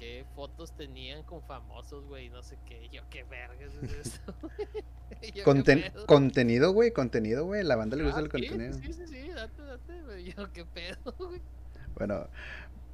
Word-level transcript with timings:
qué 0.00 0.24
fotos 0.34 0.74
tenían 0.76 1.22
con 1.22 1.42
famosos, 1.42 2.04
güey, 2.06 2.28
no 2.30 2.42
sé 2.42 2.56
qué. 2.66 2.88
Yo, 2.90 3.02
qué 3.10 3.22
vergas 3.24 3.72
es 3.82 3.92
esto. 4.06 4.34
Yo, 5.34 5.44
Conten- 5.44 5.92
contenido, 6.06 6.72
güey, 6.72 6.90
contenido, 6.92 7.44
güey. 7.44 7.62
La 7.62 7.76
banda 7.76 7.96
le 7.96 8.04
gusta 8.04 8.18
Ah, 8.18 8.22
el 8.22 8.30
sí, 8.30 8.48
contenido. 8.48 8.72
Sí, 8.78 8.92
sí, 8.92 9.06
sí, 9.06 9.28
date, 9.28 9.62
date, 9.62 10.02
güey. 10.02 10.32
Yo, 10.32 10.52
qué 10.52 10.64
pedo, 10.64 11.14
güey. 11.18 11.40
Bueno, 11.94 12.28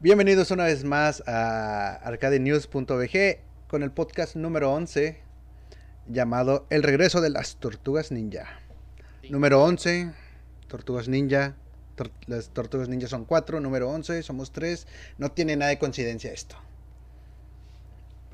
bienvenidos 0.00 0.50
una 0.50 0.64
vez 0.64 0.84
más 0.84 1.22
a 1.27 1.95
arcadenews.bg 1.95 3.38
con 3.69 3.83
el 3.83 3.93
podcast 3.93 4.35
número 4.37 4.73
11 4.73 5.21
llamado 6.09 6.67
El 6.71 6.83
regreso 6.83 7.21
de 7.21 7.31
las 7.31 7.57
tortugas 7.57 8.11
ninja. 8.11 8.47
Sí. 9.23 9.31
Número 9.31 9.63
11, 9.63 10.13
tortugas 10.67 11.09
ninja. 11.09 11.57
Tor- 11.97 12.11
las 12.27 12.51
tortugas 12.51 12.88
ninja 12.88 13.07
son 13.09 13.25
4, 13.25 13.61
número 13.61 13.88
11, 13.91 14.23
somos 14.23 14.51
3. 14.53 14.87
No 15.19 15.31
tiene 15.33 15.57
nada 15.57 15.71
de 15.71 15.79
coincidencia 15.79 16.33
esto. 16.33 16.57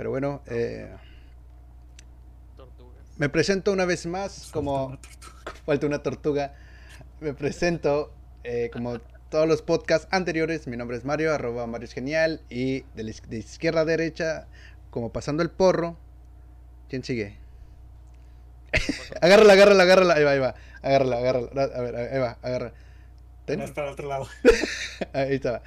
Pero 0.03 0.11
bueno, 0.11 0.43
eh, 0.47 0.91
me 3.19 3.29
presento 3.29 3.71
una 3.71 3.85
vez 3.85 4.05
más 4.07 4.51
como... 4.53 4.99
Falta 5.65 5.87
una 5.87 6.03
tortuga. 6.03 6.55
Me 7.21 7.35
presento 7.35 8.13
eh, 8.43 8.69
como 8.73 8.99
todos 9.31 9.47
los 9.47 9.63
podcasts 9.63 10.09
anteriores. 10.11 10.67
Mi 10.67 10.77
nombre 10.77 10.97
es 10.97 11.05
Mario, 11.05 11.33
arroba 11.33 11.69
Mario 11.69 11.85
es 11.85 11.93
genial. 11.93 12.41
Y 12.51 12.81
de, 12.97 13.05
la 13.05 13.11
iz- 13.11 13.23
de 13.29 13.39
izquierda 13.39 13.83
a 13.83 13.85
derecha, 13.85 14.49
como 14.91 15.13
pasando 15.13 15.45
el 15.45 15.51
porro. 15.51 15.97
¿Quién 16.89 17.05
sigue? 17.05 17.37
agárrala, 19.21 19.53
agárrala, 19.53 19.85
agárrala. 19.85 20.15
Ahí 20.15 20.25
va, 20.25 20.31
ahí 20.33 20.39
va. 20.41 20.55
Agárrala, 20.83 21.19
agárrala. 21.19 21.63
A 21.63 21.81
ver, 21.81 21.95
ahí 21.95 22.19
va, 22.19 22.39
es 23.47 23.71
para 23.71 23.87
el 23.87 23.93
otro 23.93 24.09
lado. 24.09 24.27
Ahí 25.13 25.35
está. 25.35 25.63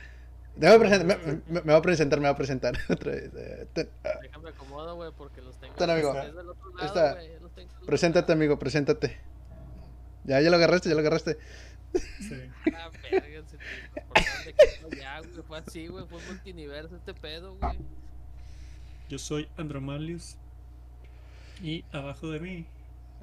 Déjame 0.58 0.80
presentar, 0.80 1.05
me, 1.20 1.34
me- 1.34 1.41
me 1.48 1.59
voy 1.62 1.73
a 1.76 1.82
presentar, 1.82 2.20
me 2.20 2.27
voy 2.27 2.34
a 2.34 2.38
presentar 2.38 2.73
otra 2.90 3.12
vez. 3.12 3.32
Eh, 3.36 3.68
ten. 3.73 3.90
Ah, 4.04 4.09
Déjame 4.22 4.50
acomodo, 4.50 4.96
güey, 4.96 5.12
porque 5.18 5.41
los 5.41 5.55
tengo. 5.59 5.73
Ten, 5.76 5.90
amigo. 5.90 6.13
desde 6.13 6.29
el 6.41 6.49
otro 6.49 6.70
lado, 6.76 6.88
Está. 6.88 7.13
güey, 7.13 7.40
los 7.40 7.52
tengo 7.54 7.71
Preséntate, 7.85 8.27
lado. 8.32 8.34
amigo, 8.40 8.60
preséntate. 8.60 9.18
Ya, 10.24 10.40
ya 10.41 10.49
lo 10.49 10.55
agarraste, 10.55 10.90
ya 10.90 10.96
lo 10.96 11.02
agarraste. 11.02 11.38
Sí. 11.94 12.49
Ah, 12.76 12.90
verga, 13.12 13.44
se 13.48 13.57
te 13.57 14.96
allá, 14.96 15.20
güey. 15.21 15.44
Fue 15.48 15.57
así, 15.60 15.88
güey. 15.88 16.05
Fue 16.07 16.20
multiverso 16.26 16.96
este 16.96 17.13
pedo, 17.13 17.55
güey. 17.55 17.77
Yo 19.10 19.18
soy 19.20 19.48
Andromalius. 19.57 20.35
Y 21.62 21.85
abajo 21.94 22.29
de 22.32 22.40
mí, 22.40 22.66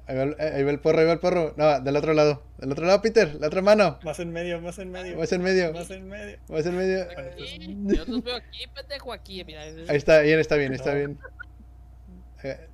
Ahí 0.05 0.17
va, 0.17 0.23
el- 0.23 0.35
ahí 0.39 0.63
va 0.63 0.71
el 0.71 0.79
porro, 0.79 0.99
ahí 0.99 1.05
va 1.05 1.13
el 1.13 1.19
porro. 1.19 1.53
No, 1.55 1.79
del 1.79 1.95
otro 1.95 2.13
lado. 2.13 2.43
Del 2.57 2.71
otro 2.71 2.85
lado, 2.85 3.01
Peter, 3.01 3.35
la 3.35 3.47
otra 3.47 3.61
mano. 3.61 3.99
más 4.03 4.19
en 4.19 4.31
medio, 4.33 4.59
más 4.61 4.77
en 4.79 4.91
medio. 4.91 5.17
Vas 5.17 5.31
en 5.31 5.41
medio. 5.41 5.71
Más 5.73 5.89
en 5.91 6.07
medio. 6.07 6.37
Vas 6.49 6.65
en 6.65 6.75
medio. 6.75 7.03
Aquí, 7.17 7.77
yo 7.85 8.05
los 8.05 8.23
veo 8.23 8.35
aquí, 8.37 8.67
pendejo, 8.75 9.13
aquí. 9.13 9.43
Mira, 9.45 9.61
Ahí 9.61 9.85
está 9.95 10.19
bien, 10.19 10.39
está 10.39 10.55
bien, 10.57 10.73
está 10.73 10.93
bien. 10.93 11.17
Eh, 12.43 12.67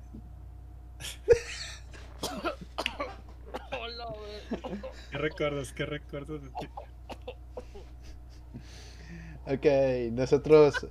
Hola, 3.80 4.06
güey. 4.06 4.80
¿Qué 5.10 5.18
recuerdos? 5.18 5.72
¿Qué 5.72 5.86
recuerdos 5.86 6.42
de 6.42 6.48
ti? 6.60 6.68
Ok, 9.46 10.12
nosotros 10.12 10.86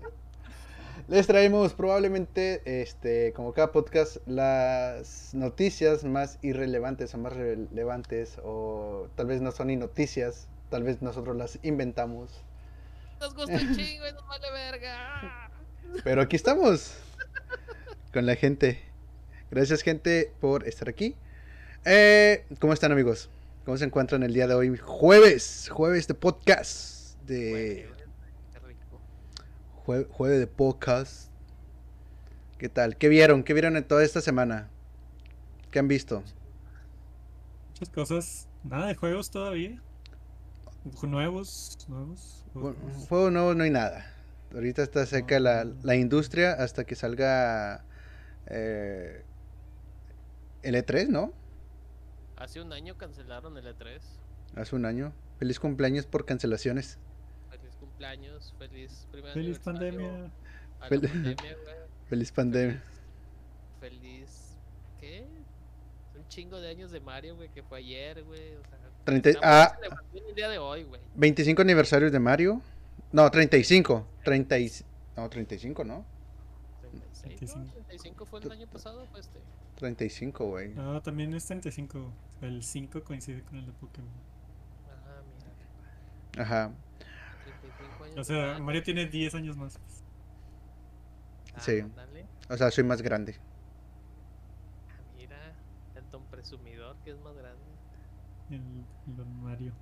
les 1.10 1.26
traemos 1.26 1.74
probablemente, 1.74 2.62
este, 2.82 3.34
como 3.34 3.52
cada 3.52 3.72
podcast, 3.72 4.18
las 4.28 5.34
noticias 5.34 6.04
más 6.04 6.38
irrelevantes 6.44 7.16
o 7.16 7.18
más 7.18 7.34
relevantes, 7.34 8.38
o 8.44 9.10
tal 9.16 9.26
vez 9.26 9.42
no 9.42 9.52
son 9.52 9.68
ni 9.68 9.76
noticias, 9.76 10.48
tal 10.70 10.84
vez 10.84 11.02
nosotros 11.02 11.36
las 11.36 11.58
inventamos. 11.64 12.44
Nos 13.20 13.34
gusta 13.34 13.54
un 13.54 13.76
chingo 13.76 14.08
y 14.08 14.14
nos 14.14 14.28
vale 14.28 14.52
verga. 14.52 15.52
Pero 16.04 16.22
aquí 16.22 16.36
estamos 16.36 16.94
con 18.14 18.28
la 18.28 18.36
gente. 18.36 18.80
Gracias, 19.50 19.82
gente, 19.82 20.32
por 20.40 20.68
estar 20.68 20.90
aquí. 20.90 21.16
Eh, 21.86 22.46
¿Cómo 22.60 22.74
están, 22.74 22.92
amigos? 22.92 23.32
¿Cómo 23.66 23.78
se 23.78 23.86
encuentran 23.86 24.22
el 24.22 24.34
día 24.34 24.46
de 24.46 24.54
hoy? 24.54 24.78
Jueves, 24.78 25.70
jueves 25.72 26.08
de 26.08 26.14
podcast. 26.14 27.18
De. 27.26 27.90
Jue- 29.90 30.08
jueves 30.12 30.40
de 30.40 30.46
podcast. 30.48 31.32
¿Qué 32.60 32.70
tal? 32.70 32.96
¿Qué 32.98 33.08
vieron? 33.10 33.44
¿Qué 33.44 33.54
vieron 33.54 33.76
en 33.76 33.84
toda 33.88 34.04
esta 34.04 34.22
semana? 34.22 34.70
¿Qué 35.72 35.80
han 35.80 35.88
visto? 35.88 36.24
Muchas 37.70 37.90
cosas. 37.90 38.48
Nada 38.64 38.88
de 38.88 38.96
juegos 38.96 39.32
todavía. 39.32 39.82
Nuevos, 41.02 41.78
nuevos. 41.88 42.46
Bueno, 42.54 42.78
otros. 42.88 43.08
Juego 43.08 43.32
nuevo 43.32 43.56
no 43.56 43.64
hay 43.64 43.72
nada. 43.72 44.14
Ahorita 44.54 44.84
está 44.84 45.06
seca 45.06 45.40
la, 45.40 45.64
la 45.64 45.96
industria 45.96 46.54
hasta 46.54 46.84
que 46.84 46.96
salga 46.96 47.84
eh, 48.48 49.24
el 50.62 50.76
E3, 50.76 51.08
¿no? 51.08 51.34
Hace 52.38 52.62
un 52.62 52.74
año 52.74 52.96
cancelaron 52.98 53.58
el 53.58 53.66
E3. 53.66 54.00
Hace 54.56 54.76
un 54.76 54.86
año. 54.86 55.14
Feliz 55.40 55.60
cumpleaños 55.60 56.06
por 56.06 56.26
cancelaciones. 56.26 57.00
Feliz 58.00 58.16
cumpleaños, 58.18 58.54
feliz 58.58 59.08
primer 59.12 59.34
Feliz 59.34 59.60
aniversario 59.68 60.00
pandemia. 60.00 60.32
Fel- 60.90 61.02
pandemia. 61.02 61.36
Feliz 62.10 62.32
pandemia. 62.32 62.84
Feliz. 63.82 64.56
¿Qué? 65.00 65.28
Un 66.16 66.28
chingo 66.30 66.60
de 66.62 66.70
años 66.70 66.92
de 66.92 67.02
Mario, 67.02 67.36
güey, 67.36 67.50
que 67.50 67.62
fue 67.62 67.80
ayer, 67.80 68.24
güey. 68.24 68.56
O 68.56 68.62
sea, 68.62 68.80
Treinta- 69.04 69.30
estamos 69.30 69.50
ah. 69.54 69.72
en 69.74 69.76
celebración 69.84 70.24
el 70.30 70.36
día 70.36 70.50
de 70.50 70.58
hoy, 70.60 70.84
güey. 70.84 71.02
25 71.16 71.62
aniversarios 71.62 72.12
de 72.12 72.20
Mario. 72.20 72.62
No, 73.12 73.30
35. 73.30 74.08
30 74.24 74.60
y- 74.60 74.72
No, 75.18 75.30
35, 75.30 75.84
¿no? 75.84 76.06
36, 76.82 77.56
¿no? 77.58 77.64
35. 77.66 77.74
35 77.74 78.26
fue 78.26 78.40
el 78.40 78.52
año 78.52 78.68
pasado, 78.68 79.06
pues 79.12 79.26
este. 79.26 79.40
35, 79.76 80.46
güey. 80.48 80.70
No, 80.74 81.02
también 81.02 81.34
es 81.34 81.46
35. 81.46 82.12
El 82.42 82.64
5 82.64 83.04
coincide 83.04 83.42
con 83.44 83.58
el 83.60 83.66
de 83.66 83.72
Pokémon. 83.74 84.10
Ah, 84.90 85.22
mira. 86.34 86.44
Ajá. 86.44 86.72
35 88.20 88.20
años. 88.20 88.22
O 88.22 88.24
sea, 88.24 88.60
Mario 88.64 88.84
tiene 88.84 89.06
10 89.06 89.36
años 89.36 89.58
más. 89.58 89.80
ah, 91.54 91.60
sí. 91.60 91.84
O 92.50 92.58
sea, 92.58 92.72
soy 92.72 92.84
más 92.84 93.02
grande. 93.02 93.36
Ah, 94.90 95.02
mira, 95.16 95.54
el 95.96 96.10
don 96.10 96.26
presumidor 96.26 96.96
que 97.04 97.12
es 97.12 97.20
más 97.20 97.36
grande. 97.36 97.64
El, 98.50 98.62
el 99.08 99.16
Don 99.16 99.44
Mario. 99.44 99.74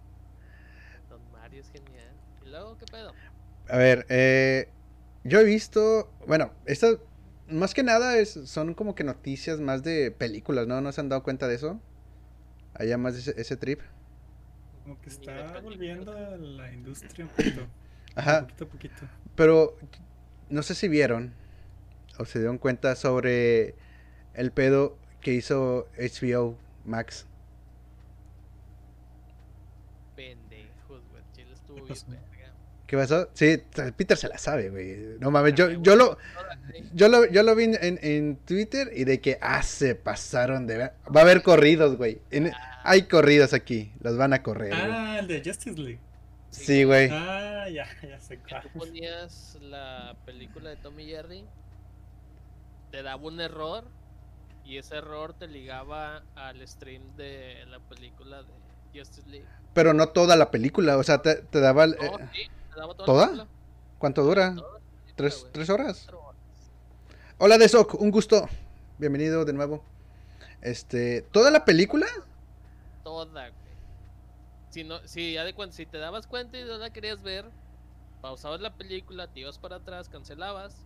Don 1.09 1.21
Mario 1.31 1.61
es 1.61 1.69
genial. 1.71 2.13
¿Y 2.45 2.49
luego 2.49 2.77
qué 2.77 2.85
pedo? 2.85 3.13
A 3.69 3.77
ver, 3.77 4.05
eh, 4.09 4.69
yo 5.23 5.39
he 5.39 5.43
visto, 5.43 6.11
bueno, 6.27 6.51
esto 6.65 7.01
más 7.49 7.73
que 7.73 7.83
nada 7.83 8.17
es, 8.17 8.33
son 8.33 8.73
como 8.73 8.95
que 8.95 9.03
noticias 9.03 9.59
más 9.59 9.83
de 9.83 10.11
películas, 10.11 10.67
¿no? 10.67 10.81
¿No 10.81 10.91
se 10.91 11.01
han 11.01 11.09
dado 11.09 11.23
cuenta 11.23 11.47
de 11.47 11.55
eso? 11.55 11.79
Allá 12.73 12.97
más 12.97 13.13
de 13.13 13.19
ese, 13.21 13.41
ese 13.41 13.57
trip. 13.57 13.81
Como 14.83 14.99
que 15.01 15.09
está 15.09 15.59
volviendo 15.61 16.11
a 16.11 16.37
la 16.37 16.73
industria 16.73 17.25
un 17.25 17.31
poquito. 17.31 17.67
Ajá, 18.17 18.41
Poquito 18.41 18.63
a 18.63 18.67
poquito. 18.67 18.95
pero 19.35 19.77
no 20.49 20.63
sé 20.63 20.75
si 20.75 20.87
vieron 20.87 21.33
o 22.19 22.25
se 22.25 22.39
dieron 22.39 22.57
cuenta 22.57 22.95
sobre 22.95 23.75
el 24.33 24.51
pedo 24.51 24.97
que 25.21 25.33
hizo 25.33 25.87
HBO 25.97 26.57
Max. 26.85 27.25
Pendejos, 30.15 31.01
güey. 31.11 31.23
Chile 31.33 31.53
estuvo 31.53 31.75
¿Qué 31.77 31.81
bien 31.83 31.87
pasó? 31.93 32.07
verga. 32.09 32.53
¿Qué 32.87 32.97
pasó? 32.97 33.29
Sí, 33.33 33.61
Peter 33.97 34.17
se 34.17 34.29
la 34.29 34.37
sabe, 34.37 34.69
güey. 34.69 35.17
No 35.19 35.29
mames, 35.29 35.53
yo, 35.55 35.69
yo 35.69 35.95
lo, 35.95 36.17
yo 36.93 37.09
lo, 37.09 37.25
yo 37.25 37.43
lo 37.43 37.55
vi 37.55 37.65
en, 37.65 37.99
en 38.01 38.37
Twitter 38.37 38.89
y 38.95 39.03
de 39.03 39.19
que, 39.19 39.37
ah, 39.41 39.61
se 39.61 39.93
pasaron 39.95 40.65
de... 40.67 40.77
ver- 40.77 40.93
Va 41.13 41.19
a 41.21 41.23
haber 41.23 41.43
corridos, 41.43 41.97
güey. 41.97 42.21
En- 42.31 42.51
hay 42.83 43.03
corridos 43.03 43.53
aquí, 43.53 43.91
los 43.99 44.17
van 44.17 44.31
a 44.33 44.41
correr. 44.41 44.73
Ah, 44.73 45.17
el 45.19 45.27
de 45.27 45.41
Justice 45.43 45.77
League. 45.79 45.99
Sí, 46.51 46.83
güey. 46.83 47.09
Ah, 47.11 47.67
ya, 47.69 47.85
ya 48.01 48.19
sé 48.19 48.39
cuál. 48.39 48.61
tú 48.63 48.69
ponías 48.77 49.55
la 49.61 50.15
película 50.25 50.69
de 50.69 50.77
Tommy 50.77 51.05
Jerry, 51.05 51.45
te 52.91 53.03
daba 53.03 53.23
un 53.23 53.39
error 53.39 53.91
y 54.63 54.77
ese 54.77 54.97
error 54.97 55.33
te 55.33 55.47
ligaba 55.47 56.23
al 56.35 56.65
stream 56.67 57.15
de 57.15 57.65
la 57.67 57.79
película 57.79 58.43
de 58.43 58.99
Justice 58.99 59.29
League. 59.29 59.47
Pero 59.73 59.93
no 59.93 60.09
toda 60.09 60.35
la 60.35 60.49
película, 60.51 60.97
o 60.97 61.03
sea, 61.03 61.21
te, 61.21 61.35
te 61.35 61.59
daba... 61.59 61.83
el- 61.85 61.95
No, 61.97 62.03
eh, 62.19 62.29
sí, 62.33 62.41
te 62.73 62.79
daba 62.79 62.93
toda, 62.95 63.05
¿toda? 63.05 63.21
la 63.21 63.27
película. 63.31 63.49
¿Cuánto 63.99 64.23
dura? 64.23 64.55
Toda 64.55 64.73
la 64.73 64.79
película, 64.79 65.13
¿Tres. 65.15 65.45
¿Tres 65.51 65.69
horas? 65.69 66.07
Horas. 66.09 66.35
Hola, 67.37 67.57
Desoc, 67.57 67.93
un 68.01 68.11
gusto. 68.11 68.49
Bienvenido 68.97 69.45
de 69.45 69.53
nuevo. 69.53 69.83
Este, 70.61 71.21
¿toda 71.21 71.51
la 71.51 71.65
película? 71.65 72.07
Toda, 73.03 73.49
güey. 73.49 73.56
Si, 74.77 74.83
no, 74.83 74.99
si, 75.07 75.33
ya 75.33 75.43
de 75.43 75.55
cuenta, 75.55 75.75
si 75.75 75.87
te 75.87 75.97
dabas 75.97 76.27
cuenta 76.27 76.59
y 76.59 76.63
no 76.63 76.77
la 76.77 76.91
querías 76.91 77.23
ver, 77.23 77.49
pausabas 78.21 78.61
la 78.61 78.75
película, 78.75 79.25
te 79.25 79.39
ibas 79.39 79.57
para 79.57 79.77
atrás, 79.77 80.07
cancelabas, 80.07 80.85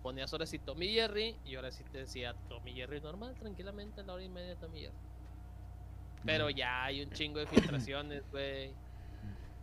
ponías 0.00 0.32
ahora 0.32 0.46
sí 0.46 0.60
Tommy 0.60 0.86
Jerry 0.94 1.36
y 1.44 1.56
ahora 1.56 1.72
sí 1.72 1.82
te 1.90 1.98
decía 1.98 2.36
Tommy 2.48 2.72
Jerry 2.72 3.00
normal, 3.00 3.34
tranquilamente, 3.34 4.04
la 4.04 4.12
hora 4.12 4.22
y 4.22 4.28
media 4.28 4.54
Tommy 4.54 4.82
Jerry. 4.82 4.94
Pero 6.24 6.50
ya 6.50 6.84
hay 6.84 7.02
un 7.02 7.10
chingo 7.10 7.40
de 7.40 7.48
filtraciones, 7.48 8.22
güey. 8.30 8.74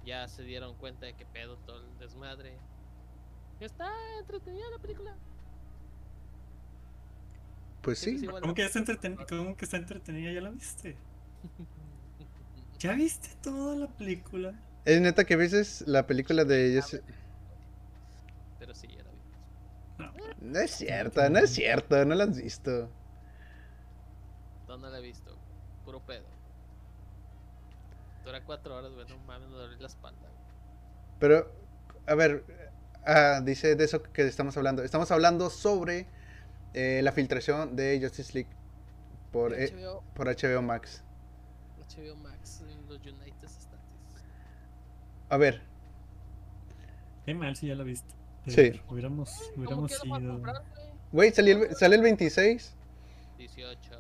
Ya 0.06 0.28
se 0.28 0.44
dieron 0.44 0.76
cuenta 0.76 1.06
de 1.06 1.14
que 1.14 1.26
pedo 1.26 1.56
todo 1.60 1.78
el 1.80 2.00
desmadre. 2.00 2.58
Está 3.62 3.90
entretenida 4.20 4.66
la 4.76 4.80
película. 4.82 5.16
Pues 7.82 8.00
Sí. 8.00 8.28
¿Cómo 8.28 8.54
que, 8.54 8.62
ya 8.64 8.68
está 8.68 8.80
entreten- 8.82 9.26
¿Cómo 9.30 9.56
que 9.56 9.64
está 9.64 9.78
entretenida? 9.78 10.34
¿Ya 10.34 10.42
la 10.42 10.50
viste? 10.50 10.98
¿Ya 12.80 12.94
viste 12.94 13.30
toda 13.42 13.76
la 13.76 13.88
película? 13.88 14.54
Es 14.86 15.02
neta 15.02 15.26
que 15.26 15.36
veces 15.36 15.84
la 15.86 16.08
película 16.08 16.46
de 16.46 16.74
Jesse- 16.82 17.02
Pero 18.58 18.74
sí, 18.74 18.88
ya 18.88 19.04
la 19.04 19.12
vi. 19.12 19.20
No. 19.98 20.14
No 20.54 20.60
es 20.60 20.72
cierto, 20.72 21.30
no 21.30 21.40
es 21.40 21.50
cierto, 21.52 22.06
no 22.06 22.16
la 22.16 22.24
has 22.24 22.38
visto. 22.42 22.90
No, 24.68 24.78
no 24.78 24.90
la 24.90 25.00
he 25.00 25.02
visto. 25.02 25.36
Puro 25.84 26.00
pedo. 26.06 26.26
Dura 28.24 28.44
cuatro 28.46 28.76
horas, 28.78 28.92
güey. 28.94 29.08
No 29.10 29.18
mames, 29.26 29.50
me 29.50 29.56
duele 29.56 29.78
la 29.80 29.88
espalda. 29.88 30.30
Pero, 31.20 31.52
a 32.08 32.16
ver, 32.16 32.46
ah, 33.06 33.42
dice 33.44 33.76
de 33.76 33.84
eso 33.84 34.02
que 34.04 34.26
estamos 34.26 34.56
hablando. 34.56 34.84
Estamos 34.84 35.12
hablando 35.12 35.50
sobre 35.50 36.08
eh, 36.74 37.02
la 37.04 37.12
filtración 37.12 37.76
de 37.76 38.00
Justice 38.02 38.34
League 38.34 38.50
por, 39.32 39.54
eh, 39.54 39.70
HBO, 39.76 40.04
por 40.14 40.28
HBO 40.30 40.62
Max. 40.62 41.04
HBO 41.90 42.16
Max 42.18 42.62
en 42.62 42.88
los 42.88 43.00
United 43.00 43.44
States. 43.48 43.80
A 45.30 45.38
ver, 45.38 45.62
Qué 47.26 47.34
mal 47.36 47.56
si 47.56 47.68
ya 47.68 47.76
la 47.76 47.84
viste. 47.84 48.14
Sí. 48.48 48.56
Pero 48.56 48.84
Hubiéramos, 48.90 49.30
¿Cómo 49.30 49.58
hubiéramos 49.58 49.92
ido. 50.04 50.42
güey? 51.12 51.32
el- 51.38 51.76
sale 51.76 51.96
el 51.96 52.02
26. 52.02 52.74
18. 53.38 53.92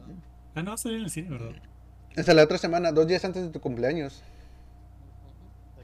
Ah, 0.55 0.63
no, 0.63 0.75
salió 0.77 0.97
en 0.97 1.03
el 1.03 1.09
cine, 1.11 1.29
¿verdad? 1.29 1.51
Hasta 2.17 2.33
la 2.33 2.43
otra 2.43 2.57
semana, 2.57 2.91
dos 2.91 3.05
días 3.07 3.23
antes 3.23 3.43
de 3.43 3.49
tu 3.49 3.61
cumpleaños. 3.61 4.23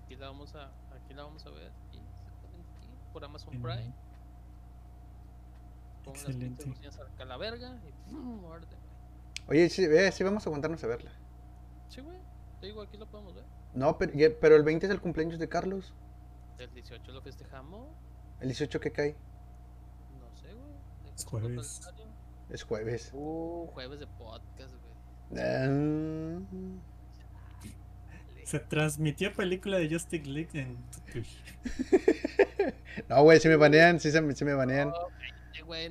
Aquí 0.04 0.16
la 0.16 0.28
vamos 0.28 0.56
a, 0.56 0.72
aquí 0.96 1.13
la 1.13 1.24
vamos 1.24 1.46
a 1.46 1.50
ver. 1.52 1.72
aquí, 1.90 2.00
por 3.13 3.24
Amazon 3.24 3.54
En- 3.54 3.62
Prime. 3.62 3.94
Pongo 6.04 6.18
las 6.18 6.25
Excelente. 6.30 6.66
acá 7.13 7.24
a 7.24 7.25
la 7.25 7.38
verga 7.38 7.80
y. 7.88 9.50
Oye, 9.52 9.69
sí, 9.69 9.84
eh, 9.86 10.12
sí 10.12 10.24
vamos 10.24 10.46
a 10.46 10.50
aguantarnos 10.50 10.84
a 10.84 10.88
verla. 10.88 11.12
Sí, 11.95 12.01
güey. 12.01 12.18
Te 12.59 12.68
digo, 12.68 12.81
aquí 12.81 12.97
lo 12.97 13.07
podemos 13.09 13.33
ver. 13.33 13.45
No, 13.74 13.97
pero, 13.97 14.12
pero 14.42 14.56
el 14.57 14.63
20 14.63 14.86
es 14.86 14.92
el 14.92 15.00
cumpleaños 15.01 15.39
de 15.39 15.47
Carlos. 15.47 15.94
El 16.57 16.69
18 16.74 17.12
lo 17.13 17.21
festejamos. 17.21 17.88
El 18.42 18.50
18 18.50 18.80
que 18.81 18.92
cae 18.92 19.15
No 20.19 20.36
sé, 20.36 20.53
güey. 20.53 21.13
Es 21.15 21.25
jueves. 21.25 21.81
es 22.50 22.63
jueves. 22.63 23.12
Uh, 23.13 23.68
jueves 23.74 24.00
de 24.01 24.07
podcast, 24.07 24.74
güey. 24.75 25.42
Ah, 25.42 26.39
Se 28.44 28.59
transmitió 28.59 29.33
película 29.33 29.77
de 29.77 29.89
Justice 29.89 30.25
League 30.25 30.50
en 30.53 30.77
Twitch. 31.12 31.42
no, 33.09 33.24
güey, 33.24 33.39
si 33.39 33.47
me 33.47 33.56
banean, 33.56 34.00
sí, 34.00 34.12
se 34.12 34.21
me- 34.21 34.36
sí 34.36 34.45
me 34.45 34.53
banean. 34.53 34.89
Oh, 34.89 35.07
cállate, 35.18 35.62
güey. 35.63 35.89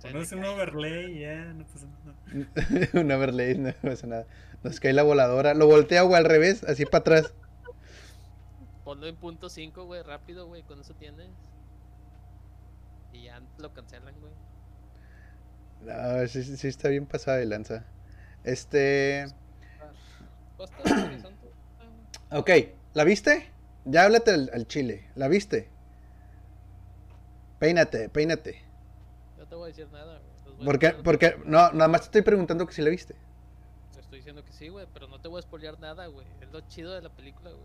Ponerse 0.00 0.34
le 0.36 0.40
un 0.42 0.46
overlay 0.46 1.18
ya, 1.20 1.44
no 1.52 1.66
pasa 1.66 1.86
nada. 2.04 2.90
Un 3.00 3.12
overlay, 3.12 3.58
no 3.58 3.72
pasa 3.82 4.06
nada. 4.06 4.26
Nos 4.62 4.80
cae 4.80 4.92
la 4.92 5.02
voladora. 5.02 5.54
Lo 5.54 5.66
voltea, 5.66 6.02
güey, 6.02 6.18
al 6.18 6.24
revés, 6.24 6.64
así 6.64 6.84
para 6.84 7.00
atrás. 7.00 7.34
Ponlo 8.84 9.06
en 9.06 9.16
punto 9.16 9.48
5, 9.48 9.84
güey, 9.84 10.02
rápido, 10.02 10.46
güey, 10.46 10.62
con 10.62 10.80
eso 10.80 10.94
tienes. 10.94 11.28
Y 13.12 13.24
ya 13.24 13.40
lo 13.58 13.72
cancelan, 13.72 14.14
güey. 14.20 14.32
No, 15.82 16.26
sí, 16.28 16.44
sí 16.44 16.68
está 16.68 16.88
bien 16.88 17.06
pasada 17.06 17.38
de 17.38 17.46
lanza. 17.46 17.84
Este. 18.44 19.26
Ok, 22.32 22.48
¿la 22.94 23.02
viste? 23.02 23.50
Ya 23.84 24.04
háblate 24.04 24.30
al, 24.30 24.50
al 24.54 24.68
chile. 24.68 25.10
¿La 25.16 25.26
viste? 25.26 25.68
Peínate, 27.58 28.08
peínate. 28.08 28.62
No 29.36 29.46
te 29.46 29.54
voy 29.56 29.64
a 29.64 29.66
decir 29.68 29.88
nada, 29.90 30.20
Porque, 30.64 30.90
porque, 31.02 31.36
no, 31.44 31.72
nada 31.72 31.88
más 31.88 32.02
te 32.02 32.04
estoy 32.06 32.22
preguntando 32.22 32.66
que 32.66 32.72
si 32.72 32.82
la 32.82 32.90
viste. 32.90 33.16
Diciendo 34.30 34.44
que 34.48 34.52
sí, 34.56 34.68
güey, 34.68 34.86
pero 34.92 35.08
no 35.08 35.20
te 35.20 35.26
voy 35.26 35.40
a 35.40 35.42
spoilear 35.42 35.80
nada, 35.80 36.06
güey. 36.06 36.24
Es 36.40 36.52
lo 36.52 36.60
chido 36.68 36.92
de 36.92 37.02
la 37.02 37.08
película, 37.08 37.50
güey. 37.50 37.64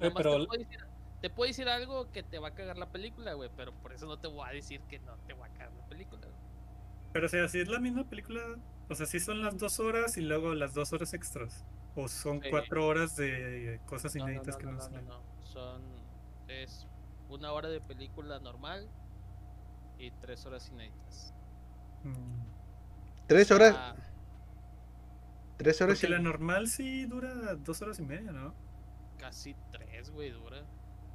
Eh, 0.00 0.12
pero- 0.14 0.32
te, 0.40 0.46
puedo 0.46 0.58
decir, 0.58 0.78
te 1.22 1.30
puedo 1.30 1.48
decir 1.48 1.68
algo 1.70 2.12
que 2.12 2.22
te 2.22 2.38
va 2.38 2.48
a 2.48 2.54
cagar 2.54 2.76
la 2.76 2.90
película, 2.92 3.32
güey, 3.32 3.48
pero 3.56 3.72
por 3.72 3.94
eso 3.94 4.04
no 4.04 4.18
te 4.18 4.28
voy 4.28 4.46
a 4.46 4.52
decir 4.52 4.82
que 4.82 4.98
no 4.98 5.16
te 5.26 5.32
va 5.32 5.46
a 5.46 5.48
cagar 5.48 5.72
la 5.72 5.86
película, 5.86 6.20
güey. 6.26 6.38
Pero 7.14 7.24
o 7.24 7.28
sea, 7.30 7.48
si 7.48 7.58
es 7.60 7.68
la 7.68 7.80
misma 7.80 8.04
película, 8.04 8.42
o 8.90 8.94
sea, 8.94 9.06
si 9.06 9.18
son 9.18 9.40
las 9.42 9.56
dos 9.56 9.80
horas 9.80 10.18
y 10.18 10.20
luego 10.20 10.52
las 10.54 10.74
dos 10.74 10.92
horas 10.92 11.14
extras. 11.14 11.64
O 11.96 12.06
son 12.06 12.42
Sí. 12.42 12.50
cuatro 12.50 12.86
horas 12.86 13.16
de 13.16 13.80
cosas 13.86 14.14
No, 14.14 14.24
no, 14.26 14.30
inéditas 14.30 14.56
no, 14.56 14.58
que 14.58 14.64
no, 14.66 14.72
no, 14.72 14.76
no, 14.76 14.82
salen. 14.84 15.06
no, 15.08 15.20
Son. 15.42 15.82
Es 16.48 16.86
una 17.30 17.50
hora 17.52 17.68
de 17.70 17.80
película 17.80 18.38
normal 18.40 18.86
y 19.98 20.10
tres 20.12 20.44
horas 20.44 20.68
inéditas. 20.68 21.32
Mm. 22.04 23.26
Tres 23.26 23.50
horas, 23.50 23.74
Ah, 23.76 23.96
tres 25.58 25.80
horas. 25.82 25.98
Porque 25.98 26.06
y- 26.06 26.10
la 26.10 26.18
normal 26.20 26.68
sí 26.68 27.04
dura 27.04 27.54
dos 27.56 27.82
horas 27.82 27.98
y 27.98 28.02
media, 28.02 28.32
¿no? 28.32 28.54
casi 29.18 29.56
tres, 29.72 30.10
güey, 30.10 30.30
dura. 30.30 30.64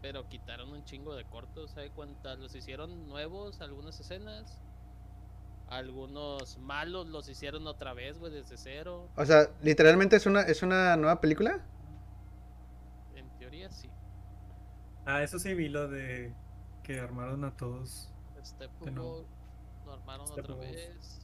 Pero 0.01 0.27
quitaron 0.27 0.71
un 0.71 0.83
chingo 0.83 1.15
de 1.15 1.23
cortos, 1.23 1.71
¿sabes 1.71 1.91
cuántas? 1.95 2.37
Los 2.37 2.53
hicieron 2.53 3.07
nuevos, 3.07 3.61
algunas 3.61 3.97
escenas. 3.99 4.61
Algunos 5.69 6.57
malos 6.57 7.07
los 7.07 7.29
hicieron 7.29 7.65
otra 7.67 7.93
vez, 7.93 8.19
güey, 8.19 8.33
desde 8.33 8.57
cero. 8.57 9.09
O 9.15 9.25
sea, 9.25 9.49
literalmente 9.61 10.17
es 10.17 10.25
una, 10.25 10.41
es 10.41 10.61
una 10.61 10.97
nueva 10.97 11.21
película. 11.21 11.65
En 13.15 13.29
teoría 13.39 13.71
sí. 13.71 13.89
Ah, 15.05 15.23
eso 15.23 15.39
sí 15.39 15.53
vi 15.53 15.69
lo 15.69 15.87
de 15.87 16.33
que 16.83 16.99
armaron 16.99 17.45
a 17.45 17.55
todos. 17.55 18.11
Este. 18.41 18.65
Steppenwolf 18.65 19.25
lo 19.85 19.93
armaron 19.93 20.29
otra 20.29 20.55
vez. 20.55 21.22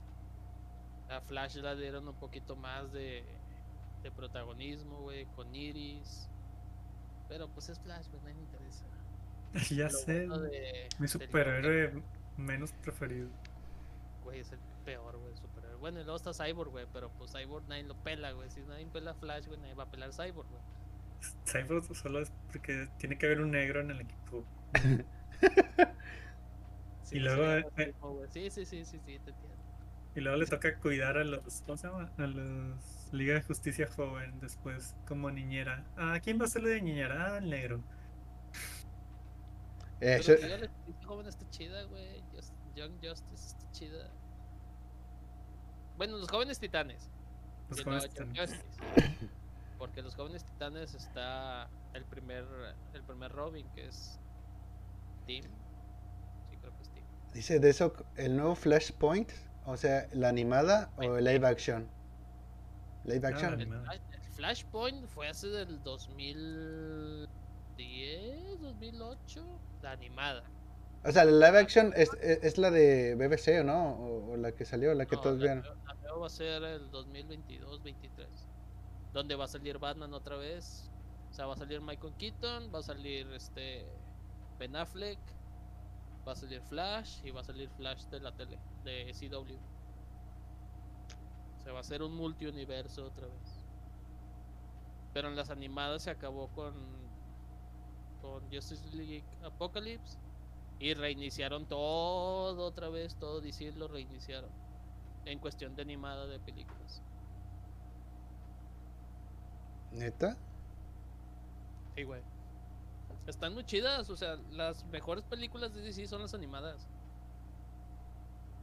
A 1.09 1.21
Flash 1.21 1.55
le 1.57 1.75
dieron 1.75 2.07
un 2.07 2.15
poquito 2.15 2.55
más 2.55 2.91
de, 2.91 3.23
de 4.03 4.11
protagonismo, 4.11 5.01
güey, 5.01 5.25
con 5.35 5.53
Iris. 5.55 6.29
Pero 7.27 7.47
pues 7.49 7.69
es 7.69 7.79
Flash, 7.79 8.07
güey, 8.09 8.21
nadie 8.23 8.35
le 8.35 8.41
interesa. 8.41 8.85
ya 9.75 9.85
Lo 9.85 9.89
sé, 9.89 10.25
bueno 10.27 10.39
de- 10.43 10.89
mi 10.99 11.07
superhéroe 11.07 12.01
menos 12.37 12.71
preferido. 12.73 13.29
Güey, 14.23 14.39
es 14.39 14.51
el 14.51 14.59
peor, 14.85 15.17
güey, 15.17 15.35
superhéroe. 15.35 15.77
Bueno, 15.77 15.99
y 15.99 16.03
luego 16.03 16.17
está 16.17 16.33
Cyborg, 16.33 16.71
güey, 16.71 16.85
pero 16.93 17.09
pues 17.17 17.31
Cyborg 17.31 17.67
nadie 17.67 17.83
lo 17.83 17.95
pela, 17.95 18.31
güey. 18.31 18.49
Si 18.49 18.61
nadie 18.61 18.85
pela 18.87 19.11
a 19.11 19.15
Flash, 19.15 19.47
güey, 19.47 19.59
nadie 19.59 19.73
va 19.73 19.83
a 19.83 19.91
pelar 19.91 20.11
Cyborg, 20.13 20.47
güey. 20.49 20.61
Cyborg 21.45 21.83
solo 21.95 22.19
es 22.21 22.31
porque 22.51 22.87
tiene 22.97 23.17
que 23.17 23.25
haber 23.25 23.41
un 23.41 23.51
negro 23.51 23.81
en 23.81 23.91
el 23.91 24.01
equipo. 24.01 24.43
Sí, 27.03 27.17
Y 27.17 27.21
no 27.21 27.35
luego, 27.35 27.69
eh. 27.77 27.93
Sí, 28.29 28.51
sí, 28.51 28.65
sí, 28.65 28.85
sí, 28.85 28.99
sí, 28.99 29.19
te 29.19 29.31
entiendo. 29.31 29.55
Y 30.15 30.21
luego 30.21 30.37
le 30.37 30.45
toca 30.47 30.75
cuidar 30.79 31.17
a 31.17 31.23
los, 31.23 31.61
¿cómo 31.65 31.77
se 31.77 31.87
llama? 31.87 32.11
A 32.17 32.27
los 32.27 33.09
Liga 33.13 33.35
de 33.35 33.41
Justicia 33.41 33.87
Joven 33.95 34.39
después 34.39 34.95
como 35.07 35.29
niñera. 35.31 35.85
Ah, 35.97 36.19
¿quién 36.21 36.39
va 36.39 36.45
a 36.45 36.47
ser 36.47 36.63
de 36.63 36.81
niñera? 36.81 37.33
Ah, 37.33 37.37
el 37.37 37.49
negro. 37.49 37.81
Eh, 40.01 40.21
que 40.25 40.37
ya 40.41 40.57
la 40.57 40.67
justicia 40.67 41.05
joven 41.07 41.27
está 41.27 41.49
chida, 41.49 41.83
güey. 41.83 42.21
Just- 42.33 42.53
Young 42.75 42.93
Justice 43.03 43.47
está 43.47 43.71
chida. 43.71 44.09
Bueno, 45.97 46.17
los 46.17 46.29
jóvenes 46.29 46.59
titanes. 46.59 47.09
Los 47.69 47.83
jóvenes 47.83 48.09
titanes. 48.09 48.39
Justice. 48.39 49.19
Porque 49.77 50.01
los 50.01 50.15
jóvenes 50.15 50.43
titanes 50.45 50.93
está 50.93 51.69
el 51.93 52.05
primer 52.05 52.45
el 52.93 53.03
primer 53.03 53.31
Robin, 53.31 53.67
que 53.75 53.87
es 53.87 54.19
Tim. 55.25 55.43
Sí, 55.43 56.57
creo 56.61 56.75
que 56.75 56.81
es 56.83 56.89
Tim. 56.89 57.03
dice 57.33 57.59
de 57.59 57.69
eso, 57.69 57.93
el 58.15 58.37
nuevo 58.37 58.55
Flashpoint. 58.55 59.31
O 59.65 59.77
sea, 59.77 60.07
la 60.13 60.29
animada 60.29 60.91
o 60.97 61.17
el 61.17 61.25
live 61.25 61.45
action. 61.47 61.87
Live 63.05 63.27
action. 63.27 63.59
El, 63.61 63.71
el 63.73 64.21
Flashpoint 64.35 65.05
fue 65.07 65.27
hace 65.27 65.47
del 65.47 65.81
2010, 65.83 68.61
2008, 68.61 69.45
la 69.81 69.91
animada. 69.91 70.43
O 71.05 71.11
sea, 71.11 71.23
la 71.25 71.47
live 71.47 71.59
action 71.59 71.93
es, 71.95 72.09
es, 72.21 72.39
es 72.43 72.57
la 72.57 72.71
de 72.71 73.15
BBC, 73.15 73.61
¿o 73.61 73.63
no? 73.63 73.91
O, 73.93 74.31
o 74.33 74.37
la 74.37 74.51
que 74.51 74.65
salió, 74.65 74.93
la 74.93 75.05
que 75.05 75.15
No, 75.15 75.21
todos 75.21 75.39
la 75.39 75.55
nueva- 75.55 75.75
la 75.87 75.93
nueva 75.95 76.17
va 76.19 76.27
a 76.27 76.29
ser 76.29 76.63
el 76.63 76.91
2022-23. 76.91 78.27
Donde 79.13 79.35
va 79.35 79.45
a 79.45 79.47
salir 79.47 79.77
Batman 79.79 80.13
otra 80.13 80.35
vez. 80.37 80.91
O 81.29 81.33
sea, 81.33 81.45
va 81.45 81.53
a 81.53 81.57
salir 81.57 81.81
Michael 81.81 82.13
Keaton, 82.17 82.71
va 82.73 82.79
a 82.79 82.83
salir 82.83 83.27
este 83.33 83.85
Ben 84.57 84.75
Affleck, 84.75 85.19
va 86.27 86.33
a 86.33 86.35
salir 86.35 86.61
Flash 86.61 87.25
y 87.25 87.31
va 87.31 87.41
a 87.41 87.43
salir 87.43 87.69
Flash 87.69 88.05
de 88.05 88.19
la 88.19 88.31
tele, 88.31 88.59
de 88.83 89.13
CW. 89.13 89.55
O 91.57 91.63
sea, 91.63 91.73
va 91.73 91.79
a 91.79 91.83
ser 91.83 92.01
un 92.01 92.15
multiuniverso 92.15 93.05
otra 93.05 93.27
vez. 93.27 93.65
Pero 95.13 95.29
en 95.29 95.35
las 95.35 95.49
animadas 95.49 96.03
se 96.03 96.11
acabó 96.11 96.47
con 96.49 97.09
con 98.21 98.41
Justice 98.51 98.85
League 98.95 99.23
Apocalypse 99.43 100.17
y 100.79 100.93
reiniciaron 100.93 101.65
todo 101.65 102.65
otra 102.65 102.89
vez, 102.89 103.15
todo 103.15 103.41
DC 103.41 103.73
lo 103.73 103.87
reiniciaron 103.87 104.49
en 105.25 105.39
cuestión 105.39 105.75
de 105.75 105.81
animada 105.81 106.25
de 106.27 106.39
películas. 106.39 107.01
¿Neta? 109.91 110.37
Sí, 111.95 112.03
güey. 112.03 112.21
Están 113.27 113.53
muy 113.53 113.63
chidas, 113.63 114.09
o 114.09 114.17
sea, 114.17 114.37
las 114.51 114.85
mejores 114.85 115.23
películas 115.23 115.73
de 115.73 115.81
DC 115.81 116.07
son 116.07 116.21
las 116.21 116.33
animadas. 116.33 116.87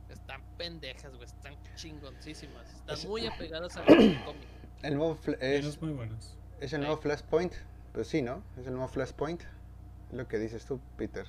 Están 0.09 0.43
pendejas, 0.57 1.13
güey, 1.15 1.25
están 1.25 1.57
chingoncísimas. 1.75 2.69
Están 2.75 2.97
Es- 2.97 3.07
muy 3.07 3.27
apegadas 3.27 3.77
al 3.77 3.85
cómic. 4.25 4.49
El 4.83 4.95
nuevo 4.97 5.19
es, 5.41 5.65
unos 5.65 5.83
muy 5.83 5.93
buenos. 5.93 6.37
es 6.61 6.73
el 6.73 6.81
nuevo 6.81 6.97
Flashpoint. 6.97 7.53
Pues 7.93 8.09
sí, 8.09 8.23
¿no? 8.23 8.43
Es 8.59 8.67
el 8.67 8.75
nuevo 8.75 8.89
Flashpoint. 8.89 9.43
Es 9.43 10.13
lo 10.17 10.29
que 10.29 10.39
dices 10.39 10.65
tú, 10.67 10.81
Peter. 10.97 11.27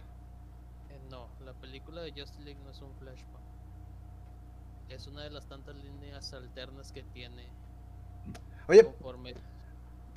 Eh, 0.89 1.00
no, 1.10 1.29
la 1.43 1.53
película 1.53 2.01
de 2.01 2.12
Justice 2.12 2.41
League 2.43 2.60
no 2.63 2.72
es 2.72 2.81
un 2.81 2.93
flashpoint. 2.96 3.48
Es 4.89 5.07
una 5.07 5.24
de 5.24 5.29
las 5.31 5.48
tantas 5.48 5.75
líneas 5.75 6.34
alternas 6.34 6.91
que 6.91 7.03
tiene 7.03 7.48
Oye, 8.67 8.84
conforme. 8.84 9.34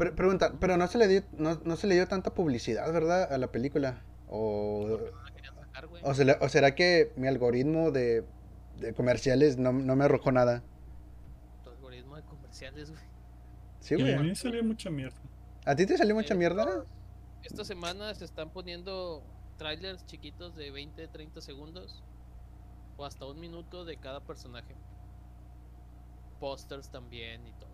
Pre- 0.00 0.12
pregunta, 0.12 0.52
pero 0.59 0.76
no 0.76 0.87
se 0.88 0.99
le 0.99 1.07
dio, 1.09 1.23
no, 1.33 1.61
no 1.64 1.76
se 1.76 1.87
le 1.87 1.95
dio 1.95 2.09
tanta 2.09 2.33
publicidad, 2.35 2.90
¿verdad? 2.92 3.33
A 3.33 3.38
la 3.38 3.52
película. 3.52 4.02
O, 4.28 4.87
No 4.88 4.97
la 5.23 5.30
querían 5.35 5.54
sacar, 5.54 5.87
güey. 5.87 6.02
o, 6.04 6.14
se 6.14 6.25
le- 6.25 6.37
o 6.40 6.49
será 6.49 6.75
que 6.75 7.12
mi 7.16 7.28
algoritmo 7.28 7.90
de, 7.90 8.25
de 8.78 8.95
comerciales 8.95 9.59
no, 9.59 9.73
no 9.73 9.97
me 9.97 10.04
arrojó 10.04 10.33
nada. 10.33 10.62
Tu 11.62 11.71
algoritmo 11.71 12.16
de 12.16 12.23
comerciales, 12.23 12.90
güey. 12.90 13.02
Sí, 13.80 13.95
Y 13.97 14.02
a 14.02 14.16
güey. 14.16 14.28
mí 14.30 14.35
salió 14.35 14.62
mucha 14.64 14.90
mierda. 14.90 15.16
¿A 15.66 15.76
ti 15.76 15.85
te 15.87 15.97
salió 15.99 16.14
mucha 16.14 16.35
Eh, 16.35 16.38
mierda? 16.38 16.85
Esta 17.42 17.64
semana 17.64 18.14
se 18.14 18.25
están 18.25 18.50
poniendo 18.50 19.23
trailers 19.59 20.04
chiquitos 20.07 20.54
de 20.57 20.71
20, 20.71 21.07
30 21.09 21.40
segundos 21.40 22.02
o 22.97 23.04
hasta 23.04 23.26
un 23.26 23.38
minuto 23.40 23.85
de 23.85 23.97
cada 23.99 24.21
personaje. 24.21 24.75
Pósters 26.38 26.88
también 26.90 27.47
y 27.47 27.52
todo. 27.52 27.71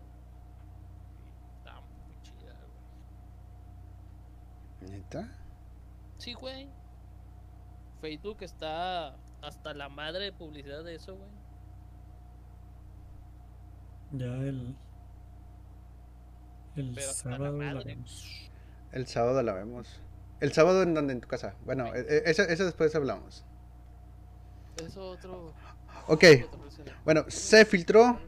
Y 1.23 1.57
Está 1.57 1.79
muy 1.81 2.13
chida, 2.23 2.53
güey. 2.53 2.81
¿Neta? 4.89 5.29
Sí, 6.17 6.33
güey. 6.33 6.69
Facebook 8.01 8.37
está 8.41 9.15
hasta 9.41 9.73
la 9.73 9.89
madre 9.89 10.25
de 10.25 10.31
publicidad 10.33 10.83
de 10.83 10.95
eso, 10.95 11.15
güey. 11.15 11.29
Ya 14.13 14.25
el. 14.25 14.75
El 16.75 16.91
Pero 16.93 17.09
hasta 17.09 17.29
la 17.31 17.37
sábado 17.37 17.57
la 17.57 17.83
vemos. 17.83 18.51
El 18.91 19.07
sábado 19.07 19.43
la 19.43 19.53
vemos. 19.53 20.01
¿El 20.39 20.53
sábado 20.53 20.83
en 20.83 20.93
donde? 20.93 21.13
En 21.13 21.21
tu 21.21 21.27
casa. 21.27 21.55
Bueno, 21.65 21.93
e- 21.93 22.01
e- 22.01 22.23
eso, 22.29 22.43
eso 22.43 22.65
después 22.65 22.93
hablamos. 22.95 23.43
Eso 24.77 25.09
otro. 25.09 25.53
Ok, 26.07 26.21
persona. 26.21 27.01
bueno, 27.03 27.25
se 27.27 27.65
filtró. 27.65 28.19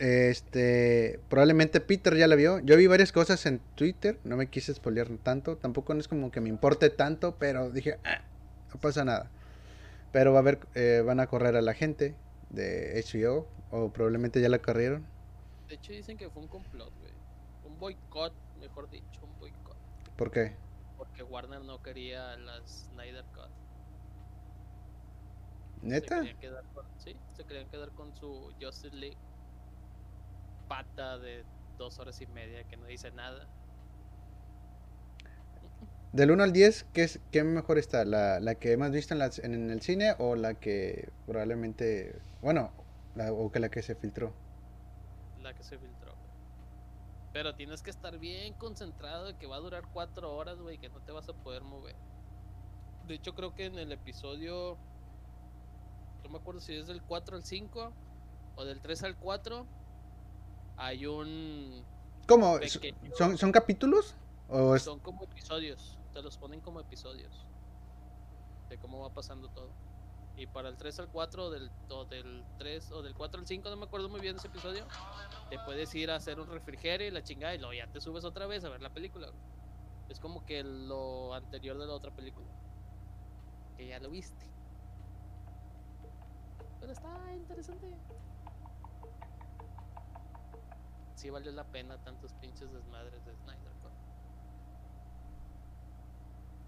Este, 0.00 1.20
probablemente 1.28 1.78
Peter 1.82 2.16
ya 2.16 2.26
la 2.26 2.34
vio. 2.34 2.58
Yo 2.60 2.74
vi 2.78 2.86
varias 2.86 3.12
cosas 3.12 3.44
en 3.44 3.60
Twitter, 3.74 4.18
no 4.24 4.38
me 4.38 4.48
quise 4.48 4.72
spoilear 4.72 5.08
tanto. 5.22 5.58
Tampoco 5.58 5.92
no 5.92 6.00
es 6.00 6.08
como 6.08 6.30
que 6.30 6.40
me 6.40 6.48
importe 6.48 6.88
tanto, 6.88 7.36
pero 7.38 7.70
dije, 7.70 7.98
"Ah, 8.04 8.22
no 8.72 8.80
pasa 8.80 9.04
nada. 9.04 9.30
Pero 10.12 10.32
va 10.32 10.38
a 10.38 10.42
haber, 10.42 10.58
eh, 10.74 11.02
van 11.04 11.20
a 11.20 11.26
correr 11.26 11.54
a 11.56 11.62
la 11.62 11.74
gente 11.74 12.14
de 12.48 12.98
HBO, 12.98 13.46
o 13.70 13.90
probablemente 13.92 14.40
ya 14.40 14.48
la 14.48 14.58
corrieron. 14.60 15.06
De 15.68 15.74
hecho, 15.76 15.92
dicen 15.92 16.16
que 16.16 16.30
fue 16.30 16.42
un 16.42 16.48
complot, 16.48 16.92
güey. 16.98 17.12
Un 17.64 17.78
boicot, 17.78 18.32
mejor 18.58 18.88
dicho, 18.90 19.20
un 19.24 19.38
boicot. 19.38 19.76
¿Por 20.16 20.30
qué? 20.30 20.52
Porque 20.96 21.22
Warner 21.22 21.62
no 21.62 21.82
quería 21.82 22.36
la 22.38 22.60
Snyder 22.66 23.24
Cut. 23.34 23.50
Se 25.82 25.88
¿Neta? 25.88 26.16
querían 26.16 26.38
quedar 26.38 26.64
con, 26.74 26.84
sí, 26.98 27.16
se 27.32 27.44
querían 27.44 27.68
quedar 27.68 27.90
con 27.92 28.14
su 28.14 28.52
Justice 28.60 28.94
League 28.96 29.18
pata 30.70 31.18
de 31.18 31.44
dos 31.76 31.98
horas 31.98 32.20
y 32.20 32.26
media 32.28 32.62
que 32.62 32.76
no 32.76 32.86
dice 32.86 33.10
nada. 33.10 33.44
Del 36.12 36.30
1 36.30 36.42
al 36.44 36.52
10, 36.52 36.86
¿qué, 36.92 37.02
es, 37.04 37.20
qué 37.32 37.42
mejor 37.44 37.78
está? 37.78 38.04
¿La, 38.04 38.40
la 38.40 38.54
que 38.56 38.72
hemos 38.72 38.90
visto 38.92 39.14
en, 39.14 39.18
las- 39.18 39.38
en 39.40 39.70
el 39.70 39.80
cine 39.80 40.14
o 40.18 40.36
la 40.36 40.54
que 40.54 41.08
probablemente, 41.26 42.20
bueno, 42.42 42.72
la- 43.14 43.32
o 43.32 43.50
que 43.50 43.60
la 43.60 43.68
que 43.70 43.82
se 43.82 43.94
filtró? 43.94 44.32
La 45.42 45.54
que 45.54 45.62
se 45.64 45.78
filtró. 45.78 46.14
Pero 47.32 47.54
tienes 47.54 47.82
que 47.82 47.90
estar 47.90 48.18
bien 48.18 48.54
concentrado 48.54 49.26
de 49.26 49.34
que 49.36 49.46
va 49.46 49.56
a 49.56 49.60
durar 49.60 49.82
cuatro 49.92 50.32
horas, 50.34 50.58
güey, 50.60 50.78
que 50.78 50.88
no 50.88 51.00
te 51.00 51.12
vas 51.12 51.28
a 51.28 51.32
poder 51.32 51.62
mover. 51.62 51.96
De 53.06 53.14
hecho, 53.14 53.34
creo 53.34 53.54
que 53.54 53.66
en 53.66 53.78
el 53.78 53.92
episodio. 53.92 54.78
No 56.24 56.30
me 56.30 56.38
acuerdo 56.38 56.60
si 56.60 56.74
es 56.76 56.86
del 56.86 57.02
4 57.02 57.36
al 57.36 57.42
5 57.42 57.94
o 58.56 58.64
del 58.64 58.80
3 58.80 59.02
al 59.04 59.16
4. 59.16 59.66
Hay 60.82 61.04
un. 61.04 61.84
¿Cómo? 62.26 62.58
Pequeño. 62.58 62.96
¿Son, 63.14 63.36
son 63.36 63.52
capítulos? 63.52 64.14
¿O 64.48 64.74
es- 64.74 64.82
Son 64.82 64.98
como 65.00 65.22
episodios. 65.24 65.98
Te 66.14 66.22
los 66.22 66.38
ponen 66.38 66.60
como 66.62 66.80
episodios. 66.80 67.46
De 68.70 68.78
cómo 68.78 69.00
va 69.00 69.10
pasando 69.10 69.48
todo. 69.48 69.70
Y 70.36 70.46
para 70.46 70.70
el 70.70 70.78
3 70.78 70.98
al 71.00 71.08
4, 71.10 71.50
del, 71.50 71.70
o 71.90 72.06
del 72.06 72.46
3 72.56 72.92
o 72.92 73.02
del 73.02 73.12
4 73.14 73.40
al 73.40 73.46
5, 73.46 73.68
no 73.68 73.76
me 73.76 73.84
acuerdo 73.84 74.08
muy 74.08 74.20
bien 74.20 74.36
ese 74.36 74.46
episodio. 74.48 74.86
Te 75.50 75.58
puedes 75.66 75.94
ir 75.94 76.10
a 76.10 76.16
hacer 76.16 76.40
un 76.40 76.46
refrigerio 76.46 77.06
y 77.08 77.10
la 77.10 77.22
chingada 77.22 77.54
y 77.54 77.58
luego 77.58 77.74
ya 77.74 77.86
te 77.88 78.00
subes 78.00 78.24
otra 78.24 78.46
vez 78.46 78.64
a 78.64 78.70
ver 78.70 78.80
la 78.80 78.88
película. 78.88 79.28
Es 80.08 80.18
como 80.18 80.46
que 80.46 80.62
lo 80.62 81.34
anterior 81.34 81.78
de 81.78 81.86
la 81.86 81.92
otra 81.92 82.10
película. 82.10 82.46
Que 83.76 83.86
ya 83.88 83.98
lo 84.00 84.08
viste. 84.08 84.46
Pero 86.80 86.92
está 86.92 87.34
interesante. 87.36 87.86
Sí 91.20 91.28
valió 91.28 91.52
la 91.52 91.64
pena 91.64 91.98
tantos 91.98 92.32
pinches 92.40 92.72
desmadres 92.72 93.22
de 93.26 93.34
Snyder 93.34 93.72
Cut. 93.82 93.92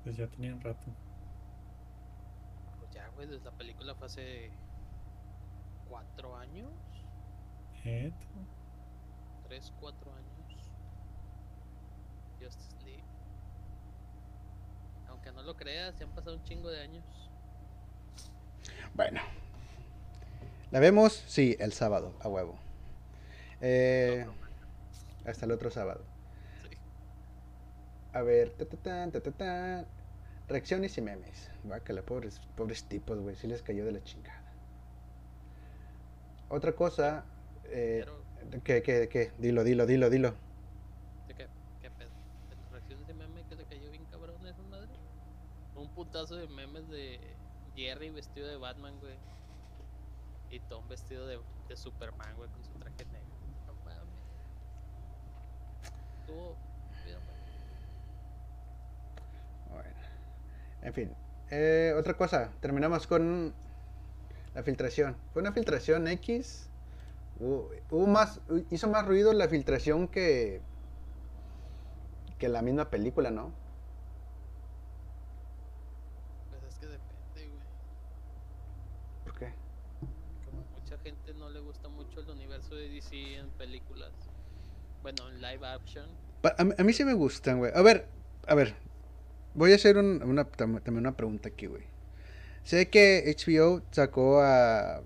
Pues 0.05 0.15
ya 0.15 0.27
tenían 0.27 0.61
rato. 0.61 0.93
Pues 2.79 2.91
ya, 2.91 3.09
güey, 3.15 3.29
desde 3.29 3.47
la 3.47 3.53
película 3.53 3.95
fue 3.95 4.07
hace 4.09 4.51
cuatro 5.89 6.37
años, 6.37 6.71
Eto. 7.83 8.27
tres, 9.49 9.73
cuatro 9.81 10.13
años. 10.13 10.71
Justice 12.39 12.77
League. 12.85 13.05
Aunque 15.09 15.33
no 15.33 15.43
lo 15.45 15.57
creas, 15.57 15.99
ya 15.99 16.05
han 16.05 16.13
pasado 16.13 16.37
un 16.37 16.45
chingo 16.45 16.69
de 16.69 16.83
años. 16.83 17.05
Bueno. 18.93 19.23
¿La 20.71 20.79
vemos? 20.79 21.25
Sí, 21.27 21.57
el 21.59 21.73
sábado, 21.73 22.13
a 22.21 22.29
huevo. 22.29 22.59
Eh, 23.63 24.27
hasta 25.27 25.47
el 25.47 25.53
otro 25.53 25.71
sábado. 25.71 26.05
Sí. 26.63 26.69
A 28.13 28.23
ver, 28.23 28.51
ta, 28.51 28.67
ta, 28.67 29.21
ta, 29.33 29.87
reacciones 30.49 30.97
y 30.99 31.03
memes. 31.03 31.51
Bácala, 31.65 32.03
pobres, 32.03 32.41
pobres 32.57 32.85
tipos, 32.85 33.19
güey. 33.21 33.37
Sí 33.37 33.47
les 33.47 33.63
cayó 33.63 33.85
de 33.85 33.93
la 33.93 34.03
chingada. 34.03 34.43
Otra 36.49 36.73
cosa. 36.75 37.25
Eh, 37.65 38.05
Pero, 38.05 38.63
¿qué, 38.65 38.83
qué, 38.83 39.09
qué? 39.09 39.33
Dilo, 39.39 39.65
dilo, 39.65 39.87
dilo, 39.87 40.11
dilo. 40.11 40.35
¿de 41.27 41.35
qué? 41.35 41.49
¿Qué 41.81 41.91
pedo? 41.91 42.11
¿De 42.51 42.57
reacciones 42.71 43.07
de 43.07 43.15
meme 43.15 43.45
que 43.49 43.57
le 43.57 43.65
cayó 43.67 43.91
bien 43.91 44.05
cabrón 44.07 44.45
a 44.47 44.51
esa 44.51 44.63
madre? 44.63 45.01
Un 45.75 45.93
putazo 45.95 46.37
de 46.37 46.49
memes 46.49 46.89
de 46.89 47.37
Jerry 47.75 48.11
vestido 48.11 48.49
de 48.49 48.57
Batman, 48.57 48.99
güey. 49.01 49.19
Y 50.51 50.61
Tom 50.61 50.87
vestido 50.89 51.27
de, 51.27 51.41
de 51.69 51.77
Superman, 51.77 52.37
güey, 52.37 52.51
con 52.51 52.63
su 52.65 52.75
traje 52.75 53.05
negro. 53.07 53.39
No 53.67 53.75
mames. 53.75 54.21
Estuvo 56.33 56.57
bien, 57.05 57.19
güey. 59.69 59.83
Bueno. 59.83 59.97
En 60.83 60.95
fin. 60.95 61.15
Eh, 61.51 61.95
otra 61.97 62.15
cosa. 62.17 62.51
Terminamos 62.61 63.07
con 63.07 63.53
la 64.55 64.63
filtración. 64.63 65.17
Fue 65.33 65.43
una 65.43 65.53
filtración 65.53 66.09
X. 66.09 66.71
Hubo, 67.39 67.71
hubo 67.91 68.07
más, 68.07 68.41
hizo 68.71 68.89
más 68.89 69.07
ruido 69.07 69.33
la 69.33 69.49
filtración 69.49 70.09
que 70.09 70.63
que 72.39 72.49
la 72.49 72.61
misma 72.61 72.91
película, 72.91 73.31
¿no? 73.31 73.53
Pues 76.51 76.63
es 76.65 76.79
que 76.81 76.87
depende, 76.87 77.49
güey. 77.51 77.67
¿Por 79.23 79.39
qué? 79.39 79.55
Como 80.45 80.65
mucha 80.73 80.99
gente 80.99 81.35
no 81.35 81.51
le 81.51 81.61
gusta 81.61 81.89
mucho 81.89 82.19
el 82.19 82.31
universo 82.31 82.75
de 82.75 82.89
DC 82.89 83.37
en 83.37 83.49
películas. 83.51 84.22
Bueno, 85.03 85.29
en 85.29 85.41
live 85.41 85.67
action. 85.67 86.07
A, 86.59 86.65
mí- 86.65 86.75
a 86.79 86.83
mí 86.85 86.93
sí 86.93 87.05
me 87.05 87.15
gustan, 87.15 87.59
güey. 87.59 87.73
A 87.75 87.83
ver, 87.83 88.07
a 88.47 88.55
ver. 88.55 88.75
Voy 89.55 89.73
a 89.73 89.75
hacer 89.77 89.97
un- 89.99 90.23
una, 90.23 90.45
tam- 90.51 90.83
también 90.83 90.99
una 90.99 91.17
pregunta 91.17 91.49
aquí, 91.49 91.67
güey. 91.67 91.85
Sé 92.65 92.89
que 92.89 93.25
HBO 93.27 93.83
sacó 93.91 94.41
a, 94.41 95.03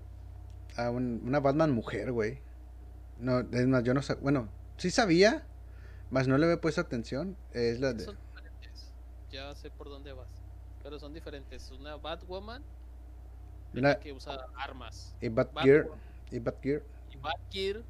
a 0.77 0.89
un- 0.91 1.21
una 1.25 1.39
Batman 1.39 1.71
mujer, 1.71 2.11
güey. 2.11 2.41
No, 3.19 3.39
es 3.39 3.67
más, 3.67 3.83
yo 3.83 3.93
no 3.93 4.01
sé. 4.01 4.15
Bueno, 4.15 4.49
sí 4.77 4.91
sabía, 4.91 5.45
más 6.11 6.27
no 6.27 6.37
le 6.37 6.45
había 6.45 6.61
puesto 6.61 6.81
atención. 6.81 7.35
Es 7.51 7.79
la 7.79 7.93
de. 7.93 8.05
Son 8.05 8.15
diferentes. 8.27 8.93
Ya 9.31 9.53
sé 9.55 9.69
por 9.71 9.89
dónde 9.89 10.13
vas. 10.13 10.27
Pero 10.83 10.99
son 10.99 11.13
diferentes. 11.13 11.71
Una 11.71 11.97
Batwoman 11.97 12.63
la 13.73 13.99
que 13.99 14.13
usa 14.13 14.37
armas. 14.55 15.15
y 15.19 15.29
Batgear. 15.29 15.79
Batwoman 15.83 15.99
Y 16.31 16.39
Batgear. 16.39 16.83
y 17.11 17.17
Batgear 17.17 17.83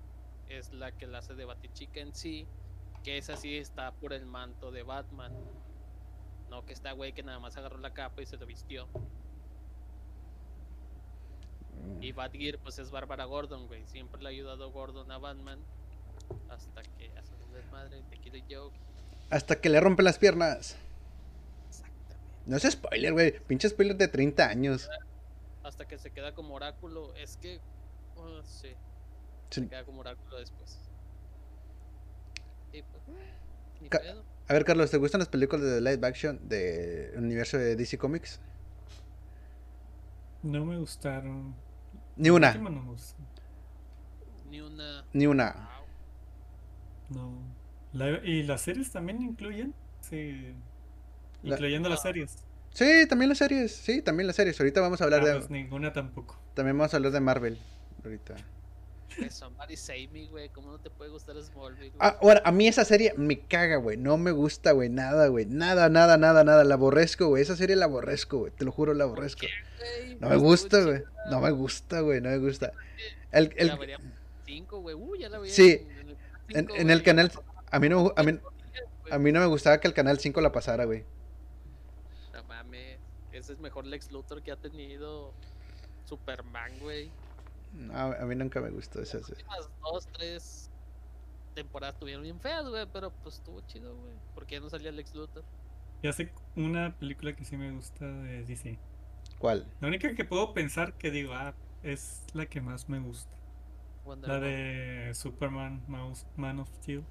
es 0.50 0.74
la 0.74 0.92
que 0.92 1.08
la 1.08 1.20
hace 1.20 1.36
de 1.36 1.46
Batichica 1.46 2.00
en 2.00 2.13
sí. 2.13 2.48
Que 3.04 3.18
esa 3.18 3.38
sí 3.38 3.56
está 3.58 3.92
por 3.92 4.13
el 4.13 4.25
manto 4.25 4.72
de 4.72 4.84
Batman. 4.84 5.34
No 6.50 6.66
que 6.66 6.74
está 6.74 6.92
güey 6.94 7.13
que 7.13 7.24
nada 7.24 7.39
más 7.39 7.58
agarró 7.58 7.77
la 7.77 7.94
capa 7.94 8.22
y 8.22 8.25
se 8.25 8.38
lo 8.38 8.46
vistió. 8.46 8.88
Y 12.01 12.12
Batgear, 12.12 12.60
pues 12.60 12.80
es 12.80 12.92
Bárbara 12.92 13.25
Gordon, 13.25 13.68
güey. 13.68 13.86
Siempre 13.86 14.22
le 14.22 14.27
ha 14.27 14.32
ayudado 14.32 14.72
Gordon 14.72 15.12
a 15.12 15.18
Batman. 15.18 15.60
Hasta 16.50 16.84
que 16.84 17.12
hace 17.18 17.34
un 17.46 17.54
desmadre, 17.54 18.01
te 18.10 18.18
quiero 18.18 18.38
yo. 18.48 18.72
Hasta 19.30 19.60
que 19.60 19.70
le 19.70 19.80
rompen 19.80 20.06
las 20.06 20.18
piernas. 20.18 20.77
Exactamente. 21.70 22.16
No 22.46 22.58
es 22.58 22.63
spoiler, 22.63 23.13
güey. 23.13 23.39
Pinche 23.39 23.70
spoiler 23.70 23.96
de 23.96 24.08
30 24.08 24.48
años. 24.48 24.89
Hasta 25.63 25.88
que 25.88 25.98
se 25.98 26.12
queda 26.12 26.34
como 26.34 26.56
oráculo. 26.56 27.13
Es 27.16 27.38
que. 27.38 27.60
oh, 28.16 28.42
sí. 28.44 28.75
Sí. 29.50 29.62
Se 29.62 29.68
queda 29.70 29.84
como 29.86 30.01
oráculo 30.01 30.38
después. 30.38 30.77
Y 32.74 32.82
pues. 32.82 33.04
Ni 33.82 33.89
Ca- 33.89 34.00
pedo. 34.00 34.24
A 34.50 34.54
ver, 34.54 34.63
Carlos, 34.66 34.89
¿te 34.92 34.98
gustan 34.98 35.20
las 35.20 35.27
películas 35.27 35.66
de 35.66 35.82
live 35.82 36.08
action 36.08 36.39
del 36.48 37.18
universo 37.18 37.58
de 37.58 37.75
DC 37.75 37.98
Comics? 37.98 38.39
No 40.44 40.63
me 40.66 40.77
gustaron. 40.77 41.54
Ni 42.16 42.30
La 42.30 42.34
una, 42.36 42.54
no 42.56 42.70
me. 42.70 42.96
Ni 44.50 44.62
una. 44.62 45.06
ni 45.13 45.27
una. 45.27 45.70
Wow. 47.10 47.18
No. 47.18 47.39
La- 47.94 48.24
¿Y 48.24 48.44
las 48.44 48.62
series 48.62 48.92
también 48.92 49.22
incluyen? 49.22 49.74
Sí. 50.01 50.54
La- 51.44 51.56
Incluyendo 51.56 51.89
las 51.89 52.00
Ah. 52.00 52.04
series. 52.04 52.38
Sí, 52.72 53.06
también 53.10 53.30
las 53.30 53.38
series, 53.39 53.75
sí, 53.75 54.01
también 54.01 54.27
las 54.27 54.36
series. 54.36 54.60
Ahorita 54.60 54.82
vamos 54.82 55.01
a 55.01 55.06
hablar 55.06 55.22
Ah, 55.22 55.25
de... 55.25 55.34
pues 55.36 55.50
ninguna 55.50 55.92
tampoco. 55.94 56.39
También 56.54 56.77
vamos 56.77 56.94
a 56.94 56.98
hablar 56.98 57.12
de 57.12 57.20
Marvel. 57.20 57.60
Ahorita. 58.04 58.36
Somebody 59.30 59.76
save 59.76 60.10
me, 60.12 60.28
güey. 60.28 60.50
¿Cómo 60.50 60.72
no 60.72 60.80
te 60.80 60.90
puede 60.90 61.10
gustar 61.10 61.36
Smallville? 61.42 61.90
güey? 61.90 62.00
Ah, 62.00 62.18
ahora, 62.22 62.42
a 62.46 62.52
mí 62.52 62.68
esa 62.68 62.86
serie 62.86 63.14
me 63.18 63.40
caga, 63.40 63.78
güey. 63.78 63.98
No 63.98 64.18
me 64.18 64.32
gusta, 64.32 64.72
güey. 64.72 64.90
Nada, 64.90 65.28
güey. 65.28 65.46
Nada, 65.46 65.90
nada, 65.90 66.18
nada, 66.18 66.44
nada. 66.44 66.64
La 66.64 66.76
aborrezco, 66.76 67.28
güey. 67.28 67.42
Esa 67.42 67.56
serie 67.56 67.76
la 67.76 67.86
aborrezco, 67.86 68.40
güey. 68.40 68.52
Te 68.52 68.66
lo 68.66 68.72
juro, 68.72 68.94
la 68.94 69.06
aborrezco. 69.06 69.48
Güey, 69.80 70.16
No 70.16 70.28
pues, 70.28 70.32
me 70.32 70.38
gusta, 70.38 70.84
güey. 70.84 71.04
No 71.32 71.42
me 71.42 71.52
gusta, 71.52 72.00
güey. 72.02 72.22
No 72.22 72.30
me 72.30 72.38
gusta. 72.38 72.72
El, 73.32 73.46
La 73.58 73.74
el, 73.74 73.78
vería 73.78 74.00
5, 74.46 74.82
güey. 74.82 74.96
Uh, 74.96 75.16
ya 75.16 75.30
la 75.30 75.40
veía. 75.40 75.54
Sí, 75.54 75.88
en, 75.90 76.10
el 76.10 76.10
en, 76.10 76.18
cinco, 76.68 76.76
en 76.76 76.90
el 76.90 76.98
güey. 76.98 77.06
canal... 77.06 77.32
A 77.70 77.80
mí, 77.80 77.90
no, 77.90 78.04
me 78.04 78.12
a, 78.16 78.24
mí, 78.24 78.32
Güey, 78.32 79.14
a 79.14 79.20
mí 79.20 79.32
no 79.32 79.40
me 79.42 79.46
gustaba 79.48 79.80
que 79.80 79.88
el 79.88 79.94
canal 79.94 80.20
5 80.20 80.40
la 80.42 80.52
pasara, 80.52 80.86
güey. 80.86 81.04
No 82.34 82.44
mames. 82.44 82.98
Ese 83.32 83.54
es 83.54 83.60
mejor 83.60 83.86
Lex 83.86 84.12
Luthor 84.12 84.42
que 84.42 84.52
ha 84.52 84.56
tenido 84.56 85.34
Superman, 86.06 86.72
güey. 86.80 87.12
No, 87.74 87.94
a 87.96 88.26
mí 88.26 88.36
nunca 88.36 88.60
me 88.62 88.70
gustó 88.72 89.02
esa 89.02 89.22
serie. 89.24 89.44
Las 89.50 89.70
dos, 89.82 90.08
tres 90.14 90.72
temporadas 91.54 91.96
estuvieron 91.96 92.24
bien 92.24 92.40
feas, 92.40 92.68
güey. 92.68 92.86
Pero 92.92 93.12
pues 93.24 93.36
estuvo 93.36 93.62
chido, 93.62 93.96
güey. 93.96 94.14
¿Por 94.34 94.46
qué 94.48 94.60
no 94.60 94.70
salía 94.70 94.92
Lex 94.92 95.14
Luthor? 95.16 95.44
Ya 96.04 96.14
sé 96.14 96.32
una 96.56 96.96
película 96.98 97.36
que 97.36 97.44
sí 97.44 97.58
me 97.58 97.72
gusta 97.72 98.06
de 98.06 98.44
DC. 98.46 98.78
¿Cuál? 99.40 99.68
La 99.82 99.88
única 99.88 100.14
que 100.16 100.26
puedo 100.26 100.54
pensar 100.54 100.94
que 100.94 101.12
digo, 101.12 101.34
ah, 101.34 101.54
es 101.84 102.24
la 102.34 102.46
que 102.46 102.62
más 102.62 102.88
me 102.90 103.00
gusta. 103.00 103.36
Wonder 104.06 104.30
La 104.30 104.40
de 104.40 105.12
Superman, 105.14 105.84
Mouse- 105.88 106.26
Man 106.36 106.60
of 106.60 106.70
Steel. 106.78 107.04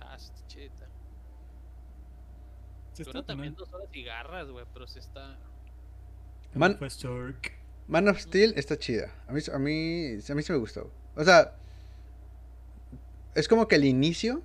Ah, 0.00 0.16
está 0.16 0.46
chida. 0.46 0.88
Sí 2.92 3.02
está 3.02 3.24
también 3.24 3.54
dos 3.54 3.72
horas 3.72 3.88
y 3.92 4.02
garras, 4.04 4.48
güey. 4.50 4.64
Pero 4.72 4.86
sí 4.86 4.98
está. 4.98 5.38
Man- 6.54 6.76
Pues 6.78 6.96
Shark. 6.98 7.52
Man 7.86 8.08
of 8.08 8.18
Steel 8.18 8.54
está 8.56 8.78
chida. 8.78 9.12
A 9.28 9.32
mí, 9.32 9.40
a 9.52 9.58
mí, 9.58 10.18
a 10.28 10.34
mí 10.34 10.42
sí 10.42 10.52
me 10.52 10.58
gustó. 10.58 10.90
O 11.16 11.24
sea, 11.24 11.54
es 13.34 13.48
como 13.48 13.68
que 13.68 13.76
el 13.76 13.84
inicio 13.84 14.42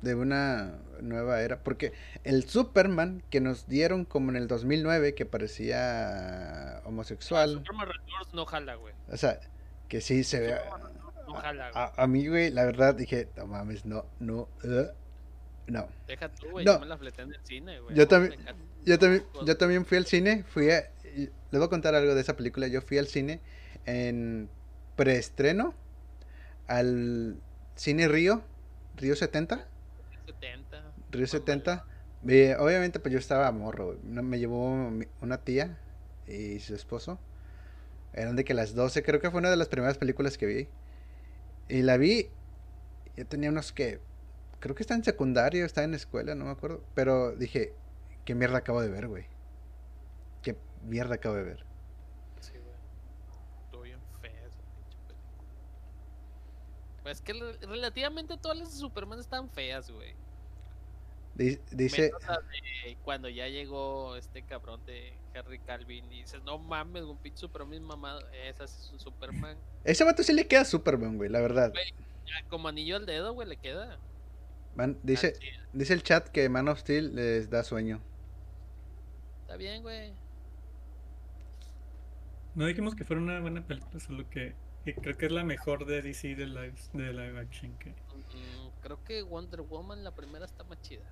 de 0.00 0.14
una 0.14 0.78
nueva 1.00 1.42
era. 1.42 1.62
Porque 1.62 1.92
el 2.24 2.48
Superman 2.48 3.22
que 3.30 3.40
nos 3.40 3.68
dieron 3.68 4.04
como 4.04 4.30
en 4.30 4.36
el 4.36 4.48
2009, 4.48 5.14
que 5.14 5.26
parecía 5.26 6.80
homosexual. 6.84 7.54
Superman 7.54 7.88
Returns 7.88 8.34
no 8.34 8.46
jala, 8.46 8.74
güey. 8.76 8.94
O 9.10 9.16
sea, 9.16 9.40
que 9.88 10.00
sí 10.00 10.24
se 10.24 10.40
ve. 10.40 10.56
No 11.26 11.34
jala, 11.34 11.70
güey. 11.70 11.84
A, 11.84 11.92
a 12.02 12.06
mí, 12.06 12.26
güey, 12.26 12.50
la 12.50 12.64
verdad 12.64 12.94
dije, 12.94 13.28
no 13.36 13.46
mames, 13.46 13.84
no, 13.84 14.06
no, 14.18 14.48
uh, 14.64 14.86
no. 15.66 15.88
Deja 16.06 16.28
tú, 16.30 16.50
güey. 16.50 16.64
No. 16.64 16.74
Yo 16.74 16.80
me 16.80 16.86
la 16.86 16.96
fleté 16.96 17.22
en 17.22 17.34
el 17.34 17.40
cine, 17.44 17.80
güey. 17.80 17.94
Yo 17.94 18.08
también-. 18.08 18.40
Yo 18.84 18.98
también, 18.98 19.24
yo 19.44 19.56
también 19.56 19.84
fui 19.84 19.98
al 19.98 20.06
cine, 20.06 20.42
fui 20.44 20.70
a, 20.70 20.90
les 21.16 21.30
voy 21.50 21.64
a 21.64 21.68
contar 21.68 21.94
algo 21.94 22.14
de 22.14 22.20
esa 22.20 22.36
película. 22.36 22.66
Yo 22.68 22.80
fui 22.82 22.98
al 22.98 23.06
cine 23.06 23.40
en 23.86 24.48
preestreno 24.96 25.74
al 26.70 27.36
cine 27.74 28.06
Río, 28.06 28.42
Río 28.96 29.16
70, 29.16 29.66
70. 30.26 30.80
Río 31.10 31.26
Mamá. 31.26 31.26
70. 31.26 31.86
Eh, 32.28 32.56
obviamente 32.58 33.00
pues 33.00 33.12
yo 33.12 33.18
estaba 33.18 33.50
morro, 33.50 33.98
me 34.04 34.38
llevó 34.38 34.68
una 35.20 35.38
tía 35.38 35.78
y 36.28 36.60
su 36.60 36.76
esposo. 36.76 37.18
Eran 38.12 38.36
de 38.36 38.44
que 38.44 38.54
las 38.54 38.74
12, 38.74 39.02
creo 39.02 39.20
que 39.20 39.30
fue 39.30 39.40
una 39.40 39.50
de 39.50 39.56
las 39.56 39.68
primeras 39.68 39.98
películas 39.98 40.38
que 40.38 40.46
vi. 40.46 40.68
Y 41.68 41.82
la 41.82 41.96
vi, 41.96 42.28
yo 43.16 43.26
tenía 43.26 43.50
unos 43.50 43.72
que, 43.72 44.00
creo 44.60 44.76
que 44.76 44.84
está 44.84 44.94
en 44.94 45.02
secundario, 45.02 45.64
está 45.64 45.82
en 45.82 45.94
escuela, 45.94 46.36
no 46.36 46.44
me 46.44 46.52
acuerdo. 46.52 46.84
Pero 46.94 47.34
dije, 47.34 47.72
¿qué 48.24 48.36
mierda 48.36 48.58
acabo 48.58 48.80
de 48.80 48.90
ver, 48.90 49.08
güey? 49.08 49.24
¿Qué 50.80 50.86
mierda 50.86 51.14
acabo 51.16 51.34
de 51.36 51.42
ver? 51.44 51.64
Sí, 52.40 52.52
güey. 52.52 52.74
Estuvo 53.64 53.82
bien 53.82 54.00
fea 54.20 54.30
esa 54.46 54.58
pinche 54.74 54.98
película. 55.06 55.18
Pues 57.02 57.20
que 57.20 57.32
re- 57.32 57.58
relativamente 57.66 58.36
todas 58.36 58.58
las 58.58 58.72
de 58.72 58.78
Superman 58.78 59.18
están 59.20 59.50
feas, 59.50 59.90
güey. 59.90 60.14
Di- 61.34 61.60
Dice, 61.70 62.10
de 62.84 62.96
cuando 63.04 63.28
ya 63.28 63.46
llegó 63.48 64.16
este 64.16 64.42
cabrón 64.42 64.84
de 64.84 65.16
Harry 65.34 65.58
Calvin 65.60 66.04
y 66.12 66.22
dices, 66.22 66.42
no 66.42 66.58
mames, 66.58 67.04
un 67.04 67.16
pinche 67.18 67.38
Superman 67.38 67.82
mamado. 67.82 68.20
Esa 68.30 68.66
sí 68.66 68.80
es 68.82 68.92
un 68.92 68.98
Superman. 69.00 69.56
ese 69.84 70.04
vato 70.04 70.22
sí 70.22 70.32
le 70.32 70.46
queda 70.46 70.64
Superman, 70.64 71.16
güey, 71.16 71.30
la 71.30 71.40
verdad. 71.40 71.70
Güey. 71.70 71.94
Ya, 72.26 72.48
como 72.48 72.68
anillo 72.68 72.96
al 72.96 73.06
dedo, 73.06 73.32
güey, 73.32 73.48
le 73.48 73.56
queda. 73.56 73.98
Man- 74.74 74.98
dice, 75.02 75.34
dice 75.72 75.94
el 75.94 76.02
chat 76.02 76.28
que 76.28 76.48
Man 76.48 76.68
of 76.68 76.78
Steel 76.80 77.14
les 77.14 77.48
da 77.48 77.62
sueño. 77.64 78.00
Está 79.42 79.56
bien, 79.56 79.82
güey. 79.82 80.12
No 82.54 82.66
dijimos 82.66 82.94
que 82.94 83.04
fuera 83.04 83.22
una 83.22 83.40
buena 83.40 83.62
película, 83.66 84.00
solo 84.00 84.28
que, 84.28 84.54
que 84.84 84.94
creo 84.94 85.16
que 85.16 85.26
es 85.26 85.32
la 85.32 85.44
mejor 85.44 85.86
de 85.86 86.02
DC 86.02 86.34
de 86.34 86.46
live, 86.46 86.74
de 86.92 87.12
live 87.12 87.38
action. 87.40 87.72
Que... 87.78 87.90
Mm, 87.90 88.70
creo 88.82 89.02
que 89.04 89.22
Wonder 89.22 89.62
Woman, 89.62 90.02
la 90.04 90.14
primera, 90.14 90.44
está 90.44 90.64
más 90.64 90.80
chida. 90.82 91.02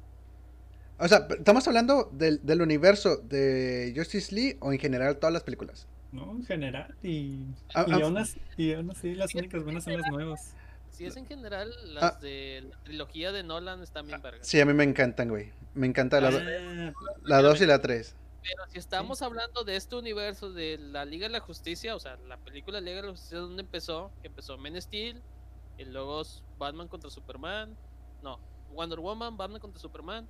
O 0.99 1.07
sea, 1.07 1.29
estamos 1.31 1.67
hablando 1.69 2.11
del, 2.13 2.41
del 2.45 2.61
universo 2.61 3.19
de 3.19 3.93
Justice 3.97 4.35
League 4.35 4.57
o 4.61 4.73
en 4.73 4.81
general 4.81 5.17
todas 5.19 5.33
las 5.33 5.45
películas. 5.45 5.87
No, 6.11 6.33
en 6.33 6.45
general. 6.45 6.95
Y, 7.03 7.45
Ah, 7.75 7.85
y, 7.87 7.93
ah, 7.93 7.99
aún 8.03 8.19
así, 8.19 8.41
y 8.57 8.73
aún 8.73 8.91
así 8.91 9.15
las 9.15 9.33
únicas 9.35 9.63
buenas 9.63 9.85
son 9.85 10.01
las 10.01 10.11
nuevas. 10.11 10.55
Si 10.91 11.05
es 11.05 11.17
en 11.17 11.27
general, 11.27 11.71
las 11.95 12.03
Ah. 12.03 12.19
de 12.21 12.65
la 12.69 12.77
trilogía 12.83 13.31
de 13.31 13.45
Nolan 13.45 13.81
están 13.83 14.07
bien 14.09 14.21
vergas. 14.21 14.45
Sí, 14.45 14.59
a 14.61 14.67
mí 14.67 14.73
me 14.73 14.83
encantan, 14.83 15.29
güey. 15.29 15.53
Me 15.75 15.87
encanta 15.87 16.21
la, 16.21 16.33
do- 16.33 16.41
Ah, 16.41 16.93
la 17.23 17.43
2 17.43 17.61
y 17.61 17.67
la 17.67 17.81
3. 17.81 18.17
Pero 18.43 18.67
si 18.69 18.79
estamos 18.79 19.21
hablando 19.23 19.65
de 19.65 19.77
este 19.77 19.97
universo 19.97 20.53
de 20.53 20.79
la 20.79 21.05
Liga 21.05 21.27
de 21.27 21.33
la 21.33 21.41
Justicia, 21.41 21.95
o 21.97 22.01
sea, 22.01 22.17
la 22.29 22.37
película 22.39 22.81
Liga 22.81 22.97
de 22.97 23.03
la 23.03 23.11
Justicia, 23.11 23.39
¿dónde 23.39 23.63
empezó? 23.63 24.13
Que 24.23 24.29
empezó 24.29 24.57
Men 24.57 24.81
Steel, 24.81 25.23
y 25.77 25.85
luego 25.85 26.23
Batman 26.59 26.89
contra 26.89 27.11
Superman, 27.11 27.77
no, 28.23 28.39
Wonder 28.73 29.01
Woman, 29.01 29.37
Batman 29.37 29.61
contra 29.61 29.81
Superman, 29.81 30.29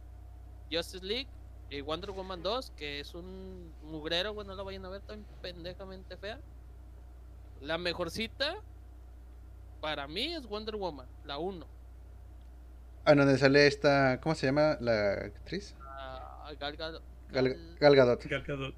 Justice 0.70 1.04
League, 1.04 1.28
y 1.70 1.80
Wonder 1.82 2.10
Woman 2.12 2.42
2, 2.42 2.70
que 2.70 3.00
es 3.00 3.14
un 3.14 3.74
mugrero, 3.82 4.32
bueno, 4.32 4.52
no 4.52 4.56
la 4.56 4.62
vayan 4.62 4.84
a 4.86 4.88
ver, 4.88 5.02
tan 5.02 5.24
pendejamente 5.42 6.16
fea. 6.16 6.40
La 7.60 7.76
mejorcita, 7.76 8.56
para 9.80 10.08
mí, 10.08 10.32
es 10.32 10.46
Wonder 10.46 10.76
Woman, 10.76 11.06
la 11.24 11.38
1. 11.38 11.66
Ah, 13.04 13.14
donde 13.14 13.38
sale 13.38 13.66
esta, 13.66 14.20
¿cómo 14.20 14.34
se 14.34 14.46
llama 14.46 14.76
la 14.80 15.12
actriz? 15.12 15.74
Ah, 15.80 16.52
Gal 16.58 16.76
Gadot- 16.76 17.02
Gal, 17.30 17.56
Gal- 17.80 17.94
Gadot. 17.96 18.24
Gal 18.28 18.42
Gadot. 18.42 18.74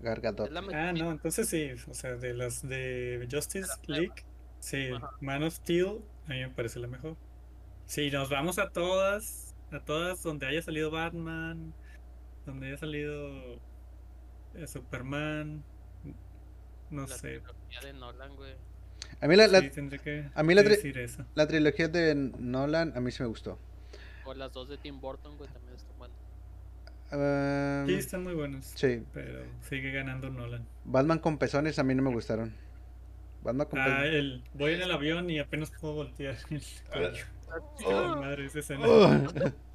Gadot. 0.00 0.50
Ah, 0.74 0.92
no, 0.92 1.12
entonces 1.12 1.48
sí, 1.48 1.70
o 1.88 1.94
sea, 1.94 2.16
de 2.16 2.34
las 2.34 2.66
de 2.68 3.26
Justice. 3.30 3.70
League, 3.86 4.24
sí, 4.58 4.88
Ajá. 4.94 5.10
Man 5.20 5.42
of 5.44 5.54
Steel, 5.54 6.00
a 6.26 6.30
mí 6.30 6.40
me 6.40 6.48
parece 6.50 6.80
la 6.80 6.88
mejor. 6.88 7.16
Si 7.86 8.10
nos 8.10 8.28
vamos 8.28 8.58
a 8.58 8.70
todas, 8.70 9.54
a 9.70 9.80
todas 9.80 10.22
donde 10.22 10.46
haya 10.46 10.60
salido 10.62 10.90
Batman, 10.90 11.72
donde 12.46 12.66
haya 12.68 12.78
salido 12.78 13.54
eh, 14.54 14.66
Superman, 14.66 15.62
no 16.90 17.02
la 17.02 17.08
sé, 17.08 17.38
trilogía 17.40 17.80
de 17.82 17.92
Nolan, 17.92 18.34
güey. 18.36 18.54
A 19.20 19.28
mí 19.28 19.36
la, 19.36 19.48
sí, 19.48 19.70
que 20.02 20.28
a 20.34 20.42
mí 20.42 20.54
la 20.54 20.62
tri- 20.62 20.96
eso. 20.96 21.24
la 21.34 21.46
trilogía 21.46 21.86
de 21.88 22.14
Nolan 22.16 22.92
a 22.96 23.00
mí 23.00 23.10
sí 23.12 23.22
me 23.22 23.28
gustó. 23.28 23.58
O 24.24 24.34
las 24.34 24.52
dos 24.52 24.68
de 24.68 24.78
Tim 24.78 25.00
Burton, 25.00 25.36
güey, 25.36 25.48
también 25.50 25.74
están 25.74 25.91
Um, 27.12 27.86
Sí, 27.86 27.94
están 27.94 28.22
muy 28.22 28.32
buenos, 28.34 28.64
sí, 28.74 29.02
pero 29.12 29.44
sigue 29.68 29.92
ganando 29.92 30.30
Nolan. 30.30 30.66
Batman 30.84 31.18
con 31.18 31.36
pezones 31.38 31.78
a 31.78 31.82
mí 31.84 31.94
no 31.94 32.02
me 32.02 32.10
gustaron. 32.10 32.54
Batman 33.42 33.66
con 33.66 33.78
Ah, 33.80 33.84
pezones. 33.84 34.14
el, 34.14 34.44
voy 34.54 34.72
en 34.72 34.82
el 34.82 34.90
avión 34.90 35.28
y 35.28 35.38
apenas 35.38 35.70
puedo 35.78 35.94
voltear 35.94 36.36
el 36.50 36.62
cuello. 36.90 37.24
Con 37.84 38.20
madre 38.20 38.46
esa 38.46 38.60
escena. 38.60 38.86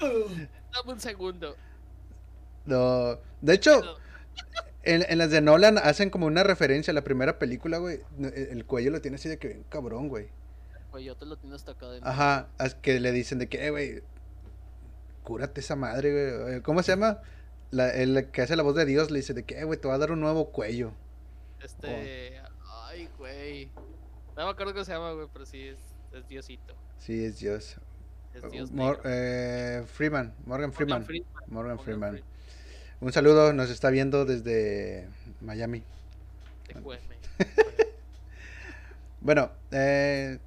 Dame 0.00 0.92
un 0.92 1.00
segundo. 1.00 1.56
No, 2.66 3.18
de 3.40 3.54
hecho, 3.54 3.80
en, 4.82 5.04
en 5.08 5.18
las 5.18 5.30
de 5.30 5.40
Nolan 5.40 5.78
hacen 5.78 6.10
como 6.10 6.26
una 6.26 6.42
referencia 6.42 6.90
a 6.90 6.94
la 6.94 7.02
primera 7.02 7.38
película, 7.38 7.78
güey. 7.78 8.00
El, 8.18 8.34
el 8.34 8.64
cuello 8.66 8.90
lo 8.90 9.00
tiene 9.00 9.14
así 9.16 9.28
de 9.28 9.38
que 9.38 9.48
bien 9.48 9.64
cabrón, 9.68 10.08
güey. 10.08 10.28
Güey, 10.90 11.04
yo 11.04 11.16
te 11.16 11.24
lo 11.24 11.38
hasta 11.54 11.72
acá 11.72 11.86
Ajá, 12.02 12.48
es 12.58 12.74
que 12.74 12.98
le 13.00 13.12
dicen 13.12 13.38
de 13.38 13.48
que, 13.48 13.64
eh, 13.66 13.70
güey, 13.70 14.02
cúrate 15.30 15.60
esa 15.60 15.76
madre, 15.76 16.10
güey. 16.10 16.56
Eh, 16.56 16.62
¿Cómo 16.62 16.82
se 16.82 16.90
llama? 16.90 17.20
La- 17.70 17.94
el 17.94 18.30
que 18.32 18.42
hace 18.42 18.56
la 18.56 18.64
voz 18.64 18.74
de 18.74 18.84
Dios 18.84 19.12
le 19.12 19.20
dice 19.20 19.32
de 19.32 19.44
que, 19.44 19.60
eh, 19.60 19.64
güey, 19.64 19.78
te 19.80 19.86
va 19.86 19.94
a 19.94 19.98
dar 19.98 20.10
un 20.10 20.18
nuevo 20.20 20.50
cuello. 20.50 20.90
Este. 21.62 22.40
Ay, 22.88 23.08
güey. 23.16 23.70
No 24.36 24.44
me 24.46 24.50
acuerdo 24.50 24.72
cómo 24.72 24.84
se 24.84 24.90
llama, 24.92 25.12
güey, 25.12 25.28
pero 25.32 25.46
sí 25.46 25.68
es, 25.68 25.78
es 26.12 26.26
Diosito. 26.26 26.74
Sí, 26.98 27.24
es 27.24 27.38
Dios. 27.38 27.76
Es 28.34 28.50
Dios. 28.50 28.72
Mor- 28.72 29.00
eh, 29.04 29.84
Freeman, 29.86 30.34
Morgan 30.46 30.72
Freeman. 30.72 31.04
Freeman. 31.04 31.28
Morgan 31.46 31.76
Morgan 31.76 31.78
Freeman. 31.84 32.22
Un 33.00 33.12
saludo, 33.12 33.52
nos 33.52 33.70
está 33.70 33.90
viendo 33.90 34.24
desde 34.24 35.08
Miami. 35.40 35.84
Te. 36.66 36.74
Bueno, 39.20 39.52
eh, 39.70 40.38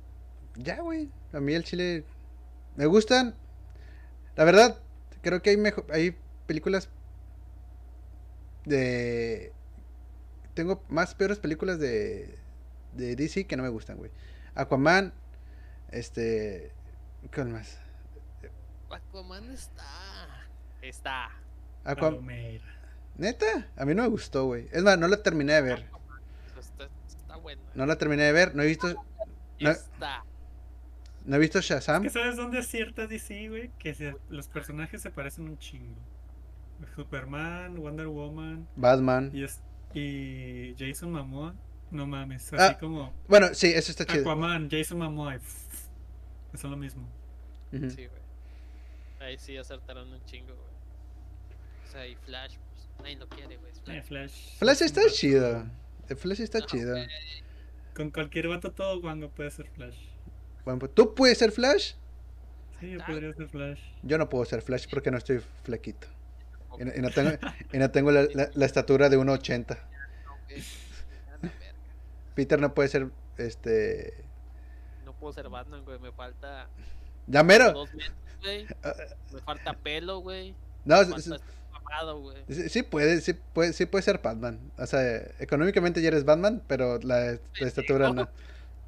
ya, 0.56 0.82
güey. 0.82 1.08
A 1.32 1.40
mí 1.40 1.54
el 1.54 1.64
chile 1.64 2.04
me 2.76 2.86
gustan. 2.88 3.34
La 4.36 4.44
verdad, 4.44 4.80
creo 5.22 5.42
que 5.42 5.52
hay 5.52 5.58
mejo- 5.58 5.86
hay 5.92 6.18
películas 6.48 6.90
de 8.66 9.52
tengo 10.54 10.84
más 10.90 11.16
peores 11.16 11.40
películas 11.40 11.80
de 11.80 12.38
de 12.94 13.16
DC 13.16 13.46
que 13.48 13.58
no 13.58 13.64
me 13.64 13.70
gustan, 13.70 13.98
güey. 13.98 14.12
Aquaman, 14.56 15.14
este, 15.90 16.72
¿cuál 17.34 17.50
más? 17.50 17.80
Aquaman 18.92 19.50
está. 19.52 19.84
Está. 20.82 21.26
Aquaman, 21.84 22.12
Palomera. 22.14 22.64
neta, 23.18 23.68
a 23.76 23.86
mí 23.86 23.96
no 23.96 24.04
me 24.04 24.10
gustó, 24.10 24.46
güey. 24.46 24.68
Es 24.72 24.84
más, 24.84 24.98
no 25.00 25.08
la 25.08 25.24
terminé 25.24 25.54
de 25.54 25.62
ver. 25.64 25.90
Está, 26.60 26.88
está 27.08 27.36
bueno. 27.38 27.62
No 27.74 27.86
la 27.88 27.98
terminé 27.98 28.24
de 28.24 28.32
ver, 28.32 28.56
no 28.56 28.62
he 28.62 28.68
visto 28.68 28.94
no- 29.60 29.72
Está. 29.72 30.24
No 31.26 31.36
he 31.36 31.40
visto 31.40 31.62
Shazam. 31.62 32.04
¿Que 32.04 32.10
sabes 32.10 32.36
dónde 32.36 32.60
acierta 32.60 33.08
DC, 33.08 33.50
güey? 33.50 33.72
Que 33.80 33.94
se- 33.94 34.16
los 34.30 34.48
personajes 34.48 35.02
se 35.02 35.10
parecen 35.10 35.46
un 35.50 35.58
chingo. 35.58 35.96
Superman, 36.96 37.76
Wonder 37.80 38.08
Woman 38.08 38.68
Batman. 38.76 39.32
y, 39.34 39.44
es- 39.44 39.62
y 39.94 40.76
Jason 40.78 41.12
Momoa. 41.12 41.56
No 41.92 42.08
mames, 42.08 42.52
Ah. 42.54 42.68
así 42.70 42.76
como 42.80 43.14
Bueno, 43.28 43.54
sí, 43.54 43.68
eso 43.68 43.92
está 43.92 44.06
chido. 44.06 44.22
Aquaman, 44.24 44.68
Jason 44.70 44.98
Momoa. 44.98 45.36
y 45.36 45.40
pff, 45.40 45.88
Son 46.56 46.72
lo 46.72 46.78
mismo. 46.78 47.08
Sí, 47.72 47.80
güey. 48.08 48.22
Ahí 49.20 49.38
sí 49.40 49.58
acertaron 49.58 50.12
un 50.12 50.24
chingo, 50.26 50.54
güey. 50.54 50.68
O 51.88 51.92
sea, 51.92 52.08
y 52.08 52.16
Flash, 52.16 52.58
pues 52.58 52.90
nadie 53.02 53.16
lo 53.18 53.28
quiere, 53.30 53.58
güey. 53.58 53.72
es 53.72 53.78
Eh, 53.88 54.02
Flash. 54.04 54.58
Flash. 54.60 54.76
Es 54.76 54.82
está 54.82 55.02
chido. 55.10 55.66
El 56.10 56.18
Flash 56.18 56.42
está 56.42 56.60
No, 56.60 56.66
chido. 56.66 56.96
Con 57.96 58.12
cualquier 58.12 58.48
vato 58.50 58.72
todo 58.72 59.00
guango 59.02 59.30
puede 59.30 59.50
ser 59.52 59.68
Flash. 59.70 59.98
Bueno, 60.66 60.80
¿tú 60.90 61.14
puedes 61.16 61.38
ser 61.38 61.52
Flash? 61.52 61.94
Sí, 62.80 62.92
yo 62.92 63.06
podría 63.06 63.34
ser 63.34 63.48
Flash. 63.48 63.80
Yo 64.04 64.18
no 64.18 64.30
puedo 64.30 64.46
ser 64.46 64.62
Flash 64.62 64.88
porque 64.90 65.12
no 65.12 65.18
estoy 65.18 65.42
flaquito. 65.64 66.08
Y 66.80 66.86
no, 66.86 66.92
y 66.96 67.00
no 67.02 67.10
tengo, 67.12 67.32
y 67.72 67.78
no 67.78 67.92
tengo 67.92 68.12
la, 68.12 68.24
la- 68.34 68.50
la 68.54 68.66
estatura 68.66 69.10
de 69.10 69.18
1.80. 69.18 69.78
No, 70.26 70.36
güey. 70.48 70.60
Ya 70.60 71.32
la 71.32 71.38
verga. 71.42 71.56
Peter 72.36 72.60
no 72.60 72.74
puede 72.74 72.90
ser, 72.90 73.10
este... 73.38 74.14
No 75.06 75.14
puedo 75.14 75.34
ser 75.34 75.50
Batman, 75.50 75.84
güey. 75.86 76.00
Me 76.00 76.12
falta 76.12 76.68
¡Ya 77.28 77.44
mero! 77.44 77.72
dos 77.74 77.94
metros, 77.94 78.16
güey. 78.42 78.68
Me 79.34 79.42
falta 79.42 79.74
pelo, 79.74 80.20
güey. 80.20 80.56
No, 80.86 80.98
Me 81.00 81.06
sí, 81.06 81.12
falta 81.30 81.44
sí- 82.50 82.70
sí 82.70 82.84
puede, 82.84 83.22
sí 83.22 83.34
puede, 83.34 83.74
sí 83.74 83.86
puede 83.86 84.02
ser 84.02 84.20
Batman. 84.20 84.60
O 84.78 84.86
sea, 84.88 85.18
económicamente 85.40 86.02
ya 86.02 86.08
eres 86.08 86.26
Batman, 86.26 86.62
pero 86.68 86.98
la, 87.00 87.38
la 87.60 87.68
estatura 87.68 88.12
no. 88.12 88.30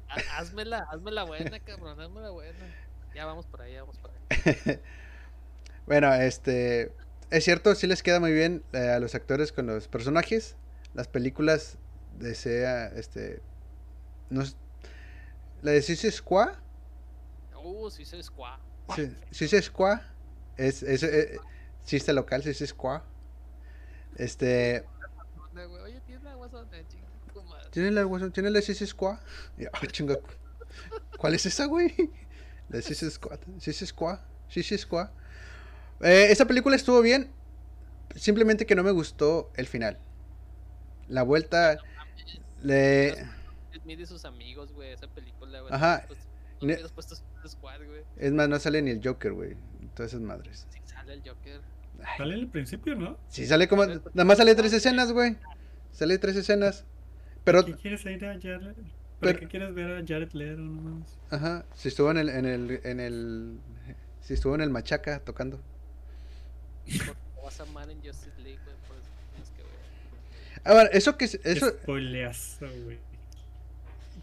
Ha- 0.08 0.38
Házmela, 0.38 0.86
hazmela 0.90 1.24
buena, 1.24 1.58
cabrón. 1.60 2.00
Hazmela 2.00 2.30
buena. 2.30 2.58
Ya 3.14 3.24
vamos 3.26 3.46
por 3.46 3.62
ahí, 3.62 3.72
ya 3.74 3.80
vamos 3.82 3.98
por 3.98 4.10
ahí. 4.10 4.80
Bueno, 5.86 6.12
este... 6.14 6.92
Es 7.30 7.44
cierto, 7.44 7.74
sí 7.74 7.86
les 7.86 8.02
queda 8.02 8.18
muy 8.20 8.32
bien 8.32 8.64
eh, 8.72 8.90
a 8.90 8.98
los 9.00 9.14
actores 9.14 9.52
con 9.52 9.66
los 9.66 9.86
personajes. 9.88 10.56
Las 10.94 11.06
películas 11.08 11.78
desea, 12.18 12.86
este... 12.88 13.40
No, 14.30 14.42
es- 14.42 14.56
la 15.62 15.70
de 15.72 15.82
Suicide 15.82 16.12
Squad 16.12 16.50
Uh, 17.68 17.90
se 17.90 18.22
squad. 18.22 18.60
Sí, 18.94 19.16
Suicide 19.32 19.62
Squad 19.62 20.00
es, 20.56 20.84
es, 20.84 21.02
eh, 21.02 21.40
chiste 21.84 22.12
local, 22.12 22.42
Suicide 22.44 22.68
Squad. 22.68 23.02
Este. 24.16 24.84
Oye, 25.82 26.00
tienes 26.02 26.22
la 26.22 26.36
¿tiene 27.76 27.90
la, 27.90 28.04
guasón- 28.04 28.32
¿tiene 28.32 28.48
la 28.48 28.62
Squad? 28.62 29.18
Y, 29.58 29.66
ah, 29.66 29.86
chinga, 29.92 30.16
¿Cuál 31.18 31.34
es 31.34 31.44
esa, 31.44 31.66
güey? 31.66 31.92
La 32.70 32.80
Suicide 32.80 33.10
Squad, 33.10 33.38
Suicide 33.58 33.86
Squad, 33.86 34.18
Suicide 34.48 34.78
Squad. 34.78 35.10
Eh, 36.00 36.28
esa 36.30 36.46
película 36.46 36.74
estuvo 36.74 37.02
bien, 37.02 37.30
simplemente 38.14 38.64
que 38.64 38.74
no 38.74 38.82
me 38.82 38.92
gustó 38.92 39.52
el 39.56 39.66
final. 39.66 39.98
La 41.06 41.22
vuelta, 41.22 41.76
le... 42.62 43.12
Smith 43.82 44.00
y 44.00 44.06
sus 44.06 44.24
amigos, 44.24 44.72
güey, 44.72 44.92
esa 44.92 45.08
película, 45.08 45.60
güey. 45.60 45.74
Ajá. 45.74 45.98
Después, 45.98 46.18
Ne- 46.62 46.72
hubieras 46.72 46.92
puesto 46.92 47.14
Suicide 47.14 47.48
Squad, 47.50 47.84
güey. 47.86 48.00
Es 48.16 48.32
más, 48.32 48.48
no 48.48 48.58
sale 48.58 48.80
ni 48.80 48.90
el 48.92 49.02
Joker, 49.06 49.32
güey. 49.34 49.54
Todas 49.94 50.12
esas 50.12 50.22
madres. 50.22 50.66
Si 50.70 50.80
sale 50.90 51.12
el 51.12 51.22
Joker. 51.28 51.60
Sale 52.16 52.32
en 52.32 52.40
el 52.40 52.48
principio, 52.48 52.94
¿no? 52.94 53.18
Sí, 53.28 53.46
sale 53.46 53.68
como... 53.68 53.84
Nada 53.84 54.24
más 54.24 54.38
sale 54.38 54.54
tres 54.54 54.72
escenas, 54.72 55.12
güey. 55.12 55.36
Sale 55.92 56.16
tres 56.16 56.36
escenas. 56.36 56.86
Pero... 57.46 57.64
¿Qué 57.64 57.74
quieres 57.74 58.04
ir 58.04 58.24
a 58.26 58.32
Jared? 58.34 58.74
Pero- 58.74 58.74
¿Para 59.20 59.32
qué 59.38 59.46
quieres 59.46 59.72
ver 59.74 59.92
a 59.92 60.04
Jared 60.06 60.32
Leto? 60.32 60.62
Ajá, 61.30 61.64
si 61.74 61.88
estuvo 61.88 62.10
en 62.10 62.16
el, 62.18 62.28
en 62.28 62.44
el, 62.44 62.80
en 62.84 63.00
el, 63.00 63.58
si 64.20 64.34
estuvo 64.34 64.54
en 64.56 64.60
el 64.62 64.68
Machaca 64.70 65.20
tocando. 65.20 65.60
Vas 67.42 67.60
a 67.60 67.62
amar 67.62 67.88
en 67.88 67.98
Justice 67.98 68.32
League, 68.42 68.58
güey. 68.64 68.76
Por 68.88 68.96
eso 68.96 69.08
tienes 69.32 69.50
que 69.50 69.62
ver. 69.62 70.60
A 70.64 70.74
ver, 70.74 70.90
eso 70.92 71.16
que, 71.16 71.24
es- 71.26 71.40
eso 71.44 71.68
Spoileazo, 71.68 72.66
güey. 72.84 72.98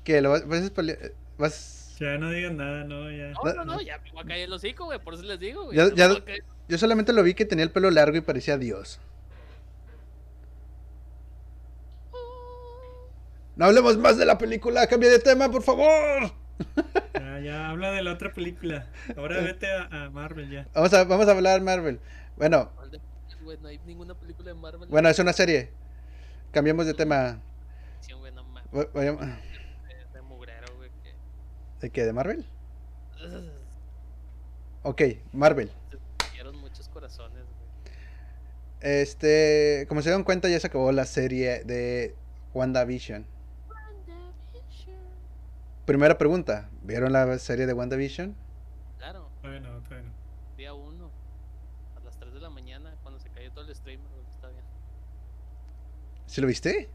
que 0.03 0.21
lo 0.21 0.31
vas, 0.31 0.45
vas 0.47 0.61
a 0.61 0.65
spoile- 0.69 1.13
vas- 1.37 1.95
Ya 1.99 2.17
no 2.17 2.29
digan 2.29 2.57
nada, 2.57 2.83
no, 2.83 3.09
ya. 3.09 3.31
No, 3.31 3.53
no, 3.53 3.65
no, 3.65 3.81
ya 3.81 3.97
me 3.99 4.11
voy 4.11 4.23
a 4.23 4.25
caer 4.25 4.41
el 4.43 4.53
hocico, 4.53 4.83
güey. 4.85 4.99
Por 4.99 5.13
eso 5.13 5.23
les 5.23 5.39
digo, 5.39 5.63
güey. 5.65 5.77
Ya- 5.77 5.93
ya- 5.95 6.21
yo 6.67 6.77
solamente 6.77 7.13
lo 7.13 7.23
vi 7.23 7.33
que 7.33 7.45
tenía 7.45 7.63
el 7.63 7.71
pelo 7.71 7.89
largo 7.89 8.17
y 8.17 8.21
parecía 8.21 8.57
Dios. 8.57 8.99
No 13.55 13.65
hablemos 13.65 13.97
más 13.97 14.17
de 14.17 14.25
la 14.25 14.37
película, 14.37 14.87
cambia 14.87 15.09
de 15.09 15.19
tema, 15.19 15.49
por 15.51 15.61
favor. 15.63 16.31
Ya, 17.13 17.39
ya, 17.39 17.69
habla 17.69 17.91
de 17.91 18.01
la 18.03 18.13
otra 18.13 18.31
película. 18.33 18.87
Ahora 19.17 19.41
vete 19.41 19.67
a, 19.71 20.05
a 20.05 20.09
Marvel 20.09 20.49
ya. 20.49 20.67
Vamos 20.73 20.93
a, 20.93 21.03
vamos 21.03 21.27
a 21.27 21.31
hablar 21.31 21.61
Marvel. 21.61 21.99
Bueno, 22.37 22.71
¿Cuál 22.75 22.91
de- 22.91 22.99
no 23.61 23.67
hay 23.67 23.79
ninguna 23.85 24.15
película 24.15 24.49
de 24.49 24.55
Marvel. 24.55 24.89
bueno, 24.89 25.09
es 25.09 25.19
una 25.19 25.33
serie. 25.33 25.69
Cambiamos 26.51 26.85
de 26.85 26.93
tema. 26.93 27.41
Sí, 27.99 28.13
güey, 28.13 28.31
no 28.33 28.43
mames. 28.43 28.63
Va- 28.75 28.91
vayam- 28.93 29.19
De, 29.19 30.05
de 30.13 30.21
mugrero, 30.23 30.75
güey. 30.77 30.89
Que... 31.03 31.13
¿De 31.81 31.89
qué? 31.91 32.05
¿De 32.05 32.13
Marvel? 32.13 32.45
Ok, 34.83 35.01
Marvel. 35.31 35.71
se 36.25 36.31
dieron 36.33 36.57
muchos 36.57 36.89
corazones, 36.89 37.43
güey. 37.43 37.93
Este, 38.81 39.85
como 39.87 40.01
se 40.01 40.09
dan 40.09 40.23
cuenta, 40.23 40.49
ya 40.49 40.59
se 40.59 40.67
acabó 40.67 40.91
la 40.91 41.05
serie 41.05 41.63
de 41.63 42.15
WandaVision. 42.53 43.25
Primera 45.85 46.17
pregunta, 46.17 46.69
¿vieron 46.81 47.11
la 47.11 47.37
serie 47.39 47.65
de 47.65 47.73
WandaVision? 47.73 48.35
Claro, 48.97 49.29
Todavía 49.41 49.59
no, 49.59 49.79
todavía 49.81 50.07
no. 50.07 50.55
día 50.57 50.73
uno. 50.73 51.11
A 51.99 52.05
las 52.05 52.17
3 52.17 52.33
de 52.33 52.39
la 52.39 52.49
mañana, 52.49 52.95
cuando 53.01 53.19
se 53.19 53.29
cayó 53.29 53.51
todo 53.51 53.65
el 53.67 53.75
stream. 53.75 53.99
Está 54.31 54.47
bien. 54.47 54.63
¿Sí 56.25 56.39
lo 56.39 56.47
viste? 56.47 56.89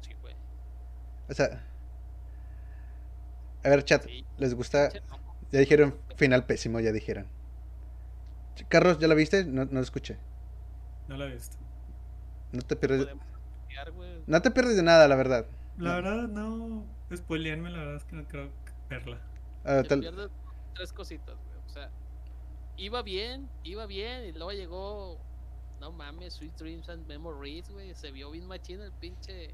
Sí, 0.00 0.14
güey. 0.22 0.34
O 1.28 1.34
sea, 1.34 1.62
a 3.64 3.68
ver, 3.68 3.84
chat, 3.84 4.04
Sí. 4.04 4.24
¿les 4.38 4.54
gusta? 4.54 4.90
Ya 5.50 5.60
dijeron 5.60 5.94
final 6.16 6.46
pésimo, 6.46 6.80
ya 6.80 6.92
dijeron. 6.92 7.26
Carlos, 8.68 8.98
¿ya 8.98 9.08
lo 9.08 9.14
viste? 9.14 9.44
No, 9.44 9.66
no 9.66 9.72
lo 9.72 9.80
escuché. 9.80 10.16
No 11.08 11.16
la 11.18 11.26
he 11.26 11.32
visto. 11.32 11.56
No 12.52 12.62
te 12.62 12.76
pierdes, 12.76 13.08
no 14.26 14.42
te 14.42 14.50
pierdes 14.50 14.76
de 14.76 14.82
nada, 14.82 15.06
la 15.08 15.16
verdad. 15.16 15.46
La 15.78 15.90
No. 15.90 15.94
verdad, 15.96 16.28
no. 16.28 16.84
Spoilearme, 17.16 17.70
la 17.70 17.78
verdad 17.78 17.96
es 17.96 18.04
que 18.04 18.16
no 18.16 18.24
creo 18.26 18.52
verla. 18.88 19.20
Ah, 19.64 19.82
tal- 19.88 20.30
tres 20.74 20.92
cositas, 20.92 21.36
güey. 21.36 21.58
O 21.66 21.68
sea, 21.68 21.90
iba 22.76 23.02
bien, 23.02 23.48
iba 23.62 23.86
bien, 23.86 24.24
y 24.26 24.32
luego 24.32 24.52
llegó. 24.52 25.20
No 25.80 25.90
mames, 25.92 26.34
Sweet 26.34 26.56
Dreams 26.58 26.88
and 26.88 27.06
Memories, 27.08 27.68
güey. 27.68 27.94
Se 27.94 28.10
vio 28.12 28.30
bien 28.30 28.46
machino 28.46 28.84
el 28.84 28.92
pinche. 28.92 29.50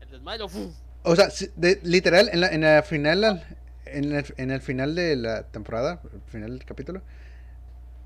El 0.00 0.10
desmayo. 0.10 0.48
¡fum! 0.48 0.72
O 1.02 1.14
sea, 1.16 1.28
de- 1.56 1.80
literal, 1.82 2.30
en 2.32 2.40
la, 2.40 2.48
en 2.48 2.60
la 2.62 2.82
final, 2.82 3.24
al- 3.24 3.58
en 3.86 4.12
el, 4.12 4.24
en 4.36 4.50
el 4.50 4.60
final 4.60 4.94
de 4.94 5.16
la 5.16 5.42
temporada, 5.48 6.00
el 6.12 6.20
final 6.22 6.50
del 6.58 6.64
capítulo, 6.64 7.02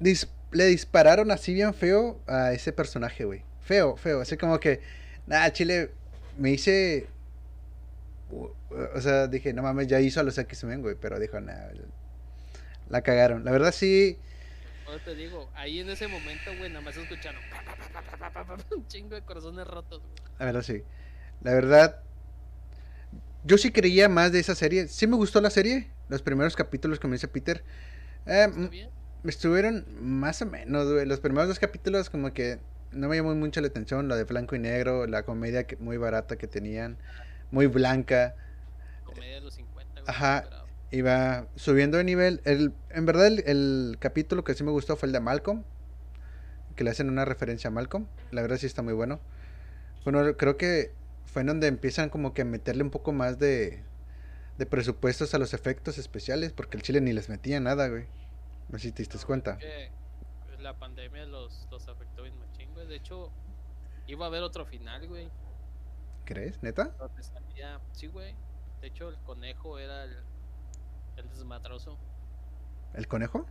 dis- 0.01 0.29
le 0.53 0.67
dispararon 0.67 1.31
así 1.31 1.55
bien 1.55 1.75
feo 1.75 2.21
a 2.27 2.53
ese 2.53 2.73
personaje, 2.73 3.25
güey. 3.25 3.43
Feo, 3.61 3.97
feo. 3.97 4.21
Así 4.21 4.37
como 4.37 4.59
que, 4.61 4.81
nada, 5.27 5.53
Chile, 5.53 5.91
me 6.39 6.51
hice 6.51 7.07
o 8.95 9.01
sea, 9.01 9.27
dije, 9.27 9.53
no 9.53 9.63
mames, 9.63 9.87
ya 9.87 10.01
hizo 10.01 10.21
a 10.21 10.23
los 10.23 10.39
X-Men, 10.39 10.83
güey, 10.83 10.97
pero 11.01 11.19
dijo, 11.19 11.41
nada, 11.41 11.73
la 12.89 13.03
cagaron. 13.03 13.45
La 13.45 13.51
verdad 13.51 13.73
sí. 13.73 14.19
No 14.87 14.99
te 15.01 15.15
digo, 15.15 15.51
ahí 15.55 15.81
en 15.81 15.91
ese 15.91 16.09
momento, 16.09 16.51
güey, 16.59 16.71
nada 16.71 16.83
más 16.83 16.97
escucharon 16.97 17.41
un 18.77 18.87
chingo 18.87 19.15
de 19.15 19.23
corazones 19.23 19.67
rotos. 19.67 20.01
Güey. 20.01 20.23
La 20.39 20.47
verdad 20.47 20.63
sí. 20.63 20.83
La 21.43 21.55
verdad, 21.55 22.01
yo 23.45 23.59
sí 23.59 23.71
creía 23.71 24.09
más 24.09 24.33
de 24.33 24.41
esa 24.41 24.55
serie. 24.55 24.89
Sí 24.89 25.07
me 25.07 25.17
gustó 25.17 25.41
la 25.41 25.51
serie, 25.51 25.91
los 26.09 26.23
primeros 26.23 26.57
capítulos 26.57 27.01
como 27.01 27.15
dice 27.15 27.29
Peter. 27.29 27.63
Em, 28.27 28.71
estuvieron 29.25 29.87
más 30.01 30.43
o 30.43 30.47
menos, 30.47 30.91
güey. 30.91 31.07
Los 31.07 31.21
primeros 31.21 31.49
dos 31.49 31.59
capítulos 31.59 32.11
como 32.11 32.33
que 32.33 32.59
no 32.93 33.09
me 33.09 33.17
llamó 33.17 33.35
mucho 33.35 33.61
la 33.61 33.67
atención, 33.69 34.09
la 34.09 34.17
de 34.17 34.25
blanco 34.25 34.57
y 34.57 34.59
negro, 34.59 35.07
la 35.07 35.25
comedia 35.25 35.65
que, 35.65 35.77
muy 35.77 35.97
barata 35.97 36.37
que 36.37 36.47
tenían, 36.47 36.97
muy 37.51 37.67
blanca. 37.67 38.35
Comedia 39.15 39.35
de 39.37 39.41
los 39.41 39.55
50, 39.55 40.01
güey. 40.01 40.05
Ajá. 40.07 40.45
pero- 40.49 40.65
Iba 40.91 41.49
subiendo 41.57 41.97
de 41.99 42.05
nivel. 42.05 42.41
El, 42.45 42.73
en 42.91 43.05
verdad 43.05 43.27
el, 43.27 43.43
el 43.49 43.97
capítulo 43.99 44.45
que 44.45 44.55
sí 44.55 44.63
me 44.63 44.71
gustó 44.71 44.97
fue 44.97 45.09
el 45.09 45.13
de 45.13 45.19
Malcolm. 45.21 45.65
Que 46.77 46.85
le 46.85 46.91
hacen 46.91 47.09
una 47.09 47.25
referencia 47.25 47.69
a 47.69 47.71
Malcolm. 47.73 48.07
La 48.31 48.43
verdad 48.43 48.59
sí 48.59 48.67
está 48.67 48.83
muy 48.83 48.93
bueno. 48.93 49.19
Bueno, 50.05 50.37
creo 50.37 50.57
que 50.57 50.93
fue 51.25 51.41
en 51.43 51.49
donde 51.49 51.67
empiezan 51.67 52.11
como 52.11 52.33
que 52.33 52.43
a 52.43 52.45
meterle 52.45 52.85
un 52.85 52.91
poco 52.91 53.13
más 53.13 53.39
de, 53.41 53.83
de 54.59 54.67
presupuestos 54.67 55.35
a 55.35 55.39
los 55.39 55.53
efectos 55.53 55.99
especiales. 55.99 56.53
Porque 56.53 56.77
el 56.77 56.83
chile 56.85 57.01
ni 57.01 57.13
les 57.13 57.29
metía 57.29 57.59
nada, 57.59 57.89
güey. 57.89 58.05
No 58.69 58.79
sé 58.79 58.85
si 58.89 58.93
te 58.93 59.03
diste 59.03 59.19
cuenta. 59.27 59.57
que 59.59 59.91
la 60.61 60.79
pandemia 60.79 61.25
los, 61.27 61.67
los 61.73 61.89
afectó 61.89 62.23
bien 62.23 62.39
machín, 62.39 62.73
güey. 62.73 62.87
De 62.87 62.97
hecho, 62.97 63.33
iba 64.07 64.27
a 64.27 64.29
haber 64.29 64.43
otro 64.43 64.65
final, 64.65 65.09
güey. 65.09 65.29
¿Crees? 66.25 66.63
¿Neta? 66.63 66.95
Sí, 67.93 68.07
güey. 68.07 68.35
De 68.85 68.89
hecho, 68.89 69.09
el 69.09 69.17
conejo 69.21 69.79
era 69.79 70.05
el, 70.05 70.15
el 71.17 71.31
desmadroso. 71.31 71.97
¿El 72.93 73.09
conejo? 73.09 73.47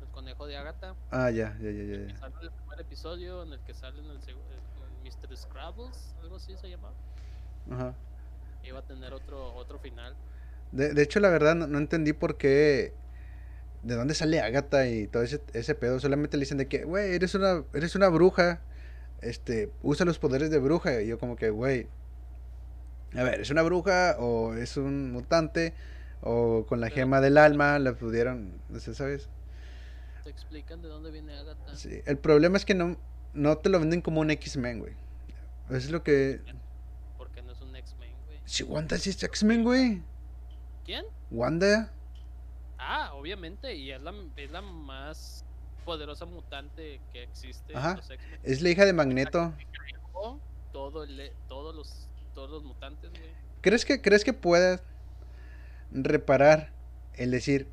El 0.00 0.08
conejo 0.08 0.44
de 0.48 0.56
Agatha. 0.56 0.96
Ah, 1.12 1.30
ya, 1.30 1.56
ya, 1.60 1.70
ya, 1.70 1.84
ya. 1.84 2.06
que 2.06 2.08
ya. 2.08 2.18
sale 2.18 2.34
en 2.40 2.46
el 2.46 2.50
primer 2.50 2.80
episodio 2.80 3.42
en 3.44 3.52
el 3.52 3.60
que 3.60 3.74
sale 3.74 4.00
en 4.00 4.06
el, 4.06 4.16
el 4.16 5.04
Mr. 5.04 5.36
Scrabbles, 5.36 6.16
algo 6.20 6.34
así 6.34 6.56
se 6.56 6.68
llamaba. 6.68 6.94
Ajá. 7.70 7.94
Iba 8.64 8.80
a 8.80 8.82
tener 8.82 9.14
otro 9.14 9.54
otro 9.54 9.78
final. 9.78 10.16
De, 10.72 10.92
de 10.92 11.02
hecho, 11.02 11.20
la 11.20 11.28
verdad, 11.28 11.54
no, 11.54 11.68
no 11.68 11.78
entendí 11.78 12.12
por 12.12 12.38
qué. 12.38 12.92
¿De 13.84 13.94
dónde 13.94 14.14
sale 14.14 14.40
Agatha 14.40 14.88
y 14.88 15.06
todo 15.06 15.22
ese, 15.22 15.40
ese 15.52 15.76
pedo? 15.76 16.00
Solamente 16.00 16.36
le 16.36 16.40
dicen 16.40 16.58
de 16.58 16.66
que, 16.66 16.82
güey, 16.82 17.14
eres 17.14 17.36
una, 17.36 17.62
eres 17.72 17.94
una 17.94 18.08
bruja. 18.08 18.62
Este, 19.20 19.70
usa 19.84 20.04
los 20.04 20.18
poderes 20.18 20.50
de 20.50 20.58
bruja. 20.58 21.00
Y 21.02 21.06
yo, 21.06 21.20
como 21.20 21.36
que, 21.36 21.50
güey. 21.50 21.86
A 23.16 23.22
ver, 23.22 23.40
¿es 23.40 23.50
una 23.50 23.62
bruja 23.62 24.16
o 24.18 24.54
es 24.54 24.76
un 24.76 25.12
mutante? 25.12 25.74
O 26.22 26.66
con 26.66 26.80
la 26.80 26.90
gema 26.90 27.20
del 27.20 27.38
alma 27.38 27.78
la 27.78 27.92
pudieron. 27.94 28.60
No 28.68 28.80
sé, 28.80 28.94
¿sabes? 28.94 29.28
Te 30.24 30.30
explican 30.30 30.82
de 30.82 30.88
dónde 30.88 31.10
viene 31.10 31.36
Agatha. 31.38 31.74
Sí. 31.76 32.00
El 32.04 32.18
problema 32.18 32.56
es 32.56 32.64
que 32.64 32.74
no, 32.74 32.96
no 33.32 33.58
te 33.58 33.68
lo 33.68 33.78
venden 33.78 34.00
como 34.02 34.20
un 34.20 34.30
X-Men, 34.30 34.80
güey. 34.80 34.94
Es 35.70 35.90
lo 35.90 36.02
que. 36.02 36.40
Porque 37.16 37.42
no 37.42 37.52
es 37.52 37.60
un 37.60 37.74
X-Men, 37.76 38.12
güey. 38.26 38.38
Si 38.44 38.62
Wanda 38.64 38.98
sí 38.98 39.10
es 39.10 39.22
X-Men, 39.22 39.62
güey. 39.62 40.02
¿Quién? 40.84 41.04
Wanda. 41.30 41.92
Ah, 42.78 43.12
obviamente. 43.14 43.74
Y 43.74 43.92
es 43.92 44.00
la, 44.02 44.12
es 44.36 44.50
la 44.50 44.62
más 44.62 45.44
poderosa 45.84 46.24
mutante 46.24 47.00
que 47.12 47.22
existe 47.22 47.76
Ajá. 47.76 47.90
en 47.92 47.96
los 47.98 48.10
X-Men. 48.10 48.40
Es 48.42 48.62
la 48.62 48.68
hija 48.70 48.84
de 48.84 48.92
Magneto. 48.92 49.52
Todo 50.72 51.04
el- 51.04 51.32
todos 51.48 51.74
los 51.74 52.05
todos 52.36 52.50
los 52.50 52.62
mutantes, 52.64 53.10
güey. 53.10 53.22
¿Crees 53.62 53.84
que, 53.84 54.00
¿Crees 54.00 54.22
que 54.22 54.32
puedas 54.32 54.82
reparar 55.90 56.70
el 57.14 57.30
decir, 57.30 57.66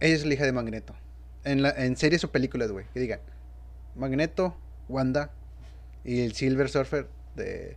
ella 0.00 0.14
es 0.14 0.24
la 0.26 0.34
hija 0.34 0.44
de 0.44 0.52
Magneto? 0.52 0.96
En, 1.44 1.62
la, 1.62 1.70
en 1.70 1.96
series 1.96 2.24
o 2.24 2.32
películas, 2.32 2.72
güey. 2.72 2.86
Que 2.92 3.00
digan, 3.00 3.20
Magneto, 3.94 4.56
Wanda 4.88 5.30
y 6.04 6.22
el 6.22 6.32
Silver 6.32 6.68
Surfer 6.68 7.08
de... 7.36 7.76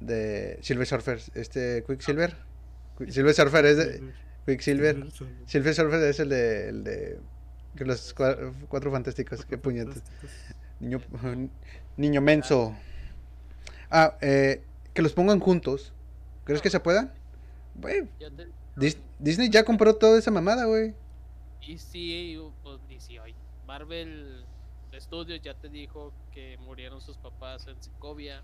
de 0.00 0.58
Silver 0.62 0.86
Surfer, 0.86 1.20
este 1.34 1.84
Quicksilver. 1.86 2.34
Qui- 2.98 3.10
Silver 3.10 3.34
Surfer 3.34 3.66
es 3.66 3.76
de... 3.76 4.12
Quicksilver. 4.46 5.04
Silver 5.46 5.74
Surfer 5.74 6.00
es 6.04 6.20
el 6.20 6.28
de... 6.30 6.68
El 6.68 6.84
de 6.84 7.20
los 7.80 8.14
cua- 8.16 8.54
cuatro 8.68 8.90
fantásticos, 8.90 9.44
qué 9.44 9.58
puñetes. 9.58 10.02
Niño, 10.80 11.00
niño 11.98 12.20
menso. 12.22 12.74
Ah, 13.90 14.16
eh, 14.22 14.62
que 14.96 15.02
los 15.02 15.12
pongan 15.12 15.38
juntos. 15.38 15.92
¿Crees 16.44 16.60
que 16.60 16.70
se 16.70 16.80
pueda? 16.80 17.14
Güey, 17.76 18.08
Ya 18.18 18.30
te- 18.30 18.48
Dis- 18.76 18.98
Disney 19.20 19.48
ya 19.50 19.64
compró 19.64 19.94
toda 19.94 20.18
esa 20.18 20.30
mamada, 20.30 20.64
güey. 20.64 20.94
Y 21.60 21.78
sí, 21.78 22.38
pues 22.62 22.80
DC 22.88 23.20
hoy. 23.20 23.34
Marvel 23.66 24.44
Studios 24.98 25.40
ya 25.42 25.54
te 25.54 25.68
dijo 25.68 26.12
que 26.32 26.56
murieron 26.58 27.00
sus 27.00 27.16
papás 27.18 27.66
en 27.66 27.80
Sokovia. 27.82 28.42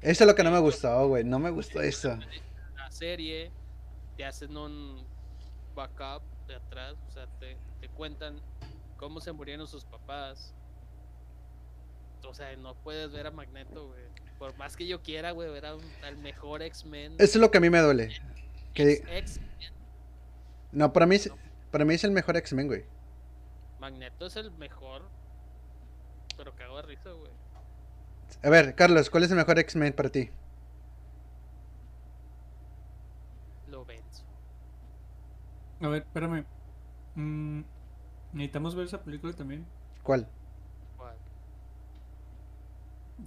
Eso 0.00 0.24
es 0.24 0.28
lo 0.28 0.34
que 0.34 0.42
no 0.42 0.50
me 0.50 0.58
gustó, 0.58 1.08
güey. 1.08 1.22
No 1.24 1.38
me 1.38 1.50
gustó 1.50 1.80
eso. 1.82 2.16
La 2.76 2.90
serie 2.90 3.50
te 4.16 4.24
hacen 4.24 4.56
un 4.56 5.04
backup 5.74 6.22
de 6.48 6.56
atrás, 6.56 6.94
o 7.08 7.10
sea, 7.10 7.26
te, 7.38 7.56
te 7.80 7.88
cuentan 7.88 8.40
cómo 8.96 9.20
se 9.20 9.32
murieron 9.32 9.66
sus 9.66 9.84
papás. 9.84 10.54
O 12.26 12.34
sea, 12.34 12.54
no 12.56 12.74
puedes 12.76 13.10
ver 13.12 13.26
a 13.26 13.30
Magneto, 13.30 13.88
güey. 13.88 14.02
Por 14.42 14.56
más 14.58 14.76
que 14.76 14.88
yo 14.88 15.00
quiera, 15.02 15.30
güey, 15.30 15.48
ver 15.52 15.66
a 15.66 15.76
un- 15.76 15.84
al 16.04 16.16
mejor 16.16 16.62
X-Men. 16.62 17.12
Eso 17.20 17.24
es 17.24 17.36
lo 17.36 17.52
que 17.52 17.58
a 17.58 17.60
mí 17.60 17.70
me 17.70 17.78
duele. 17.78 18.08
Que, 18.74 18.94
X-Men. 18.94 19.48
no, 20.72 20.92
para 20.92 21.06
mí, 21.06 21.14
es- 21.14 21.30
para 21.70 21.84
mí 21.84 21.94
es 21.94 22.02
el 22.02 22.10
mejor 22.10 22.36
X-Men, 22.36 22.66
güey. 22.66 22.84
Magneto 23.78 24.26
es 24.26 24.34
el 24.34 24.50
mejor. 24.50 25.08
Pero 26.36 26.56
cago 26.56 26.74
de 26.78 26.82
risa, 26.82 27.12
güey. 27.12 27.30
A 28.42 28.50
ver, 28.50 28.74
Carlos, 28.74 29.10
¿cuál 29.10 29.22
es 29.22 29.30
el 29.30 29.36
mejor 29.36 29.60
X-Men 29.60 29.92
para 29.92 30.08
ti? 30.08 30.28
Lo 33.68 33.84
venzo. 33.84 34.24
A 35.82 35.86
ver, 35.86 36.02
espérame. 36.02 36.44
Mm, 37.14 37.60
necesitamos 38.32 38.74
ver 38.74 38.86
esa 38.86 39.00
película 39.04 39.32
también. 39.34 39.64
¿Cuál? 40.02 40.26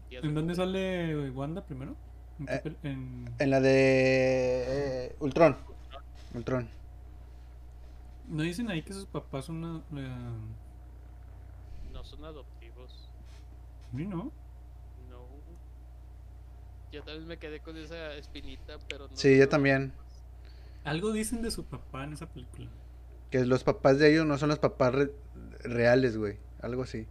Y 0.10 0.16
¿En 0.18 0.22
de- 0.22 0.34
dónde 0.34 0.56
sale 0.56 1.30
Wanda 1.32 1.66
primero? 1.66 1.96
¿En, 2.40 2.50
Eh, 2.50 2.62
pel- 2.64 2.78
en- 2.84 3.34
En 3.40 3.50
la 3.50 3.60
de 3.62 5.06
eh, 5.08 5.16
Ultron. 5.20 5.58
Ultron. 6.34 6.68
¿No 8.28 8.44
dicen 8.44 8.70
ahí 8.70 8.82
que 8.82 8.94
sus 8.94 9.06
papás 9.06 9.46
son 9.46 9.64
una... 9.64 9.84
la- 9.92 10.32
No 11.94 12.04
son 12.04 12.26
adoptivos. 12.26 13.10
Sí, 13.96 14.06
¿no? 14.06 14.32
No. 15.10 15.26
Yo 16.92 17.04
también 17.04 17.28
me 17.28 17.38
quedé 17.38 17.60
con 17.62 17.78
esa 17.78 18.14
espinita, 18.16 18.78
pero 18.90 19.08
no. 19.08 19.16
Sí, 19.16 19.38
yo 19.38 19.44
no- 19.44 19.50
también. 19.50 19.94
Algo 20.84 21.12
dicen 21.14 21.42
de 21.42 21.52
su 21.52 21.66
papá 21.66 22.04
en 22.04 22.14
esa 22.14 22.28
película. 22.28 22.68
Que 23.32 23.46
los 23.46 23.64
papás 23.64 23.98
de 24.00 24.12
ellos 24.12 24.26
no 24.26 24.38
son 24.38 24.50
los 24.50 24.60
papás 24.60 24.94
re- 24.94 25.12
reales, 25.64 26.18
güey. 26.18 26.38
Algo 26.62 26.84
así. 26.84 27.08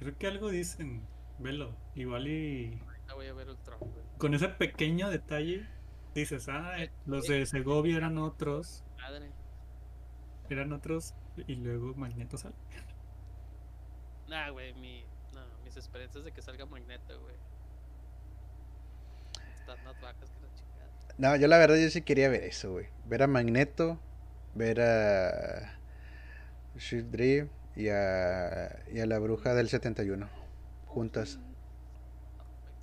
Creo 0.00 0.16
que 0.16 0.26
algo 0.26 0.48
dicen. 0.48 1.06
Velo. 1.38 1.76
Igual 1.94 2.26
y... 2.26 2.80
Ahorita 2.86 3.14
voy 3.14 3.26
a 3.26 3.34
ver 3.34 3.50
Ultron, 3.50 3.78
güey. 3.78 4.04
Con 4.18 4.34
ese 4.34 4.48
pequeño 4.48 5.10
detalle 5.10 5.66
dices, 6.14 6.48
ah, 6.48 6.76
los 7.06 7.26
de 7.26 7.44
Segovia 7.46 7.98
eran 7.98 8.16
otros. 8.18 8.82
Madre. 8.96 9.30
Eran 10.48 10.72
otros. 10.72 11.14
Y 11.46 11.56
luego 11.56 11.94
Magneto 11.94 12.38
sale. 12.38 12.54
Nah, 14.28 14.50
güey, 14.50 14.72
mi. 14.74 15.04
No, 15.34 15.40
mis 15.64 15.76
esperanzas 15.76 16.24
de 16.24 16.32
que 16.32 16.40
salga 16.40 16.64
Magneto, 16.64 17.20
güey. 17.20 17.36
Están 19.58 19.84
más 19.84 20.00
bajas 20.00 20.30
que 20.30 20.40
la 20.40 20.54
chingada. 20.54 21.14
No, 21.18 21.36
yo 21.36 21.46
la 21.46 21.58
verdad 21.58 21.76
yo 21.76 21.90
sí 21.90 22.02
quería 22.02 22.28
ver 22.30 22.44
eso, 22.44 22.72
güey. 22.72 22.88
Ver 23.06 23.22
a 23.22 23.26
Magneto, 23.26 24.00
ver 24.54 24.80
a 24.80 25.78
Shield 26.76 27.10
Dream 27.10 27.50
y 27.76 27.88
a, 27.88 28.78
y 28.92 29.00
a 29.00 29.06
la 29.06 29.18
bruja 29.18 29.54
del 29.54 29.68
71 29.68 30.28
juntas. 30.86 31.38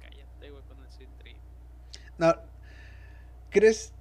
Cállate, 0.02 0.50
güey. 0.50 0.64
No, 2.18 2.36
¿crees? 3.50 3.94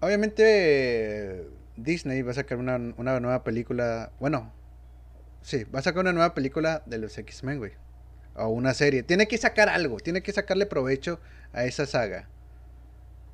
Obviamente 0.00 1.48
Disney 1.76 2.22
va 2.22 2.32
a 2.32 2.34
sacar 2.34 2.58
una, 2.58 2.76
una 2.76 3.20
nueva 3.20 3.42
película, 3.44 4.12
bueno, 4.20 4.52
sí, 5.42 5.64
va 5.64 5.78
a 5.78 5.82
sacar 5.82 6.00
una 6.02 6.12
nueva 6.12 6.34
película 6.34 6.82
de 6.86 6.98
los 6.98 7.16
X-Men, 7.16 7.58
güey. 7.58 7.72
O 8.36 8.48
una 8.48 8.74
serie. 8.74 9.02
Tiene 9.04 9.28
que 9.28 9.38
sacar 9.38 9.68
algo, 9.68 9.98
tiene 10.00 10.22
que 10.22 10.32
sacarle 10.32 10.66
provecho 10.66 11.20
a 11.52 11.64
esa 11.64 11.86
saga. 11.86 12.28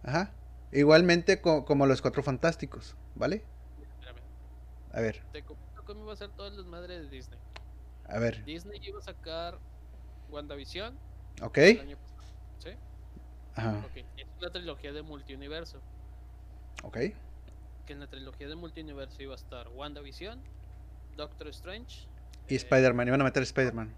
Ajá. 0.03 0.31
Igualmente 0.73 1.40
co- 1.40 1.64
como 1.64 1.87
los 1.87 2.03
Cuatro 2.03 2.23
Fantásticos, 2.23 2.96
¿vale? 3.14 3.42
A 4.92 5.01
ver, 5.01 5.23
cómo 5.94 6.05
iba 6.05 6.12
a 6.12 6.16
ser 6.16 6.31
todo 6.31 6.46
el 6.46 6.57
desmadre 6.57 7.00
de 7.00 7.09
Disney. 7.09 7.38
a 8.09 8.18
ver, 8.18 8.44
Disney 8.44 8.81
iba 8.83 8.98
a 8.98 9.03
sacar 9.03 9.59
WandaVision 10.31 10.96
ok. 11.42 11.59
el 11.59 11.81
año 11.81 11.96
pasado. 11.98 12.22
¿Sí? 12.59 12.70
Ajá, 13.57 13.85
Ok. 13.87 13.96
Es 14.16 14.26
una 14.38 14.50
trilogía 14.50 14.92
de 14.92 15.03
multiuniverso. 15.03 15.81
ok. 16.85 16.96
Que 17.87 17.92
en 17.92 18.00
la 18.00 18.07
trilogía 18.07 18.48
de 18.48 18.55
multiuniverso 18.55 19.20
iba 19.22 19.33
a 19.33 19.37
estar 19.37 19.68
WandaVision, 19.68 20.40
Doctor 21.16 21.48
Strange 21.48 22.07
Y 22.48 22.55
eh, 22.55 22.57
Spider-Man, 22.57 23.09
iban 23.09 23.20
a 23.20 23.24
meter 23.24 23.42
Spider-Man. 23.42 23.92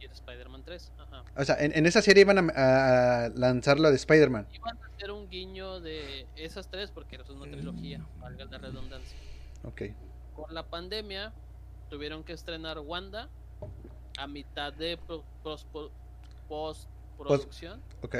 y 0.00 0.06
el 0.06 0.12
Spider-Man 0.12 0.62
3. 0.64 0.92
Ajá. 0.98 1.24
O 1.36 1.44
sea, 1.44 1.56
en, 1.62 1.76
en 1.76 1.84
esa 1.86 2.00
serie 2.00 2.22
iban 2.22 2.50
a, 2.50 3.24
a 3.26 3.28
lanzar 3.30 3.78
lo 3.78 3.90
de 3.90 3.96
Spider-Man. 3.96 4.48
Iban 4.52 4.78
a 4.82 4.86
hacer 4.86 5.10
un 5.10 5.28
guiño 5.28 5.80
de 5.80 6.26
esas 6.36 6.68
tres 6.70 6.90
porque 6.90 7.16
es 7.16 7.28
una 7.28 7.50
trilogía, 7.50 8.00
valga 8.18 8.46
la 8.46 8.56
redundancia. 8.58 9.16
Ok, 9.64 9.82
Con 10.34 10.52
la 10.54 10.62
pandemia 10.64 11.32
tuvieron 11.90 12.24
que 12.24 12.32
estrenar 12.32 12.78
Wanda 12.80 13.28
a 14.18 14.26
mitad 14.26 14.72
de 14.72 14.96
pro- 14.96 15.24
pros- 15.42 15.64
po- 15.72 15.90
postproducción 16.48 17.82
ok. 18.02 18.16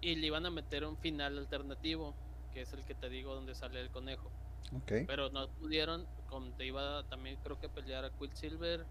y 0.00 0.14
le 0.16 0.26
iban 0.26 0.46
a 0.46 0.50
meter 0.50 0.84
un 0.84 0.96
final 0.96 1.38
alternativo, 1.38 2.14
que 2.52 2.62
es 2.62 2.72
el 2.72 2.84
que 2.84 2.94
te 2.94 3.08
digo 3.08 3.34
donde 3.34 3.54
sale 3.54 3.80
el 3.80 3.90
conejo. 3.90 4.30
Ok. 4.76 4.92
Pero 5.06 5.30
no 5.30 5.48
pudieron, 5.48 6.06
como 6.28 6.50
te 6.52 6.66
iba 6.66 7.02
también 7.08 7.36
creo 7.42 7.58
que 7.60 7.68
pelear 7.68 8.04
a 8.04 8.10
Quicksilver. 8.10 8.84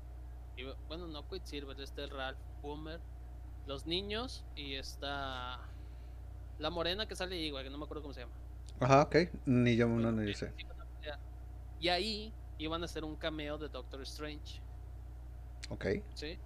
iba- 0.58 0.76
bueno, 0.88 1.08
no 1.08 1.28
Quicksilver, 1.28 1.80
este 1.80 2.08
Ralph 2.08 2.40
Boomer. 2.62 3.00
Los 3.66 3.86
niños 3.86 4.46
y 4.56 4.76
esta... 4.76 5.60
La 6.58 6.70
morena 6.70 7.06
que 7.06 7.16
sale 7.16 7.52
güey, 7.52 7.64
que 7.64 7.70
no 7.70 7.78
me 7.78 7.84
acuerdo 7.84 8.02
cómo 8.02 8.14
se 8.14 8.22
llama. 8.22 8.34
Ajá, 8.80 9.04
ok. 9.04 9.16
Ni 9.46 9.76
yo, 9.76 9.88
no, 9.88 10.12
no, 10.12 10.24
yo 10.24 10.34
sé. 10.34 10.54
Y 11.80 11.90
ahí 11.90 12.34
iban 12.58 12.82
a 12.82 12.86
hacer 12.86 13.04
un 13.04 13.16
cameo 13.16 13.58
de 13.58 13.70
Doctor 13.70 14.02
Strange. 14.02 14.62
Ok. 15.70 15.86
¿sí? 16.16 16.38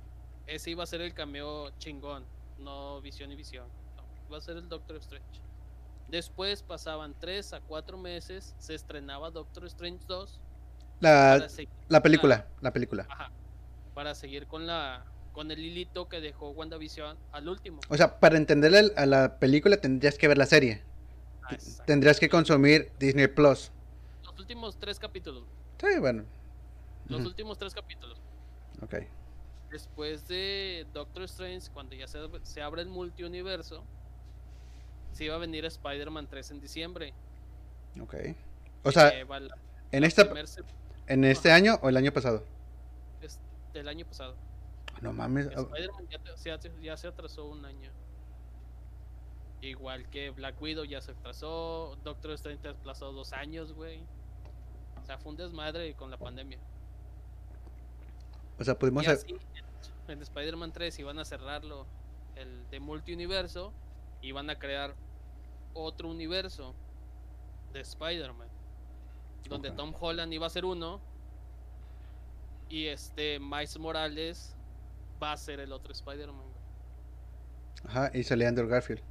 Ese 0.48 0.72
iba 0.72 0.84
a 0.84 0.88
ser 0.88 1.02
el 1.02 1.14
cameo 1.14 1.70
chingón, 1.78 2.26
no 2.60 3.02
visión 3.02 3.32
y 3.32 3.36
visión. 3.36 3.68
no, 3.96 4.04
iba 4.28 4.38
a 4.38 4.42
ser 4.42 4.58
el 4.58 4.68
Doctor 4.68 4.98
Strange. 4.98 5.26
Después 6.10 6.62
pasaban 6.64 7.16
3 7.20 7.54
a 7.54 7.62
4 7.62 7.98
meses, 7.98 8.56
se 8.60 8.76
estrenaba 8.76 9.32
Doctor 9.32 9.66
Strange 9.68 10.04
2 10.08 10.42
La, 11.00 11.48
la 11.88 12.02
película, 12.02 12.48
la 12.60 12.74
película. 12.74 13.08
ajá, 13.10 13.32
para 13.94 14.14
seguir 14.16 14.48
con 14.48 14.68
la 14.68 15.06
con 15.32 15.50
el 15.50 15.60
hilito 15.60 16.10
que 16.10 16.20
dejó 16.20 16.50
WandaVision 16.52 17.18
al 17.32 17.48
último. 17.48 17.80
O 17.88 17.96
sea, 17.96 18.20
para 18.20 18.36
entender 18.36 18.74
el- 18.76 18.92
a 18.98 19.06
la 19.06 19.40
película 19.40 19.78
tendrías 19.78 20.18
que 20.18 20.28
ver 20.28 20.38
la 20.38 20.46
serie. 20.46 20.84
Ah. 21.44 21.56
Tendrías 21.86 22.20
que 22.20 22.28
consumir 22.28 22.92
Disney 23.00 23.28
Plus. 23.28 23.72
Últimos 24.42 24.78
tres 24.78 25.00
capítulos. 25.00 25.44
Sí, 25.80 26.00
bueno. 26.00 26.24
Los 27.08 27.26
últimos 27.26 27.58
tres 27.58 27.74
capítulos. 27.74 28.20
Ok. 28.82 28.96
Después 29.70 30.28
de 30.28 30.86
Doctor 30.94 31.24
Strange, 31.24 31.70
cuando 31.72 31.96
ya 31.96 32.08
se, 32.08 32.20
se 32.44 32.62
abre 32.62 32.82
el 32.82 32.90
multiuniverso, 32.90 33.84
se 35.14 35.26
iba 35.26 35.36
a 35.36 35.38
venir 35.38 35.64
Spider-Man 35.66 36.28
3 36.28 36.52
en 36.52 36.60
diciembre. 36.62 37.14
Ok. 38.02 38.16
O 38.84 38.92
sea, 38.92 39.06
la- 39.26 39.56
en 39.92 40.02
la 40.02 40.08
esta, 40.08 40.28
en 41.08 41.24
este 41.26 41.52
año 41.52 41.78
o 41.82 41.90
el 41.90 41.98
año 41.98 42.12
pasado. 42.12 42.44
es 43.22 43.40
del 43.74 43.88
año 43.88 44.06
pasado. 44.06 44.36
No 45.02 45.14
mames. 45.14 45.48
ah, 45.56 45.62
Spider-Man 45.62 46.08
ya, 46.44 46.60
ya 46.82 46.98
se 46.98 47.08
atrasó 47.08 47.46
un 47.46 47.64
año. 47.66 47.92
Igual 49.62 50.10
que 50.10 50.32
Black 50.32 50.60
Widow 50.62 50.86
ya 50.86 51.02
se 51.02 51.12
atrasó. 51.12 51.98
Doctor 52.04 52.32
Strange 52.32 52.62
se 52.62 52.68
atrasó 52.70 53.12
dos 53.12 53.32
años, 53.34 53.74
güey. 53.74 54.02
Sea, 55.12 55.18
fue 55.18 55.32
un 55.32 55.38
desmadre 55.38 55.94
con 55.96 56.10
la 56.10 56.16
pandemia. 56.18 56.58
O 58.58 58.64
sea, 58.64 58.80
pudimos. 58.80 59.04
Y 59.04 59.08
así, 59.08 59.36
en, 60.08 60.12
en 60.14 60.22
Spider-Man 60.22 60.72
3 60.72 61.00
iban 61.00 61.20
a 61.20 61.26
cerrarlo 61.26 61.86
el 62.38 62.70
de 62.70 62.80
multiuniverso. 62.80 63.74
Iban 64.22 64.50
a 64.50 64.58
crear 64.58 64.96
otro 65.74 66.08
universo 66.08 66.74
de 67.74 67.82
Spider-Man. 67.82 68.48
Donde. 69.50 69.72
Tom 69.72 69.94
Holland 70.00 70.32
iba 70.32 70.48
a 70.48 70.50
ser 70.50 70.64
uno. 70.64 71.02
Y 72.70 72.86
este 72.88 73.38
Miles 73.40 73.78
Morales 73.80 74.56
va 75.22 75.34
a 75.34 75.38
ser 75.38 75.60
el 75.60 75.74
otro 75.74 75.92
Spider-Man. 75.92 76.46
Ajá, 77.84 78.12
y 78.14 78.24
salía 78.24 78.48
Andrew 78.48 78.70
Garfield. 78.70 79.02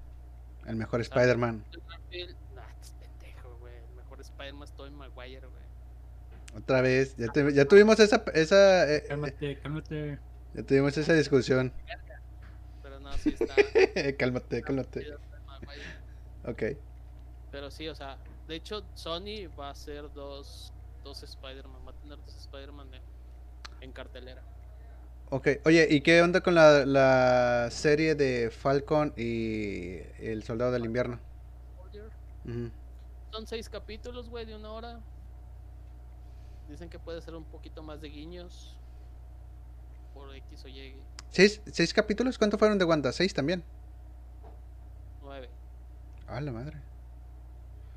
El 0.64 0.76
mejor 0.76 1.00
Ah. 1.00 1.02
Spider-Man. 1.02 1.62
Garfield, 1.88 2.36
nah, 2.54 2.62
es 2.80 2.92
pendejo, 2.92 3.54
güey. 3.58 3.74
El 3.76 3.94
mejor 3.96 4.20
Spider-Man 4.22 4.62
es 4.62 4.72
Tobey 4.72 4.92
Maguire, 4.92 5.46
güey. 5.46 5.69
Otra 6.54 6.82
vez. 6.82 7.16
Ya, 7.16 7.28
tu- 7.28 7.50
ya 7.50 7.64
tuvimos 7.64 7.98
esa. 8.00 8.22
esa 8.34 8.90
eh, 8.92 8.96
eh, 8.96 9.04
Cálmate, 9.08 9.60
cálmate. 9.60 10.20
ya 10.54 10.62
tuvimos 10.64 10.96
esa 10.96 11.14
discusión. 11.14 11.72
Pero 12.82 12.98
no, 13.00 13.12
sí 13.12 13.30
está. 13.30 13.54
cálmate, 14.18 14.62
cálmate. 14.62 15.06
Ok. 16.44 16.62
Pero 17.50 17.70
sí, 17.70 17.88
o 17.88 17.94
sea, 17.94 18.18
de 18.46 18.56
hecho, 18.56 18.86
Sony 18.94 19.48
va 19.58 19.68
a 19.68 19.70
hacer 19.70 20.10
dos, 20.12 20.72
dos 21.04 21.22
Spider-Man. 21.22 21.86
Va 21.86 21.90
a 21.90 21.94
tener 21.94 22.16
dos 22.18 22.36
Spider-Man 22.36 22.94
en, 22.94 23.02
en 23.80 23.92
cartelera. 23.92 24.42
Ok. 25.30 25.48
Oye, 25.64 25.86
¿y 25.90 26.00
qué 26.00 26.22
onda 26.22 26.40
con 26.40 26.54
la, 26.54 26.84
la 26.84 27.68
serie 27.70 28.14
de 28.14 28.50
Falcon 28.50 29.12
y 29.16 29.98
El 30.18 30.42
Soldado 30.42 30.72
del 30.72 30.84
Invierno? 30.84 31.20
Soldier. 31.76 32.10
Ujú. 32.44 32.70
Son 33.32 33.46
seis 33.46 33.68
capítulos, 33.68 34.28
güey, 34.28 34.44
de 34.44 34.56
una 34.56 34.72
hora. 34.72 35.00
Dicen 36.70 36.88
que 36.88 36.98
puede 36.98 37.20
ser 37.20 37.34
un 37.34 37.44
poquito 37.44 37.82
más 37.82 38.00
de 38.00 38.08
guiños. 38.08 38.76
Por 40.14 40.34
X 40.34 40.64
o 40.64 40.68
Y. 40.68 40.96
¿Seis, 41.30 41.60
¿Seis 41.72 41.92
capítulos? 41.92 42.38
¿Cuánto 42.38 42.58
fueron 42.58 42.78
de 42.78 42.84
Wanda? 42.84 43.12
¿Seis 43.12 43.34
también? 43.34 43.64
Nueve. 45.22 45.50
Ah, 46.26 46.40
la 46.40 46.52
madre. 46.52 46.80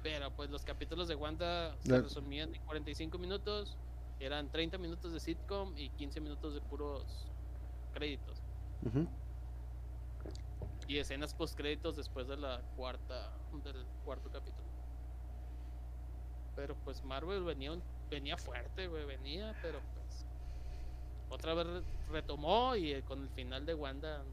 Pero 0.01 0.31
pues 0.35 0.49
los 0.49 0.63
capítulos 0.63 1.07
de 1.07 1.15
Wanda 1.15 1.75
se 1.79 2.01
resumían 2.01 2.53
en 2.53 2.61
45 2.65 3.17
minutos. 3.17 3.77
Eran 4.19 4.49
30 4.49 4.77
minutos 4.77 5.13
de 5.13 5.19
sitcom 5.19 5.73
y 5.77 5.89
15 5.91 6.19
minutos 6.19 6.53
de 6.53 6.61
puros 6.61 7.27
créditos. 7.93 8.41
Y 10.87 10.97
escenas 10.97 11.33
post 11.33 11.55
créditos 11.55 11.95
después 11.95 12.27
de 12.27 12.37
la 12.37 12.61
cuarta 12.75 13.31
del 13.63 13.85
cuarto 14.03 14.29
capítulo. 14.31 14.67
Pero 16.55 16.75
pues 16.83 17.03
Marvel 17.03 17.43
venía 17.43 17.71
un- 17.71 17.83
venía 18.13 18.37
fuerte, 18.37 18.87
güey, 18.87 19.05
venía, 19.05 19.53
pero 19.61 19.79
pues 19.93 20.25
otra 21.29 21.53
vez 21.53 21.65
re- 21.67 21.81
retomó 22.11 22.75
y 22.75 22.93
eh, 22.93 23.03
con 23.03 23.21
el 23.23 23.29
final 23.29 23.65
de 23.65 23.73
Wanda 23.73 24.23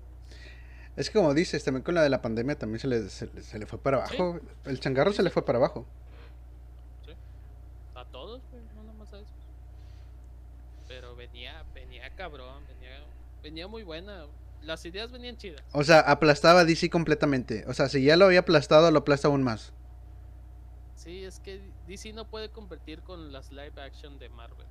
Es 0.97 1.09
que 1.11 1.19
como 1.19 1.35
dices, 1.35 1.65
también 1.65 1.83
con 1.83 1.95
la 1.95 2.03
de 2.03 2.11
la 2.11 2.21
pandemia 2.23 2.57
también 2.59 2.79
se 2.81 2.89
le, 2.89 3.09
se, 3.09 3.27
le- 3.27 3.43
se 3.43 3.59
le 3.59 3.67
fue 3.67 3.79
para 3.79 3.99
abajo. 3.99 4.39
El 4.65 4.81
changarro 4.81 5.13
se 5.13 5.23
le 5.23 5.31
fue 5.31 5.45
para 5.45 5.59
abajo. 5.59 5.87
a 7.95 8.05
todos, 8.07 8.41
güey, 8.51 8.63
no 8.75 8.83
nomás 8.85 9.13
a 9.13 9.19
esos. 9.19 9.35
Pero 10.89 11.15
venía 11.15 11.65
venía 11.75 12.09
cabrón, 12.17 12.65
venía 12.67 12.99
venía 13.43 13.69
muy 13.69 13.83
buena. 13.83 14.27
Las 14.63 14.85
ideas 14.85 15.11
venían 15.11 15.37
chidas. 15.39 15.63
O 15.73 15.85
sea, 15.85 16.01
aplastaba 16.01 16.61
a 16.61 16.65
DC 16.65 16.91
completamente. 16.91 17.65
O 17.67 17.73
sea, 17.73 17.89
si 17.89 18.03
ya 18.05 18.17
lo 18.17 18.27
había 18.27 18.41
aplastado, 18.41 18.91
lo 18.91 18.99
aplasta 18.99 19.29
aún 19.29 19.43
más. 19.43 19.73
Sí, 20.97 21.25
es 21.25 21.41
que 21.41 21.63
DC 21.91 22.13
no 22.13 22.25
puede 22.25 22.51
competir 22.51 23.03
con 23.03 23.33
las 23.33 23.51
live 23.51 23.73
action 23.83 24.19
de 24.21 24.29
Marvel. 24.29 24.67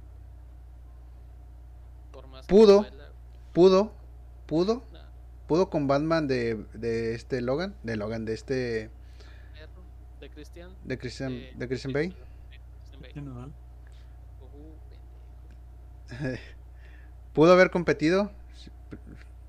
Por 2.13 2.27
más 2.27 2.45
que 2.47 2.49
Pudo. 2.53 2.79
duela, 2.81 3.09
Pudo, 3.53 3.91
pudo, 4.45 4.83
nah, 4.93 5.01
pudo 5.47 5.69
con 5.69 5.87
Batman 5.87 6.27
de, 6.27 6.55
de 6.73 7.13
este 7.15 7.41
Logan, 7.41 7.75
de 7.83 7.97
Logan, 7.97 8.23
de 8.25 8.33
este, 8.35 8.89
de 10.21 10.29
Christian. 10.29 10.73
de 10.85 10.97
Christian, 10.97 11.31
eh, 11.33 11.53
de 11.57 11.67
Christian 11.67 11.93
Bale. 11.93 12.15
Pudo 17.33 17.51
haber 17.53 17.69
competido, 17.69 18.31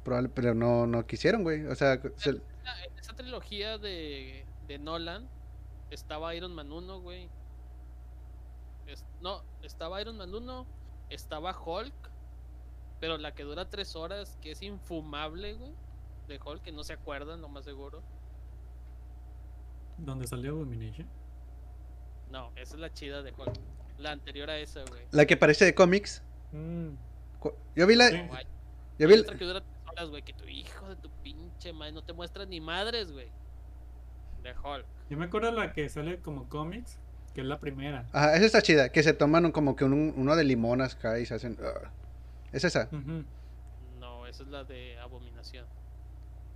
probable- 0.04 0.28
pero 0.34 0.54
no, 0.54 0.86
no 0.86 1.06
quisieron, 1.06 1.42
güey. 1.42 1.64
O 1.66 1.74
sea, 1.74 2.00
se- 2.16 2.30
En 2.30 2.42
esa 2.98 3.14
trilogía 3.14 3.78
de, 3.78 4.44
de 4.66 4.78
Nolan 4.78 5.28
estaba 5.90 6.34
Iron 6.34 6.54
Man 6.54 6.70
1, 6.72 7.00
güey. 7.00 7.28
No, 9.20 9.42
estaba 9.62 10.00
Iron 10.00 10.16
Man 10.16 10.34
1, 10.34 10.66
estaba 11.10 11.56
Hulk, 11.58 12.10
pero 13.00 13.18
la 13.18 13.34
que 13.34 13.42
dura 13.42 13.68
tres 13.68 13.96
horas, 13.96 14.38
que 14.40 14.52
es 14.52 14.62
infumable, 14.62 15.54
güey. 15.54 15.72
De 16.28 16.38
Hulk, 16.42 16.62
que 16.62 16.72
no 16.72 16.84
se 16.84 16.92
acuerdan, 16.92 17.40
lo 17.40 17.48
más 17.48 17.64
seguro. 17.64 18.02
¿Dónde 19.98 20.26
salió 20.26 20.52
Abomination? 20.52 21.08
No, 22.30 22.52
esa 22.56 22.74
es 22.74 22.80
la 22.80 22.92
chida 22.92 23.22
de 23.22 23.32
Hulk. 23.32 23.52
La 23.98 24.12
anterior 24.12 24.48
a 24.48 24.56
esa, 24.58 24.82
güey. 24.88 25.02
la 25.10 25.26
que 25.26 25.36
parece 25.36 25.64
de 25.66 25.74
cómics. 25.74 26.22
Mm, 26.52 26.90
Yo 27.76 27.86
vi 27.86 27.96
la, 27.96 28.08
Sí. 28.08 28.16
Yo 28.98 29.08
vi, 29.08 29.14
otra 29.14 29.36
que 29.36 29.44
dura 29.44 29.60
tres 29.60 29.76
horas, 29.88 30.08
güey, 30.10 30.22
que 30.22 30.32
tu 30.32 30.44
hijo 30.46 30.88
de 30.88 30.96
tu 30.96 31.10
pinche 31.22 31.72
madre 31.72 31.92
no 31.92 32.02
te 32.02 32.12
muestra 32.12 32.46
ni 32.46 32.60
madres, 32.60 33.12
güey. 33.12 33.30
De 34.42 34.52
Hulk. 34.52 34.86
Yo 35.10 35.18
me 35.18 35.26
acuerdo 35.26 35.50
la 35.52 35.72
que 35.72 35.88
sale 35.88 36.20
como 36.20 36.48
cómics, 36.48 36.98
que 37.34 37.40
es 37.42 37.46
la 37.46 37.58
primera. 37.60 38.06
Ajá, 38.12 38.36
esa 38.36 38.46
está 38.46 38.62
chida, 38.62 38.88
que 38.90 39.02
se 39.02 39.12
toman 39.12 39.46
un- 39.46 39.52
como 39.52 39.76
que 39.76 39.84
un- 39.84 40.12
uno 40.16 40.36
de 40.36 40.44
limonas 40.44 40.96
acá 40.96 41.18
y 41.18 41.26
se 41.26 41.34
hacen... 41.34 41.56
Es 42.52 42.64
esa. 42.64 42.88
No, 44.00 44.26
esa 44.26 44.42
es 44.42 44.48
la 44.48 44.64
de 44.64 44.98
Abominación. 44.98 45.66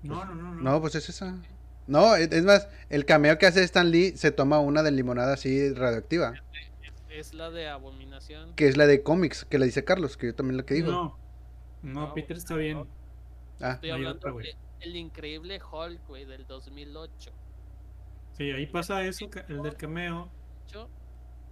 No, 0.02 0.24
no, 0.24 0.34
no, 0.34 0.54
no. 0.54 0.60
No, 0.62 0.80
pues 0.80 0.94
es 0.96 1.08
esa. 1.08 1.36
No, 1.86 2.16
es 2.16 2.32
es 2.32 2.44
más, 2.44 2.68
el 2.88 3.04
cameo 3.04 3.38
que 3.38 3.46
hace 3.46 3.62
Stan 3.62 3.90
Lee 3.90 4.16
se 4.16 4.30
toma 4.32 4.58
una 4.58 4.82
de 4.82 4.90
limonada 4.90 5.34
así 5.34 5.72
radioactiva, 5.74 6.32
Es 7.10 7.32
la 7.34 7.50
de 7.50 7.68
Abominación. 7.68 8.54
que 8.56 8.68
es 8.68 8.76
la 8.76 8.86
de 8.86 9.02
cómics, 9.02 9.44
que 9.44 9.58
le 9.58 9.66
dice 9.66 9.84
Carlos, 9.84 10.16
que 10.16 10.26
yo 10.28 10.34
también 10.34 10.56
lo 10.56 10.64
que 10.66 10.74
digo. 10.74 10.90
No, 10.90 11.18
no, 11.82 12.00
No, 12.08 12.14
Peter 12.14 12.36
está 12.36 12.56
bien. 12.56 12.86
Ah, 13.60 13.72
Estoy 13.74 13.90
hay 13.90 13.96
hablando 13.96 14.16
otra, 14.18 14.30
güey. 14.32 14.46
de 14.46 14.56
El 14.80 14.96
Increíble 14.96 15.60
Hulk, 15.62 16.06
güey, 16.08 16.24
del 16.24 16.46
2008. 16.46 17.30
Sí, 18.36 18.50
ahí 18.50 18.66
pasa 18.66 19.04
eso, 19.04 19.28
el 19.48 19.62
del 19.62 19.76
cameo. 19.76 20.28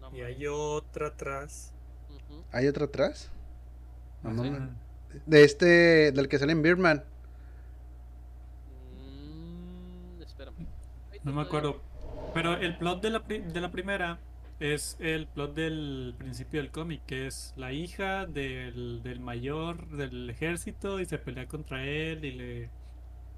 No 0.00 0.10
Y 0.16 0.20
hay 0.20 0.46
otra 0.46 1.08
atrás. 1.08 1.72
¿hay 2.50 2.66
otro 2.68 2.84
atrás? 2.86 3.30
No. 4.22 4.42
De 5.26 5.44
este, 5.44 6.12
del 6.12 6.28
que 6.28 6.38
sale 6.38 6.52
en 6.52 6.62
Birdman. 6.62 7.04
Mm, 8.96 10.22
espérame. 10.22 10.66
No 11.22 11.32
me 11.32 11.42
acuerdo. 11.42 11.82
Pero 12.32 12.54
el 12.56 12.76
plot 12.78 13.02
de 13.02 13.10
la, 13.10 13.24
pri- 13.26 13.42
de 13.42 13.60
la 13.60 13.70
primera 13.70 14.18
es 14.60 14.96
el 15.00 15.26
plot 15.28 15.54
del 15.54 16.14
principio 16.18 16.60
del 16.60 16.70
cómic, 16.70 17.02
que 17.06 17.26
es 17.26 17.52
la 17.56 17.72
hija 17.72 18.26
del, 18.26 19.02
del 19.02 19.20
mayor 19.20 19.88
del 19.90 20.30
ejército 20.30 21.00
y 21.00 21.06
se 21.06 21.18
pelea 21.18 21.46
contra 21.48 21.84
él 21.84 22.24
y 22.24 22.32
le 22.32 22.70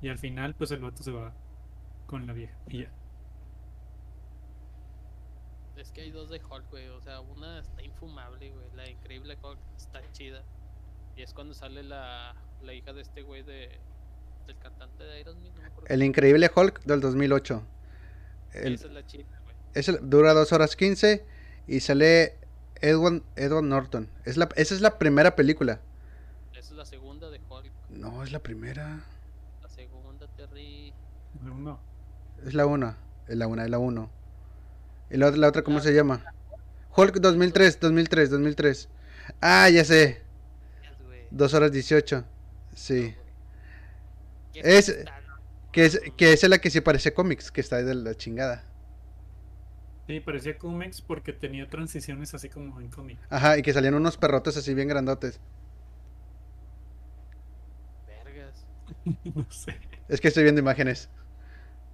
y 0.03 0.09
al 0.11 0.19
final 0.19 0.55
pues 0.55 0.71
el 0.73 0.81
vato 0.81 1.03
se 1.03 1.13
va 1.13 1.35
con 2.07 2.27
la 2.27 2.33
vieja 2.35 2.57
y 2.69 2.81
ya. 2.83 2.93
Es 5.77 5.91
que 5.91 6.03
hay 6.03 6.11
dos 6.11 6.31
de 6.31 6.41
Hulk, 6.41 6.71
güey. 6.71 6.89
O 6.89 7.01
sea, 7.01 7.21
una 7.21 7.59
está 7.61 7.83
infumable, 7.83 8.51
güey. 8.51 8.67
La 8.75 8.89
increíble 8.89 9.37
Hulk 9.43 9.59
está 9.77 10.01
chida. 10.13 10.43
Y 11.17 11.23
es 11.23 11.33
cuando 11.35 11.55
sale 11.55 11.83
la, 11.83 12.35
la 12.63 12.73
hija 12.75 12.93
de 12.93 13.01
este 13.03 13.23
güey 13.23 13.43
de, 13.43 13.71
del 14.47 14.59
cantante 14.59 15.03
de 15.05 15.13
Aerosmith. 15.15 15.53
No 15.55 15.63
me 15.63 15.67
acuerdo. 15.69 15.89
El 15.95 16.03
increíble 16.03 16.51
Hulk 16.55 16.83
del 16.85 17.01
2008. 17.01 17.63
Sí, 18.53 18.59
El- 18.59 18.75
Esa 18.75 18.87
es 18.87 18.93
la 18.93 19.07
chida, 19.07 19.41
güey. 19.45 19.57
ese 19.75 19.99
dura 20.01 20.33
2 20.33 20.53
horas 20.53 20.77
15 20.77 21.25
y 21.67 21.81
sale 21.81 22.37
Edward, 22.81 23.23
Edward 23.37 23.65
Norton. 23.65 24.09
Es 24.25 24.37
la, 24.37 24.49
esa 24.57 24.75
es 24.75 24.81
la 24.81 24.99
primera 24.99 25.35
película. 25.37 25.81
Esa 26.53 26.61
es 26.61 26.73
la 26.73 26.85
segunda 26.85 27.31
de 27.31 27.41
Hulk. 27.49 27.73
No, 27.91 28.23
es 28.23 28.31
la 28.33 28.39
primera. 28.41 29.05
La 29.63 29.69
segunda, 29.69 30.27
Terry. 30.37 30.93
No. 31.43 31.81
Es 32.45 32.55
la 32.55 32.67
1. 32.67 32.97
Es 33.29 33.37
la 33.37 33.47
1, 33.49 33.63
es 33.63 33.71
la 33.71 33.79
1. 33.79 34.11
¿Y 35.15 35.17
la, 35.17 35.29
otra- 35.29 35.39
la 35.39 35.49
otra 35.49 35.63
cómo 35.63 35.77
La- 35.79 35.85
se 35.85 35.95
llama? 35.95 36.25
Hulk 36.97 37.21
2003, 37.21 37.79
2003, 37.79 38.31
2003. 38.31 38.89
Ah, 39.41 39.71
ya 39.71 39.85
sé. 39.85 40.23
2 41.31 41.55
horas 41.55 41.71
18. 41.71 42.25
Sí. 42.75 43.15
¿Qué 44.53 44.61
Es-? 44.65 45.05
Que 45.71 45.85
es, 45.87 46.01
que 46.17 46.33
es 46.33 46.49
la 46.49 46.59
que 46.59 46.69
sí 46.71 46.81
parece 46.81 47.15
cómics, 47.15 47.53
que 47.53 47.61
está 47.61 47.83
de 47.83 47.95
la 47.95 48.15
chingada. 48.17 48.65
Sí, 50.09 50.19
parecía 50.21 50.59
cómics 50.59 51.01
porque 51.01 51.33
tenía 51.33 51.69
transiciones 51.69 52.35
así 52.35 52.49
como 52.49 52.81
en 52.81 52.91
cómic. 52.91 53.19
Ajá, 53.31 53.57
y 53.57 53.63
que 53.63 53.73
salían 53.73 53.95
unos 53.95 54.17
perrotes 54.17 54.57
así 54.57 54.75
bien 54.75 54.89
grandotes. 54.89 55.41
Vergas. 58.07 58.67
no 59.35 59.47
sé. 59.51 59.79
Es 60.09 60.21
que 60.21 60.29
estoy 60.29 60.43
viendo 60.43 60.61
imágenes. 60.61 61.09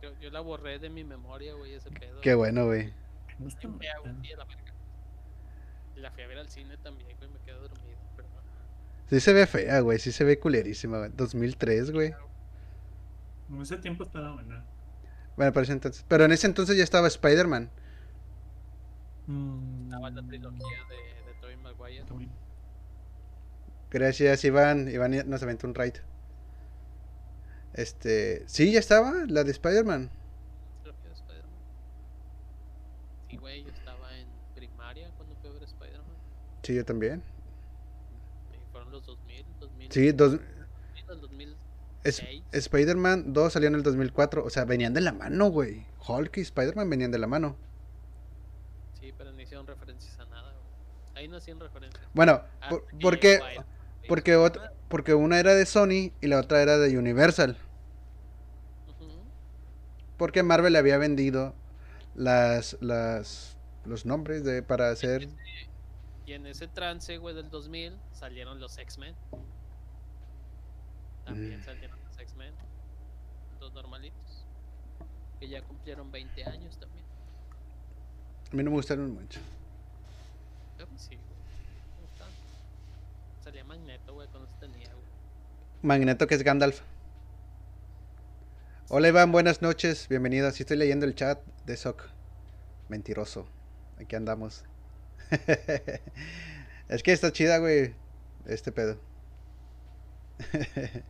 Yo, 0.02 0.10
yo 0.20 0.30
la 0.30 0.40
borré 0.40 0.78
de 0.78 0.88
mi 0.90 1.04
memoria, 1.04 1.54
güey, 1.54 1.74
ese 1.74 1.90
pedo. 1.90 2.20
Qué 2.22 2.34
bueno, 2.34 2.66
güey. 2.66 2.92
No 3.40 3.48
está 3.48 3.68
Bien 3.68 3.78
fea, 3.78 3.98
güey, 4.00 4.12
mal. 4.12 4.22
sí, 4.22 4.32
a 4.32 4.36
la 4.36 4.44
verga. 4.44 4.72
La 5.96 6.10
fui 6.12 6.22
a 6.22 6.26
ver 6.28 6.38
al 6.38 6.48
cine 6.48 6.76
también, 6.78 7.16
güey, 7.18 7.30
me 7.30 7.38
quedé 7.40 7.56
dormido, 7.56 7.98
perdón. 8.16 8.44
Sí 9.08 9.20
se 9.20 9.32
ve 9.32 9.46
fea, 9.46 9.80
güey. 9.80 9.98
Sí 9.98 10.12
se 10.12 10.24
ve 10.24 10.38
culerísima, 10.38 10.98
güey. 10.98 11.10
2003, 11.14 11.90
güey. 11.90 12.14
En 13.50 13.60
ese 13.60 13.76
tiempo 13.78 14.04
estaba 14.04 14.32
buena. 14.34 14.64
Bueno, 15.36 15.52
para 15.52 15.64
ese 15.64 15.72
entonces. 15.72 16.04
Pero 16.08 16.24
en 16.24 16.32
ese 16.32 16.46
entonces 16.46 16.76
ya 16.76 16.84
estaba 16.84 17.08
Spider-Man. 17.08 17.70
Estaba 19.84 20.10
la 20.10 20.22
Mm, 20.22 20.28
trilogía 20.28 20.78
de, 20.88 20.96
de 21.32 21.34
Tobey 21.40 21.56
Maguire. 21.56 22.04
bien. 22.16 22.30
Gracias, 23.90 24.44
Iván. 24.44 24.88
Iván 24.88 25.28
nos 25.28 25.42
aventó 25.42 25.66
un 25.66 25.74
raid. 25.74 25.94
Este. 27.72 28.44
Sí, 28.48 28.72
ya 28.72 28.78
estaba, 28.80 29.12
la 29.28 29.44
de 29.44 29.50
Spider-Man. 29.52 30.10
Trilogía 30.82 31.08
de 31.08 31.14
Spider-Man. 31.14 31.50
Sí, 33.28 33.29
güey, 33.40 33.64
yo 33.64 33.70
estaba 33.70 34.16
en 34.18 34.26
primaria 34.54 35.10
cuando 35.16 35.34
fui 35.36 35.50
a 35.50 35.52
ver 35.52 35.62
Spider-Man. 35.64 36.16
Sí, 36.62 36.74
yo 36.74 36.84
también. 36.84 37.22
Y 38.52 38.70
fueron 38.72 38.90
los 38.92 39.04
2000, 39.06 39.44
2000. 39.58 39.92
Sí, 39.92 40.12
dos, 40.12 40.32
2000, 40.32 41.20
2000. 41.20 41.56
es-. 42.04 42.22
Spider-Man 42.52 43.32
2 43.32 43.52
salió 43.52 43.68
en 43.68 43.74
el 43.74 43.82
2004. 43.82 44.44
O 44.44 44.50
sea, 44.50 44.64
venían 44.64 44.94
de 44.94 45.00
la 45.00 45.12
mano, 45.12 45.48
güey. 45.50 45.86
Hulk 46.06 46.36
y 46.38 46.40
Spider-Man 46.42 46.88
venían 46.90 47.10
de 47.10 47.18
la 47.18 47.26
mano. 47.26 47.56
Sí, 49.00 49.12
pero 49.16 49.32
no 49.32 49.40
hicieron 49.40 49.66
referencias 49.66 50.18
a 50.20 50.24
nada, 50.26 50.52
güey. 50.52 50.60
Ahí 51.22 51.28
no 51.28 51.36
hacían 51.38 51.58
referencias. 51.60 52.02
Bueno, 52.14 52.42
Hasta 52.60 52.68
por- 52.68 52.86
que 52.86 52.98
porque, 53.00 53.40
porque, 54.08 54.36
ot- 54.36 54.70
porque 54.88 55.14
una 55.14 55.38
era 55.40 55.54
de 55.54 55.64
Sony 55.66 56.12
y 56.20 56.26
la 56.26 56.38
otra 56.40 56.60
era 56.62 56.78
de 56.78 56.96
Universal. 56.98 57.56
Porque 60.16 60.42
Marvel 60.42 60.72
le 60.74 60.78
había 60.78 60.98
vendido 60.98 61.54
las, 62.20 62.76
las, 62.80 63.56
los 63.84 64.04
nombres 64.04 64.44
de, 64.44 64.62
para 64.62 64.90
hacer. 64.90 65.28
Y 66.26 66.32
en 66.34 66.46
ese 66.46 66.68
trance, 66.68 67.16
güey, 67.18 67.34
del 67.34 67.48
2000 67.50 67.96
salieron 68.12 68.60
los 68.60 68.76
X-Men. 68.78 69.14
También 71.24 71.60
Mm. 71.60 71.64
salieron 71.64 71.98
los 72.06 72.18
X-Men. 72.18 72.54
Los 73.60 73.72
normalitos. 73.72 74.44
Que 75.38 75.48
ya 75.48 75.62
cumplieron 75.62 76.10
20 76.12 76.44
años 76.44 76.78
también. 76.78 77.04
A 78.52 78.56
mí 78.56 78.62
no 78.62 78.70
me 78.70 78.76
gustaron 78.76 79.12
mucho. 79.14 79.40
Yo 80.78 80.86
sí, 80.96 81.16
güey. 81.16 81.30
Salía 83.42 83.64
Magneto, 83.64 84.12
güey, 84.12 84.28
cuando 84.28 84.48
se 84.50 84.56
tenía, 84.58 84.88
güey. 84.88 85.06
Magneto, 85.82 86.26
que 86.26 86.34
es 86.34 86.42
Gandalf. 86.42 86.82
Hola 88.92 89.06
Iván, 89.06 89.30
buenas 89.30 89.62
noches, 89.62 90.08
bienvenido. 90.08 90.50
Sí 90.50 90.64
estoy 90.64 90.76
leyendo 90.76 91.06
el 91.06 91.14
chat 91.14 91.40
de 91.64 91.76
Soc. 91.76 92.08
Mentiroso. 92.88 93.46
Aquí 94.00 94.16
andamos. 94.16 94.64
es 96.88 97.02
que 97.04 97.12
está 97.12 97.30
chida, 97.30 97.58
güey. 97.58 97.94
Este 98.46 98.72
pedo. 98.72 99.00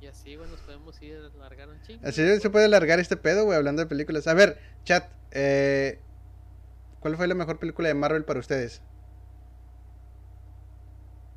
Y 0.00 0.08
así, 0.08 0.34
güey, 0.34 0.50
nos 0.50 0.60
podemos 0.60 1.00
ir 1.00 1.16
a 1.16 1.38
largar 1.38 1.68
un 1.68 1.80
chingo. 1.82 2.06
Así 2.06 2.40
se 2.40 2.50
puede 2.50 2.64
alargar 2.64 2.98
este 2.98 3.16
pedo, 3.16 3.44
güey, 3.44 3.56
hablando 3.56 3.82
de 3.82 3.86
películas. 3.86 4.26
A 4.26 4.34
ver, 4.34 4.58
chat, 4.84 5.10
eh, 5.30 6.00
¿cuál 7.00 7.16
fue 7.16 7.26
la 7.28 7.34
mejor 7.36 7.60
película 7.60 7.86
de 7.86 7.94
Marvel 7.94 8.24
para 8.24 8.40
ustedes? 8.40 8.82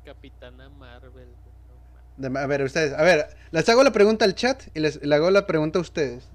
Capitana 0.04 0.68
Marvel, 0.68 1.10
güey. 1.12 1.26
no 1.26 1.74
mames. 1.94 2.09
De- 2.09 2.09
a 2.22 2.46
ver, 2.46 2.62
ustedes, 2.62 2.92
a 2.92 3.02
ver, 3.02 3.28
les 3.50 3.68
hago 3.68 3.82
la 3.82 3.92
pregunta 3.92 4.24
al 4.24 4.34
chat 4.34 4.62
y 4.74 4.80
les 4.80 5.02
le 5.04 5.14
hago 5.14 5.30
la 5.30 5.46
pregunta 5.46 5.78
a 5.78 5.82
ustedes. 5.82 6.28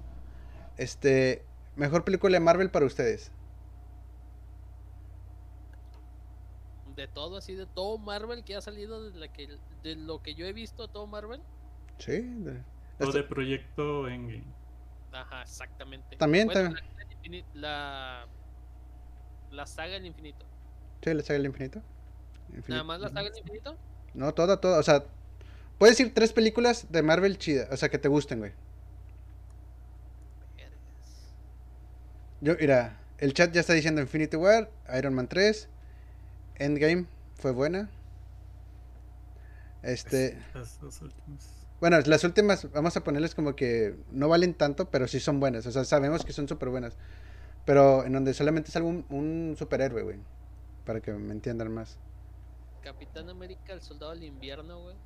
Este, 0.76 1.44
mejor 1.76 2.04
película 2.04 2.34
de 2.34 2.40
Marvel 2.40 2.70
para 2.70 2.86
ustedes. 2.86 3.30
De 6.96 7.06
todo, 7.08 7.36
así, 7.36 7.54
de 7.54 7.66
todo 7.66 7.98
Marvel 7.98 8.42
que 8.42 8.56
ha 8.56 8.60
salido, 8.62 9.10
de, 9.10 9.18
la 9.18 9.28
que, 9.28 9.48
de 9.82 9.96
lo 9.96 10.22
que 10.22 10.34
yo 10.34 10.46
he 10.46 10.52
visto, 10.52 10.88
todo 10.88 11.06
Marvel. 11.06 11.40
Sí. 11.98 12.20
de- 12.22 12.62
O 12.98 13.04
Esto- 13.04 13.12
de 13.12 13.22
proyecto 13.24 14.08
Endgame. 14.08 14.44
Ajá, 15.12 15.42
exactamente. 15.42 16.16
También, 16.16 16.46
Bueno, 16.46 16.62
también. 16.70 16.84
La, 16.96 17.04
la 17.04 17.10
infini- 17.14 17.44
la, 17.54 18.26
la 19.50 19.66
saga 19.66 19.92
del 19.94 20.06
infinito. 20.06 20.46
Sí, 21.02 21.12
la 21.12 21.22
saga 21.22 21.34
del 21.38 21.46
infinito. 21.46 21.82
Infinito. 22.48 22.68
Nada 22.70 22.84
más 22.84 23.00
la 23.00 23.08
saga 23.08 23.28
del 23.30 23.38
infinito. 23.38 23.76
No, 24.14 24.32
toda, 24.32 24.58
toda. 24.60 24.78
O 24.78 24.82
sea, 24.82 25.04
puedes 25.78 25.96
decir 25.96 26.14
tres 26.14 26.32
películas 26.32 26.86
de 26.90 27.02
Marvel 27.02 27.38
chidas. 27.38 27.68
O 27.72 27.76
sea, 27.76 27.88
que 27.88 27.98
te 27.98 28.08
gusten, 28.08 28.38
güey. 28.40 28.52
Yo, 32.40 32.54
mira, 32.60 33.00
el 33.18 33.32
chat 33.32 33.52
ya 33.52 33.60
está 33.60 33.72
diciendo 33.72 34.00
Infinity 34.00 34.36
War, 34.36 34.70
Iron 34.96 35.14
Man 35.14 35.28
3, 35.28 35.68
Endgame 36.56 37.06
fue 37.36 37.52
buena. 37.52 37.90
Este, 39.82 40.38
Las 40.54 40.80
dos 40.80 41.00
últimas. 41.02 41.68
bueno, 41.80 41.98
las 42.00 42.24
últimas, 42.24 42.70
vamos 42.72 42.96
a 42.96 43.04
ponerles 43.04 43.34
como 43.34 43.54
que 43.54 43.96
no 44.10 44.28
valen 44.28 44.54
tanto, 44.54 44.90
pero 44.90 45.06
sí 45.08 45.20
son 45.20 45.40
buenas. 45.40 45.66
O 45.66 45.72
sea, 45.72 45.84
sabemos 45.84 46.24
que 46.24 46.32
son 46.32 46.48
súper 46.48 46.68
buenas. 46.70 46.96
Pero 47.64 48.04
en 48.04 48.12
donde 48.12 48.34
solamente 48.34 48.76
un, 48.80 49.04
un 49.08 49.56
superhéroe, 49.58 50.02
güey. 50.02 50.18
Para 50.84 51.00
que 51.00 51.12
me 51.12 51.32
entiendan 51.32 51.72
más. 51.72 51.98
Capitán 52.82 53.28
América, 53.28 53.72
el 53.72 53.80
soldado 53.80 54.12
del 54.12 54.24
invierno, 54.24 54.82
güey. 54.82 54.96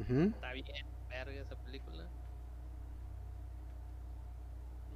Ujú. 0.00 0.34
Está 0.34 0.52
bien, 0.52 0.66
verga 1.08 1.40
esa 1.40 1.56
película. 1.56 2.10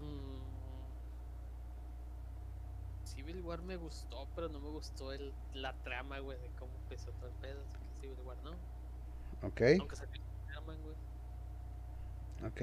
Mm. 0.00 0.54
Civil 3.04 3.40
War 3.42 3.62
me 3.62 3.76
gustó, 3.76 4.28
pero 4.34 4.48
no 4.48 4.60
me 4.60 4.68
gustó 4.70 5.12
el, 5.12 5.32
la 5.52 5.72
trama, 5.82 6.18
güey, 6.20 6.38
de 6.40 6.50
cómo 6.58 6.72
empezó 6.76 7.12
todo 7.12 7.28
el 7.28 7.34
pedo. 7.36 7.62
Así 7.62 7.78
que 7.84 8.00
Civil 8.00 8.20
War 8.24 8.38
no. 8.42 8.52
Ok, 9.42 9.60
Aunque 9.78 9.96
salió 9.96 10.12
Spider-Man, 10.14 10.82
güey. 10.82 10.96
ok. 12.44 12.62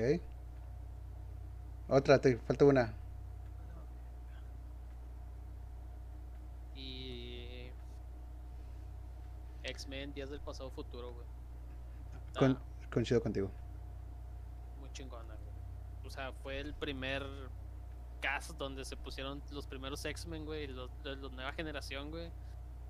Otra, 1.87 2.19
te 2.19 2.37
falta 2.37 2.65
una. 2.65 2.93
Y. 6.75 7.71
X-Men, 9.63 10.13
Días 10.13 10.29
del 10.29 10.41
Pasado 10.41 10.71
Futuro, 10.71 11.13
güey. 11.13 11.40
Con- 12.37 12.59
coincido 12.91 13.21
contigo. 13.21 13.51
muy 14.79 14.91
chingona, 14.91 15.33
güey. 15.35 16.05
O 16.05 16.09
sea, 16.09 16.31
fue 16.43 16.59
el 16.59 16.73
primer 16.73 17.23
cast 18.21 18.51
donde 18.57 18.85
se 18.85 18.95
pusieron 18.97 19.41
los 19.51 19.65
primeros 19.67 20.03
X-Men, 20.05 20.45
güey, 20.45 20.67
los 20.67 20.89
de 21.03 21.15
la 21.15 21.29
nueva 21.29 21.53
generación, 21.53 22.11
güey. 22.11 22.29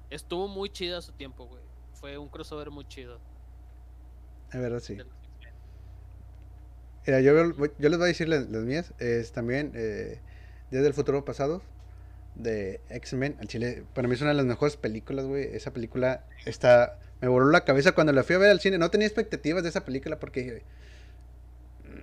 Estuvo 0.09 0.47
muy 0.47 0.69
chida 0.69 0.97
a 0.97 1.01
su 1.01 1.13
tiempo, 1.13 1.45
güey. 1.45 1.63
Fue 1.93 2.17
un 2.17 2.27
crossover 2.29 2.69
muy 2.71 2.85
chido. 2.87 3.19
Es 4.51 4.59
verdad, 4.59 4.79
sí. 4.79 4.95
los. 4.95 5.07
Mira, 7.05 7.19
yo, 7.21 7.33
les 7.33 7.57
voy 7.57 8.03
a 8.03 8.07
decir 8.07 8.29
las, 8.29 8.49
las 8.49 8.63
mías. 8.63 8.93
Es 8.99 9.31
también 9.31 9.71
eh, 9.75 10.21
Días 10.69 10.83
del 10.83 10.93
Futuro 10.93 11.25
Pasado 11.25 11.61
de 12.35 12.81
X-Men. 12.89 13.37
Al 13.39 13.47
chile, 13.47 13.85
para 13.93 14.07
mí 14.07 14.13
es 14.13 14.21
una 14.21 14.31
de 14.31 14.35
las 14.37 14.45
mejores 14.45 14.77
películas, 14.77 15.25
güey. 15.25 15.43
Esa 15.55 15.71
película 15.71 16.25
está. 16.45 16.99
Me 17.21 17.27
voló 17.27 17.49
la 17.51 17.63
cabeza 17.63 17.91
cuando 17.93 18.13
la 18.13 18.23
fui 18.23 18.35
a 18.35 18.39
ver 18.39 18.49
al 18.49 18.59
cine. 18.59 18.77
No 18.77 18.89
tenía 18.89 19.07
expectativas 19.07 19.63
de 19.63 19.69
esa 19.69 19.85
película 19.85 20.19
porque 20.19 20.41
dije. 20.41 20.63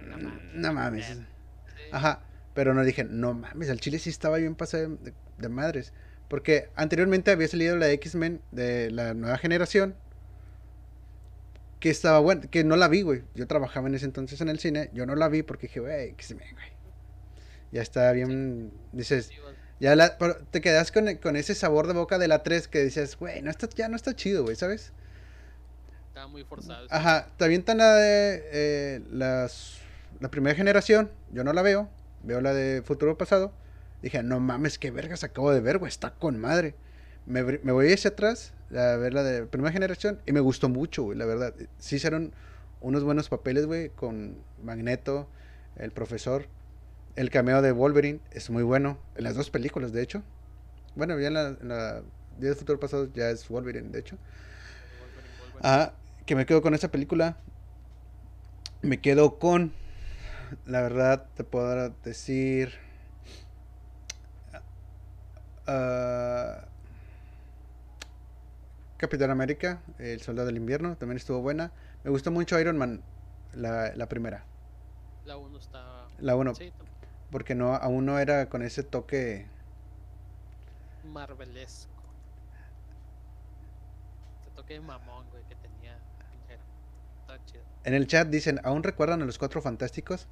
No 0.07 0.16
"Mm, 0.16 0.23
mames, 0.23 0.55
No 0.55 0.73
mames. 0.73 1.07
Sí. 1.07 1.83
Ajá. 1.93 2.23
Pero 2.55 2.75
no 2.75 2.85
dije, 2.85 3.05
no 3.05 3.35
mames, 3.35 3.71
al 3.71 3.79
chile 3.81 3.99
sí 4.01 4.11
estaba 4.11 4.39
bien 4.39 4.55
pasado 4.55 4.97
de, 4.97 5.12
de 5.39 5.49
madres. 5.49 5.93
Porque 6.29 6.71
anteriormente 6.75 7.31
había 7.31 7.49
salido 7.49 7.77
la 7.77 7.89
X-Men 7.91 8.41
de 8.53 8.91
la 8.91 9.14
nueva 9.14 9.39
generación. 9.39 9.95
Que 11.81 11.91
estaba 11.91 12.19
buena, 12.19 12.43
que 12.43 12.64
no 12.64 12.75
la 12.77 12.89
vi, 12.89 13.03
güey. 13.03 13.23
Yo 13.35 13.47
trabajaba 13.47 13.87
en 13.89 13.95
ese 13.95 14.05
entonces 14.07 14.41
en 14.41 14.49
el 14.49 14.59
cine. 14.59 14.91
Yo 14.93 15.07
no 15.07 15.14
la 15.14 15.29
vi 15.29 15.43
porque 15.43 15.69
dije, 15.69 15.81
güey, 15.81 16.09
X-Men, 16.11 16.49
güey. 16.53 16.66
Ya 17.71 17.83
está 17.83 18.11
bien. 18.12 18.73
Dices, 18.93 19.27
Sí, 19.27 19.37
ya 19.79 19.95
la, 19.95 20.19
pero 20.19 20.37
te 20.51 20.61
quedas 20.61 20.91
con, 20.91 21.14
con 21.16 21.37
ese 21.37 21.55
sabor 21.55 21.87
de 21.87 21.93
boca 21.93 22.19
de 22.19 22.27
la 22.27 22.43
3 22.43 22.66
que 22.66 22.83
dices, 22.83 23.16
güey, 23.16 23.43
no 23.43 23.51
está, 23.51 23.69
ya 23.69 23.89
no 23.89 23.95
está 23.95 24.16
chido, 24.16 24.43
güey, 24.43 24.57
¿sabes? 24.57 24.93
Estaba 26.19 26.33
muy 26.33 26.43
forzado. 26.43 26.89
Ajá, 26.91 27.29
te 27.37 27.45
avientan 27.45 27.79
la 27.79 27.95
de 27.95 28.43
eh, 28.51 29.01
las, 29.12 29.79
la 30.19 30.29
primera 30.29 30.57
generación, 30.57 31.12
yo 31.31 31.45
no 31.45 31.53
la 31.53 31.62
veo, 31.62 31.89
veo 32.25 32.41
la 32.41 32.53
de 32.53 32.83
Futuro 32.83 33.16
Pasado. 33.16 33.53
Dije, 34.03 34.25
no 34.25 34.41
mames, 34.41 34.81
qué 34.81 34.91
vergas 34.91 35.23
acabo 35.23 35.53
de 35.53 35.61
ver, 35.61 35.79
güey, 35.79 35.89
está 35.89 36.11
con 36.11 36.37
madre. 36.41 36.75
Me, 37.27 37.45
me 37.45 37.71
voy 37.71 37.93
hacia 37.93 38.11
atrás 38.11 38.53
a 38.73 38.97
ver 38.97 39.14
la 39.14 39.23
de 39.23 39.47
primera 39.47 39.71
generación 39.71 40.21
y 40.27 40.33
me 40.33 40.41
gustó 40.41 40.69
mucho, 40.69 41.05
güey, 41.05 41.16
la 41.16 41.25
verdad. 41.25 41.55
Sí 41.79 41.95
hicieron 41.95 42.33
unos 42.81 43.05
buenos 43.05 43.29
papeles, 43.29 43.66
güey, 43.66 43.91
con 43.91 44.39
Magneto, 44.61 45.29
el 45.77 45.93
profesor. 45.93 46.47
El 47.14 47.31
cameo 47.31 47.62
de 47.62 47.71
Wolverine 47.71 48.19
es 48.33 48.51
muy 48.51 48.64
bueno, 48.64 48.99
en 49.14 49.23
las 49.23 49.37
dos 49.37 49.51
películas, 49.51 49.93
de 49.93 50.03
hecho. 50.03 50.25
Bueno, 50.97 51.16
ya 51.21 51.29
en 51.29 51.35
la, 51.35 51.49
en 51.61 51.69
la 51.69 52.03
Día 52.41 52.49
del 52.49 52.57
Futuro 52.57 52.81
Pasado 52.81 53.09
ya 53.14 53.31
es 53.31 53.49
Wolverine, 53.49 53.91
de 53.91 54.01
hecho. 54.01 54.19
Wolverine, 54.99 55.53
Wolverine. 55.53 55.61
Ah, 55.62 55.93
que 56.29 56.37
me 56.37 56.45
quedo 56.45 56.61
con 56.61 56.74
esa 56.74 56.91
película. 56.91 57.39
Me 58.83 59.01
quedo 59.01 59.39
con. 59.39 59.72
La 60.66 60.83
verdad, 60.83 61.26
te 61.35 61.43
puedo 61.43 61.89
decir. 62.05 62.74
ah, 65.66 66.66
Capitán 68.99 69.31
América, 69.31 69.81
El 69.99 70.20
Soldado 70.20 70.47
del 70.47 70.59
Invierno, 70.59 70.97
también 70.97 71.16
estuvo 71.16 71.41
buena. 71.41 71.72
Me 72.05 72.11
gustó 72.11 72.31
mucho 72.31 72.61
Iron 72.61 72.76
Man, 72.76 73.01
la, 73.55 73.95
la 73.95 74.07
primera. 74.07 74.45
La 75.24 75.39
1 75.39 75.59
está. 75.59 76.09
La 76.18 76.37
1, 76.37 76.55
Sí, 76.55 76.72
porque 77.31 77.55
no, 77.55 77.74
aún 77.74 78.05
no 78.05 78.18
era 78.18 78.51
con 78.51 78.62
ese 78.62 78.83
toque. 78.83 79.47
Marvelesco. 81.05 81.89
Ese 84.43 84.51
toque 84.57 84.74
de 84.74 84.81
mamón, 84.81 85.24
güey, 85.31 85.43
que 85.45 85.55
tenía. 85.55 85.68
En 87.89 87.95
el 87.95 88.07
chat 88.07 88.28
dicen, 88.28 88.61
¿aún 88.64 88.82
recuerdan 88.82 89.22
a 89.22 89.24
los 89.24 89.39
cuatro 89.39 89.62
fantásticos? 89.62 90.26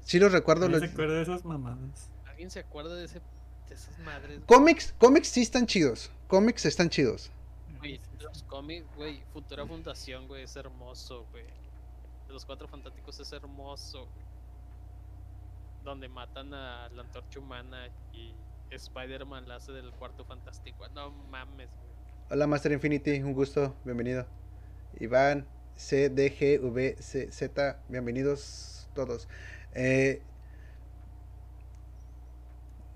Sí 0.00 0.18
los 0.18 0.32
recuerdo. 0.32 0.68
¿No 0.68 0.72
Los... 0.72 0.80
se 0.80 0.92
acuerda 0.92 1.14
de 1.14 1.22
esas 1.22 1.44
mamadas? 1.44 2.10
¿Alguien 2.26 2.50
se 2.50 2.58
acuerda 2.58 2.96
de, 2.96 3.04
ese, 3.04 3.20
de 3.68 3.74
esas 3.76 3.96
madres? 4.00 4.40
Cómics, 4.46 4.92
cómics 4.98 5.28
sí 5.28 5.42
están 5.42 5.68
chidos. 5.68 6.10
Cómics 6.26 6.66
están 6.66 6.90
chidos. 6.90 7.30
Güey, 7.78 8.00
los 8.20 8.42
cómics, 8.42 8.84
güey, 8.96 9.22
Futura 9.32 9.64
Fundación, 9.64 10.26
güey, 10.26 10.42
es 10.42 10.56
hermoso, 10.56 11.24
güey. 11.30 11.44
De 12.26 12.32
los 12.32 12.44
cuatro 12.44 12.66
fantásticos 12.66 13.20
es 13.20 13.32
hermoso. 13.32 14.00
güey. 14.06 14.26
Donde 15.84 16.08
matan 16.08 16.52
a 16.54 16.88
la 16.88 17.02
antorcha 17.02 17.38
humana 17.38 17.86
y 18.12 18.34
Spider-Man 18.72 19.46
la 19.46 19.56
hace 19.56 19.70
del 19.70 19.92
cuarto 19.92 20.24
fantástico. 20.24 20.88
No 20.88 21.12
mames, 21.30 21.68
güey. 21.70 21.94
Hola 22.30 22.48
Master 22.48 22.72
Infinity, 22.72 23.22
un 23.22 23.32
gusto, 23.32 23.76
bienvenido. 23.84 24.26
Iván, 24.98 25.46
CDGVCZ, 25.76 27.50
bienvenidos 27.88 28.88
todos. 28.94 29.28
Eh, 29.72 30.22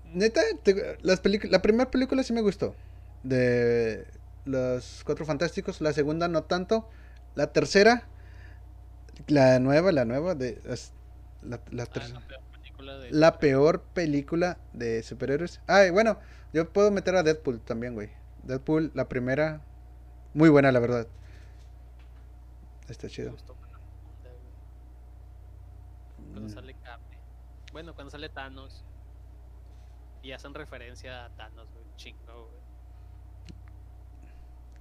neta, 0.03 0.41
te- 0.63 0.97
las 1.01 1.21
la 1.43 1.61
primera 1.61 1.91
película 1.91 2.23
sí 2.23 2.33
me 2.33 2.41
gustó. 2.41 2.75
De 3.23 4.07
los 4.45 5.03
Cuatro 5.03 5.25
Fantásticos, 5.25 5.81
la 5.81 5.93
segunda 5.93 6.27
no 6.27 6.43
tanto. 6.43 6.89
La 7.35 7.51
tercera, 7.51 8.07
la 9.27 9.59
nueva, 9.59 9.91
la 9.91 10.05
nueva, 10.05 10.35
de 10.35 10.61
la, 11.41 11.59
la 11.71 11.83
Ah, 11.93 12.07
la 12.09 12.19
peor 12.21 12.41
película 12.51 12.97
de 12.97 13.11
La 13.11 13.39
peor 13.39 13.83
película 13.93 14.57
de 14.73 15.03
superhéroes. 15.03 15.61
Ay, 15.67 15.89
bueno, 15.91 16.19
yo 16.53 16.71
puedo 16.71 16.91
meter 16.91 17.15
a 17.15 17.23
Deadpool 17.23 17.61
también, 17.61 17.93
güey. 17.93 18.11
Deadpool, 18.43 18.91
la 18.93 19.09
primera, 19.09 19.61
muy 20.33 20.49
buena, 20.49 20.71
la 20.71 20.79
verdad. 20.79 21.07
Está 22.89 23.07
chido. 23.07 23.35
Cuando 26.15 26.41
Mm. 26.41 26.49
sale 26.49 26.73
carne. 26.75 27.17
Bueno, 27.71 27.93
cuando 27.93 28.11
sale 28.11 28.29
Thanos. 28.29 28.83
Y 30.21 30.31
hacen 30.33 30.53
referencia 30.53 31.25
a 31.25 31.29
Thanos, 31.29 31.71
güey. 31.71 31.85
Chingo, 31.95 32.47
güey. 32.47 32.61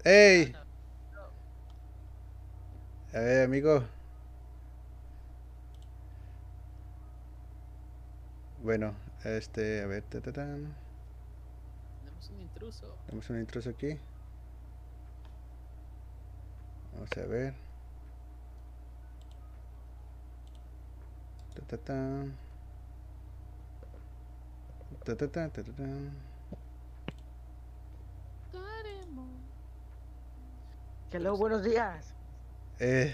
¡Ey! 0.05 0.53
Ah, 0.57 0.65
A 3.15 3.21
ver, 3.21 3.45
amigo. 3.45 3.85
Bueno, 8.63 8.95
este, 9.25 9.83
a 9.83 9.87
ver, 9.87 10.03
ta, 10.05 10.21
ta, 10.21 10.33
tan. 10.33 10.75
Tenemos 12.01 12.31
un 12.31 12.41
intruso. 12.41 12.97
Tenemos 13.07 13.31
un 13.31 13.39
intruso 13.41 13.71
aquí. 13.71 13.99
Vamos 16.95 17.11
a 17.17 17.27
ver. 17.27 17.68
Ta, 21.59 21.65
ta, 21.67 21.77
tan. 21.77 22.37
Ta, 25.05 25.17
ta, 25.17 25.27
tan, 25.29 25.51
ta, 25.51 25.63
ta, 25.63 25.73
tan. 25.73 26.13
Hello, 31.11 31.37
buenos 31.37 31.65
días. 31.65 32.15
Eh. 32.79 33.13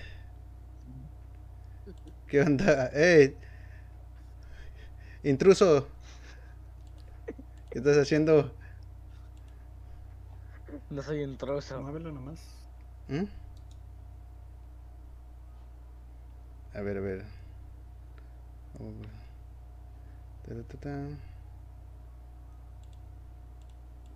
¿Qué 2.28 2.42
onda? 2.42 2.90
¡Ey! 2.92 3.34
Intruso. 5.22 5.88
¿Qué 7.70 7.78
estás 7.78 7.97
haciendo? 7.97 8.55
No 10.90 11.03
soy 11.03 11.24
un 11.24 11.38
trozo. 11.38 11.80
Muévelo 11.80 12.12
nomás. 12.12 12.40
¿Mm? 13.09 13.24
A 16.74 16.80
ver, 16.82 16.99
a 16.99 17.01
ver. 17.01 17.43
Ta, 18.75 18.81
ta, 20.68 20.77
ta. 20.79 20.91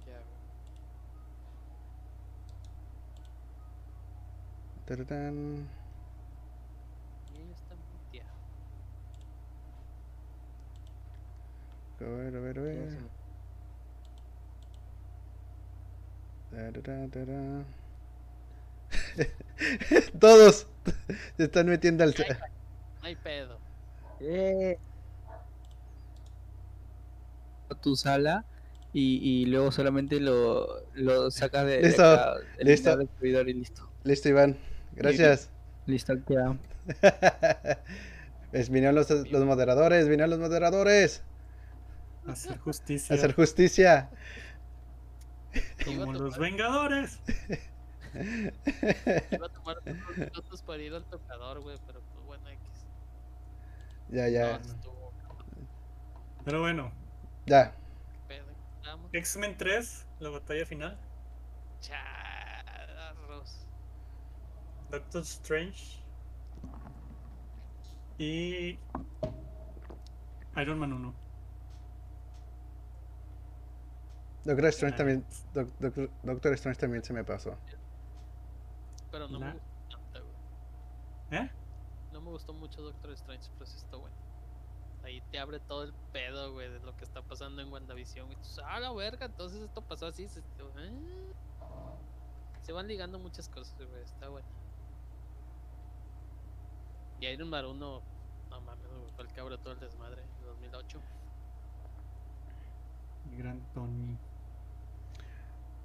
Ya, 0.06 0.18
güey. 0.18 0.40
Ta, 4.86 4.96
ta, 4.96 5.04
tan. 5.04 5.68
Y 7.32 7.36
ella 7.40 7.54
está 7.54 7.74
muteada. 7.76 8.34
A 12.00 12.04
ver, 12.04 12.36
a 12.36 12.40
ver, 12.40 12.58
a 12.58 12.62
ver. 12.62 12.98
Ta, 16.50 16.72
ta, 16.72 16.80
ta, 16.82 16.96
ta, 17.08 17.20
ta. 17.26 17.38
Todos 20.18 20.66
se 21.36 21.44
están 21.44 21.66
metiendo 21.66 22.02
al. 22.02 22.14
No 23.00 23.06
hay 23.06 23.16
pedo. 23.16 23.67
Eh, 24.20 24.78
tu 27.82 27.96
sala 27.96 28.44
y, 28.92 29.18
y 29.42 29.46
luego 29.46 29.70
solamente 29.70 30.20
lo, 30.20 30.66
lo 30.94 31.30
sacas 31.30 31.66
de, 31.66 31.78
de 31.78 31.82
Listo, 31.88 32.02
acá, 32.04 32.34
eliminar 32.58 32.66
listo. 32.66 32.96
del 32.96 33.08
servidor 33.08 33.48
y 33.48 33.54
listo. 33.54 33.90
Listo, 34.04 34.28
Iván. 34.28 34.58
Gracias. 34.92 35.50
Listo, 35.86 36.14
queda. 36.24 36.56
Es, 38.50 38.70
vinieron 38.70 38.94
los, 38.94 39.10
los 39.10 39.44
moderadores, 39.44 40.08
vinieron 40.08 40.30
los 40.30 40.38
moderadores. 40.38 41.22
Hacer 42.26 42.56
justicia. 42.58 43.14
Hacer 43.14 43.34
justicia. 43.34 44.08
Como 45.84 46.12
los 46.14 46.34
tomar- 46.34 46.40
Vengadores. 46.40 47.18
Iba 48.14 49.46
a 49.46 49.48
tomar 49.50 49.76
unos 49.84 50.16
minutos 50.16 50.62
para 50.62 50.82
ir 50.82 50.94
al 50.94 51.04
tocador, 51.04 51.60
güey, 51.60 51.76
pero. 51.86 51.97
Ya, 54.10 54.22
No, 54.24 54.28
ya, 54.28 54.56
estuvo 54.56 55.12
Pero 56.44 56.60
bueno, 56.60 56.92
ya. 57.46 57.74
X-Men 59.12 59.56
3, 59.56 60.06
la 60.20 60.30
batalla 60.30 60.64
final. 60.66 60.98
Charros. 61.80 63.66
Doctor 64.90 65.22
Strange. 65.22 66.02
Y. 68.18 68.78
Iron 70.56 70.78
Man 70.78 70.92
1. 70.92 71.14
Doctor 74.44 74.64
Strange 74.66 74.96
también, 74.96 75.24
Doc- 75.52 75.78
Doc- 75.78 76.10
Doctor 76.22 76.52
Strange 76.54 76.80
también 76.80 77.04
se 77.04 77.12
me 77.12 77.22
pasó. 77.24 77.56
Pero 79.10 79.28
no 79.28 79.38
La- 79.38 79.46
me 79.46 79.52
gustó 79.52 79.98
tanto, 80.12 80.20
güey. 81.30 81.42
¿Eh? 81.42 81.50
Me 82.28 82.34
gustó 82.34 82.52
mucho 82.52 82.82
Doctor 82.82 83.12
Strange, 83.12 83.48
pero 83.54 83.64
sí 83.64 83.78
está 83.78 83.96
bueno. 83.96 84.14
Ahí 85.02 85.22
te 85.30 85.38
abre 85.38 85.60
todo 85.60 85.84
el 85.84 85.94
pedo, 86.12 86.52
güey, 86.52 86.70
de 86.70 86.78
lo 86.80 86.94
que 86.94 87.04
está 87.04 87.22
pasando 87.22 87.62
en 87.62 87.72
WandaVision. 87.72 88.30
Y 88.30 88.34
tú 88.34 88.42
ah, 88.66 88.78
la 88.80 88.92
verga, 88.92 89.24
entonces 89.24 89.62
esto 89.62 89.80
pasó 89.80 90.08
así. 90.08 90.28
Se, 90.28 90.40
¿eh? 90.40 91.32
Se 92.60 92.72
van 92.72 92.86
ligando 92.86 93.18
muchas 93.18 93.48
cosas, 93.48 93.74
güey, 93.78 94.02
está 94.02 94.28
bueno. 94.28 94.46
Y 97.18 97.26
Iron 97.28 97.48
Man 97.48 97.64
1, 97.64 98.02
no 98.50 98.60
mames, 98.60 98.86
güey, 98.86 99.10
fue 99.16 99.24
el 99.24 99.32
que 99.32 99.40
abrió 99.40 99.58
todo 99.58 99.72
el 99.72 99.80
desmadre 99.80 100.20
en 100.20 100.44
2008. 100.44 101.00
El 103.30 103.38
gran 103.38 103.60
Tony. 103.72 104.18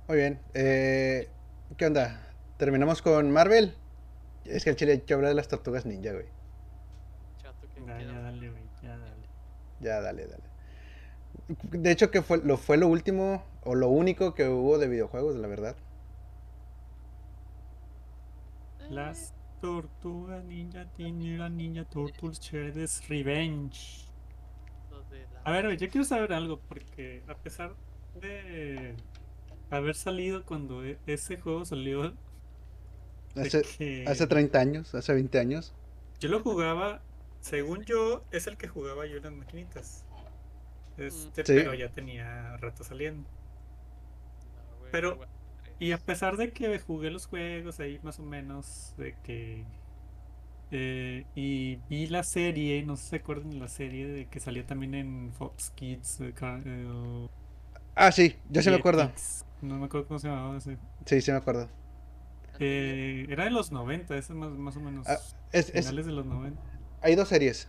Muy 0.10 0.18
bien. 0.18 0.42
Eh, 0.54 1.30
¿Qué 1.78 1.86
onda? 1.86 2.28
¿Terminamos 2.58 3.02
con 3.02 3.32
Marvel? 3.32 3.78
Es 4.46 4.64
que 4.64 4.70
el 4.72 4.76
chile 4.76 4.92
hay 4.94 5.02
que 5.02 5.14
hablar 5.14 5.30
de 5.30 5.36
las 5.36 5.48
tortugas 5.48 5.86
ninja, 5.86 6.12
güey. 6.12 6.26
Chato, 7.38 7.68
que 7.74 7.80
Ya, 7.82 7.98
queda- 7.98 8.12
ya 8.12 8.20
dale, 8.20 8.50
güey. 8.50 8.64
Ya 8.82 8.98
dale. 8.98 9.28
Ya, 9.80 10.02
dale, 10.02 10.28
dale. 10.28 10.44
De 11.72 11.92
hecho, 11.92 12.12
que 12.12 12.22
fue 12.22 12.38
lo, 12.44 12.58
fue 12.58 12.78
lo 12.78 12.88
último 12.88 13.44
o 13.64 13.76
lo 13.76 13.90
único 13.90 14.34
que 14.34 14.48
hubo 14.48 14.78
de 14.78 14.88
videojuegos, 14.88 15.36
la 15.36 15.48
verdad. 15.48 15.76
Eh, 18.82 18.88
Las 18.90 19.34
tortugas 19.62 20.44
ninja 20.44 20.86
tienen 20.94 21.40
la 21.40 21.50
ninja 21.50 21.86
Turtles 21.86 22.40
Shredder's 22.40 23.08
Revenge. 23.08 24.04
A 25.46 25.52
ver, 25.52 25.66
güey, 25.66 25.78
yo 25.78 25.90
quiero 25.90 26.06
saber 26.06 26.32
algo 26.34 26.60
porque 26.60 27.24
a 27.28 27.36
pesar 27.36 27.76
de 28.22 28.96
haber 29.70 29.96
salido 29.96 30.46
cuando 30.46 30.86
e- 30.86 30.98
ese 31.06 31.38
juego 31.38 31.66
salió, 31.66 32.14
Hace, 33.36 33.62
que 33.78 34.06
hace 34.08 34.28
30 34.28 34.60
años, 34.60 34.94
hace 34.96 35.14
20 35.14 35.40
años. 35.40 35.74
yo 36.20 36.30
lo 36.30 36.42
jugaba, 36.42 37.02
según 37.42 37.84
yo, 37.84 38.24
es 38.32 38.48
el 38.48 38.58
que 38.58 38.68
jugaba 38.68 39.06
yo 39.06 39.18
en 39.18 39.24
las 39.24 39.34
maquinitas. 39.34 40.06
Este, 40.98 41.44
Sí. 41.46 41.54
pero 41.56 41.74
ya 41.74 41.90
tenía 41.90 42.56
rato 42.58 42.84
saliendo. 42.84 43.28
pero- 44.92 45.20
Y 45.80 45.92
a 45.92 45.98
pesar 45.98 46.38
de 46.38 46.52
que 46.52 46.78
jugué 46.80 47.10
los 47.10 47.26
juegos 47.26 47.80
ahí 47.80 48.00
más 48.04 48.20
o 48.20 48.24
menos, 48.24 48.94
de 48.98 49.16
que... 49.24 49.66
eh, 50.72 51.26
y 51.36 51.78
vi 51.90 52.08
la 52.08 52.24
serie, 52.24 52.84
no 52.84 52.96
sé 52.96 53.04
si 53.04 53.10
se 53.10 53.16
acuerdan 53.18 53.50
de 53.52 53.58
la 53.58 53.68
serie 53.68 54.08
de 54.08 54.28
que 54.28 54.40
salió 54.40 54.66
también 54.66 54.94
en 54.96 55.34
Fox 55.34 55.72
Kids. 55.72 56.22
eh, 56.22 56.34
Ah, 57.96 58.12
sí, 58.12 58.36
yo 58.50 58.62
sí 58.62 58.70
me 58.70 58.78
acuerdo. 58.78 59.12
No 59.62 59.78
me 59.78 59.86
acuerdo 59.86 60.08
cómo 60.08 60.20
se 60.20 60.28
llamaba 60.28 60.58
ese. 60.58 60.78
Sí, 61.06 61.22
sí 61.22 61.32
me 61.32 61.38
acuerdo. 61.38 61.68
Eh, 62.60 63.26
era 63.30 63.46
de 63.46 63.50
los 63.50 63.72
90, 63.72 64.16
ese 64.18 64.34
más, 64.34 64.52
más 64.52 64.76
o 64.78 64.80
menos. 64.80 65.08
Ah, 65.08 65.18
Es, 65.52 65.70
es- 65.74 65.86
finales 65.88 66.06
de 66.06 66.12
los 66.12 66.26
90. 66.26 66.62
hay 67.02 67.16
dos 67.16 67.28
series. 67.30 67.68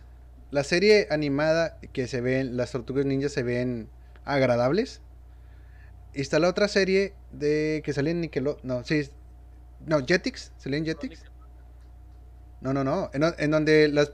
La 0.51 0.63
serie 0.63 1.07
animada 1.09 1.79
que 1.91 2.07
se 2.07 2.21
ven, 2.21 2.55
las 2.55 2.71
tortugas 2.71 3.05
ninjas 3.05 3.31
se 3.33 3.43
ven 3.43 3.89
agradables. 4.25 5.01
Y 6.13 6.21
está 6.21 6.39
la 6.39 6.47
otra 6.49 6.67
serie 6.67 7.13
de 7.31 7.81
que 7.83 7.91
salió 7.93 8.11
en 8.11 8.21
Nickelodeon. 8.21 8.59
No, 8.63 8.83
sí. 8.83 9.09
No, 9.85 10.05
Jetix. 10.05 10.53
¿Salió 10.57 10.77
en 10.77 10.85
Jetix? 10.85 11.23
No, 12.61 12.73
no, 12.73 12.83
no. 12.83 13.09
En, 13.13 13.23
en 13.37 13.51
donde 13.51 13.89
las 13.89 14.13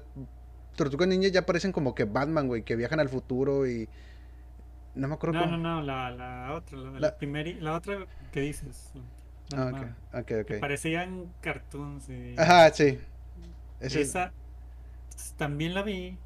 tortugas 0.75 1.07
ninjas 1.07 1.31
ya 1.31 1.45
parecen 1.45 1.71
como 1.71 1.93
que 1.93 2.05
Batman, 2.05 2.47
güey. 2.47 2.63
Que 2.63 2.75
viajan 2.75 2.99
al 2.99 3.09
futuro 3.09 3.67
y. 3.67 3.87
No 4.95 5.07
me 5.07 5.13
acuerdo 5.13 5.35
No, 5.39 5.45
cómo. 5.45 5.57
no, 5.57 5.75
no, 5.75 5.81
la, 5.83 6.09
la 6.11 6.53
otra, 6.55 6.77
la, 6.77 6.91
La- 6.91 6.99
la 6.99 7.17
primeri- 7.19 7.59
la 7.59 7.75
otra 7.75 8.05
que 8.31 8.39
dices. 8.41 8.91
Ah, 9.53 9.67
animada, 9.67 9.97
ok, 10.13 10.19
ok, 10.19 10.25
que 10.27 10.41
ok. 10.55 10.59
Parecían 10.59 11.31
cartoons. 11.41 12.09
y- 12.09 12.35
Ajá, 12.37 12.71
sí. 12.73 12.99
Esa 13.79 14.31
también 15.37 15.73
la 15.73 15.81
vi 15.83 16.17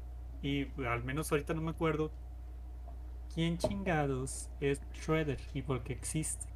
y 0.42 0.66
al 0.86 1.02
menos 1.04 1.30
ahorita 1.32 1.54
no 1.54 1.62
me 1.62 1.70
acuerdo 1.70 2.10
quién 3.34 3.58
chingados 3.58 4.48
es 4.60 4.80
Shredder 4.94 5.38
y 5.54 5.62
por 5.62 5.82
qué 5.82 5.92
existe. 5.94 6.46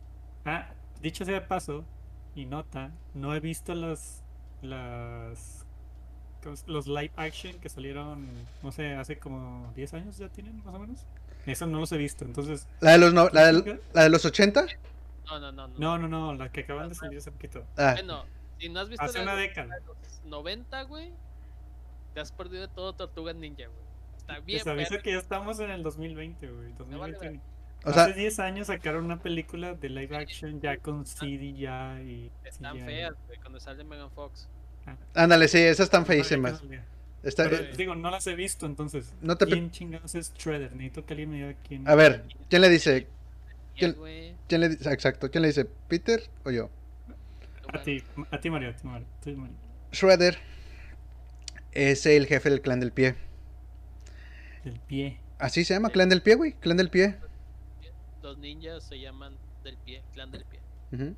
Ah, 0.44 0.68
dicho 1.00 1.24
sea 1.24 1.34
de 1.34 1.40
paso 1.42 1.84
y 2.34 2.46
nota, 2.46 2.90
no 3.14 3.34
he 3.34 3.40
visto 3.40 3.74
las 3.74 4.22
las 4.62 5.64
¿cómo 6.42 6.56
se- 6.56 6.66
los 6.70 6.86
live 6.86 7.12
action 7.16 7.58
que 7.60 7.68
salieron, 7.68 8.26
no 8.62 8.72
sé, 8.72 8.94
hace 8.94 9.18
como 9.18 9.72
10 9.74 9.92
años 9.94 10.16
ya 10.18 10.28
tienen 10.28 10.62
más 10.64 10.74
o 10.74 10.78
menos. 10.78 11.06
Esos 11.46 11.68
no 11.68 11.80
los 11.80 11.90
he 11.92 11.96
visto, 11.98 12.24
entonces 12.24 12.66
La 12.80 12.92
de 12.92 12.98
los, 12.98 13.12
no- 13.14 13.28
la, 13.30 13.50
¿quién 13.50 13.64
de, 13.64 13.80
la 13.94 14.02
de 14.04 14.10
los 14.10 14.24
80. 14.24 14.66
No, 15.26 15.38
no, 15.38 15.52
no. 15.52 15.68
no. 15.68 15.74
No, 15.78 15.98
no, 15.98 16.08
no, 16.08 16.34
las 16.34 16.50
que 16.50 16.60
acaban 16.60 16.88
de 16.88 16.94
salir 16.94 17.18
hace 17.18 17.30
poquito. 17.32 17.64
Ah, 17.76 17.92
Bueno, 17.94 18.24
si 18.58 18.68
no 18.68 18.80
has 18.80 18.88
visto 18.88 19.04
Hace 19.04 19.18
la 19.18 19.24
una 19.24 19.34
de 19.36 19.42
década. 19.42 19.76
los 19.86 20.22
90, 20.24 20.82
güey, 20.82 21.12
te 22.14 22.20
has 22.20 22.32
perdido 22.32 22.62
de 22.66 22.68
todo 22.74 22.92
Tortugas 22.94 23.36
Ninja, 23.36 23.66
güey. 23.66 23.80
Está 24.16 24.38
bien, 24.40 24.58
Les 24.58 24.66
aviso 24.66 24.98
que 25.02 25.12
ya 25.12 25.18
estamos 25.18 25.58
en 25.60 25.70
el 25.70 25.82
2020, 25.82 26.48
güey. 26.50 26.72
Me 26.88 26.96
vale 26.96 27.12
2020. 27.14 27.44
o 27.84 27.92
sea, 27.92 28.04
Hace 28.04 28.14
10 28.14 28.38
años 28.40 28.66
sacaron 28.66 29.04
una 29.04 29.20
película 29.20 29.74
de 29.74 29.88
live 29.88 30.16
action 30.16 30.60
ya 30.60 30.76
con 30.78 31.06
CD 31.06 31.52
ya 31.54 32.00
y 32.02 32.30
Están 32.44 32.74
CGI. 32.76 32.84
feas, 32.84 33.14
güey, 33.26 33.38
cuando 33.38 33.60
sale 33.60 33.84
Megan 33.84 34.10
Fox. 34.10 34.48
ándale, 35.14 35.46
sí, 35.48 35.58
esas 35.58 35.84
están 35.84 36.02
No 36.02 36.06
feísimas. 36.06 36.62
Está- 37.22 37.44
Pero, 37.44 37.56
eh, 37.64 37.72
digo, 37.76 37.94
no 37.94 38.10
las 38.10 38.26
he 38.26 38.34
visto, 38.34 38.64
entonces. 38.66 39.12
No 39.20 39.36
te 39.36 39.44
¿Quién 39.46 39.70
chingados 39.70 40.14
es 40.14 40.32
Shredder? 40.34 40.72
Necesito 40.74 41.04
que 41.04 41.12
alguien 41.12 41.30
me 41.30 41.36
diga 41.36 41.54
quién. 41.68 41.86
a 41.86 41.94
ver, 41.94 42.24
¿quién 42.48 42.62
le 42.62 42.68
dice? 42.70 43.08
¿Quién- 43.80 44.36
¿Quién 44.48 44.60
le 44.60 44.68
dice? 44.70 44.92
Exacto, 44.92 45.30
¿quién 45.30 45.42
le 45.42 45.48
dice? 45.48 45.64
¿Peter 45.64 46.22
o 46.44 46.50
yo? 46.50 46.70
A 47.72 47.82
ti, 47.82 48.02
a 48.30 48.40
ti 48.40 48.50
Mario, 48.50 48.70
a 48.70 48.72
ti 48.76 48.86
Mario. 48.86 49.06
a 49.16 49.20
ti, 49.20 49.32
Mario. 49.32 49.56
Shredder 49.92 50.38
es 51.72 52.04
el 52.06 52.26
jefe 52.26 52.50
del 52.50 52.60
clan 52.60 52.80
del 52.80 52.92
pie. 52.92 53.14
El 54.64 54.78
pie. 54.80 55.18
Así 55.38 55.64
se 55.64 55.74
llama, 55.74 55.90
clan 55.90 56.08
del 56.08 56.22
pie, 56.22 56.34
güey. 56.34 56.52
Clan 56.54 56.76
del 56.76 56.90
pie. 56.90 57.16
Los 58.22 58.38
ninjas 58.38 58.84
se 58.84 58.98
llaman 59.00 59.36
del 59.64 59.76
pie, 59.78 60.02
clan 60.12 60.30
del 60.30 60.44
pie. 60.44 60.60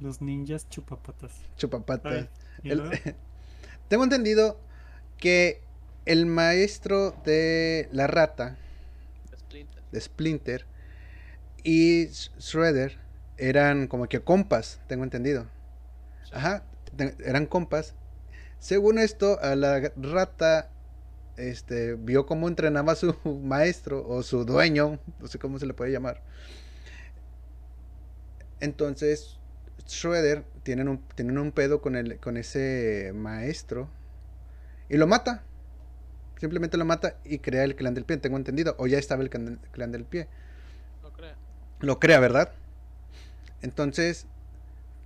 Los 0.00 0.20
ninjas 0.20 0.68
chupapatas. 0.68 1.32
Chupapata. 1.56 2.10
Ay, 2.10 2.28
¿y 2.62 2.70
El-? 2.70 2.82
Tengo 3.88 4.04
entendido 4.04 4.60
que 5.18 5.60
el 6.04 6.26
maestro 6.26 7.12
de 7.24 7.88
la 7.92 8.06
rata, 8.06 8.56
Splinter. 9.36 9.82
de 9.90 10.00
Splinter, 10.00 10.66
y 11.64 12.06
Shredder 12.38 12.98
eran 13.36 13.86
como 13.86 14.08
que 14.08 14.20
compas, 14.20 14.80
tengo 14.86 15.04
entendido. 15.04 15.46
Ajá, 16.32 16.64
eran 17.24 17.46
compas. 17.46 17.94
Según 18.58 18.98
esto, 18.98 19.40
a 19.40 19.56
la 19.56 19.92
rata 19.96 20.70
este, 21.36 21.94
vio 21.94 22.26
cómo 22.26 22.48
entrenaba 22.48 22.92
a 22.92 22.96
su 22.96 23.16
maestro 23.42 24.06
o 24.06 24.22
su 24.22 24.44
dueño, 24.44 25.00
no 25.20 25.26
sé 25.26 25.38
cómo 25.38 25.58
se 25.58 25.66
le 25.66 25.74
puede 25.74 25.92
llamar. 25.92 26.22
Entonces, 28.60 29.38
Shredder 29.86 30.44
tienen 30.62 30.88
un, 30.88 31.02
tienen 31.14 31.38
un 31.38 31.50
pedo 31.52 31.80
con, 31.80 31.96
el, 31.96 32.18
con 32.20 32.36
ese 32.36 33.12
maestro 33.14 33.88
y 34.88 34.96
lo 34.96 35.06
mata. 35.06 35.42
Simplemente 36.38 36.76
lo 36.76 36.84
mata 36.84 37.18
y 37.24 37.38
crea 37.38 37.64
el 37.64 37.76
clan 37.76 37.94
del 37.94 38.04
pie, 38.04 38.16
tengo 38.16 38.36
entendido. 38.36 38.74
O 38.78 38.86
ya 38.86 38.98
estaba 38.98 39.22
el 39.22 39.30
clan, 39.30 39.60
clan 39.72 39.92
del 39.92 40.04
pie. 40.04 40.28
Lo 41.83 41.99
crea, 41.99 42.20
¿verdad? 42.20 42.53
Entonces, 43.61 44.26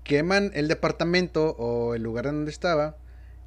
queman 0.05 0.51
el 0.55 0.69
departamento 0.69 1.57
o 1.59 1.95
el 1.95 2.03
lugar 2.03 2.27
donde 2.27 2.51
estaba 2.51 2.97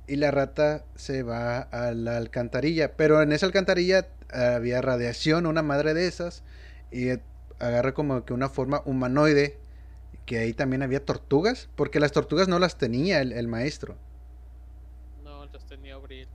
y 0.08 0.16
la 0.16 0.32
rata 0.32 0.84
se 0.96 1.22
va 1.22 1.60
a 1.60 1.92
la 1.92 2.18
alcantarilla. 2.18 2.98
Pero 2.98 3.22
en 3.22 3.32
esa 3.32 3.46
alcantarilla 3.46 4.08
había 4.32 4.82
radiación, 4.82 5.46
una 5.46 5.62
madre 5.62 5.94
de 5.94 6.08
esas, 6.08 6.44
y 6.92 7.10
agarra 7.60 7.94
como 7.94 8.26
que 8.26 8.34
una 8.34 8.50
forma 8.50 8.82
humanoide, 8.86 9.58
que 10.26 10.40
ahí 10.40 10.54
también 10.54 10.82
había 10.82 11.06
tortugas, 11.06 11.70
porque 11.76 12.00
las 12.00 12.12
tortugas 12.12 12.48
no 12.48 12.58
las 12.58 12.78
tenía 12.78 13.22
el, 13.22 13.32
el 13.32 13.48
maestro. 13.48 13.96
No, 15.24 15.46
los 15.46 15.66
tenía 15.66 15.96
Abril. 15.96 16.28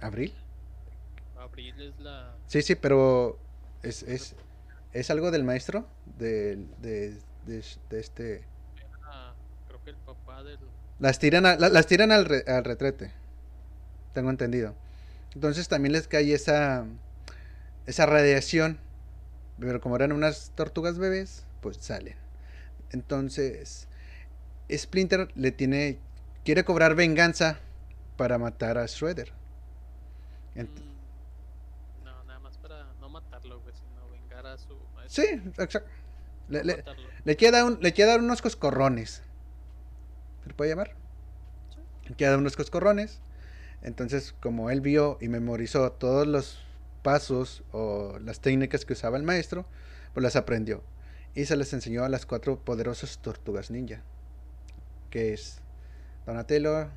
¿Abril? 0.00 0.32
Abril 1.36 1.80
es 1.80 1.98
la. 1.98 2.36
Sí, 2.46 2.62
sí, 2.62 2.76
pero 2.76 3.38
es, 3.82 4.02
es, 4.04 4.36
es 5.00 5.10
algo 5.10 5.30
del 5.30 5.44
maestro, 5.44 5.86
del- 6.18 6.68
de, 6.80 7.10
de, 7.46 7.64
de 7.90 8.00
este... 8.00 8.44
ah, 9.04 9.34
creo 9.68 9.82
que 9.84 9.90
el 9.90 9.96
papá 9.96 10.42
del. 10.42 10.58
Las 10.98 11.18
tiran, 11.18 11.46
a- 11.46 11.56
la- 11.56 11.68
las 11.68 11.86
tiran 11.86 12.12
al, 12.12 12.24
re- 12.24 12.44
al 12.46 12.64
retrete, 12.64 13.12
tengo 14.14 14.30
entendido. 14.30 14.74
Entonces 15.34 15.68
también 15.68 15.92
les 15.92 16.08
cae 16.08 16.32
esa, 16.32 16.86
esa 17.86 18.06
radiación, 18.06 18.78
pero 19.58 19.80
como 19.80 19.96
eran 19.96 20.12
unas 20.12 20.52
tortugas 20.54 20.98
bebés, 20.98 21.44
pues 21.60 21.78
salen. 21.78 22.16
Entonces, 22.90 23.88
Splinter 24.70 25.28
le 25.34 25.52
tiene, 25.52 25.98
quiere 26.44 26.64
cobrar 26.64 26.94
venganza 26.94 27.60
para 28.16 28.38
matar 28.38 28.78
a 28.78 28.86
Shredder. 28.86 29.32
Ent- 30.54 30.68
Mm, 30.68 32.04
no, 32.04 32.24
nada 32.24 32.38
más 32.40 32.58
para 32.58 32.94
no 32.94 33.08
matarlo, 33.08 33.60
güey, 33.60 33.74
sino 33.74 34.08
vengar 34.10 34.46
a 34.46 34.58
su 34.58 34.88
maestro. 34.94 34.95
Sí, 35.06 35.22
exacto. 35.58 35.88
Le, 36.48 36.62
le- 36.64 36.84
le 37.24 37.36
un- 37.64 37.78
le 37.80 37.92
dar 38.10 38.20
unos 38.20 38.40
coscorrones. 38.42 39.22
¿Se 40.42 40.48
le 40.48 40.54
puede 40.54 40.70
llamar? 40.70 40.94
Le 42.08 42.14
quiere 42.14 42.30
dar 42.30 42.38
unos 42.38 42.56
coscorrones. 42.56 43.20
Entonces, 43.82 44.34
como 44.40 44.70
él 44.70 44.80
vio 44.80 45.18
y 45.20 45.28
memorizó 45.28 45.90
todos 45.92 46.26
los 46.26 46.60
pasos 47.02 47.62
o 47.72 48.18
las 48.20 48.40
técnicas 48.40 48.84
que 48.84 48.92
usaba 48.94 49.16
el 49.16 49.22
maestro, 49.22 49.66
pues 50.14 50.22
las 50.22 50.36
aprendió. 50.36 50.82
Y 51.34 51.44
se 51.46 51.56
les 51.56 51.72
enseñó 51.72 52.04
a 52.04 52.08
las 52.08 52.26
cuatro 52.26 52.58
poderosas 52.58 53.18
tortugas 53.18 53.70
ninja. 53.70 54.02
Que 55.10 55.32
es 55.34 55.60
Donatello, 56.26 56.88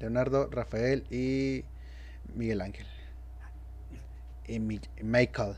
Leonardo, 0.00 0.48
Rafael 0.50 1.04
y 1.10 1.64
Miguel 2.34 2.60
Ángel. 2.60 2.86
Y 4.46 4.58
Mi- 4.58 4.80
Michael. 5.02 5.56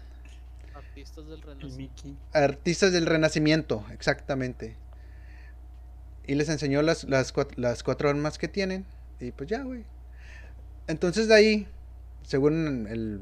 Artistas 0.98 1.26
del 1.26 1.34
El 1.34 1.42
Renacimiento. 1.42 2.02
Mickey. 2.04 2.16
Artistas 2.32 2.92
del 2.92 3.06
Renacimiento, 3.06 3.84
exactamente. 3.92 4.76
Y 6.26 6.34
les 6.34 6.48
enseñó 6.48 6.82
las, 6.82 7.04
las, 7.04 7.32
cuat- 7.34 7.54
las 7.56 7.82
cuatro 7.82 8.10
armas 8.10 8.36
que 8.38 8.48
tienen. 8.48 8.84
Y 9.20 9.30
pues 9.32 9.48
ya, 9.48 9.62
güey. 9.62 9.84
Entonces 10.86 11.28
de 11.28 11.34
ahí, 11.34 11.68
según 12.22 12.86
el- 12.90 13.20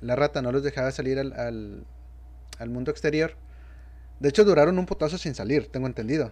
la 0.00 0.16
rata 0.16 0.42
no 0.42 0.52
los 0.52 0.62
dejaba 0.62 0.90
salir 0.90 1.18
al, 1.18 1.32
al, 1.34 1.84
al 2.58 2.70
mundo 2.70 2.90
exterior. 2.90 3.34
De 4.20 4.28
hecho, 4.28 4.44
duraron 4.44 4.78
un 4.78 4.86
potazo 4.86 5.16
sin 5.18 5.34
salir, 5.34 5.68
tengo 5.70 5.86
entendido. 5.86 6.30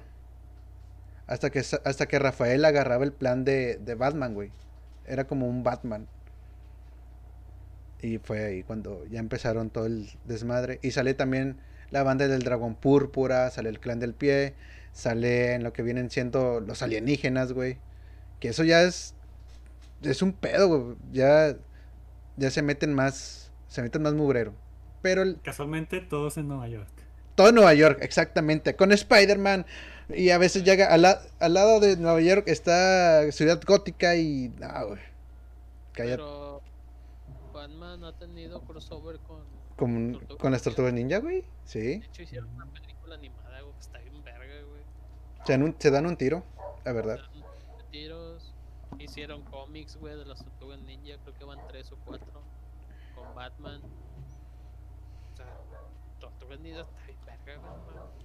Hasta 1.26 1.50
que, 1.50 1.60
hasta 1.60 2.06
que 2.06 2.18
Rafael 2.18 2.64
agarraba 2.64 3.04
el 3.04 3.12
plan 3.12 3.44
de, 3.44 3.76
de 3.76 3.94
Batman, 3.94 4.34
güey. 4.34 4.50
Era 5.06 5.24
como 5.26 5.48
un 5.48 5.62
Batman. 5.62 6.06
Y 8.04 8.18
fue 8.18 8.44
ahí 8.44 8.62
cuando 8.62 9.06
ya 9.06 9.18
empezaron 9.18 9.70
todo 9.70 9.86
el 9.86 10.10
desmadre. 10.26 10.78
Y 10.82 10.90
sale 10.90 11.14
también 11.14 11.56
la 11.90 12.02
banda 12.02 12.28
del 12.28 12.42
dragón 12.42 12.74
púrpura, 12.74 13.50
sale 13.50 13.70
el 13.70 13.80
clan 13.80 13.98
del 13.98 14.12
pie, 14.12 14.52
sale 14.92 15.54
en 15.54 15.62
lo 15.62 15.72
que 15.72 15.82
vienen 15.82 16.10
siendo 16.10 16.60
los 16.60 16.82
alienígenas, 16.82 17.52
güey. 17.54 17.78
Que 18.40 18.48
eso 18.48 18.62
ya 18.62 18.82
es. 18.82 19.14
Es 20.02 20.20
un 20.20 20.34
pedo, 20.34 20.68
güey. 20.68 20.96
Ya. 21.12 21.56
Ya 22.36 22.50
se 22.50 22.60
meten 22.60 22.92
más. 22.92 23.50
Se 23.68 23.80
meten 23.80 24.02
más 24.02 24.12
mugrero. 24.12 24.52
Pero 25.00 25.22
el- 25.22 25.40
Casualmente 25.42 26.00
todos 26.00 26.36
en 26.36 26.48
Nueva 26.48 26.68
York. 26.68 26.88
todo 27.36 27.52
Nueva 27.52 27.72
York, 27.72 27.98
exactamente. 28.02 28.76
Con 28.76 28.92
Spider-Man. 28.92 29.64
Y 30.10 30.28
a 30.28 30.36
veces 30.36 30.62
llega 30.64 30.88
al, 30.92 31.00
la- 31.02 31.22
al 31.40 31.54
lado 31.54 31.80
de 31.80 31.96
Nueva 31.96 32.20
York 32.20 32.44
está 32.48 33.32
Ciudad 33.32 33.62
Gótica 33.66 34.14
y. 34.16 34.50
No, 34.60 34.88
güey. 34.88 35.00
Cállate. 35.94 36.16
Pero 36.18 36.43
Batman 37.66 38.04
ha 38.04 38.12
tenido 38.12 38.60
crossover 38.62 39.18
con. 39.20 39.42
Con, 39.76 40.12
Tortugas 40.12 40.38
con 40.38 40.52
las 40.52 40.62
tortugas 40.62 40.92
ninja, 40.92 41.18
güey. 41.18 41.44
Sí. 41.64 41.80
De 41.80 42.06
hecho, 42.06 42.22
hicieron 42.22 42.50
una 42.50 42.66
película 42.66 43.14
animada, 43.14 43.60
güey, 43.62 43.72
que 43.74 43.80
está 43.80 43.98
bien 44.00 44.22
verga, 44.22 44.62
güey. 44.68 44.82
Se 45.46 45.52
dan 45.52 45.62
un, 45.62 45.76
se 45.78 45.90
dan 45.90 46.06
un 46.06 46.16
tiro, 46.16 46.44
la 46.84 46.92
verdad. 46.92 47.18
Dan 47.18 47.90
tiros. 47.90 48.54
Hicieron 48.98 49.42
cómics, 49.44 49.96
güey, 49.96 50.16
de 50.16 50.24
las 50.26 50.44
tortugas 50.44 50.78
ninja. 50.82 51.16
Creo 51.22 51.34
que 51.34 51.44
van 51.44 51.58
tres 51.68 51.90
o 51.90 51.96
cuatro. 52.04 52.42
Con 53.14 53.34
Batman. 53.34 53.80
O 55.32 55.36
sea, 55.36 55.46
tortugas 56.20 56.60
ninja 56.60 56.80
está 56.82 57.06
bien 57.06 57.18
verga, 57.44 57.58
güey. 57.84 58.24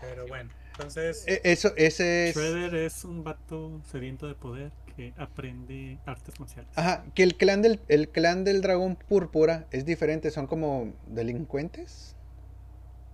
Pero 0.00 0.26
bueno, 0.26 0.50
entonces 0.72 1.24
E- 1.28 1.42
Eso, 1.44 1.72
ese 1.76 2.30
es. 2.30 2.36
Shredder 2.36 2.74
es 2.74 3.04
un 3.04 3.22
vato 3.22 3.82
sediento 3.84 4.26
de 4.26 4.34
poder 4.34 4.72
que 4.94 5.12
aprende 5.16 5.98
artes 6.06 6.38
marciales. 6.38 6.70
Ajá, 6.76 7.04
que 7.14 7.22
el 7.22 7.36
clan 7.36 7.62
del, 7.62 7.80
el 7.88 8.08
clan 8.08 8.44
del 8.44 8.60
dragón 8.60 8.96
púrpura 8.96 9.66
es 9.70 9.84
diferente, 9.84 10.30
son 10.30 10.46
como 10.46 10.92
delincuentes. 11.06 12.14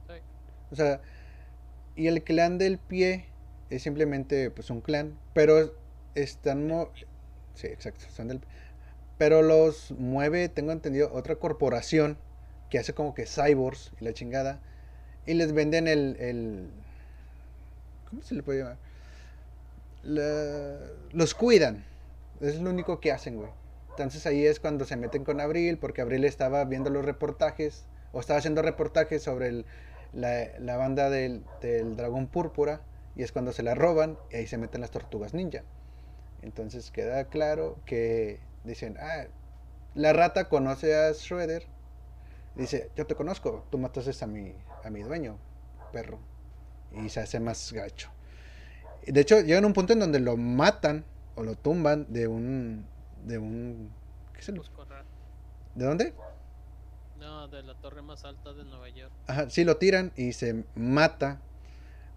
Sí. 0.08 0.14
O 0.70 0.76
sea, 0.76 1.00
y 1.94 2.06
el 2.08 2.22
clan 2.22 2.58
del 2.58 2.78
pie 2.78 3.26
es 3.70 3.82
simplemente 3.82 4.50
pues 4.50 4.70
un 4.70 4.80
clan, 4.80 5.18
pero 5.32 5.72
están 6.14 6.66
mo- 6.66 6.90
sí, 7.54 7.66
exacto, 7.68 8.06
son 8.14 8.28
del 8.28 8.40
pero 9.18 9.42
los 9.42 9.92
mueve, 9.92 10.48
tengo 10.48 10.72
entendido, 10.72 11.10
otra 11.12 11.36
corporación 11.36 12.18
que 12.70 12.78
hace 12.78 12.92
como 12.94 13.14
que 13.14 13.26
cyborgs 13.26 13.92
y 14.00 14.04
la 14.04 14.12
chingada 14.12 14.60
y 15.26 15.34
les 15.34 15.52
venden 15.52 15.88
el, 15.88 16.16
el 16.20 16.68
¿cómo 18.08 18.22
se 18.22 18.34
le 18.34 18.42
puede 18.42 18.60
llamar? 18.60 18.78
Los 20.06 21.34
cuidan. 21.34 21.84
Es 22.40 22.60
lo 22.60 22.70
único 22.70 23.00
que 23.00 23.12
hacen, 23.12 23.36
güey. 23.36 23.50
Entonces 23.90 24.26
ahí 24.26 24.44
es 24.44 24.60
cuando 24.60 24.84
se 24.84 24.96
meten 24.96 25.24
con 25.24 25.40
Abril, 25.40 25.78
porque 25.78 26.02
Abril 26.02 26.24
estaba 26.24 26.64
viendo 26.64 26.90
los 26.90 27.04
reportajes, 27.04 27.86
o 28.12 28.20
estaba 28.20 28.38
haciendo 28.38 28.60
reportajes 28.60 29.22
sobre 29.22 29.64
la, 30.12 30.76
banda 30.76 31.08
del, 31.08 31.44
dragón 31.96 32.26
púrpura, 32.26 32.82
y 33.14 33.22
es 33.22 33.32
cuando 33.32 33.52
se 33.52 33.62
la 33.62 33.74
roban, 33.74 34.18
y 34.30 34.36
ahí 34.36 34.46
se 34.46 34.58
meten 34.58 34.82
las 34.82 34.90
tortugas 34.90 35.32
ninja. 35.32 35.62
Entonces 36.42 36.90
queda 36.90 37.24
claro 37.24 37.78
que 37.86 38.40
dicen, 38.64 38.98
ah, 39.00 39.24
la 39.94 40.12
rata 40.12 40.50
conoce 40.50 40.94
a 40.94 41.12
Shredder, 41.12 41.66
dice, 42.54 42.90
yo 42.96 43.06
te 43.06 43.14
conozco, 43.14 43.64
tú 43.70 43.78
mataste 43.78 44.12
a 44.22 44.28
mi, 44.28 44.54
a 44.84 44.90
mi 44.90 45.02
dueño, 45.02 45.38
perro, 45.90 46.18
y 46.92 47.08
se 47.08 47.20
hace 47.20 47.40
más 47.40 47.72
gacho. 47.72 48.10
De 49.06 49.20
hecho, 49.20 49.40
llegan 49.40 49.64
a 49.64 49.66
un 49.68 49.72
punto 49.72 49.92
en 49.92 50.00
donde 50.00 50.18
lo 50.20 50.36
matan 50.36 51.04
o 51.34 51.42
lo 51.42 51.54
tumban 51.54 52.06
de 52.12 52.26
un. 52.28 52.84
de 53.24 53.38
un. 53.38 53.90
¿Qué 54.34 54.42
se 54.42 54.52
le- 54.52 54.58
Pues. 54.60 54.70
¿De 55.74 55.84
dónde? 55.84 56.14
No, 57.18 57.48
de 57.48 57.62
la 57.62 57.74
torre 57.74 58.02
más 58.02 58.24
alta 58.24 58.52
de 58.52 58.64
Nueva 58.64 58.88
York. 58.88 59.12
Ajá, 59.26 59.50
sí, 59.50 59.64
lo 59.64 59.76
tiran 59.76 60.12
y 60.16 60.32
se 60.32 60.64
mata. 60.74 61.40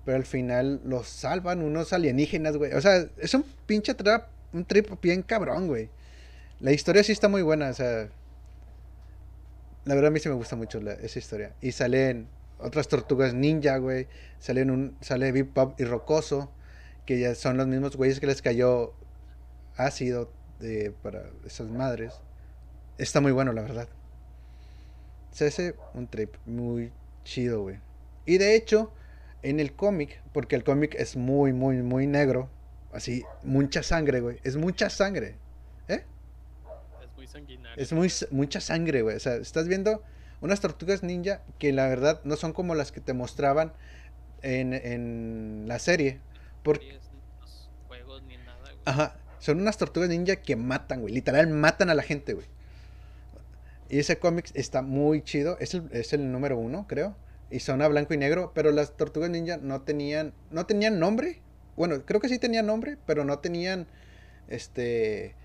Pero 0.06 0.18
al 0.18 0.26
final 0.26 0.82
los 0.86 1.08
salvan 1.08 1.62
unos 1.62 1.92
alienígenas, 1.94 2.56
güey. 2.58 2.74
O 2.74 2.82
sea, 2.82 3.06
es 3.18 3.34
un 3.34 3.44
pinche 3.66 3.94
trap, 3.94 4.30
un 4.54 4.64
trip 4.66 4.90
bien 5.02 5.22
cabrón, 5.22 5.68
güey. 5.68 5.90
La 6.62 6.72
historia 6.72 7.04
sí 7.04 7.12
está 7.12 7.28
muy 7.28 7.42
buena, 7.42 7.70
o 7.70 7.74
sea. 7.74 8.10
La 9.86 9.96
verdad 9.96 10.08
a 10.10 10.12
mí 10.12 10.20
sí 10.20 10.30
me 10.30 10.36
gusta 10.36 10.56
mucho 10.56 10.80
la- 10.82 10.94
esa 10.94 11.20
historia. 11.20 11.54
Y 11.62 11.72
salen 11.72 12.28
otras 12.60 12.88
tortugas 12.88 13.34
ninja, 13.34 13.78
güey. 13.78 14.08
Salen 14.40 14.72
un, 14.72 14.98
sale 15.02 15.32
Bip 15.32 15.54
Pop 15.54 15.80
y 15.80 15.84
Rocoso, 15.86 16.52
que 17.10 17.18
ya 17.18 17.34
son 17.34 17.58
los 17.58 17.66
mismos 17.66 17.96
güeyes 17.96 18.20
que 18.20 18.28
les 18.28 18.44
cayó 18.44 18.94
ácido 19.76 20.32
de, 20.60 20.92
para 21.02 21.24
esas 21.44 21.68
madres. 21.68 22.14
Está 23.00 23.20
muy 23.20 23.32
bueno, 23.32 23.52
la 23.52 23.64
verdad. 23.64 23.90
Se 25.32 25.48
hace 25.48 25.74
un 25.96 26.06
trip 26.06 26.36
muy 26.46 26.92
chido, 27.24 27.64
güey. 27.64 27.80
Y 28.28 28.38
de 28.38 28.56
hecho, 28.56 28.94
en 29.42 29.60
el 29.60 29.74
cómic, 29.74 30.22
porque 30.34 30.56
el 30.56 30.64
cómic 30.64 30.94
es 31.00 31.16
muy, 31.16 31.52
muy, 31.52 31.78
muy 31.78 32.06
negro, 32.06 32.48
así, 32.94 33.24
mucha 33.42 33.82
sangre, 33.82 34.22
güey. 34.22 34.38
Es 34.44 34.56
mucha 34.56 34.92
sangre. 34.92 35.36
¿Eh? 35.88 36.04
Es 37.02 37.16
muy 37.16 37.26
sanguinario. 37.26 37.84
Es 37.84 37.92
muy, 37.92 38.14
mucha 38.30 38.62
sangre, 38.62 39.02
güey. 39.02 39.16
O 39.16 39.20
sea, 39.20 39.34
estás 39.38 39.68
viendo 39.68 40.04
unas 40.42 40.62
tortugas 40.62 41.02
ninja 41.02 41.42
que 41.58 41.74
la 41.74 41.88
verdad 41.88 42.22
no 42.24 42.36
son 42.36 42.54
como 42.54 42.76
las 42.76 42.92
que 42.92 43.02
te 43.02 43.14
mostraban 43.14 43.74
en, 44.44 44.76
en 44.76 45.64
la 45.66 45.80
serie. 45.80 46.22
Porque, 46.64 46.86
Y 46.86 46.90
es- 46.90 47.10
los 47.42 47.70
juegos 47.88 48.24
ni 48.24 48.38
nada, 48.38 48.60
güey. 48.62 48.76
Ajá. 48.86 49.18
Son 49.40 49.60
unas 49.62 49.78
tortugas 49.78 50.10
ninja 50.10 50.38
que 50.38 50.56
matan, 50.56 51.02
güey. 51.02 51.14
Literal, 51.14 51.48
matan 51.48 51.90
a 51.90 51.94
la 51.94 52.04
gente, 52.04 52.34
güey. 52.34 52.48
Y 53.90 54.00
ese 54.00 54.20
cómic 54.20 54.52
está 54.54 54.82
muy 54.82 55.22
chido. 55.24 55.58
Es 55.60 55.74
el, 55.74 55.90
es 55.92 56.14
el 56.14 56.32
número 56.32 56.58
uno, 56.58 56.86
creo. 56.88 57.16
Y 57.50 57.62
son 57.62 57.82
a 57.82 57.88
blanco 57.88 58.14
y 58.14 58.18
negro. 58.18 58.52
Pero 58.54 58.72
las 58.72 58.96
tortugas 58.98 59.30
ninja 59.30 59.58
no 59.58 59.82
tenían. 59.82 60.34
No 60.52 60.66
tenían 60.66 61.00
nombre. 61.00 61.42
Bueno, 61.76 62.06
creo 62.06 62.20
que 62.20 62.30
sí 62.30 62.38
tenían 62.38 62.66
nombre. 62.68 62.98
Pero 63.06 63.24
no 63.26 63.40
tenían. 63.40 63.88
Este. 64.48 65.36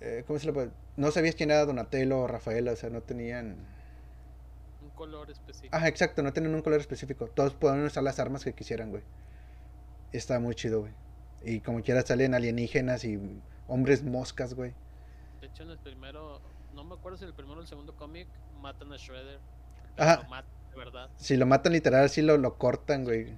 eh, 0.00 0.24
¿Cómo 0.26 0.38
se 0.38 0.46
le 0.46 0.52
puede? 0.52 0.70
no 0.96 1.12
sabías 1.12 1.36
quién 1.36 1.52
era 1.52 1.64
Donatello 1.64 2.18
o 2.22 2.26
Rafaela, 2.26 2.72
o 2.72 2.76
sea, 2.76 2.90
no 2.90 3.02
tenían... 3.02 3.54
Un 4.82 4.90
color 4.96 5.30
específico. 5.30 5.76
Ajá, 5.76 5.86
exacto, 5.86 6.24
no 6.24 6.32
tenían 6.32 6.56
un 6.56 6.62
color 6.62 6.80
específico. 6.80 7.28
Todos 7.28 7.54
podían 7.54 7.84
usar 7.84 8.02
las 8.02 8.18
armas 8.18 8.42
que 8.42 8.52
quisieran, 8.52 8.90
güey. 8.90 9.04
Está 10.12 10.40
muy 10.40 10.54
chido, 10.54 10.80
güey. 10.80 10.92
Y 11.42 11.60
como 11.60 11.82
quiera 11.82 12.02
salen 12.02 12.34
alienígenas 12.34 13.04
y 13.04 13.20
hombres 13.66 14.02
moscas, 14.02 14.54
güey. 14.54 14.74
De 15.40 15.46
hecho, 15.46 15.62
en 15.62 15.70
el 15.70 15.78
primero, 15.78 16.40
no 16.74 16.84
me 16.84 16.94
acuerdo 16.94 17.18
si 17.18 17.24
el 17.24 17.34
primero 17.34 17.58
o 17.58 17.62
el 17.62 17.68
segundo 17.68 17.94
cómic 17.96 18.26
matan 18.60 18.92
a 18.92 18.96
Shredder. 18.96 19.38
pero 19.96 20.10
Ajá. 20.10 20.22
Lo 20.22 20.28
matan, 20.28 20.70
de 20.70 20.76
verdad. 20.76 21.10
Si 21.16 21.36
lo 21.36 21.46
matan 21.46 21.72
literal, 21.72 22.08
sí 22.08 22.22
lo, 22.22 22.36
lo 22.36 22.58
cortan, 22.58 23.04
güey. 23.04 23.36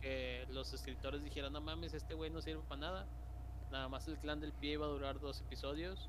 Que 0.00 0.46
los 0.50 0.72
escritores 0.72 1.22
dijeron, 1.24 1.52
no 1.52 1.60
mames, 1.60 1.94
este 1.94 2.14
güey 2.14 2.30
no 2.30 2.40
sirve 2.40 2.62
para 2.68 2.80
nada. 2.80 3.06
Nada 3.70 3.88
más 3.88 4.06
el 4.08 4.18
clan 4.18 4.40
del 4.40 4.52
pie 4.52 4.72
iba 4.72 4.86
a 4.86 4.88
durar 4.88 5.20
dos 5.20 5.40
episodios. 5.40 6.08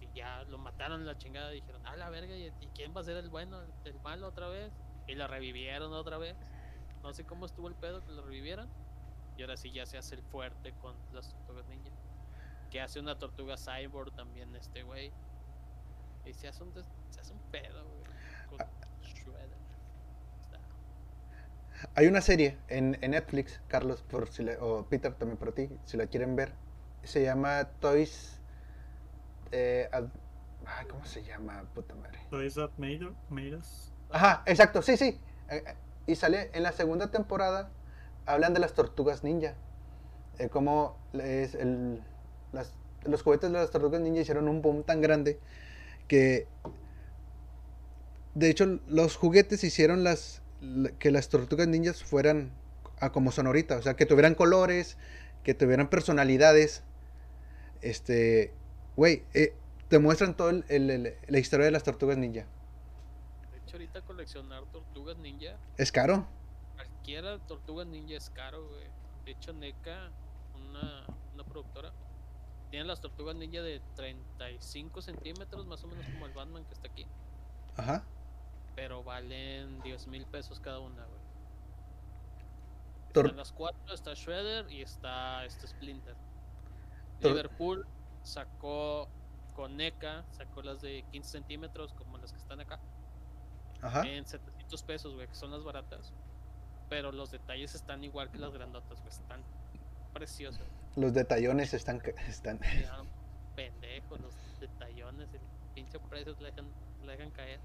Y 0.00 0.18
ya 0.18 0.42
lo 0.44 0.58
mataron 0.58 1.02
a 1.02 1.04
la 1.04 1.18
chingada. 1.18 1.50
Dijeron, 1.50 1.80
ah, 1.84 1.96
la 1.96 2.10
verga, 2.10 2.34
¿y, 2.36 2.50
quién 2.74 2.94
va 2.96 3.00
a 3.00 3.04
ser 3.04 3.16
el 3.16 3.28
bueno, 3.28 3.60
el 3.84 3.94
malo 4.00 4.28
otra 4.28 4.48
vez? 4.48 4.72
Y 5.06 5.14
lo 5.14 5.26
revivieron 5.28 5.92
otra 5.92 6.18
vez. 6.18 6.34
No 7.04 7.12
sé 7.12 7.24
cómo 7.24 7.44
estuvo 7.46 7.68
el 7.68 7.74
pedo 7.74 8.02
que 8.04 8.10
lo 8.12 8.22
revivieron. 8.22 8.68
Y 9.36 9.42
ahora 9.42 9.56
sí 9.56 9.70
ya 9.70 9.84
se 9.86 9.98
hace 9.98 10.14
el 10.16 10.22
fuerte 10.22 10.72
con 10.80 10.96
las 11.12 11.28
tortugas 11.28 11.66
ninja. 11.68 11.90
Que 12.70 12.80
hace 12.80 12.98
una 12.98 13.18
tortuga 13.18 13.56
cyborg 13.56 14.12
también 14.16 14.54
este 14.56 14.82
güey. 14.82 15.12
Y 16.24 16.32
se 16.32 16.48
hace 16.48 16.62
un, 16.62 16.72
des- 16.72 16.88
se 17.10 17.20
hace 17.20 17.32
un 17.34 17.40
pedo, 17.50 17.84
güey. 17.84 18.04
Con 18.48 18.58
Shredder. 19.02 19.58
Está- 20.40 20.58
Hay 21.94 22.06
una 22.06 22.20
serie 22.22 22.58
en, 22.68 22.96
en 23.02 23.10
Netflix, 23.10 23.60
Carlos, 23.68 24.02
por 24.02 24.28
si 24.28 24.42
le- 24.42 24.56
o 24.58 24.86
Peter 24.86 25.12
también 25.14 25.36
por 25.36 25.52
ti, 25.52 25.68
si 25.84 25.96
la 25.98 26.06
quieren 26.06 26.34
ver. 26.36 26.54
Se 27.02 27.22
llama 27.22 27.64
Toys. 27.80 28.40
eh, 29.52 29.88
ad- 29.92 30.08
ay, 30.66 30.86
¿Cómo 30.86 31.04
se 31.04 31.22
llama? 31.22 31.62
Puta 31.74 31.94
madre. 31.96 32.18
Toys 32.30 32.54
That 32.54 32.70
Made, 32.78 33.12
made 33.28 33.54
Us. 33.56 33.92
Ajá, 34.10 34.42
exacto, 34.46 34.80
sí, 34.80 34.96
sí. 34.96 35.20
Y 36.06 36.16
sale 36.16 36.50
en 36.52 36.62
la 36.62 36.72
segunda 36.72 37.10
temporada, 37.10 37.70
hablan 38.26 38.54
de 38.54 38.60
las 38.60 38.74
tortugas 38.74 39.24
ninja. 39.24 39.54
Eh, 40.38 40.48
como 40.48 40.96
las- 41.12 42.72
los 43.04 43.22
juguetes 43.22 43.50
de 43.52 43.58
las 43.58 43.70
tortugas 43.70 44.00
ninja 44.00 44.20
hicieron 44.20 44.48
un 44.48 44.62
boom 44.62 44.82
tan 44.82 45.00
grande 45.00 45.38
que, 46.08 46.46
de 48.34 48.50
hecho, 48.50 48.80
los 48.88 49.16
juguetes 49.16 49.64
hicieron 49.64 50.04
las, 50.04 50.42
la- 50.60 50.90
que 50.90 51.10
las 51.10 51.28
tortugas 51.28 51.68
ninjas 51.68 52.02
fueran 52.02 52.50
a 53.00 53.10
como 53.10 53.32
son 53.32 53.46
ahorita. 53.46 53.76
O 53.76 53.82
sea, 53.82 53.94
que 53.94 54.06
tuvieran 54.06 54.34
colores, 54.34 54.96
que 55.42 55.54
tuvieran 55.54 55.88
personalidades. 55.88 56.82
Este, 57.80 58.52
güey, 58.96 59.22
eh, 59.34 59.54
te 59.88 59.98
muestran 59.98 60.34
el- 60.68 61.14
la 61.26 61.38
historia 61.38 61.66
de 61.66 61.70
las 61.72 61.84
tortugas 61.84 62.16
ninja. 62.18 62.46
Hecho, 63.74 63.82
ahorita 63.82 64.02
coleccionar 64.02 64.64
tortugas 64.66 65.16
ninja, 65.18 65.56
Es 65.76 65.90
caro. 65.90 66.26
cualquiera 66.76 67.38
tortuga 67.40 67.84
ninja 67.84 68.14
es 68.16 68.30
caro, 68.30 68.68
güey. 68.68 68.86
De 69.24 69.32
hecho, 69.32 69.52
NECA, 69.52 70.10
una, 70.54 71.04
una 71.34 71.44
productora, 71.44 71.92
tiene 72.70 72.84
las 72.86 73.00
tortugas 73.00 73.34
ninja 73.34 73.62
de 73.62 73.80
35 73.96 75.02
centímetros, 75.02 75.66
más 75.66 75.82
o 75.82 75.88
menos 75.88 76.06
como 76.06 76.26
el 76.26 76.32
Batman 76.32 76.64
que 76.64 76.74
está 76.74 76.86
aquí. 76.88 77.04
Ajá. 77.76 78.04
Pero 78.76 79.02
valen 79.02 79.80
10 79.82 80.06
mil 80.06 80.24
pesos 80.26 80.60
cada 80.60 80.78
una, 80.78 81.04
güey. 81.04 81.20
Tor- 83.12 83.26
Están 83.26 83.36
las 83.36 83.52
cuatro, 83.52 83.92
está 83.94 84.14
Shredder 84.14 84.70
y 84.70 84.82
está 84.82 85.44
este 85.44 85.66
Splinter. 85.66 86.14
Tor- 87.20 87.30
Liverpool 87.32 87.86
sacó 88.22 89.08
con 89.54 89.76
NECA, 89.76 90.24
sacó 90.32 90.62
las 90.62 90.80
de 90.80 91.04
15 91.10 91.30
centímetros 91.30 91.92
como 91.94 92.18
las 92.18 92.32
que 92.32 92.38
están 92.38 92.60
acá. 92.60 92.80
Ajá. 93.84 94.02
en 94.06 94.24
700 94.26 94.82
pesos, 94.82 95.14
güey, 95.14 95.28
que 95.28 95.34
son 95.34 95.50
las 95.50 95.62
baratas. 95.64 96.12
Pero 96.88 97.12
los 97.12 97.30
detalles 97.30 97.74
están 97.74 98.02
igual 98.04 98.30
que 98.30 98.38
las 98.38 98.52
grandotas, 98.52 98.98
güey, 99.00 99.08
están 99.10 99.42
preciosos. 100.12 100.60
Los 100.96 101.12
detallones 101.14 101.74
están. 101.74 102.00
están... 102.28 102.60
Ya, 102.60 102.98
pendejos, 103.56 104.20
los 104.20 104.34
detallones, 104.60 105.28
el 105.32 105.40
pinche 105.74 105.98
precio 105.98 106.34
le 106.40 106.50
dejan, 106.50 106.66
le 107.04 107.12
dejan 107.12 107.30
caer. 107.30 107.60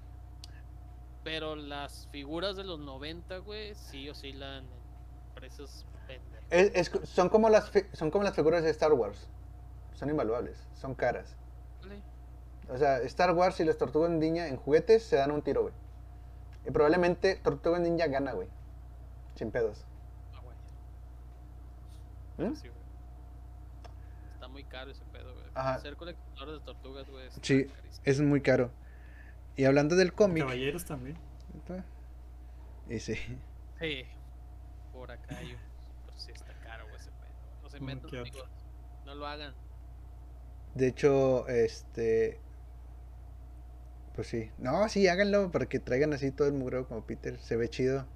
Pero 1.22 1.54
las 1.54 2.08
figuras 2.10 2.56
de 2.56 2.64
los 2.64 2.78
90, 2.80 3.38
güey, 3.38 3.74
sí 3.74 4.08
oscilan 4.08 4.64
en 4.64 5.34
precios 5.34 5.84
pendejos. 6.06 6.46
Es- 6.50 6.72
es 6.74 6.90
co- 6.90 7.04
son, 7.04 7.28
como 7.28 7.48
las, 7.50 7.70
son 7.92 8.10
como 8.10 8.24
las 8.24 8.34
figuras 8.34 8.62
de 8.64 8.70
Star 8.70 8.92
Wars. 8.94 9.28
Son 9.94 10.08
invaluables. 10.08 10.66
Son 10.74 10.94
caras. 10.94 11.36
O 12.72 12.78
sea, 12.78 12.98
Star 13.02 13.32
Wars 13.34 13.58
y 13.60 13.64
las 13.64 13.76
tortugas 13.76 14.10
ninja 14.10 14.46
en 14.46 14.56
juguetes 14.56 15.02
se 15.02 15.16
dan 15.16 15.30
un 15.32 15.42
tiro, 15.42 15.62
güey. 15.62 15.74
Y 16.66 16.70
probablemente 16.70 17.36
Tortugas 17.36 17.80
Ninja 17.80 18.06
gana, 18.08 18.32
güey. 18.32 18.48
Sin 19.34 19.50
pedos. 19.50 19.84
ah, 20.34 20.40
güey. 20.42 20.56
¿Mm? 22.50 22.54
Sí, 22.56 22.68
güey. 22.68 22.80
Está 24.34 24.48
muy 24.48 24.64
caro 24.64 24.90
ese 24.90 25.04
pedo, 25.12 25.32
güey. 25.34 25.46
Ajá. 25.54 25.78
Ser 25.80 25.96
coleccionador 25.96 26.58
de 26.58 26.64
tortugas, 26.64 27.08
güey, 27.08 27.28
Sí. 27.42 27.66
carísimo. 27.66 28.02
Es 28.04 28.20
muy 28.20 28.40
caro. 28.40 28.70
Y 29.56 29.64
hablando 29.64 29.96
del 29.96 30.12
cómic. 30.12 30.42
Caballeros 30.44 30.84
también. 30.84 31.16
Y 32.88 32.98
sí. 32.98 33.14
Sí, 33.78 34.04
por 34.92 35.10
acá 35.10 35.36
hay 35.36 35.52
un. 35.52 35.58
Pero 36.06 36.18
sí 36.18 36.32
está 36.32 36.52
caro, 36.62 36.84
güey, 36.84 36.96
ese 36.96 37.10
pedo. 37.10 37.62
No 37.62 37.70
se 37.70 37.80
metan. 37.80 38.10
No 39.06 39.14
lo 39.14 39.26
hagan. 39.26 39.54
De 40.74 40.88
hecho, 40.88 41.46
este. 41.48 42.40
Pues 44.14 44.26
sí. 44.28 44.50
No, 44.58 44.88
sí, 44.88 45.06
háganlo 45.08 45.50
para 45.50 45.66
que 45.66 45.78
traigan 45.78 46.12
así 46.12 46.30
todo 46.30 46.48
el 46.48 46.54
mugreo 46.54 46.86
como 46.86 47.04
Peter. 47.04 47.38
Se 47.40 47.56
ve 47.56 47.68
chido. 47.68 48.06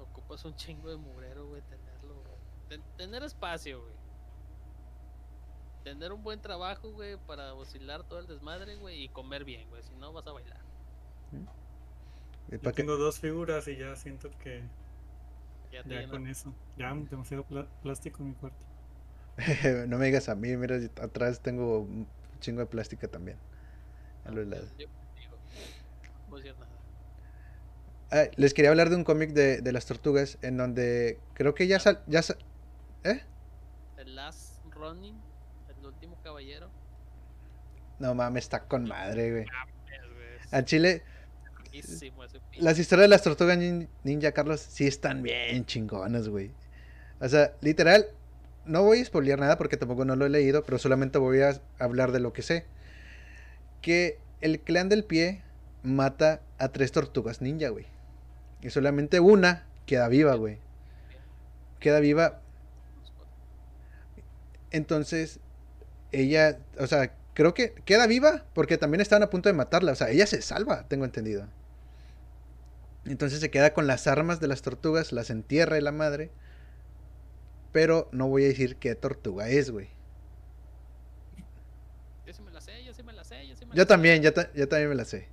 Ocupas 0.00 0.44
un 0.44 0.54
chingo 0.56 0.90
de 0.90 0.96
mugrero, 0.96 1.46
güey, 1.48 1.62
tenerlo, 1.62 2.14
güey. 2.14 2.36
Ten- 2.68 2.82
tener 2.96 3.22
espacio, 3.22 3.80
güey. 3.80 3.92
Tener 5.84 6.12
un 6.12 6.22
buen 6.22 6.40
trabajo, 6.40 6.90
güey, 6.92 7.16
para 7.26 7.54
oscilar 7.54 8.02
todo 8.04 8.18
el 8.18 8.26
desmadre, 8.26 8.76
güey, 8.76 9.04
y 9.04 9.08
comer 9.08 9.44
bien, 9.44 9.68
güey. 9.70 9.82
Si 9.82 9.94
no, 9.94 10.12
vas 10.12 10.26
a 10.26 10.32
bailar. 10.32 10.60
Y 11.32 12.52
Yo 12.52 12.60
que- 12.60 12.72
tengo 12.72 12.96
dos 12.96 13.18
figuras 13.18 13.66
y 13.68 13.76
ya 13.76 13.96
siento 13.96 14.30
que 14.42 14.62
Ya 15.72 15.82
te 15.84 16.02
ya 16.02 16.08
con 16.08 16.26
eso. 16.26 16.52
Ya 16.76 16.92
demasiado 16.92 17.46
plástico 17.82 18.22
en 18.22 18.28
mi 18.30 18.34
cuarto. 18.34 18.58
no 19.88 19.96
me 19.96 20.06
digas 20.06 20.28
a 20.28 20.34
mí, 20.34 20.54
mira, 20.56 20.76
atrás 21.00 21.40
tengo 21.40 21.78
un 21.80 22.06
chingo 22.40 22.60
de 22.60 22.66
plástica 22.66 23.08
también. 23.08 23.38
A 24.26 24.30
los 24.32 24.46
lados. 24.46 24.68
Yo 24.76 24.86
digo, 25.16 25.36
no 26.26 26.29
voy 26.29 26.29
a 26.29 26.29
decir 26.42 26.54
nada. 26.58 26.70
Ah, 28.12 28.28
les 28.36 28.54
quería 28.54 28.70
hablar 28.70 28.90
de 28.90 28.96
un 28.96 29.04
cómic 29.04 29.30
de, 29.30 29.60
de 29.60 29.72
las 29.72 29.86
tortugas 29.86 30.38
en 30.42 30.56
donde 30.56 31.20
creo 31.34 31.54
que 31.54 31.66
ya 31.68 31.78
sal, 31.78 32.02
ya 32.06 32.22
sa- 32.22 32.36
¿Eh? 33.04 33.20
El 33.96 34.16
Last 34.16 34.64
Running, 34.74 35.16
el 35.78 35.86
último 35.86 36.18
caballero. 36.22 36.70
No 37.98 38.14
mames, 38.14 38.44
está 38.44 38.64
con 38.64 38.84
madre, 38.84 39.30
güey. 39.30 39.46
A 40.50 40.64
Chile, 40.64 41.02
las 42.58 42.78
historias 42.78 43.04
de 43.04 43.08
las 43.08 43.22
tortugas 43.22 43.56
nin- 43.58 43.88
ninja, 44.02 44.32
Carlos, 44.32 44.60
sí 44.60 44.86
están 44.86 45.22
bien 45.22 45.64
chingonas, 45.66 46.28
güey. 46.28 46.50
O 47.20 47.28
sea, 47.28 47.52
literal, 47.60 48.06
no 48.64 48.82
voy 48.82 49.00
a 49.00 49.04
spoilear 49.04 49.38
nada 49.38 49.56
porque 49.58 49.76
tampoco 49.76 50.04
no 50.04 50.16
lo 50.16 50.26
he 50.26 50.30
leído, 50.30 50.64
pero 50.64 50.78
solamente 50.78 51.18
voy 51.18 51.42
a 51.42 51.60
hablar 51.78 52.10
de 52.12 52.20
lo 52.20 52.32
que 52.32 52.42
sé. 52.42 52.66
Que 53.82 54.18
el 54.40 54.60
clan 54.60 54.88
del 54.88 55.04
pie 55.04 55.42
mata 55.82 56.42
a 56.58 56.68
tres 56.68 56.92
tortugas 56.92 57.40
ninja, 57.42 57.68
güey. 57.70 57.86
Y 58.62 58.70
solamente 58.70 59.20
una 59.20 59.64
queda 59.86 60.08
viva, 60.08 60.34
güey. 60.34 60.58
Queda 61.80 62.00
viva 62.00 62.40
Entonces, 64.70 65.40
ella, 66.12 66.58
o 66.78 66.86
sea, 66.86 67.14
creo 67.34 67.54
que 67.54 67.74
queda 67.86 68.06
viva 68.06 68.44
porque 68.54 68.78
también 68.78 69.00
estaban 69.00 69.22
a 69.22 69.30
punto 69.30 69.48
de 69.48 69.54
matarla. 69.54 69.92
O 69.92 69.96
sea, 69.96 70.10
ella 70.10 70.26
se 70.26 70.42
salva, 70.42 70.86
tengo 70.88 71.04
entendido. 71.04 71.48
Entonces 73.04 73.40
se 73.40 73.50
queda 73.50 73.72
con 73.74 73.86
las 73.86 74.06
armas 74.06 74.40
de 74.40 74.48
las 74.48 74.62
tortugas, 74.62 75.12
las 75.12 75.30
entierra 75.30 75.78
y 75.78 75.82
la 75.82 75.92
madre. 75.92 76.30
Pero 77.72 78.08
no 78.12 78.28
voy 78.28 78.44
a 78.44 78.48
decir 78.48 78.76
qué 78.76 78.94
tortuga 78.94 79.48
es, 79.48 79.70
güey. 79.70 79.88
Yo 82.26 82.32
sí 82.32 82.42
me 82.42 82.50
la 82.50 82.60
sé, 82.60 82.84
yo 82.84 82.92
sí 82.94 83.02
me 83.02 83.12
la 83.12 83.24
sé, 83.24 83.46
yo 83.48 83.56
sí 83.56 83.66
me 83.66 83.74
la 83.74 83.76
Yo 83.76 83.86
sé. 83.86 83.86
también, 83.86 84.22
yo, 84.22 84.32
ta- 84.32 84.52
yo 84.54 84.68
también 84.68 84.88
me 84.90 84.94
la 84.94 85.04
sé. 85.04 85.26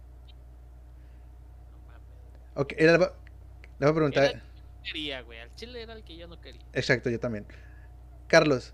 Ok, 2.58 2.74
le 2.78 2.98
voy 2.98 3.08
le 3.80 3.86
voy 3.86 3.90
a 3.90 3.94
preguntar. 3.94 4.24
Era 4.24 4.34
el 4.34 4.42
que 4.42 4.48
yo 4.48 4.84
quería, 4.84 5.22
güey. 5.22 5.40
Al 5.40 5.54
chile 5.56 5.82
era 5.84 5.94
el 5.94 6.04
que 6.04 6.18
yo 6.18 6.28
no 6.28 6.42
quería. 6.42 6.62
Exacto, 6.74 7.10
yo 7.10 7.20
también. 7.20 7.46
Carlos, 8.28 8.74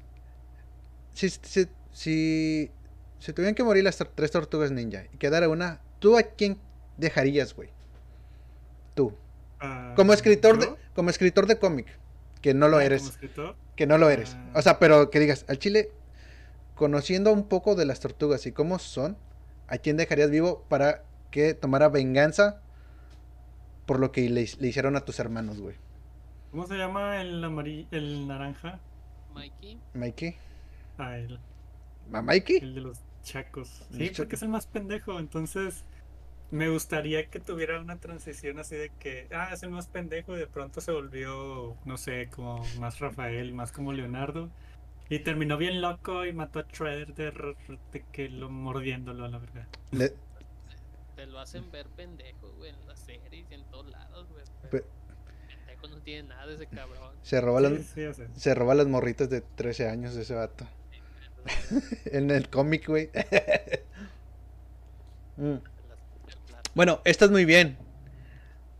si, 1.14 1.30
si, 1.30 1.68
si, 1.92 2.72
si 3.20 3.34
tuvieran 3.34 3.56
que 3.56 3.64
morir 3.64 3.84
las 3.84 3.98
tres 4.16 4.32
tortugas 4.32 4.72
ninja 4.72 5.04
y 5.14 5.18
quedara 5.18 5.50
una, 5.50 5.82
¿tú 6.00 6.18
a 6.18 6.24
quién 6.24 6.58
dejarías, 6.98 7.54
güey? 7.54 7.70
Tú. 8.96 9.16
Ah, 9.60 9.94
Como 9.96 10.14
escritor 10.14 10.58
de, 10.60 10.74
como 10.96 11.10
escritor 11.10 11.46
de 11.46 11.60
cómic, 11.60 11.88
que 12.42 12.54
no 12.54 12.68
lo 12.68 12.78
Ah, 12.78 12.86
eres, 12.86 13.02
Como 13.02 13.12
escritor. 13.14 13.56
que 13.76 13.86
no 13.88 13.98
lo 13.98 14.10
eres. 14.10 14.36
Ah. 14.36 14.52
O 14.56 14.62
sea, 14.62 14.80
pero 14.80 15.10
que 15.10 15.20
digas, 15.20 15.46
al 15.48 15.60
chile, 15.60 15.92
conociendo 16.76 17.32
un 17.32 17.48
poco 17.48 17.76
de 17.76 17.86
las 17.86 18.00
tortugas 18.00 18.46
y 18.46 18.52
cómo 18.54 18.80
son, 18.80 19.18
¿a 19.68 19.78
quién 19.78 19.98
dejarías 19.98 20.30
vivo 20.30 20.66
para 20.70 21.04
que 21.32 21.54
tomara 21.54 21.90
venganza 21.90 22.62
por 23.86 24.00
lo 24.00 24.12
que 24.12 24.30
le, 24.30 24.46
le 24.60 24.68
hicieron 24.68 24.96
a 24.96 25.02
tus 25.06 25.20
hermanos, 25.20 25.60
güey? 25.62 25.76
¿Cómo 26.52 26.68
se 26.68 26.78
llama 26.78 27.22
el 27.22 27.44
amarillo, 27.44 27.88
el 27.92 28.28
naranja? 28.28 28.80
Mikey. 29.34 29.80
Mikey. 29.94 30.36
Ah, 30.98 31.18
el, 31.18 31.40
¿A 32.14 32.22
Mikey? 32.22 32.58
el 32.62 32.76
de 32.76 32.82
los 32.82 33.00
chacos. 33.24 33.86
Sí, 33.92 34.12
porque 34.16 34.36
es 34.36 34.42
el 34.44 34.50
más 34.50 34.68
pendejo. 34.68 35.20
Entonces, 35.20 35.86
me 36.52 36.70
gustaría 36.70 37.30
que 37.30 37.40
tuviera 37.40 37.80
una 37.82 38.00
transición 38.00 38.60
así 38.60 38.76
de 38.76 38.92
que, 39.00 39.28
ah, 39.34 39.50
es 39.54 39.64
el 39.64 39.72
más 39.72 39.88
pendejo 39.88 40.36
y 40.36 40.40
de 40.40 40.48
pronto 40.48 40.82
se 40.82 40.92
volvió, 40.92 41.76
no 41.86 41.98
sé, 41.98 42.30
como 42.30 42.64
más 42.80 43.00
Rafael, 43.00 43.54
más 43.54 43.72
como 43.72 43.94
Leonardo. 43.94 44.52
Y 45.10 45.20
terminó 45.20 45.58
bien 45.58 45.82
loco 45.82 46.26
y 46.26 46.34
mató 46.34 46.60
a 46.60 46.64
Shredder 46.72 47.14
de, 47.16 47.32
de 47.92 48.06
que 48.12 48.30
lo 48.30 48.50
mordiéndolo 48.50 49.26
a 49.26 49.30
la 49.30 49.40
verdad. 49.40 49.68
Le- 49.92 50.14
Te 51.16 51.26
lo 51.28 51.40
hacen 51.40 51.70
ver 51.72 51.88
pendejo, 51.90 52.52
güey, 52.58 52.72
en 52.72 52.88
las 52.88 53.00
series 53.00 53.46
y 53.50 53.54
en 53.54 53.64
todos 53.66 53.88
lados, 53.92 54.28
güey. 54.32 54.44
Pe- 54.72 54.84
Pendejo 55.48 55.88
no 55.88 56.02
tiene 56.02 56.30
nada 56.30 56.52
ese 56.54 56.66
cabrón. 56.68 57.14
se 57.22 57.40
roba 57.42 57.60
Sí, 57.62 57.70
las, 57.70 57.86
sí, 57.86 58.04
o 58.06 58.14
sea, 58.14 58.28
se 58.36 58.56
roba 58.56 58.74
las 58.76 58.88
morritas 58.88 59.30
de 59.30 59.42
13 59.42 59.90
años 59.90 60.16
ese 60.16 60.34
vato. 60.34 60.66
en 62.06 62.32
el 62.32 62.50
cómic, 62.50 62.88
güey. 62.88 63.10
Mm. 65.36 65.56
Bueno, 66.76 67.02
estás 67.06 67.32
muy 67.32 67.44
bien. 67.46 67.76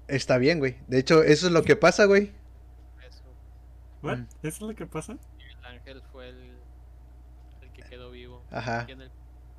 Está 0.08 0.38
bien, 0.38 0.60
güey. 0.60 0.78
De 0.88 1.00
hecho, 1.00 1.24
eso 1.24 1.48
es 1.48 1.52
lo 1.52 1.64
que 1.64 1.76
pasa, 1.76 2.06
güey. 2.06 2.32
Eso. 3.08 3.24
¿what? 4.04 4.18
Mm. 4.20 4.28
¿Eso 4.44 4.48
es 4.48 4.62
lo 4.62 4.76
que 4.76 4.86
pasa? 4.86 5.14
El 5.14 5.66
ángel 5.66 6.04
fue 6.12 6.30
el, 6.30 6.56
el 7.62 7.72
que 7.74 7.82
quedó 7.84 8.12
vivo. 8.12 8.44
Ajá. 8.52 8.86
El- 8.88 9.10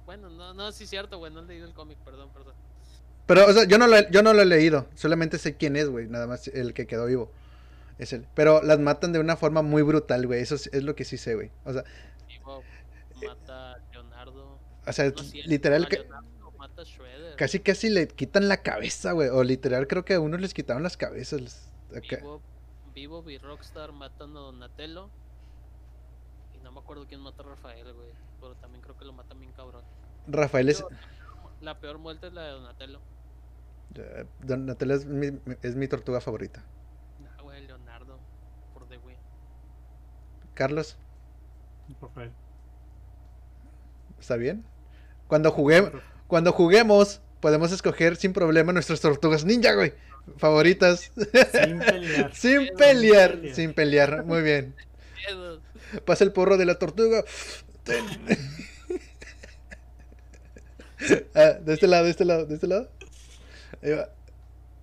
Bueno, 0.07 0.31
no, 0.31 0.55
no, 0.55 0.71
sí 0.71 0.85
es 0.85 0.91
cierto, 0.91 1.19
güey, 1.19 1.33
no 1.33 1.41
he 1.41 1.47
leído 1.47 1.67
el 1.67 1.75
cómic, 1.75 1.99
perdón, 2.05 2.31
perdón. 2.33 2.55
Pero, 3.27 3.47
o 3.47 3.53
sea, 3.53 3.65
yo 3.65 3.79
no 3.79 3.87
lo, 3.87 3.97
he- 3.97 4.09
yo 4.11 4.23
no 4.23 4.33
lo 4.35 4.43
he 4.43 4.47
leído. 4.47 4.87
Solamente 4.95 5.39
sé 5.39 5.57
quién 5.57 5.77
es, 5.77 5.89
güey. 5.89 6.07
Nada 6.09 6.27
más 6.27 6.49
el 6.49 6.75
que 6.75 6.87
quedó 6.87 7.07
vivo. 7.07 7.31
Es 7.99 8.13
él. 8.13 8.27
Pero 8.35 8.63
las 8.63 8.79
matan 8.81 9.13
de 9.13 9.21
una 9.21 9.37
forma 9.37 9.63
muy 9.63 9.83
brutal, 9.83 10.27
güey. 10.27 10.41
Eso 10.41 10.57
es, 10.57 10.67
es 10.73 10.83
lo 10.83 10.95
que 10.95 11.05
sí 11.05 11.17
sé, 11.17 11.35
güey. 11.35 11.51
O 11.65 11.73
sea, 11.73 11.85
Vivo 12.29 12.63
mata 13.27 13.73
a 13.73 13.79
Leonardo. 13.93 14.59
o 14.87 14.93
sea, 14.93 15.07
No, 15.07 15.15
literal, 15.47 15.89
que, 15.89 16.05
mata 16.59 16.83
a 16.83 17.37
casi 17.37 17.61
casi 17.61 17.91
le 17.91 18.09
quitan 18.09 18.49
la 18.49 18.59
cabeza, 18.63 19.13
güey. 19.13 19.29
O 19.29 19.43
literal, 19.45 19.87
creo 19.87 20.05
que 20.05 20.15
a 20.15 20.21
unos 20.21 20.41
les 20.41 20.53
quitaron 20.55 20.83
las 20.83 20.97
cabezas. 20.97 21.41
les-. 21.41 21.69
Vivo, 22.11 22.43
Vivo 22.95 23.31
y 23.31 23.39
Rockstar 23.39 23.93
matan 23.93 24.31
a 24.37 24.41
Donatello. 24.41 25.09
Y 26.55 26.63
no 26.65 26.73
me 26.73 26.81
acuerdo 26.81 27.07
quién 27.07 27.21
mata 27.21 27.43
a 27.43 27.47
Rafael, 27.47 27.93
güey. 27.93 28.09
Pero 28.41 28.55
también 28.57 28.83
creo 28.83 28.99
que 28.99 29.05
lo 29.05 29.13
matan 29.13 29.39
bien 29.41 29.53
cabrón. 29.53 29.83
Rafael 30.27 30.69
es. 30.69 30.85
La 31.61 31.79
peor 31.79 31.99
muerte 31.99 32.27
es 32.27 32.33
la 32.33 32.43
de 32.43 32.51
Donatello. 32.51 33.01
Eh, 33.97 34.27
Donatello 34.43 34.95
es 34.95 35.07
mi, 35.07 35.39
es 35.63 35.77
mi 35.77 35.89
tortuga 35.89 36.21
favorita. 36.21 36.63
Nah, 37.21 37.43
güey, 37.43 37.67
Leonardo. 37.67 38.19
Por 38.73 38.89
The 38.89 38.99
Win. 38.99 39.17
Carlos, 40.55 40.97
Rafael. 42.01 42.33
¿está 44.19 44.37
bien? 44.37 44.65
Cuando 45.27 45.51
juguemos. 45.51 45.93
Cuando 46.27 46.53
juguemos, 46.53 47.21
podemos 47.41 47.73
escoger 47.73 48.17
sin 48.17 48.33
problema 48.33 48.73
nuestras 48.73 49.01
tortugas 49.01 49.45
ninja, 49.45 49.75
güey. 49.75 49.93
Favoritas. 50.39 51.13
Sin 51.53 51.79
pelear. 51.79 52.35
sin 52.35 52.69
pelear. 52.77 53.33
pelear. 53.33 53.55
Sin 53.55 53.75
pelear. 53.75 54.25
Muy 54.25 54.43
bien. 54.43 54.75
Miedo. 55.17 55.61
Pasa 56.07 56.25
el 56.25 56.33
porro 56.33 56.57
de 56.57 56.65
la 56.65 56.79
tortuga. 56.79 57.25
Ah, 61.35 61.59
de 61.61 61.75
este 61.75 61.87
lado, 61.87 62.05
de 62.05 62.11
este 62.11 62.25
lado, 62.25 62.47
de 62.47 62.55
este 62.55 62.67
lado. 62.67 62.89
Ahí 63.85 63.93
va. 63.93 64.09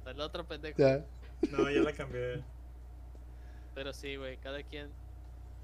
El 0.10 0.22
otro 0.22 0.46
pendejo. 0.48 0.78
Ya. 0.78 1.04
No, 1.52 1.70
ya 1.70 1.82
la 1.82 1.92
cambié. 1.94 2.44
Pero 3.76 3.94
sí, 3.94 4.16
güey, 4.16 4.38
cada 4.38 4.62
quien. 4.64 4.90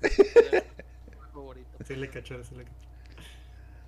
favorito. 1.33 1.69
Sí 1.85 1.95
le 1.95 2.09
caché, 2.09 2.43
sí 2.43 2.55
le 2.55 2.63
caché. 2.63 2.87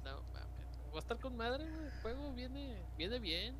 No, 0.04 0.22
mames. 0.34 0.94
Va 0.94 0.96
a 0.98 1.00
estar 1.00 1.20
con 1.20 1.36
madre, 1.36 1.66
güey. 1.70 1.86
El 1.86 1.92
juego 2.02 2.34
viene, 2.34 2.76
viene 2.98 3.20
bien. 3.20 3.56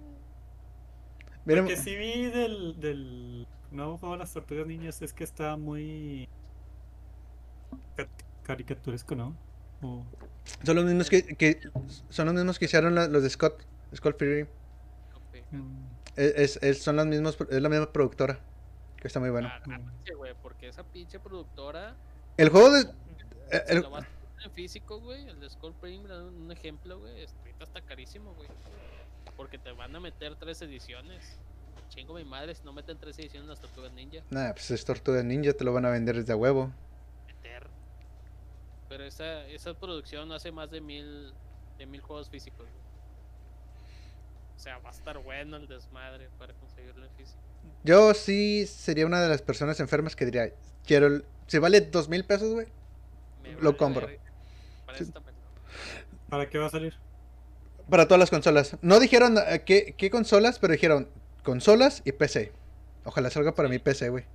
Lo 1.46 1.66
que 1.66 1.78
sí 1.78 1.96
vi 1.96 2.26
del, 2.26 2.80
del 2.80 3.48
nuevo 3.72 3.98
juego 3.98 4.14
de 4.16 4.20
las 4.20 4.34
tortugas 4.34 4.68
niñas 4.68 5.02
es 5.02 5.14
que 5.14 5.24
está 5.24 5.58
muy 5.58 6.30
cat- 7.96 8.10
caricaturesco, 8.44 9.16
¿no? 9.16 9.36
O- 9.82 10.04
son 10.64 10.76
los 10.76 10.86
mismos 10.86 11.10
que, 11.10 11.24
que- 11.36 11.60
son 12.10 12.26
los 12.28 12.36
mismos 12.36 12.60
que 12.60 12.66
hicieron 12.66 12.94
la- 12.94 13.08
los 13.08 13.24
de 13.24 13.30
Scott, 13.30 13.66
Scott 13.96 14.18
Pilgrim. 14.18 14.48
Mm, 15.52 15.86
Es, 16.16 16.60
es- 16.62 16.82
son 16.84 16.96
las 16.98 17.06
mismas, 17.06 17.38
es 17.50 17.62
la 17.62 17.70
misma 17.70 17.92
productora. 17.92 18.40
Que 18.98 19.08
está 19.08 19.20
muy 19.22 19.30
bueno. 19.30 19.48
Ah, 19.50 19.62
güey, 20.18 20.34
porque 20.42 20.68
esa 20.68 20.84
pinche 20.84 21.20
productora. 21.20 21.96
El 22.38 22.50
juego 22.50 22.72
de. 22.72 22.82
eh, 23.52 23.64
el- 23.70 23.86
en 24.44 24.52
físico, 24.52 25.00
güey, 25.00 25.28
el 25.28 25.40
de 25.40 25.50
Skull 25.50 25.74
un 25.84 26.52
ejemplo, 26.52 27.00
güey, 27.00 27.14
ahorita 27.14 27.64
está 27.64 27.82
carísimo, 27.82 28.34
güey. 28.36 28.48
Porque 29.36 29.58
te 29.58 29.72
van 29.72 29.96
a 29.96 30.00
meter 30.00 30.36
tres 30.36 30.62
ediciones. 30.62 31.38
Chingo 31.90 32.14
mi 32.14 32.24
madre 32.24 32.54
si 32.56 32.64
no 32.64 32.72
meten 32.72 32.98
tres 32.98 33.18
ediciones 33.20 33.50
las 33.50 33.60
tortugas 33.60 33.92
ninja. 33.94 34.20
Nah, 34.30 34.52
pues 34.52 34.70
es 34.72 34.86
Tortuga 34.86 35.24
Ninja, 35.24 35.54
te 35.54 35.64
lo 35.64 35.74
van 35.74 35.86
a 35.86 35.90
vender 35.90 36.16
desde 36.16 36.34
a 36.34 36.36
huevo. 36.36 36.72
Meter. 37.28 37.68
Pero 38.88 39.04
esa, 39.06 39.46
esa 39.48 39.74
producción 39.74 40.32
hace 40.32 40.52
más 40.52 40.70
de 40.70 40.82
mil, 40.82 41.34
de 41.78 41.86
mil 41.86 42.02
juegos 42.02 42.30
físicos. 42.30 42.60
güey. 42.68 42.89
O 44.60 44.62
sea, 44.62 44.78
va 44.80 44.90
a 44.90 44.92
estar 44.92 45.18
bueno 45.20 45.56
el 45.56 45.70
desmadre 45.70 46.28
para 46.38 46.54
conseguirlo 46.54 47.06
en 47.06 47.12
físico. 47.14 47.40
Yo 47.86 48.14
sí 48.14 48.68
sería 48.68 49.06
una 49.06 49.22
de 49.22 49.30
las 49.30 49.42
personas 49.42 49.80
enfermas 49.80 50.18
que 50.18 50.26
diría: 50.26 50.52
Quiero. 50.86 51.08
el- 51.08 51.26
Si 51.48 51.60
vale 51.60 51.80
dos 51.80 52.10
mil 52.10 52.26
pesos, 52.26 52.52
güey. 52.54 52.68
Lo 53.62 53.70
vale 53.72 53.78
compro. 53.78 54.08
Para 54.86 54.98
Sí. 54.98 55.06
esta 55.06 55.22
persona. 55.22 55.46
¿Para 56.30 56.50
qué 56.50 56.58
va 56.58 56.66
a 56.66 56.70
salir? 56.70 56.94
Para 57.90 58.06
todas 58.06 58.20
las 58.20 58.30
consolas. 58.30 58.76
No 58.82 59.00
dijeron 59.00 59.38
eh, 59.38 59.64
qué, 59.66 59.96
qué 59.98 60.12
consolas, 60.12 60.60
pero 60.60 60.74
dijeron 60.74 61.08
consolas 61.44 62.02
y 62.04 62.12
PC. 62.12 62.52
Ojalá 63.06 63.30
salga 63.30 63.56
para 63.56 63.70
Sí. 63.70 63.72
mi 63.74 63.80
PC, 63.80 64.10
güey. 64.10 64.26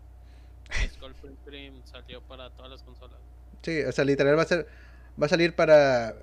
Salió 1.85 2.22
para 2.22 2.51
todas 2.51 2.70
las 2.70 2.83
consolas. 2.83 3.18
Sí, 3.62 3.83
o 3.83 3.93
sea, 3.93 4.05
literal 4.05 4.37
va 4.39 4.43
a 4.43 4.47
ser. 4.47 4.66
Va 5.20 5.27
a 5.27 5.29
salir 5.29 5.55
para. 5.55 6.14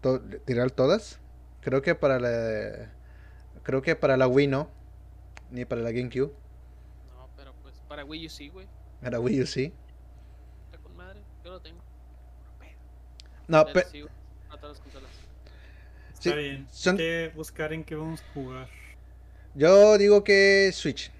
to- 0.00 0.20
literal 0.20 0.72
todas. 0.72 1.18
Creo 1.60 1.82
que 1.82 1.94
para 1.94 2.18
la. 2.18 2.92
Creo 3.68 3.82
que 3.82 3.94
para 3.94 4.16
la 4.16 4.26
Wii 4.26 4.46
no. 4.46 4.70
Ni 5.50 5.66
para 5.66 5.82
la 5.82 5.92
GameCube. 5.92 6.32
No, 7.14 7.28
pero 7.36 7.52
pues 7.62 7.74
para 7.86 8.02
Wii 8.02 8.26
U 8.26 8.30
sí, 8.30 8.48
güey. 8.48 8.66
Para 9.02 9.20
Wii 9.20 9.42
U 9.42 9.46
sí. 9.46 9.74
Está 10.64 10.78
con 10.82 10.96
madre. 10.96 11.20
Yo 11.44 11.50
lo 11.50 11.60
tengo. 11.60 11.82
No, 13.46 13.64
Pero 13.66 13.74
pe- 13.74 13.86
sí, 13.92 14.00
güey, 14.00 14.12
para 14.48 14.60
todas 14.62 14.76
las 14.78 14.82
consolas. 14.84 15.10
Sí, 16.18 16.28
Está 16.30 16.40
bien. 16.40 16.66
son- 16.70 16.92
Hay 16.94 16.98
que 16.98 17.32
buscar 17.36 17.74
en 17.74 17.84
qué 17.84 17.94
vamos 17.94 18.22
a 18.22 18.32
jugar. 18.32 18.68
yo 19.54 19.98
digo 19.98 20.24
que 20.24 20.70
Switch. 20.72 21.10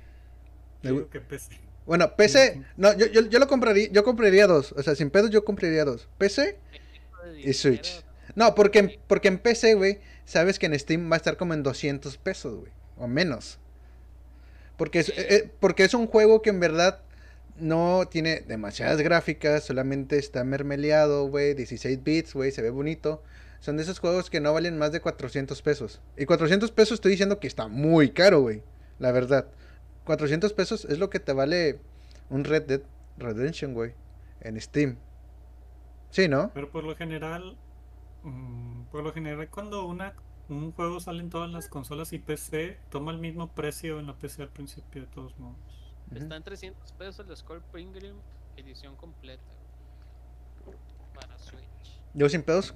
Yo 0.83 0.93
digo 0.93 1.11
que 1.11 1.21
PC. 1.21 1.61
Bueno, 1.85 2.17
PC. 2.17 2.65
No, 2.79 2.97
yo, 2.97 3.09
yo, 3.09 3.21
yo 3.29 3.39
lo 3.41 3.47
compraría. 3.47 3.89
Yo 3.93 4.05
compraría 4.05 4.47
dos. 4.47 4.73
O 4.73 4.83
sea, 4.83 4.95
sin 4.95 5.11
pedos 5.11 5.29
yo 5.31 5.45
compraría 5.45 5.85
dos. 5.85 6.09
PC 6.17 6.59
y 7.45 7.53
Switch. 7.53 8.03
No, 8.35 8.55
porque, 8.55 8.79
en- 8.79 8.93
porque 9.07 9.29
en 9.29 9.39
PC, 9.39 9.75
güey, 9.75 10.01
sabes 10.29 10.59
que 10.59 10.67
en 10.67 10.79
Steam 10.79 11.11
va 11.11 11.15
a 11.15 11.17
estar 11.17 11.37
como 11.37 11.55
en 11.55 11.63
200 11.63 12.19
pesos, 12.19 12.55
güey. 12.61 12.73
O 12.99 13.09
menos. 13.09 13.59
Porque 14.77 15.01
es, 15.01 15.09
eh, 15.17 15.51
porque 15.59 15.85
es 15.85 15.95
un 15.95 16.07
juego 16.07 16.43
que 16.43 16.51
en 16.51 16.61
verdad 16.61 17.01
no 17.57 18.07
tiene 18.09 18.41
demasiadas 18.43 19.01
gráficas, 19.01 19.65
solamente 19.65 20.19
está 20.19 20.45
mermeleado, 20.45 21.29
güey, 21.29 21.55
16 21.55 22.05
bits, 22.05 22.35
güey, 22.35 22.53
se 22.53 22.63
ve 22.63 22.71
bonito. 22.71 23.23
Son 23.61 23.77
de 23.77 23.83
esos 23.83 23.99
juegos 23.99 24.31
que 24.31 24.41
no 24.41 24.53
valen 24.53 24.79
más 24.79 24.93
de 24.93 25.01
400 25.01 25.61
pesos. 25.63 26.01
Y 26.17 26.27
400 26.27 26.71
pesos 26.71 26.97
estoy 26.97 27.13
diciendo 27.13 27.41
que 27.41 27.49
está 27.49 27.67
muy 27.67 28.11
caro, 28.11 28.43
güey. 28.43 28.63
La 28.99 29.11
verdad. 29.11 29.49
400 30.05 30.53
pesos 30.53 30.85
es 30.85 30.99
lo 30.99 31.11
que 31.11 31.21
te 31.21 31.33
vale 31.33 31.81
un 32.31 32.45
Red 32.45 32.63
Dead 32.65 32.81
Redemption, 33.17 33.75
güey. 33.75 33.95
En 34.41 34.61
Steam. 34.61 34.97
Sí, 36.11 36.29
¿no? 36.29 36.53
Pero 36.55 36.71
por 36.71 36.85
lo 36.85 36.95
general, 36.95 37.57
mm, 38.23 38.78
por 38.91 39.03
lo 39.03 39.13
general 39.13 39.49
cuando 39.51 39.85
una 39.85 40.15
un 40.49 40.73
juego 40.73 40.99
sale 40.99 41.21
en 41.21 41.29
todas 41.29 41.51
las 41.51 41.69
consolas 41.69 42.13
y 42.15 42.19
PC, 42.19 42.79
toma 42.91 43.13
el 43.13 43.19
mismo 43.19 43.53
precio 43.53 43.99
en 44.01 44.07
la 44.07 44.15
PC 44.17 44.43
al 44.43 44.49
principio 44.49 45.03
de 45.03 45.09
todos 45.09 45.39
modos. 45.39 45.59
Está 46.15 46.37
en 46.37 46.43
300 46.43 46.93
pesos 46.93 47.27
el 47.29 47.37
Skull 47.37 47.61
Pilgrim 47.71 48.17
edición 48.57 48.97
completa. 48.97 49.43
Para 51.15 51.39
Switch. 51.39 52.01
Yo 52.15 52.29
sin 52.31 52.43
pedos, 52.43 52.75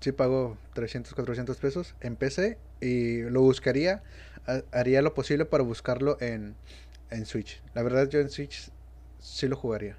sí 0.00 0.12
pago 0.12 0.58
300, 0.74 1.14
400 1.14 1.56
pesos 1.56 1.94
en 2.00 2.16
PC 2.16 2.58
y 2.82 3.22
lo 3.22 3.40
buscaría, 3.40 4.02
ha- 4.46 4.62
haría 4.78 5.00
lo 5.02 5.14
posible 5.14 5.46
para 5.46 5.62
buscarlo 5.64 6.18
en, 6.20 6.54
en 7.10 7.24
Switch. 7.26 7.62
La 7.74 7.82
verdad 7.82 8.08
yo 8.08 8.20
en 8.20 8.28
Switch 8.30 8.70
sí 9.20 9.48
lo 9.48 9.56
jugaría. 9.56 9.96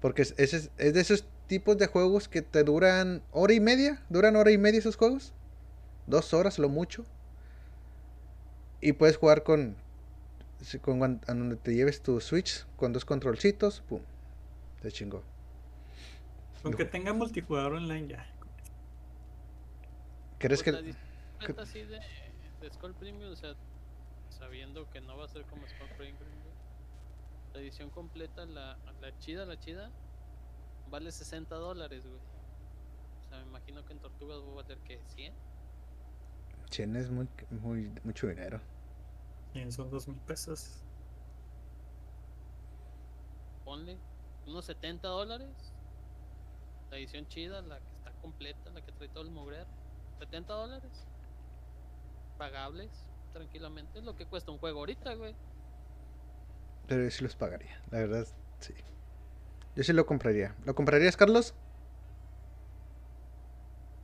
Porque 0.00 0.22
es, 0.22 0.34
ese 0.36 0.58
es, 0.58 0.70
es 0.76 0.94
de 0.94 1.00
esos 1.00 1.24
tipos 1.48 1.76
de 1.78 1.86
juegos 1.88 2.28
que 2.28 2.42
te 2.42 2.62
duran 2.62 3.22
hora 3.32 3.52
y 3.54 3.60
media. 3.60 4.00
Duran 4.08 4.36
hora 4.36 4.52
y 4.52 4.58
media 4.58 4.78
esos 4.78 4.96
juegos. 4.96 5.32
Dos 6.06 6.32
horas, 6.32 6.58
lo 6.58 6.68
mucho. 6.68 7.04
Y 8.80 8.92
puedes 8.92 9.16
jugar 9.16 9.42
con. 9.42 9.76
a 11.26 11.34
donde 11.34 11.56
te 11.56 11.74
lleves 11.74 12.02
tu 12.02 12.20
Switch 12.20 12.64
con 12.76 12.92
dos 12.92 13.04
controlcitos. 13.04 13.80
Pum. 13.88 14.00
Te 14.80 14.92
chingó. 14.92 15.22
Aunque 16.62 16.84
tenga 16.84 17.12
multijugador 17.12 17.74
online 17.74 18.08
ya. 18.08 18.26
¿Crees 20.38 20.62
Pues 20.62 20.76
que.? 20.76 20.80
edición 20.80 20.96
completa 21.38 21.62
así 21.62 21.82
de, 21.82 22.00
de 22.60 22.70
Skull 22.72 22.94
Premium, 22.94 23.32
o 23.32 23.36
sea, 23.36 23.54
sabiendo 24.30 24.88
que 24.90 25.00
no 25.00 25.16
va 25.16 25.24
a 25.24 25.28
ser 25.28 25.42
como 25.44 25.66
Skull 25.66 25.88
Premium. 25.96 26.18
La 27.54 27.60
edición 27.60 27.90
completa, 27.90 28.44
la, 28.46 28.78
la 29.00 29.18
chida, 29.18 29.44
la 29.46 29.58
chida, 29.58 29.90
vale 30.90 31.12
60 31.12 31.54
dólares, 31.54 32.06
güey. 32.06 32.20
O 33.20 33.28
sea, 33.28 33.38
me 33.38 33.46
imagino 33.46 33.84
que 33.84 33.92
en 33.92 33.98
Tortugas 34.00 34.38
va 34.38 34.52
a 34.52 34.54
valer 34.62 34.78
que 34.78 35.00
100. 35.14 35.34
100 36.70 36.96
es 36.96 37.10
muy, 37.10 37.28
muy, 37.50 37.92
mucho 38.04 38.28
dinero. 38.28 38.60
Y 39.54 39.70
son 39.72 39.90
dos 39.90 40.06
mil 40.08 40.18
pesos. 40.20 40.82
Ponle 43.64 43.98
unos 44.46 44.64
70 44.66 45.08
dólares. 45.08 45.74
La 46.90 46.96
edición 46.96 47.26
chida, 47.28 47.60
la 47.62 47.78
que 47.80 47.96
está 47.96 48.12
completa, 48.22 48.70
la 48.70 48.82
que 48.82 48.92
trae 48.92 49.08
todo 49.08 49.24
el 49.24 49.30
mugrer. 49.30 49.66
70 50.18 50.52
dólares. 50.52 51.06
Pagables, 52.38 52.90
tranquilamente. 53.32 53.98
Es 53.98 54.04
lo 54.04 54.16
que 54.16 54.26
cuesta 54.26 54.50
un 54.50 54.58
juego 54.58 54.80
ahorita, 54.80 55.14
güey. 55.14 55.34
Pero 56.86 57.04
yo 57.04 57.10
sí 57.10 57.22
los 57.22 57.36
pagaría. 57.36 57.82
La 57.90 57.98
verdad, 57.98 58.26
sí. 58.60 58.74
Yo 59.78 59.84
sí 59.84 59.92
lo 59.92 60.06
compraría. 60.06 60.56
¿Lo 60.64 60.74
comprarías, 60.74 61.16
Carlos? 61.16 61.54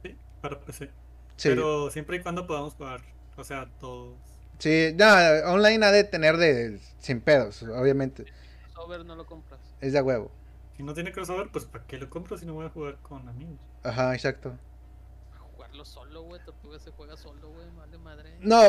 Sí, 0.05 0.16
para 0.41 0.61
PC. 0.61 0.89
Sí. 1.35 1.49
Pero 1.49 1.91
siempre 1.91 2.18
y 2.18 2.20
cuando 2.20 2.47
podamos 2.47 2.75
jugar. 2.75 3.01
O 3.37 3.43
sea, 3.43 3.68
todos. 3.81 4.14
Sí, 4.61 4.95
no, 4.97 5.05
online 5.53 5.85
ha 5.85 5.91
de 5.91 6.05
tener 6.05 6.37
de. 6.37 6.79
Sin 7.01 7.20
pedos, 7.20 7.64
obviamente. 7.64 8.25
Sober 8.72 9.05
no 9.05 9.16
lo 9.16 9.27
compras. 9.27 9.59
Es 9.81 9.93
de 9.93 10.01
huevo. 10.01 10.31
Si 10.77 10.85
no 10.85 10.95
tiene 10.95 11.11
crossover, 11.11 11.49
pues 11.51 11.64
¿para 11.64 11.85
qué 11.89 11.99
lo 11.99 12.09
compro 12.09 12.39
si 12.39 12.47
no 12.47 12.55
voy 12.55 12.66
a 12.66 12.70
jugar 12.70 12.99
con 13.03 13.29
amigos? 13.29 13.59
Ajá, 13.83 14.14
exacto. 14.14 14.57
Jugarlo 15.75 15.85
solo, 15.85 16.22
güey. 16.22 16.41
Tortuga 16.45 16.79
se 16.79 16.91
juega 16.93 17.16
solo, 17.16 17.51
güey. 17.51 17.66
Vale 17.77 17.99
madre. 17.99 18.37
No, 18.41 18.61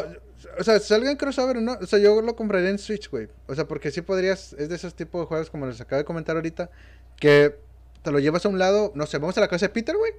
o 0.57 0.63
sea, 0.63 0.79
salga 0.79 1.11
en 1.11 1.17
crossover 1.17 1.57
o 1.57 1.61
no, 1.61 1.73
o 1.73 1.85
sea, 1.85 1.99
yo 1.99 2.19
lo 2.19 2.35
compraría 2.35 2.69
en 2.69 2.79
Switch, 2.79 3.11
güey. 3.11 3.27
O 3.47 3.53
sea, 3.53 3.67
porque 3.67 3.91
sí 3.91 4.01
podrías, 4.01 4.53
es 4.53 4.69
de 4.69 4.75
esos 4.75 4.95
tipos 4.95 5.21
de 5.21 5.27
juegos 5.27 5.51
como 5.51 5.67
les 5.67 5.79
acabo 5.79 5.99
de 5.99 6.05
comentar 6.05 6.35
ahorita, 6.35 6.71
que 7.17 7.59
te 8.01 8.11
lo 8.11 8.17
llevas 8.17 8.45
a 8.45 8.49
un 8.49 8.57
lado, 8.57 8.91
no 8.95 9.05
sé, 9.05 9.19
vamos 9.19 9.37
a 9.37 9.41
la 9.41 9.47
casa 9.47 9.67
de 9.67 9.73
Peter, 9.73 9.95
güey. 9.95 10.13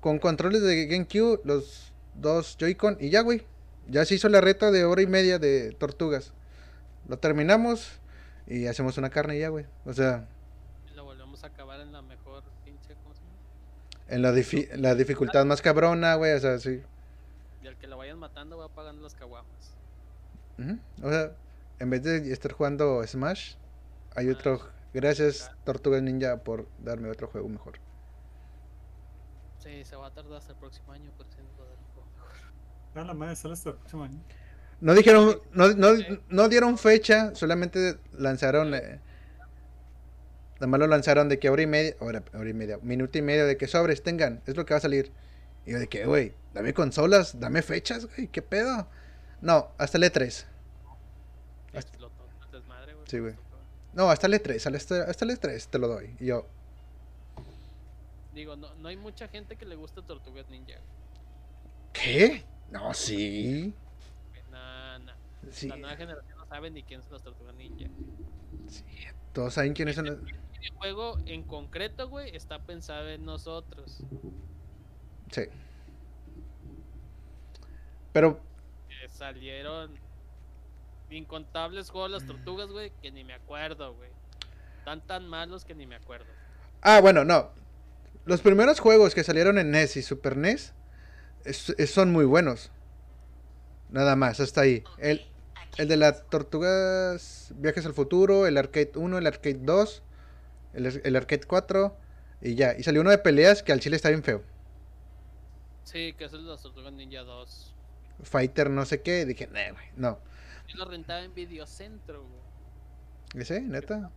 Con 0.00 0.18
controles 0.18 0.62
de 0.62 0.86
GameCube, 0.86 1.42
los 1.44 1.92
dos 2.14 2.56
Joy-Con 2.58 2.96
y 2.98 3.10
ya, 3.10 3.20
güey. 3.20 3.42
Ya 3.88 4.04
se 4.06 4.14
hizo 4.14 4.28
la 4.30 4.40
reta 4.40 4.70
de 4.70 4.86
hora 4.86 5.02
y 5.02 5.06
media 5.06 5.38
de 5.38 5.72
tortugas. 5.72 6.32
Lo 7.08 7.18
terminamos 7.18 8.00
y 8.46 8.66
hacemos 8.66 8.96
una 8.96 9.10
carne 9.10 9.36
y 9.36 9.40
ya, 9.40 9.48
güey. 9.48 9.66
O 9.84 9.92
sea, 9.92 10.26
lo 10.94 11.04
volvemos 11.04 11.44
a 11.44 11.48
acabar 11.48 11.80
en 11.80 11.92
la 11.92 12.00
mejor 12.00 12.42
pinche. 12.64 12.94
¿Cómo 13.02 13.14
se 13.14 13.20
llama? 13.20 13.34
En 14.10 14.22
la, 14.22 14.32
difi- 14.32 14.68
la 14.76 14.94
dificultad 14.94 15.44
más 15.46 15.62
cabrona, 15.62 16.14
güey, 16.16 16.32
o 16.32 16.40
sea, 16.40 16.58
sí. 16.58 16.82
Y 17.62 17.66
al 17.66 17.76
que 17.76 17.86
lo 17.86 17.96
vayan 17.96 18.18
matando 18.18 18.58
va 18.58 18.68
pagando 18.68 19.02
las 19.02 19.14
caguamas. 19.14 19.74
O 21.02 21.10
sea, 21.10 21.32
en 21.78 21.90
vez 21.90 22.02
de 22.02 22.32
estar 22.32 22.52
jugando 22.52 23.02
Smash, 23.06 23.54
hay 24.14 24.28
otro. 24.28 24.60
Gracias, 24.92 25.50
Tortugas 25.64 26.02
Ninja, 26.02 26.38
por 26.38 26.66
darme 26.84 27.08
otro 27.10 27.28
juego 27.28 27.48
mejor. 27.48 27.74
Sí, 29.62 29.84
se 29.84 29.94
va 29.96 30.08
a 30.08 30.10
tardar 30.10 30.38
hasta 30.38 30.52
el 30.52 30.58
próximo 30.58 30.92
año, 30.92 31.10
un 31.10 31.16
juego 31.56 31.72
mejor. 32.16 32.32
Ah, 32.94 33.04
la 33.04 33.14
madre, 33.14 33.36
sale 33.36 33.54
hasta 33.54 33.70
el 33.70 33.76
próximo 33.76 34.02
año. 34.04 34.18
No 34.80 34.94
dijeron, 34.94 35.40
no, 35.52 35.68
no, 35.74 35.88
no 36.28 36.48
dieron 36.48 36.76
fecha, 36.78 37.34
solamente 37.34 37.98
lanzaron. 38.12 38.74
Eh, 38.74 39.00
nada 40.60 40.66
más 40.68 40.80
lo 40.80 40.86
lanzaron 40.86 41.28
de 41.28 41.38
que 41.38 41.48
hora 41.50 41.62
y 41.62 41.66
media, 41.66 41.96
hora, 42.00 42.22
hora 42.34 42.48
y 42.48 42.52
media, 42.54 42.78
minuto 42.82 43.18
y 43.18 43.22
medio 43.22 43.46
de 43.46 43.56
que 43.56 43.66
sobres 43.66 44.02
tengan, 44.02 44.42
es 44.46 44.56
lo 44.56 44.64
que 44.66 44.74
va 44.74 44.78
a 44.78 44.82
salir. 44.82 45.10
Y 45.66 45.72
yo 45.72 45.78
de 45.78 45.88
que, 45.88 46.04
güey, 46.06 46.34
dame 46.54 46.72
consolas, 46.74 47.38
dame 47.40 47.62
fechas, 47.62 48.06
güey, 48.06 48.28
qué 48.28 48.42
pedo. 48.42 48.88
No, 49.40 49.70
hasta 49.78 49.98
el 49.98 50.04
E3. 50.04 50.30
Sí, 50.30 50.46
Hasta-. 51.74 51.98
Sí, 53.06 53.18
güey. 53.18 53.34
No, 53.92 54.08
hasta 54.10 54.26
el 54.28 54.34
E3, 54.34 54.74
hasta, 54.76 55.02
hasta 55.04 55.24
el 55.24 55.30
E3 55.32 55.66
te 55.68 55.78
lo 55.78 55.88
doy. 55.88 56.14
Y 56.20 56.26
yo, 56.26 56.46
Digo, 58.34 58.54
no, 58.56 58.72
no 58.76 58.88
hay 58.88 58.96
mucha 58.96 59.26
gente 59.28 59.56
que 59.56 59.64
le 59.66 59.74
gusta 59.74 60.02
Tortugas 60.02 60.48
Ninja. 60.48 60.76
¿qué? 61.92 62.44
No, 62.70 62.94
sí. 62.94 63.74
Nah, 64.52 64.98
nah. 65.00 65.14
Sí, 65.50 65.68
La 65.68 65.76
nueva 65.76 65.96
generación 65.96 66.38
no 66.38 66.46
sabe 66.46 66.70
ni 66.70 66.84
quién 66.84 67.02
son 67.02 67.14
las 67.14 67.22
Tortugas 67.22 67.54
Ninja. 67.56 67.88
sí, 68.68 68.84
todos 69.32 69.54
saben 69.54 69.72
quiénes 69.74 69.96
son. 69.96 70.06
los- 70.06 70.18
El 70.62 70.70
juego 70.76 71.18
en 71.26 71.42
concreto, 71.42 72.08
güey, 72.08 72.34
está 72.36 72.58
pensado 72.60 73.08
en 73.08 73.24
nosotros. 73.24 74.02
Sí. 75.30 75.42
Pero, 78.12 78.40
Que 78.88 79.08
salieron 79.08 79.92
incontables 81.10 81.90
juegos 81.90 82.10
de 82.10 82.18
las 82.18 82.26
tortugas, 82.26 82.68
güey, 82.70 82.92
que 83.02 83.10
ni 83.10 83.24
me 83.24 83.34
acuerdo, 83.34 83.94
güey. 83.94 84.10
Tan 84.84 85.00
tan 85.06 85.26
malos 85.28 85.64
que 85.64 85.74
ni 85.74 85.86
me 85.86 85.96
acuerdo. 85.96 86.26
ah, 86.82 87.00
bueno, 87.00 87.24
no. 87.24 87.50
Los 88.24 88.40
primeros 88.42 88.80
juegos 88.80 89.14
que 89.14 89.24
salieron 89.24 89.58
en 89.58 89.70
NES 89.70 89.96
y 89.96 90.02
Super 90.02 90.36
NES 90.36 90.72
es- 91.44 91.70
es- 91.78 91.90
son 91.90 92.12
muy 92.12 92.24
buenos. 92.24 92.70
Nada 93.90 94.14
más, 94.16 94.40
hasta 94.40 94.60
ahí. 94.62 94.84
El, 94.98 95.26
el 95.78 95.88
de 95.88 95.96
las 95.96 96.26
tortugas 96.28 97.52
Viajes 97.56 97.86
al 97.86 97.94
Futuro, 97.94 98.46
el 98.46 98.56
Arcade 98.56 98.92
1, 98.94 99.18
el 99.18 99.26
Arcade 99.26 99.58
2, 99.60 100.02
el, 100.72 101.00
el 101.04 101.16
Arcade 101.16 101.44
4 101.46 101.96
y 102.42 102.54
ya. 102.54 102.76
Y 102.76 102.82
salió 102.82 103.00
uno 103.00 103.10
de 103.10 103.18
peleas 103.18 103.62
que 103.62 103.72
al 103.72 103.80
chile 103.80 103.96
está 103.96 104.08
bien 104.08 104.22
feo. 104.22 104.42
Sí, 105.84 106.12
que 106.14 106.24
es 106.24 106.32
el 106.32 106.46
de 106.46 106.56
tortugas 106.56 106.92
ninja 106.92 107.22
2. 107.22 107.74
Fighter 108.22 108.70
no 108.70 108.84
sé 108.84 109.02
qué. 109.02 109.24
Dije, 109.24 109.46
nah, 109.48 109.72
güey, 109.72 109.86
no. 109.96 110.18
Yo 110.68 110.78
lo 110.78 110.84
rentaba 110.84 111.22
en 111.22 111.34
Videocentro, 111.34 112.22
güey. 112.22 113.42
¿Ese? 113.42 113.60
¿Neta? 113.60 114.10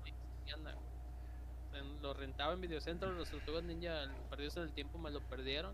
Lo 2.01 2.13
rentaba 2.13 2.51
en 2.51 2.59
Videocentro, 2.59 3.11
los 3.13 3.29
tortugas 3.29 3.63
ninja 3.63 4.11
perdidos 4.29 4.57
en 4.57 4.63
el 4.63 4.73
tiempo 4.73 4.97
me 4.97 5.09
lo 5.09 5.21
perdieron. 5.21 5.73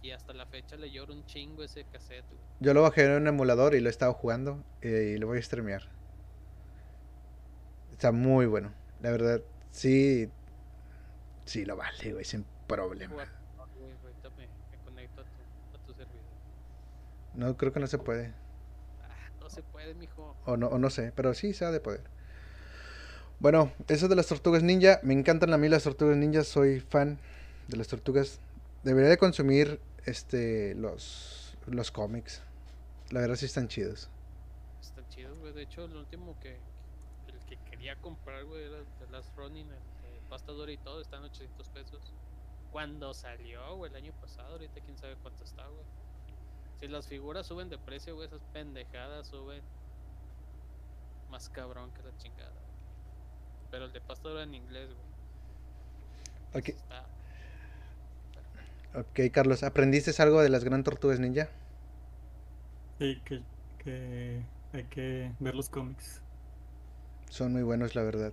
Y 0.00 0.12
hasta 0.12 0.32
la 0.32 0.46
fecha 0.46 0.76
le 0.76 0.90
lloro 0.90 1.12
un 1.12 1.26
chingo 1.26 1.64
ese 1.64 1.84
cassette, 1.84 2.24
güey. 2.28 2.40
Yo 2.60 2.72
lo 2.72 2.82
bajé 2.82 3.04
en 3.04 3.22
un 3.22 3.26
emulador 3.26 3.74
y 3.74 3.80
lo 3.80 3.88
he 3.88 3.90
estado 3.90 4.14
jugando 4.14 4.64
eh, 4.80 5.14
y 5.16 5.18
lo 5.18 5.26
voy 5.26 5.38
a 5.38 5.42
streamear. 5.42 5.82
Está 7.90 8.12
muy 8.12 8.46
bueno. 8.46 8.72
La 9.02 9.10
verdad, 9.10 9.42
sí. 9.70 10.30
Sí 11.44 11.64
lo 11.64 11.76
vale, 11.76 12.12
güey, 12.12 12.24
sin 12.24 12.46
problema. 12.66 13.26
No, 17.34 17.56
creo 17.56 17.72
que 17.72 17.80
no 17.80 17.86
se 17.86 17.98
puede. 17.98 18.32
Ah, 19.02 19.30
no 19.40 19.50
se 19.50 19.62
puede, 19.62 19.94
mijo. 19.94 20.36
O 20.44 20.56
no, 20.56 20.68
o 20.68 20.78
no 20.78 20.90
sé, 20.90 21.12
pero 21.16 21.34
sí 21.34 21.52
se 21.52 21.64
ha 21.64 21.70
de 21.70 21.80
poder. 21.80 22.04
Bueno, 23.40 23.72
eso 23.88 24.06
de 24.06 24.14
las 24.14 24.28
tortugas 24.28 24.62
ninja. 24.62 25.00
Me 25.02 25.14
encantan 25.14 25.52
a 25.52 25.58
mí 25.58 25.68
las 25.68 25.82
tortugas 25.82 26.16
ninja. 26.16 26.44
Soy 26.44 26.78
fan 26.78 27.18
de 27.66 27.76
las 27.76 27.88
tortugas. 27.88 28.38
Debería 28.84 29.10
de 29.10 29.18
consumir 29.18 29.80
este 30.04 30.74
los, 30.76 31.56
los 31.66 31.90
cómics. 31.90 32.42
La 33.10 33.20
verdad 33.20 33.34
sí 33.34 33.46
están 33.46 33.66
chidos. 33.66 34.10
Están 34.80 35.08
chidos, 35.08 35.36
güey. 35.40 35.52
De 35.52 35.62
hecho, 35.62 35.86
el 35.86 35.96
último 35.96 36.38
que. 36.40 36.71
Quería 37.82 38.00
comprar, 38.00 38.44
güey, 38.44 38.62
era 38.62 38.78
The 39.00 39.10
Last 39.10 39.36
Running, 39.36 39.66
el 39.66 40.12
de 40.14 40.20
pasta 40.30 40.52
dura 40.52 40.70
y 40.70 40.76
todo. 40.76 41.00
Está 41.00 41.16
en 41.16 41.24
800 41.24 41.68
pesos. 41.70 42.14
Cuando 42.70 43.12
salió, 43.12 43.74
güey, 43.74 43.90
el 43.90 43.96
año 43.96 44.12
pasado. 44.20 44.52
Ahorita 44.52 44.80
quién 44.82 44.96
sabe 44.96 45.16
cuánto 45.16 45.42
está, 45.42 45.66
güey. 45.66 45.84
Si 46.78 46.86
las 46.86 47.08
figuras 47.08 47.44
suben 47.44 47.70
de 47.70 47.78
precio, 47.78 48.14
güey, 48.14 48.28
esas 48.28 48.40
pendejadas 48.52 49.26
suben. 49.26 49.64
Más 51.28 51.48
cabrón 51.48 51.90
que 51.92 52.04
la 52.04 52.16
chingada. 52.18 52.54
Pero 53.72 53.86
el 53.86 53.92
de 53.92 54.00
pasta 54.00 54.28
dura 54.28 54.44
en 54.44 54.54
inglés, 54.54 54.88
güey. 56.52 56.62
Ok, 56.62 56.68
Está. 56.68 57.04
ok, 58.94 59.32
Carlos, 59.32 59.64
¿aprendiste 59.64 60.12
algo 60.22 60.40
de 60.40 60.50
las 60.50 60.62
gran 60.62 60.84
tortugas 60.84 61.18
ninja? 61.18 61.48
Sí, 63.00 63.20
que, 63.24 63.42
que 63.78 64.46
hay 64.72 64.84
que 64.84 65.32
ver 65.40 65.56
los 65.56 65.68
cómics. 65.68 66.21
Son 67.32 67.50
muy 67.50 67.62
buenos, 67.62 67.94
la 67.94 68.02
verdad. 68.02 68.30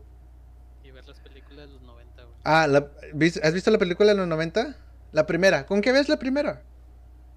Y 0.83 0.91
ver 0.91 1.07
las 1.07 1.17
películas 1.21 1.67
de 1.67 1.73
los 1.73 1.81
90, 1.83 2.21
güey. 2.23 2.35
Ah, 2.43 2.67
la- 2.67 2.89
¿vis- 3.13 3.39
¿has 3.41 3.53
visto 3.53 3.71
la 3.71 3.77
película 3.77 4.09
de 4.09 4.15
los 4.17 4.27
90? 4.27 4.75
La 5.13 5.25
primera. 5.25 5.65
¿Con 5.65 5.79
qué 5.79 5.93
ves 5.93 6.09
la 6.09 6.19
primera? 6.19 6.63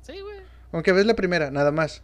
Sí, 0.00 0.18
güey. 0.20 0.38
Con 0.72 0.82
que 0.82 0.90
ves 0.90 1.06
la 1.06 1.14
primera, 1.14 1.52
nada 1.52 1.70
más. 1.70 2.02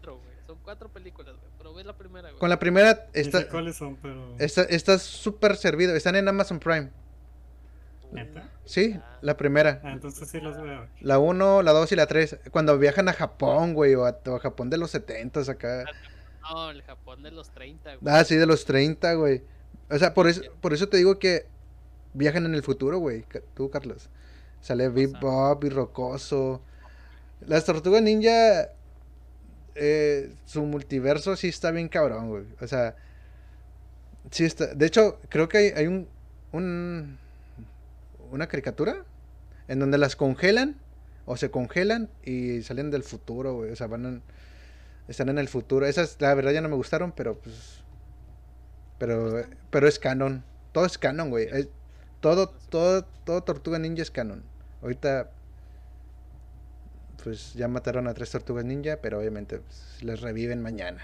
Cuatro, 0.00 0.16
güey. 0.16 0.34
Son 0.48 0.58
cuatro 0.64 0.88
películas, 0.88 1.36
güey. 1.36 1.48
Pero 1.58 1.74
ve 1.74 1.84
la 1.84 1.96
primera, 1.96 2.28
güey. 2.30 2.40
Con 2.40 2.50
la 2.50 2.58
primera 2.58 3.06
está 3.12 3.38
sé 3.38 3.46
cuáles 3.46 3.76
son, 3.76 3.94
pero. 4.02 4.34
está 4.40 4.62
está 4.62 4.98
súper 4.98 5.54
servido. 5.56 5.94
Están 5.94 6.16
en 6.16 6.26
Amazon 6.26 6.58
Prime. 6.58 6.90
¿Neta? 8.10 8.50
Sí, 8.64 8.98
la 9.20 9.36
primera. 9.36 9.80
Ah, 9.84 9.92
entonces 9.92 10.28
sí 10.28 10.40
los 10.40 10.60
ver. 10.60 10.88
La 11.00 11.20
1, 11.20 11.62
la 11.62 11.70
2 11.72 11.92
y 11.92 11.96
la 11.96 12.06
3. 12.08 12.38
Cuando 12.50 12.76
viajan 12.78 13.08
a 13.08 13.12
Japón, 13.12 13.74
güey, 13.74 13.94
o 13.94 14.06
a, 14.06 14.18
o 14.26 14.34
a 14.34 14.40
Japón 14.40 14.70
de 14.70 14.78
los 14.78 14.90
70 14.90 15.40
acá. 15.42 15.84
No, 16.50 16.70
el 16.70 16.82
Japón 16.82 17.22
de 17.22 17.30
los 17.30 17.50
30, 17.50 17.96
güey. 17.96 18.14
Ah, 18.14 18.24
sí, 18.24 18.36
de 18.36 18.46
los 18.46 18.64
30, 18.64 19.14
güey. 19.14 19.42
O 19.90 19.98
sea, 19.98 20.14
por 20.14 20.28
eso, 20.28 20.42
por 20.60 20.72
eso 20.72 20.88
te 20.88 20.96
digo 20.96 21.18
que 21.18 21.46
viajan 22.14 22.44
en 22.46 22.54
el 22.54 22.62
futuro, 22.62 22.98
güey. 22.98 23.24
Tú, 23.54 23.70
Carlos. 23.70 24.08
Sale 24.60 24.88
Bebop 24.88 25.62
y 25.64 25.68
Rocoso. 25.68 26.60
Las 27.46 27.64
Tortugas 27.64 28.02
Ninja, 28.02 28.68
eh, 29.74 30.34
su 30.44 30.62
multiverso 30.64 31.36
sí 31.36 31.48
está 31.48 31.70
bien 31.70 31.88
cabrón, 31.88 32.28
güey. 32.28 32.44
O 32.60 32.66
sea, 32.66 32.96
sí 34.30 34.44
está. 34.44 34.74
De 34.74 34.86
hecho, 34.86 35.20
creo 35.28 35.48
que 35.48 35.58
hay, 35.58 35.66
hay 35.76 35.86
un, 35.86 36.08
un. 36.52 37.18
Una 38.30 38.46
caricatura 38.46 39.04
en 39.68 39.78
donde 39.78 39.96
las 39.96 40.14
congelan 40.16 40.76
o 41.24 41.36
se 41.38 41.50
congelan 41.50 42.10
y 42.24 42.62
salen 42.62 42.90
del 42.90 43.02
futuro, 43.02 43.54
güey. 43.54 43.70
O 43.70 43.76
sea, 43.76 43.86
van 43.86 44.04
en- 44.04 44.22
están 45.08 45.28
en 45.28 45.38
el 45.38 45.48
futuro. 45.48 45.86
Esas, 45.86 46.20
la 46.20 46.34
verdad, 46.34 46.52
ya 46.52 46.60
no 46.60 46.68
me 46.68 46.76
gustaron, 46.76 47.12
pero 47.12 47.38
pues. 47.38 47.82
Pero, 48.98 49.42
pero 49.70 49.88
es 49.88 49.98
canon. 49.98 50.44
Todo 50.72 50.84
es 50.86 50.98
canon, 50.98 51.30
güey. 51.30 51.46
Es- 51.50 51.68
todo, 52.20 52.48
todo, 52.68 53.04
todo 53.24 53.42
Tortuga 53.42 53.78
Ninja 53.78 54.02
es 54.02 54.10
canon. 54.10 54.42
Ahorita. 54.82 55.30
Pues 57.22 57.54
ya 57.54 57.68
mataron 57.68 58.06
a 58.06 58.14
tres 58.14 58.30
Tortugas 58.30 58.64
Ninja, 58.64 58.98
pero 59.02 59.18
obviamente 59.18 59.58
pues, 59.58 59.98
les 60.02 60.20
reviven 60.20 60.62
mañana. 60.62 61.02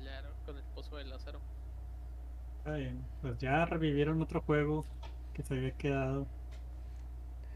Claro, 0.00 0.30
con 0.44 0.56
el 0.56 0.64
pozo 0.74 0.96
de 0.96 1.04
Lázaro. 1.04 1.40
Está 2.58 2.74
bien. 2.74 3.04
Pues 3.20 3.38
ya 3.38 3.64
revivieron 3.64 4.20
otro 4.22 4.40
juego 4.40 4.84
que 5.34 5.42
se 5.42 5.54
había 5.54 5.70
quedado 5.72 6.26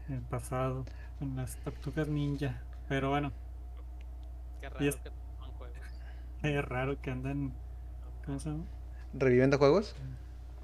en 0.07 0.15
el 0.15 0.21
pasado 0.21 0.85
con 1.19 1.35
las 1.35 1.55
tortugas 1.57 2.07
ninja. 2.07 2.61
Pero 2.87 3.09
bueno, 3.09 3.31
Qué 4.61 4.69
raro 4.69 4.85
es- 4.85 4.95
que 4.97 5.09
no 5.09 5.51
juegos. 5.57 5.77
es 6.43 6.65
raro 6.65 7.01
que 7.01 7.11
andan, 7.11 7.53
¿cómo 8.25 8.39
se 8.39 8.49
llama? 8.49 8.65
¿Reviviendo 9.13 9.57
juegos? 9.57 9.95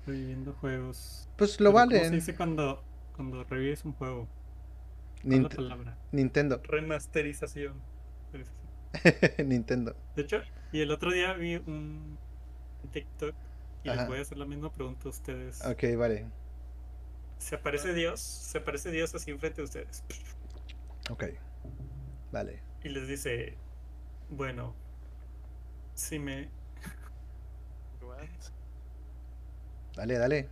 Reviviendo 0.06 0.54
juegos. 0.54 1.30
Pues 1.38 1.60
lo 1.60 1.72
Pero 1.74 1.88
¿Cómo 1.90 2.04
se 2.04 2.10
dice 2.12 2.36
cuando, 2.36 2.84
cuando 3.16 3.44
revives 3.46 3.86
un 3.86 3.94
juego? 3.94 4.28
¿Cuál 5.22 5.34
es 5.34 5.42
la 5.42 5.50
Nint- 5.50 5.56
palabra? 5.56 5.98
Nintendo. 6.12 6.62
Remasterización. 6.64 7.82
Nintendo. 9.46 9.96
De 10.16 10.22
hecho, 10.24 10.42
y 10.72 10.82
el 10.82 10.92
otro 10.92 11.12
día 11.12 11.34
vi 11.34 11.56
un 11.56 12.18
TikTok 12.92 13.34
y 13.84 13.90
Ajá. 13.90 14.02
les 14.02 14.08
voy 14.08 14.20
a 14.20 14.22
hacer 14.22 14.38
la 14.38 14.46
misma 14.46 14.72
pregunta 14.72 15.08
a 15.08 15.12
ustedes. 15.12 15.66
Ok, 15.66 15.84
vale. 15.98 16.26
¿Se 17.38 17.56
aparece 17.56 17.94
Dios? 17.94 18.20
¿Se 18.20 18.58
aparece 18.60 18.92
Dios 18.92 19.14
así 19.16 19.32
enfrente 19.32 19.62
de 19.62 19.66
ustedes? 19.66 20.04
Ok. 21.10 21.26
Vale. 22.32 22.62
Y 22.84 22.90
les 22.90 23.08
dice, 23.08 23.58
bueno, 24.30 24.76
si 25.94 26.20
me... 26.20 26.50
Dale, 29.96 30.18
dale. 30.18 30.50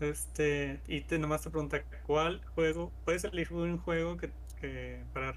Este, 0.00 0.82
y 0.86 1.02
te 1.02 1.18
nomás 1.18 1.42
te 1.42 1.50
pregunta, 1.50 1.84
¿cuál 2.02 2.42
juego? 2.54 2.92
Puedes 3.04 3.24
elegir 3.24 3.52
un 3.56 3.78
juego 3.78 4.16
que, 4.16 4.32
que 4.60 5.06
para 5.12 5.32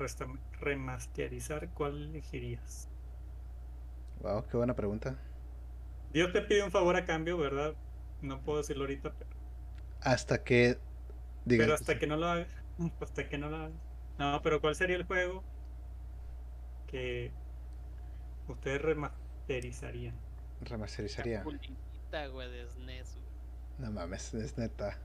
remasterizar, 0.60 1.70
¿cuál 1.74 2.04
elegirías? 2.10 2.90
Wow, 4.22 4.46
qué 4.48 4.58
buena 4.58 4.76
pregunta. 4.76 5.18
Dios 6.12 6.32
te 6.32 6.42
pide 6.44 6.62
un 6.64 6.70
favor 6.72 6.96
a 6.98 7.06
cambio, 7.06 7.38
¿verdad? 7.38 7.76
No 8.22 8.44
puedo 8.44 8.60
decirlo 8.60 8.84
ahorita, 8.84 9.16
pero, 9.18 9.32
Hasta 10.02 10.44
que 10.44 10.78
digas. 11.46 11.58
pero 11.58 11.74
hasta 11.74 11.98
que 12.00 12.08
no 12.08 12.18
lo 12.18 12.28
haga, 12.28 12.48
hasta 13.02 13.28
que 13.30 13.38
no 13.38 13.50
lo 13.50 13.58
haga. 13.58 13.76
No, 14.18 14.42
pero 14.42 14.62
¿cuál 14.62 14.76
sería 14.76 14.96
el 14.98 15.06
juego 15.06 15.44
que 16.90 17.32
ustedes 18.48 18.82
remasterizarían? 18.82 20.16
Remasterizaría. 20.62 21.40
Capulinita, 21.40 22.28
güey, 22.28 22.52
de 22.52 22.68
SNES, 22.68 23.16
güey. 23.16 23.30
No 23.78 23.92
mames, 23.92 24.34
es 24.34 24.58
neta. 24.58 24.98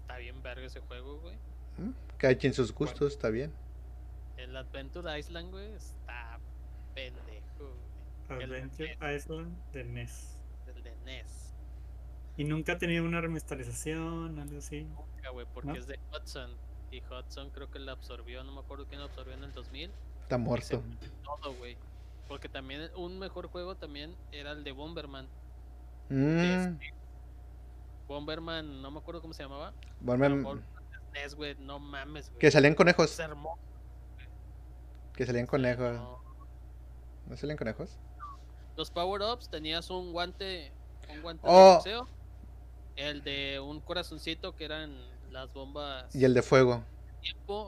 Está 0.00 0.16
bien 0.16 0.42
verga 0.42 0.66
ese 0.66 0.80
juego, 0.80 1.20
güey. 1.20 1.36
¿Mm? 1.78 1.90
Cada 2.18 2.34
quien 2.36 2.54
sus 2.54 2.72
gustos, 2.72 3.12
está 3.12 3.30
bien. 3.30 3.52
El 4.36 4.56
Adventure 4.56 5.18
Island, 5.18 5.50
güey, 5.50 5.72
está 5.74 6.40
pendejo, 6.94 7.76
güey. 8.28 8.42
El 8.42 8.54
Adventure 8.54 9.14
Island 9.14 9.72
de 9.72 9.84
NES. 9.84 10.38
El 10.74 10.82
de 10.82 10.96
NES. 11.04 11.54
Y 12.36 12.44
nunca 12.44 12.72
ha 12.72 12.78
tenido 12.78 13.04
una 13.04 13.20
remasterización, 13.20 14.38
algo 14.38 14.58
así. 14.58 14.84
Nunca, 14.84 15.30
güey, 15.30 15.46
porque 15.52 15.68
¿No? 15.68 15.74
es 15.76 15.86
de 15.86 16.00
Hudson. 16.12 16.50
Y 16.90 17.00
Hudson 17.02 17.50
creo 17.50 17.70
que 17.70 17.78
la 17.78 17.92
absorbió, 17.92 18.42
no 18.42 18.52
me 18.52 18.60
acuerdo 18.60 18.86
quién 18.86 19.00
la 19.00 19.06
absorbió 19.06 19.34
en 19.34 19.44
el 19.44 19.52
2000. 19.52 19.90
Está 20.24 20.38
muerto. 20.38 20.82
Todo, 21.22 21.54
güey. 21.54 21.76
Porque 22.28 22.48
también 22.48 22.90
un 22.96 23.18
mejor 23.18 23.48
juego 23.48 23.76
también 23.76 24.16
era 24.32 24.52
el 24.52 24.64
de 24.64 24.72
Bomberman. 24.72 25.28
Mm, 26.08 26.38
Este, 26.38 26.94
Bomberman, 28.08 28.82
no 28.82 28.90
me 28.90 28.98
acuerdo 28.98 29.20
cómo 29.20 29.32
se 29.34 29.42
llamaba. 29.42 29.72
Bomberman- 30.02 30.62
SNES, 31.12 31.34
güey, 31.34 31.54
no 31.60 31.78
mames, 31.78 32.28
güey. 32.30 32.38
que 32.40 32.50
salían 32.50 32.72
Es 32.72 32.76
conejos. 32.76 33.18
hermoso. 33.18 33.58
Que 35.14 35.26
salían 35.26 35.46
conejos. 35.46 35.94
no. 35.94 36.18
¿No 37.28 37.36
salían 37.36 37.56
conejos? 37.56 37.98
Los 38.76 38.90
power-ups 38.90 39.48
tenías 39.48 39.88
un 39.90 40.12
guante, 40.12 40.72
un 41.10 41.22
guante 41.22 41.42
Oh. 41.46 41.68
de 41.68 41.74
boxeo. 41.76 42.08
El 42.96 43.22
de 43.24 43.60
un 43.60 43.80
corazoncito 43.80 44.54
que 44.56 44.64
eran 44.64 44.94
las 45.30 45.52
bombas 45.54 46.14
Y 46.14 46.24
el 46.24 46.34
de 46.34 46.42
fuego. 46.42 46.82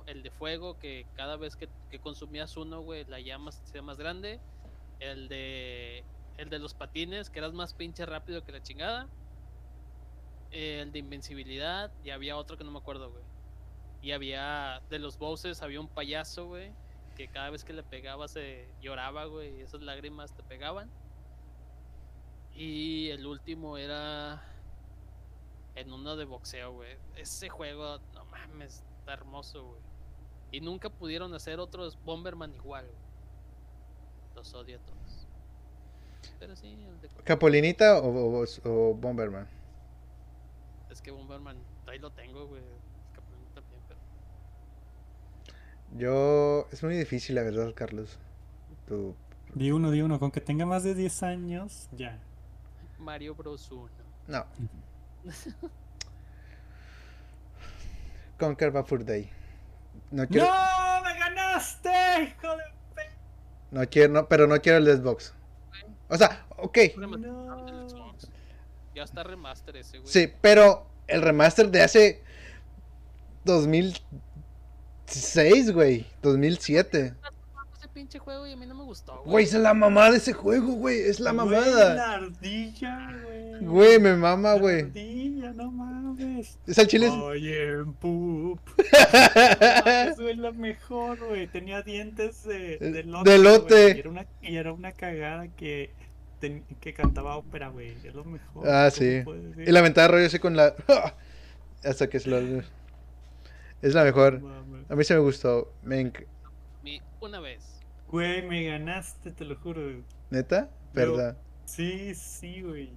El 0.06 0.22
de 0.22 0.30
fuego, 0.30 0.78
que 0.78 1.06
cada 1.14 1.36
vez 1.36 1.56
que, 1.56 1.68
consumías 2.00 2.56
uno, 2.56 2.80
güey, 2.80 3.04
la 3.06 3.20
llama 3.20 3.52
se 3.52 3.82
más 3.82 3.98
grande. 3.98 4.40
El 5.00 5.28
de 5.28 6.04
el 6.38 6.50
de 6.50 6.58
los 6.58 6.74
patines, 6.74 7.30
que 7.30 7.38
eras 7.38 7.54
más 7.54 7.72
pinche 7.72 8.04
rápido 8.04 8.44
que 8.44 8.52
la 8.52 8.62
chingada. 8.62 9.08
El 10.50 10.92
de 10.92 10.98
invencibilidad, 10.98 11.92
y 12.04 12.10
había 12.10 12.36
otro 12.36 12.56
que 12.56 12.64
no 12.64 12.70
me 12.70 12.78
acuerdo, 12.78 13.10
güey. 13.10 13.24
Y 14.02 14.12
había 14.12 14.82
de 14.90 14.98
los 14.98 15.18
bosses, 15.18 15.62
había 15.62 15.80
un 15.80 15.88
payaso, 15.88 16.46
güey, 16.46 16.72
que 17.16 17.28
cada 17.28 17.50
vez 17.50 17.64
que 17.64 17.72
le 17.72 17.82
pegabas 17.82 18.32
se 18.32 18.68
lloraba, 18.80 19.24
güey, 19.24 19.58
y 19.58 19.62
esas 19.62 19.80
lágrimas 19.80 20.34
te 20.34 20.42
pegaban. 20.42 20.90
Y 22.54 23.10
el 23.10 23.26
último 23.26 23.76
era 23.76 24.42
en 25.74 25.92
uno 25.92 26.16
de 26.16 26.24
boxeo, 26.24 26.72
güey. 26.72 26.96
Ese 27.16 27.48
juego, 27.48 27.98
no 28.14 28.24
mames, 28.26 28.84
está 29.06 29.12
hermoso, 29.12 29.64
güey. 29.64 29.80
Y 30.50 30.60
nunca 30.60 30.90
pudieron 30.90 31.32
hacer 31.32 31.60
otros 31.60 31.96
Bomberman 32.04 32.52
igual, 32.56 32.84
güey. 32.86 32.96
Los 34.34 34.52
odio 34.54 34.78
a 34.78 34.80
todos. 34.80 35.26
Pero 36.40 36.56
sí, 36.56 36.72
el 36.88 37.00
de... 37.00 37.08
¿Capolinita 37.22 38.00
o, 38.00 38.40
o- 38.42 38.44
o 38.64 38.94
Bomberman? 38.94 39.46
es 40.90 41.00
que 41.02 41.10
Bomberman, 41.12 41.56
ahí 41.86 41.98
lo 42.00 42.10
tengo, 42.10 42.46
güey. 42.48 42.62
Capulín 43.14 43.44
también, 43.54 43.80
pero... 43.86 44.00
Yo. 45.98 46.66
Es 46.72 46.82
muy 46.82 46.96
difícil, 46.96 47.36
la 47.36 47.42
verdad, 47.42 47.72
Carlos. 47.76 48.18
Tú. 48.88 49.14
Di 49.54 49.70
uno, 49.70 49.90
di 49.92 50.00
uno, 50.02 50.18
con 50.18 50.30
que 50.32 50.40
tenga 50.40 50.66
más 50.66 50.82
de 50.82 50.94
10 50.94 51.22
años, 51.22 51.88
ya. 51.92 52.18
Mario 52.98 53.34
Bros 53.36 53.70
1. 53.70 53.88
No. 54.28 54.44
Conquer 58.38 58.70
Bad 58.70 58.86
Day. 59.04 59.30
No 60.10 60.26
quiero. 60.28 60.46
¡No! 60.46 61.02
¡Me 61.02 61.18
ganaste! 61.18 61.90
¡Hijo 62.22 62.56
de 62.56 62.62
pe... 62.94 63.02
No 63.70 63.86
quiero, 63.88 64.12
no, 64.12 64.28
pero 64.28 64.46
no 64.46 64.60
quiero 64.60 64.76
el 64.78 64.86
Xbox. 64.86 65.34
O 66.08 66.16
sea, 66.16 66.46
ok. 66.56 66.78
No. 66.96 68.14
Ya 68.94 69.02
está 69.02 69.24
remaster 69.24 69.76
ese, 69.76 69.98
güey. 69.98 70.10
Sí, 70.10 70.32
pero 70.40 70.86
el 71.06 71.20
remaster 71.22 71.70
de 71.70 71.82
hace 71.82 72.22
2006, 73.44 75.72
güey. 75.72 76.06
2007. 76.22 77.14
Pinche 77.96 78.18
juego 78.18 78.46
y 78.46 78.52
a 78.52 78.56
mí 78.58 78.66
no 78.66 78.74
me 78.74 78.84
gustó, 78.84 79.22
Güey, 79.24 79.46
es 79.46 79.54
la 79.54 79.72
mamada 79.72 80.10
de 80.10 80.18
ese 80.18 80.34
juego, 80.34 80.72
güey. 80.74 81.00
Es 81.00 81.18
la 81.18 81.32
Güey, 81.32 81.46
mamada. 81.46 81.94
La 81.94 82.12
ardilla, 82.12 83.10
güey. 83.24 83.64
Güey, 83.64 83.98
me 83.98 84.14
mama, 84.16 84.52
La 84.52 84.60
güey. 84.60 84.80
ardilla, 84.82 85.52
no 85.54 85.70
mames. 85.72 86.58
Es 86.66 86.76
el 86.76 86.88
chile. 86.88 87.08
Oye, 87.08 87.84
poop. 87.98 88.60
Eso 90.12 90.28
es 90.28 90.36
lo 90.36 90.52
mejor, 90.52 91.18
güey. 91.26 91.46
Tenía 91.46 91.80
dientes 91.80 92.44
de, 92.44 92.76
de 92.76 93.02
lote. 93.04 93.30
De 93.30 93.38
lote. 93.38 93.74
güey, 93.84 93.96
Y 93.96 94.00
era 94.00 94.10
una, 94.10 94.26
y 94.42 94.56
era 94.56 94.72
una 94.74 94.92
cagada 94.92 95.48
que, 95.48 95.90
ten- 96.38 96.64
que 96.82 96.92
cantaba 96.92 97.36
ópera, 97.38 97.68
güey. 97.68 97.96
Es 98.04 98.14
lo 98.14 98.24
mejor. 98.26 98.68
Ah, 98.68 98.90
¿cómo 98.94 99.34
sí. 99.54 99.62
Y 99.66 99.72
la 99.72 99.80
ventana 99.80 100.08
rollo 100.08 100.26
así 100.26 100.38
con 100.38 100.54
la. 100.54 100.74
Hasta 101.82 102.08
que 102.10 102.20
se 102.20 102.28
lo. 102.28 102.62
Es 103.80 103.94
la 103.94 104.04
mejor. 104.04 104.42
A 104.90 104.94
mí 104.94 105.02
se 105.02 105.14
me 105.14 105.20
gustó. 105.20 105.72
Me 105.82 106.02
enc- 106.04 106.26
Mi, 106.82 107.00
una 107.22 107.40
vez. 107.40 107.75
Güey, 108.08 108.46
me 108.46 108.64
ganaste, 108.68 109.32
te 109.32 109.44
lo 109.44 109.56
juro. 109.56 109.82
güey. 109.82 110.04
¿Neta? 110.30 110.70
¿Verdad? 110.92 111.36
Sí, 111.64 112.14
sí, 112.14 112.62
güey. 112.62 112.92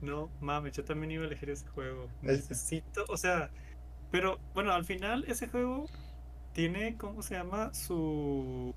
No 0.00 0.30
mames, 0.40 0.72
yo 0.76 0.84
también 0.84 1.12
iba 1.12 1.24
a 1.24 1.26
elegir 1.26 1.50
ese 1.50 1.66
juego. 1.68 2.08
Es- 2.22 2.48
Necesito, 2.50 3.04
o 3.08 3.16
sea, 3.16 3.50
pero 4.10 4.38
bueno, 4.54 4.72
al 4.72 4.84
final 4.84 5.24
ese 5.28 5.48
juego 5.48 5.86
tiene, 6.52 6.96
¿cómo 6.96 7.22
se 7.22 7.34
llama? 7.34 7.72
Su, 7.74 8.74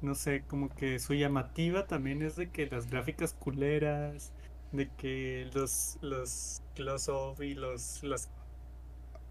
no 0.00 0.14
sé, 0.14 0.42
como 0.46 0.68
que 0.68 0.98
su 0.98 1.14
llamativa 1.14 1.86
también 1.86 2.22
es 2.22 2.36
de 2.36 2.50
que 2.50 2.66
las 2.66 2.88
gráficas 2.88 3.34
culeras, 3.34 4.32
de 4.72 4.88
que 4.96 5.48
los, 5.54 5.98
los 6.02 6.62
close-off 6.74 7.40
y 7.40 7.54
los, 7.54 8.02
las, 8.04 8.30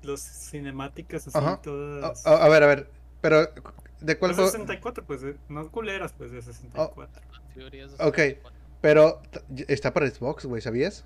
los 0.04 0.22
cinemáticas 0.22 1.28
así 1.28 1.38
Ajá. 1.38 1.54
A, 1.54 1.62
todas. 1.62 2.26
a- 2.26 2.46
a 2.46 2.50
ver, 2.50 2.64
a 2.64 2.68
ver. 2.68 3.01
Pero, 3.22 3.48
¿de 4.02 4.18
cuál 4.18 4.32
de 4.32 4.36
juego? 4.36 4.50
64, 4.52 5.06
pues, 5.06 5.22
de- 5.22 5.38
no 5.50 5.70
culeras, 5.72 6.14
pues, 6.14 6.32
de 6.32 6.42
64. 6.42 7.22
En 7.48 7.54
teoría 7.54 7.86
es 7.86 7.94
Ok. 7.94 8.16
64. 8.18 8.60
Pero 8.82 9.22
t- 9.32 9.66
está 9.72 9.94
para 9.94 10.10
Xbox, 10.10 10.46
güey, 10.46 10.62
¿sabías? 10.62 11.06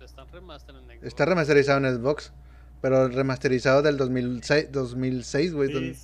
Están 0.00 0.28
remaster 0.32 0.74
en 0.74 0.84
Xbox. 0.84 1.02
Está 1.04 1.24
remasterizado 1.24 1.86
en 1.86 1.94
Xbox. 1.96 2.32
Pero 2.80 3.08
remasterizado 3.08 3.80
del 3.80 3.96
2006, 3.96 4.70
2006 4.70 5.54
güey. 5.54 5.68
Sí, 5.68 5.74
don- 5.74 5.94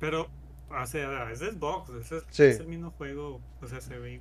pero, 0.00 0.28
o 0.70 0.86
sea, 0.86 1.30
es 1.30 1.38
de 1.40 1.52
Xbox, 1.52 1.90
es, 1.90 2.10
el- 2.12 2.22
Sí. 2.30 2.42
es 2.44 2.58
el 2.60 2.66
mismo 2.66 2.90
juego, 2.92 3.40
o 3.62 3.66
sea, 3.68 3.80
se 3.80 3.96
ve 3.98 4.20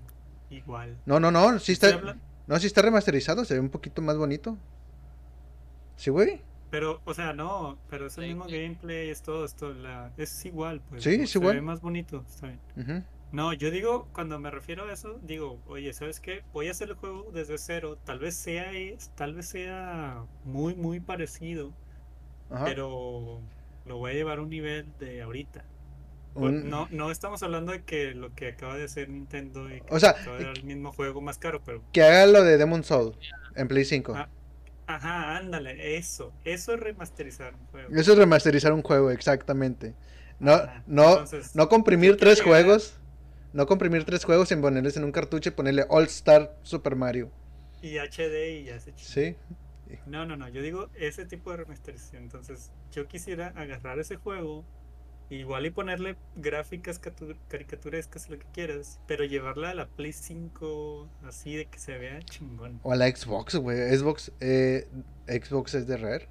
igual. 0.52 0.96
No, 1.08 1.20
no, 1.20 1.32
no, 1.32 1.58
sí 1.60 1.72
está, 1.72 2.00
no, 2.46 2.60
sí 2.60 2.68
está 2.68 2.82
remasterizado, 2.84 3.44
se 3.46 3.56
ve 3.56 3.60
un 3.60 3.70
poquito 3.70 4.02
más 4.04 4.18
bonito. 4.18 4.56
Sí, 5.96 6.12
güey. 6.12 6.42
Pero, 6.72 7.02
o 7.06 7.14
sea, 7.14 7.34
no, 7.34 7.78
pero 7.90 8.08
es 8.08 8.18
el 8.18 8.24
Sí, 8.26 8.28
mismo 8.30 8.50
sí. 8.50 8.60
gameplay, 8.62 9.10
es 9.10 9.22
todo 9.22 9.46
esto, 9.46 9.74
la, 9.74 10.12
es 10.18 10.46
igual, 10.46 10.82
pues. 10.90 11.04
Sí, 11.04 11.12
es 11.16 11.30
se 11.32 11.38
igual. 11.38 11.56
ve 11.56 11.62
más 11.62 11.80
bonito, 11.82 12.24
está 12.28 12.48
bien. 12.76 13.06
No, 13.32 13.54
yo 13.54 13.70
digo, 13.72 14.08
cuando 14.14 14.40
me 14.40 14.50
refiero 14.50 14.86
a 14.86 14.94
eso, 14.94 15.20
digo, 15.24 15.60
oye, 15.68 15.92
¿sabes 15.94 16.20
qué? 16.20 16.44
Voy 16.54 16.68
a 16.68 16.72
hacer 16.72 16.90
el 16.90 16.96
juego 16.96 17.30
desde 17.34 17.58
cero, 17.58 17.98
tal 18.04 18.20
vez 18.20 18.36
sea, 18.36 18.72
es- 18.74 19.10
tal 19.16 19.34
vez 19.36 19.48
sea 19.48 20.24
muy, 20.46 20.76
muy 20.76 21.00
parecido, 21.00 21.74
Ajá. 22.50 22.66
pero 22.66 23.42
lo 23.86 23.98
voy 23.98 24.12
a 24.12 24.14
llevar 24.16 24.40
a 24.40 24.42
un 24.42 24.50
nivel 24.50 24.88
de 25.00 25.22
ahorita. 25.22 25.66
Pues, 26.34 26.52
Un- 26.54 26.70
No, 26.70 26.88
no 26.92 27.12
estamos 27.12 27.44
hablando 27.44 27.72
de 27.72 27.84
que 27.84 28.14
lo 28.14 28.34
que 28.36 28.50
acaba 28.50 28.76
de 28.76 28.86
hacer 28.86 29.10
Nintendo 29.10 29.70
y 29.74 29.82
que 29.82 29.94
O 29.94 30.00
sea, 30.00 30.12
acaba 30.12 30.38
de 30.38 30.44
dar 30.46 30.58
el 30.58 30.64
mismo 30.64 30.92
juego 30.92 31.22
más 31.22 31.38
caro, 31.38 31.62
pero 31.64 31.82
Que 31.94 32.04
haga 32.04 32.26
lo 32.28 32.44
de 32.44 32.58
Demon 32.58 32.84
Soul 32.84 33.18
en 33.56 33.68
Play 33.68 33.86
5. 33.86 34.14
Ah, 34.16 34.30
ajá, 34.96 35.38
ándale, 35.38 35.98
eso, 35.98 36.34
eso 36.44 36.74
es 36.74 36.80
remasterizar 36.80 37.54
un 37.56 37.66
juego. 37.68 37.90
Eso 37.96 38.12
es 38.14 38.18
remasterizar 38.18 38.74
un 38.74 38.82
juego, 38.82 39.12
exactamente. 39.12 39.94
No, 40.40 40.54
Ajá, 40.54 40.84
no, 40.88 41.10
entonces, 41.12 41.56
no 41.56 41.70
comprimir 41.70 42.18
tres 42.18 42.40
llegar- 42.40 42.64
juegos. 42.64 42.98
No 43.54 43.68
comprimir 43.68 44.04
tres 44.04 44.26
juegos 44.26 44.52
y 44.52 44.56
ponerles 44.58 44.98
en 44.98 45.06
un 45.06 45.14
cartucho 45.14 45.48
y 45.48 45.52
ponerle 45.54 45.86
All 45.88 46.04
Star 46.06 46.58
Super 46.64 46.98
Mario. 46.98 47.32
Y 47.82 47.98
HD 48.00 48.60
y 48.60 48.64
ya 48.66 48.80
se. 48.82 48.92
Sí. 48.98 49.38
No, 50.08 50.26
no, 50.26 50.36
no, 50.36 50.50
yo 50.50 50.62
digo 50.62 50.90
ese 50.96 51.26
tipo 51.26 51.52
de 51.52 51.58
remasterización. 51.58 52.24
Entonces, 52.24 52.72
yo 52.92 53.08
quisiera 53.08 53.54
agarrar 53.56 53.98
ese 54.00 54.18
juego, 54.18 54.66
igual 55.30 55.66
y 55.66 55.72
ponerle 55.72 56.18
gráficas 56.36 57.02
catu- 57.02 57.36
caricaturescas, 57.48 58.30
lo 58.30 58.38
que 58.40 58.46
quieras, 58.54 59.00
pero 59.08 59.24
llevarla 59.26 59.72
a 59.72 59.74
la 59.76 59.88
Play 59.88 60.14
5 60.14 61.10
así 61.24 61.56
de 61.56 61.66
que 61.66 61.80
se 61.80 61.98
vea 61.98 62.22
chingón. 62.24 62.80
O 62.84 62.92
a 62.92 62.96
la 62.96 63.08
Xbox, 63.10 63.56
güey. 63.56 63.78
Xbox, 63.98 64.32
eh, 64.40 64.88
Xbox 65.28 65.74
es 65.76 65.88
de 65.88 65.98
Rare. 65.98 66.28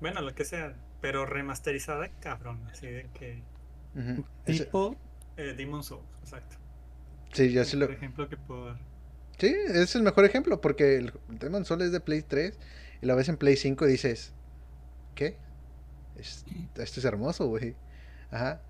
Bueno, 0.00 0.20
lo 0.20 0.34
que 0.34 0.44
sea, 0.44 0.74
pero 1.00 1.26
remasterizada, 1.26 2.08
cabrón, 2.20 2.60
así 2.70 2.86
de 2.86 3.08
que. 3.14 3.42
Tipo 4.44 4.96
eh, 5.36 5.54
Demon 5.56 5.82
Souls, 5.82 6.04
exacto. 6.20 6.56
sí, 7.32 7.50
yo 7.52 7.62
Es 7.62 7.68
sí 7.68 7.74
el 7.74 7.80
lo. 7.80 7.86
mejor 7.86 7.96
ejemplo 7.96 8.28
que 8.28 8.36
puedo 8.36 8.66
dar. 8.66 8.78
Sí, 9.38 9.54
es 9.68 9.94
el 9.96 10.02
mejor 10.02 10.24
ejemplo 10.24 10.60
porque 10.60 10.96
el 10.96 11.12
Demon 11.28 11.64
Soul 11.64 11.82
es 11.82 11.92
de 11.92 12.00
Play 12.00 12.22
3 12.22 12.58
y 13.02 13.06
la 13.06 13.14
ves 13.14 13.28
en 13.28 13.36
Play 13.36 13.56
5 13.56 13.86
y 13.86 13.90
dices, 13.90 14.32
¿qué? 15.14 15.36
Es- 16.18 16.44
esto 16.76 17.00
es 17.00 17.04
hermoso, 17.04 17.46
güey. 17.48 17.74
Ajá. 18.30 18.60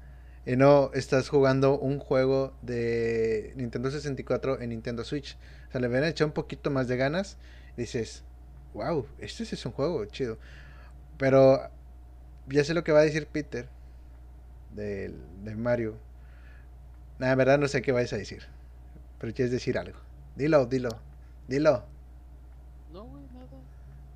Y 0.44 0.56
no 0.56 0.90
estás 0.94 1.28
jugando 1.28 1.78
un 1.78 1.98
juego 1.98 2.55
de 2.62 3.52
Nintendo 3.56 3.90
64 3.90 4.60
en 4.60 4.70
Nintendo 4.70 5.02
Switch. 5.05 5.36
O 5.68 5.73
sea, 5.73 5.81
le 5.81 5.89
hubieran 5.89 6.09
echado 6.09 6.28
un 6.28 6.35
poquito 6.35 6.70
más 6.70 6.86
de 6.89 6.97
ganas. 6.97 7.36
Dices, 7.77 8.23
wow, 8.74 9.06
este 9.18 9.44
sí 9.44 9.55
es 9.56 9.66
un 9.66 9.73
juego 9.73 10.05
chido. 10.06 10.39
Pero 11.18 11.70
ya 12.48 12.62
sé 12.64 12.74
lo 12.74 12.85
que 12.85 12.93
va 12.93 13.01
a 13.01 13.02
decir 13.02 13.27
Peter 13.27 13.68
del, 14.74 15.16
de 15.44 15.56
Mario. 15.56 15.98
Nada, 17.18 17.32
en 17.32 17.39
verdad 17.39 17.59
no 17.59 17.66
sé 17.68 17.82
qué 17.82 17.93
vais 17.93 18.12
a 18.12 18.16
decir. 18.16 18.44
Pero 19.18 19.32
quieres 19.35 19.51
decir 19.52 19.78
algo. 19.78 19.98
Dilo, 20.36 20.66
dilo. 20.66 20.90
Dilo. 21.48 21.85
No, 22.93 23.05
güey, 23.05 23.24
nada. 23.32 23.48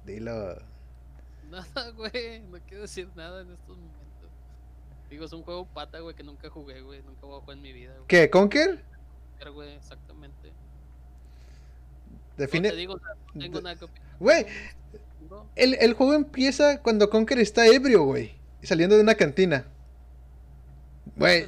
Dilo. 0.07 0.70
Nada, 1.51 1.91
güey. 1.97 2.41
No 2.41 2.59
quiero 2.67 2.83
decir 2.83 3.09
nada 3.17 3.43
en 3.43 3.51
estos 3.53 3.77
momentos. 3.77 4.31
Digo, 5.09 5.25
es 5.25 5.33
un 5.33 5.43
juego 5.43 5.67
pata, 5.67 5.99
güey, 6.01 6.15
que 6.15 6.23
nunca 6.23 6.49
jugué, 6.51 6.81
güey. 6.83 7.03
Nunca 7.03 7.27
voy 7.27 7.37
a 7.37 7.41
jugar 7.41 7.57
en 7.57 7.63
mi 7.63 7.73
vida, 7.73 7.93
güey. 7.95 8.07
¿Qué? 8.07 8.31
¿Conker? 8.31 8.85
Pero, 9.39 9.53
güey, 9.55 9.75
exactamente. 9.75 10.49
No 12.11 12.19
Define. 12.37 12.71
te 12.71 12.77
digo, 12.77 12.97
no 13.35 13.41
tengo 13.41 13.59
de- 13.59 13.63
nada 13.65 13.77
que 13.77 13.85
opinar. 13.87 14.09
Güey, 14.21 14.47
No, 15.29 15.47
el, 15.57 15.75
el 15.75 15.95
juego 15.95 16.15
empieza 16.15 16.81
cuando 16.83 17.11
Conker 17.11 17.39
está 17.39 17.67
ebrio, 17.67 18.05
güey. 18.05 18.35
Saliendo 18.63 18.97
de 18.97 19.03
una 19.03 19.15
cantina. 19.15 19.67
Güey, 21.17 21.47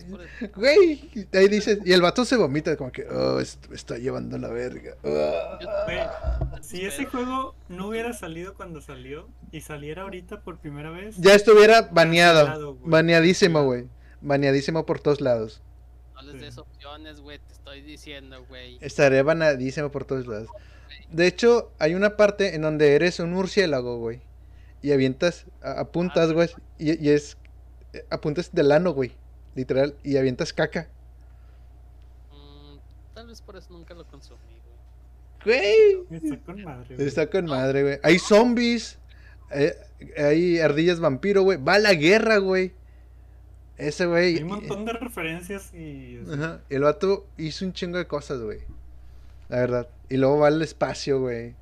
güey. 0.55 1.11
Ahí 1.33 1.49
dices. 1.49 1.79
Y 1.85 1.93
el 1.93 2.03
vato 2.03 2.25
se 2.25 2.37
vomita, 2.37 2.77
como 2.77 2.93
que, 2.93 3.05
oh, 3.07 3.41
esto 3.41 3.69
me 3.71 3.77
está 3.77 3.97
llevando 3.99 4.37
la 4.39 4.49
verga. 4.49 4.95
Ah. 5.05 5.59
Güey, 5.87 6.63
si 6.63 6.85
ese 6.85 7.07
juego 7.07 7.55
no 7.69 7.89
hubiera 7.89 8.13
salido 8.13 8.55
cuando 8.55 8.81
salió 8.81 9.29
y 9.51 9.61
saliera 9.61 10.03
ahorita 10.03 10.41
por 10.41 10.59
primera 10.59 10.91
vez, 10.91 11.17
Ya 11.19 11.35
estuviera 11.35 11.83
baneado. 11.91 12.75
Güey. 12.75 12.91
Baneadísimo, 12.91 13.65
güey. 13.65 13.87
Baneadísimo 14.21 14.85
por 14.87 15.01
todos 15.01 15.21
lados. 15.21 15.63
No 16.15 16.23
les 16.23 16.41
des 16.41 16.59
opciones, 16.59 17.21
güey. 17.21 17.39
Te 17.39 17.53
estoy 17.53 17.81
diciendo, 17.81 18.45
güey. 18.49 18.79
Estaré 18.81 19.23
baneadísimo 19.23 19.91
por 19.91 20.05
todos 20.05 20.27
lados. 20.27 20.49
De 21.11 21.27
hecho, 21.27 21.73
hay 21.79 21.95
una 21.95 22.17
parte 22.17 22.55
en 22.55 22.63
donde 22.63 22.95
eres 22.95 23.19
un 23.21 23.33
murciélago, 23.33 23.99
güey. 23.99 24.21
Y 24.83 24.93
avientas, 24.93 25.47
a- 25.63 25.81
apuntas, 25.81 26.33
güey. 26.33 26.49
Y, 26.79 27.05
y 27.05 27.11
es. 27.11 27.37
eh, 27.93 28.05
Apuntas 28.11 28.53
del 28.53 28.73
ano, 28.73 28.93
güey. 28.93 29.13
Literal. 29.55 29.95
Y 30.03 30.17
avientas 30.17 30.53
caca. 30.53 30.89
Mm, 32.33 32.77
tal 33.15 33.27
vez 33.27 33.41
por 33.43 33.57
eso 33.57 33.73
nunca 33.73 33.95
lo 33.95 34.07
consumí, 34.07 34.41
güey. 35.45 36.07
Güey. 36.09 36.23
está 36.23 36.39
con 36.45 36.63
madre. 36.63 36.95
güey. 36.97 37.09
Está 37.09 37.27
con 37.31 37.45
madre, 37.47 37.83
güey. 37.83 37.99
Hay 38.03 38.19
zombies. 38.19 38.99
eh, 39.51 39.75
hay 40.17 40.59
ardillas 40.61 41.01
vampiro, 41.01 41.43
güey. 41.43 41.59
Va 41.63 41.75
a 41.75 41.79
la 41.79 41.95
guerra, 41.95 42.39
güey. 42.39 42.73
Ese, 43.77 44.07
güey. 44.07 44.37
Hay 44.37 44.43
un 44.43 44.49
montón 44.49 44.85
de 44.85 44.93
referencias 44.93 45.73
y. 45.75 46.21
Ajá, 46.33 46.61
El 46.69 46.83
vato 46.83 47.27
hizo 47.37 47.65
un 47.65 47.73
chingo 47.73 47.99
de 47.99 48.07
cosas, 48.07 48.41
güey. 48.41 48.61
La 49.49 49.59
verdad. 49.59 49.89
Y 50.09 50.17
luego 50.17 50.39
va 50.39 50.49
al 50.49 50.63
espacio, 50.63 51.21
güey. 51.21 51.55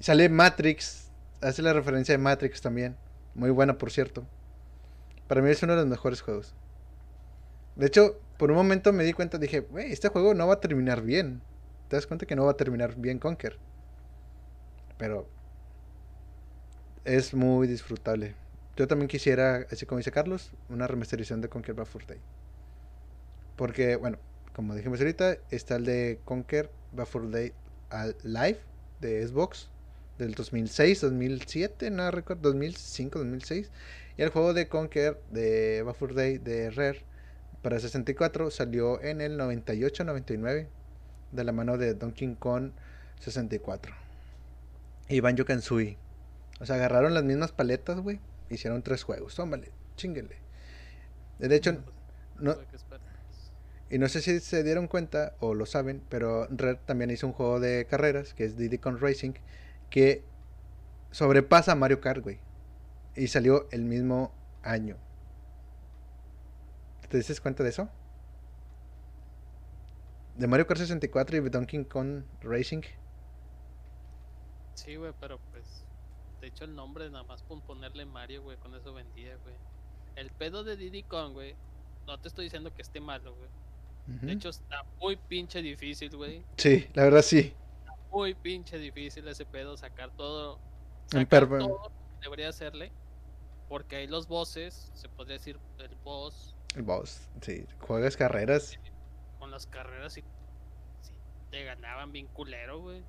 Sale 0.00 0.28
Matrix. 0.28 1.10
Hace 1.40 1.62
la 1.62 1.72
referencia 1.72 2.12
de 2.12 2.18
Matrix 2.18 2.60
también. 2.60 2.96
Muy 3.34 3.50
buena, 3.50 3.78
por 3.78 3.90
cierto. 3.90 4.26
Para 5.28 5.40
mí 5.42 5.50
es 5.50 5.62
uno 5.62 5.72
de 5.74 5.80
los 5.80 5.88
mejores 5.88 6.20
juegos. 6.20 6.54
De 7.76 7.86
hecho, 7.86 8.18
por 8.38 8.50
un 8.50 8.56
momento 8.56 8.92
me 8.92 9.04
di 9.04 9.12
cuenta, 9.12 9.38
dije, 9.38 9.60
güey, 9.60 9.92
este 9.92 10.08
juego 10.08 10.34
no 10.34 10.46
va 10.46 10.54
a 10.54 10.60
terminar 10.60 11.02
bien. 11.02 11.40
¿Te 11.88 11.96
das 11.96 12.06
cuenta 12.06 12.26
que 12.26 12.36
no 12.36 12.44
va 12.44 12.52
a 12.52 12.56
terminar 12.56 12.96
bien 12.96 13.18
Conker? 13.18 13.58
Pero 14.98 15.28
es 17.04 17.34
muy 17.34 17.66
disfrutable. 17.66 18.34
Yo 18.76 18.88
también 18.88 19.08
quisiera, 19.08 19.66
así 19.70 19.86
como 19.86 19.98
dice 19.98 20.12
Carlos, 20.12 20.52
una 20.68 20.86
remasterización 20.86 21.40
de 21.40 21.48
Conker 21.48 21.74
Bad 21.74 21.86
Fur 21.86 22.06
Day. 22.06 22.18
Porque, 23.56 23.96
bueno, 23.96 24.18
como 24.54 24.74
dijimos 24.74 25.00
ahorita, 25.00 25.36
está 25.50 25.76
el 25.76 25.84
de 25.84 26.20
Conker 26.24 26.70
Bad 26.92 27.06
Fur 27.06 27.30
Day 27.30 27.52
Live 28.22 28.60
de 29.00 29.26
Xbox 29.26 29.68
del 30.18 30.34
2006, 30.34 31.00
2007, 31.00 31.90
no 31.90 32.10
recuerdo, 32.10 32.50
2005, 32.50 33.18
2006. 33.18 33.70
Y 34.16 34.22
el 34.22 34.30
juego 34.30 34.54
de 34.54 34.68
Conker 34.68 35.20
de 35.30 35.82
Bad 35.82 35.94
Fur 35.94 36.14
Day 36.14 36.38
de 36.38 36.70
Rare 36.70 37.11
para 37.62 37.78
64 37.78 38.50
salió 38.50 39.00
en 39.02 39.20
el 39.20 39.38
98-99 39.38 40.66
de 41.32 41.44
la 41.44 41.52
mano 41.52 41.78
de 41.78 41.94
Donkey 41.94 42.34
Kong 42.38 42.72
64 43.20 43.94
y 45.08 45.20
Banjo 45.20 45.44
Kazooie. 45.44 45.96
O 46.60 46.66
sea, 46.66 46.76
agarraron 46.76 47.14
las 47.14 47.24
mismas 47.24 47.52
paletas, 47.52 48.00
güey. 48.00 48.20
Hicieron 48.50 48.82
tres 48.82 49.02
juegos. 49.02 49.34
Tómale, 49.34 49.70
chinguele. 49.96 50.36
De 51.38 51.54
hecho, 51.56 51.82
no, 52.38 52.56
y 53.90 53.98
no 53.98 54.08
sé 54.08 54.22
si 54.22 54.40
se 54.40 54.62
dieron 54.62 54.88
cuenta 54.88 55.34
o 55.40 55.54
lo 55.54 55.66
saben, 55.66 56.02
pero 56.08 56.46
Red 56.50 56.78
también 56.86 57.10
hizo 57.10 57.26
un 57.26 57.34
juego 57.34 57.60
de 57.60 57.86
carreras 57.86 58.32
que 58.32 58.44
es 58.44 58.56
Diddy 58.56 58.78
Kong 58.78 58.96
Racing 58.98 59.32
que 59.90 60.24
sobrepasa 61.10 61.72
a 61.72 61.74
Mario 61.74 62.00
Kart, 62.00 62.22
güey. 62.22 62.38
Y 63.16 63.28
salió 63.28 63.68
el 63.70 63.84
mismo 63.84 64.32
año. 64.62 64.96
¿Te 67.12 67.18
dices 67.18 67.42
cuenta 67.42 67.62
de 67.62 67.68
eso? 67.68 67.90
De 70.34 70.46
Mario 70.46 70.66
Kart 70.66 70.80
64 70.80 71.36
y 71.36 71.40
Donkey 71.50 71.84
Kong 71.84 72.22
Racing. 72.40 72.80
Sí, 74.72 74.96
güey, 74.96 75.12
pero 75.20 75.38
pues. 75.50 75.84
De 76.40 76.46
hecho, 76.46 76.64
el 76.64 76.74
nombre 76.74 77.10
nada 77.10 77.24
más 77.24 77.42
por 77.42 77.60
ponerle 77.64 78.06
Mario, 78.06 78.42
güey, 78.42 78.56
con 78.56 78.74
eso 78.74 78.94
vendía, 78.94 79.36
güey. 79.42 79.54
El 80.16 80.30
pedo 80.30 80.64
de 80.64 80.78
Diddy 80.78 81.02
Kong, 81.02 81.34
güey. 81.34 81.54
No 82.06 82.18
te 82.18 82.28
estoy 82.28 82.44
diciendo 82.44 82.72
que 82.74 82.80
esté 82.80 82.98
malo, 82.98 83.36
güey. 83.36 83.50
De 84.22 84.32
hecho, 84.32 84.48
está 84.48 84.82
muy 84.98 85.16
pinche 85.16 85.60
difícil, 85.60 86.16
güey. 86.16 86.42
Sí, 86.56 86.88
la 86.94 87.02
verdad 87.02 87.20
sí. 87.20 87.54
Muy 88.10 88.32
pinche 88.32 88.78
difícil 88.78 89.28
ese 89.28 89.44
pedo, 89.44 89.76
sacar 89.76 90.10
todo. 90.16 90.58
Sacar 91.08 91.46
todo 91.46 91.92
debería 92.22 92.48
hacerle. 92.48 92.90
Porque 93.68 93.96
ahí 93.96 94.06
los 94.06 94.28
bosses, 94.28 94.90
se 94.94 95.10
podría 95.10 95.36
decir 95.36 95.58
el 95.78 95.94
boss, 96.04 96.51
El 96.74 96.82
boss, 96.82 97.28
sí. 97.40 97.66
Juegas 97.80 98.16
carreras. 98.16 98.78
con 99.38 99.50
las 99.50 99.66
carreras 99.66 100.16
y. 100.18 100.22
sí, 101.02 101.12
te 101.50 101.64
ganaban 101.64 102.12
bien 102.12 102.26
culero, 102.28 102.80
güey. 102.80 103.00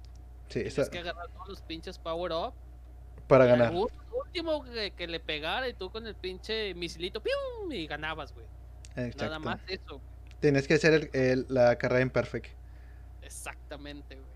Sí, 0.50 0.64
Tienes 0.64 0.90
que 0.90 1.00
agarrar 1.00 1.30
todos 1.30 1.48
los 1.50 1.62
pinches 1.62 1.98
power 2.00 2.32
up. 2.34 2.54
para 3.28 3.46
ganar. 3.46 3.72
ú- 3.74 3.90
último 4.26 4.64
que, 4.64 4.92
que 4.92 5.08
le 5.08 5.20
pegara 5.20 5.68
y 5.70 5.74
tú 5.74 5.90
con 5.90 6.06
el 6.08 6.16
pinche 6.16 6.74
misilito, 6.76 7.22
¡pium! 7.22 7.72
Y 7.72 7.88
ganabas, 7.88 8.34
güey. 8.34 8.46
Nada 9.18 9.40
más 9.40 9.60
eso. 9.68 10.02
Tienes 10.40 10.68
que 10.68 10.74
hacer 10.76 10.94
el- 10.94 11.10
el- 11.14 11.46
la 11.50 11.78
carrera 11.78 12.02
en 12.02 12.10
perfect. 12.10 12.48
Exactamente, 13.22 14.16
güey. 14.16 14.28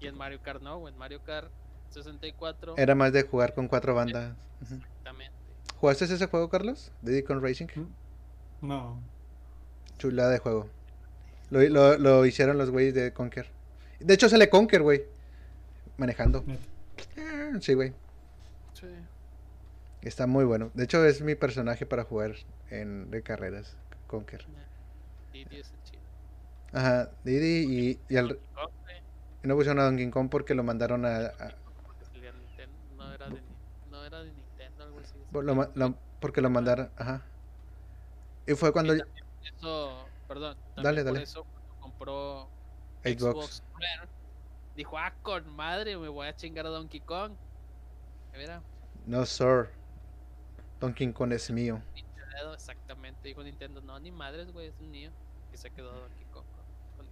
Y 0.00 0.06
en 0.08 0.16
Mario 0.16 0.40
Kart 0.42 0.62
no, 0.62 0.78
güey. 0.78 0.92
En 0.92 0.98
Mario 0.98 1.22
Kart 1.22 1.50
64. 1.90 2.74
Era 2.78 2.94
más 2.94 3.12
de 3.12 3.22
jugar 3.22 3.54
con 3.54 3.68
cuatro 3.68 3.94
bandas. 3.94 4.34
Exactamente. 4.62 5.34
¿Jugaste 5.76 6.04
ese 6.06 6.26
juego, 6.26 6.48
Carlos? 6.48 6.90
Diddy 7.02 7.22
Kong 7.22 7.42
Racing. 7.42 7.66
No. 8.62 9.00
Chulada 9.98 10.30
de 10.30 10.38
juego. 10.38 10.68
Lo, 11.50 11.60
lo- 11.68 11.98
lo 11.98 12.24
hicieron 12.26 12.56
los 12.58 12.70
güeyes 12.70 12.94
de 12.94 13.12
Conker. 13.12 13.50
De 14.00 14.14
hecho, 14.14 14.28
sale 14.28 14.48
Conker, 14.48 14.82
güey. 14.82 15.04
Manejando. 15.98 16.44
Eh, 17.16 17.52
Sí, 17.60 17.74
güey. 17.74 17.92
Sí. 18.72 18.86
Está 20.00 20.26
muy 20.26 20.44
bueno. 20.44 20.70
De 20.74 20.84
hecho, 20.84 21.04
es 21.04 21.20
mi 21.22 21.34
personaje 21.34 21.86
para 21.86 22.04
jugar 22.04 22.34
en 22.70 23.10
de 23.10 23.22
carreras. 23.22 23.76
Conker. 24.06 24.46
Diddy 25.32 25.56
es 25.60 25.70
el 25.72 25.82
chido. 25.84 26.02
Ajá, 26.72 27.10
Diddy 27.24 27.66
y, 27.90 28.00
y 28.08 28.16
al- 28.16 28.38
no 29.42 29.54
pusieron 29.56 29.80
a 29.80 29.84
Donkey 29.84 30.08
Kong 30.10 30.28
porque 30.30 30.54
lo 30.54 30.62
mandaron 30.62 31.04
a. 31.04 31.16
a- 31.16 31.54
no 32.96 33.12
era 33.14 33.28
de, 33.28 33.40
no 33.90 34.04
era 34.04 34.20
de 34.20 34.32
Nintendo, 34.32 34.84
algo 34.84 35.00
así. 35.00 35.14
por- 35.30 35.44
lo 35.44 35.54
ma- 35.54 35.70
lo- 35.74 35.94
porque 36.20 36.40
lo 36.40 36.50
mandaron. 36.50 36.90
Ajá. 36.96 37.22
Y 38.46 38.54
fue 38.54 38.72
cuando 38.72 38.94
Y 38.94 39.00
eso, 39.56 40.06
perdón. 40.26 40.56
Dale, 40.76 41.04
por 41.04 41.12
dale. 41.14 41.22
eso 41.22 41.44
cuando 41.44 41.74
compró 41.80 42.48
Xbox. 43.04 43.62
Xbox 43.62 43.62
dijo, 44.74 44.98
ah, 44.98 45.14
con 45.22 45.48
madre, 45.54 45.96
me 45.96 46.08
voy 46.08 46.26
a 46.26 46.34
chingar 46.34 46.66
a 46.66 46.70
Donkey 46.70 47.00
Kong. 47.00 47.32
Mira, 48.32 48.62
No, 49.06 49.24
sir. 49.26 49.68
Donkey 50.80 51.12
Kong 51.12 51.32
es 51.32 51.50
mío. 51.50 51.82
exactamente. 52.54 53.28
Dijo 53.28 53.42
Nintendo, 53.42 53.80
no, 53.80 53.98
ni 54.00 54.10
madres, 54.10 54.50
güey, 54.52 54.68
es 54.68 54.80
mío. 54.80 55.10
Y 55.52 55.56
se 55.56 55.70
quedó 55.70 55.92
Donkey 55.92 56.24
Kong 56.26 56.46
con-. 56.96 57.06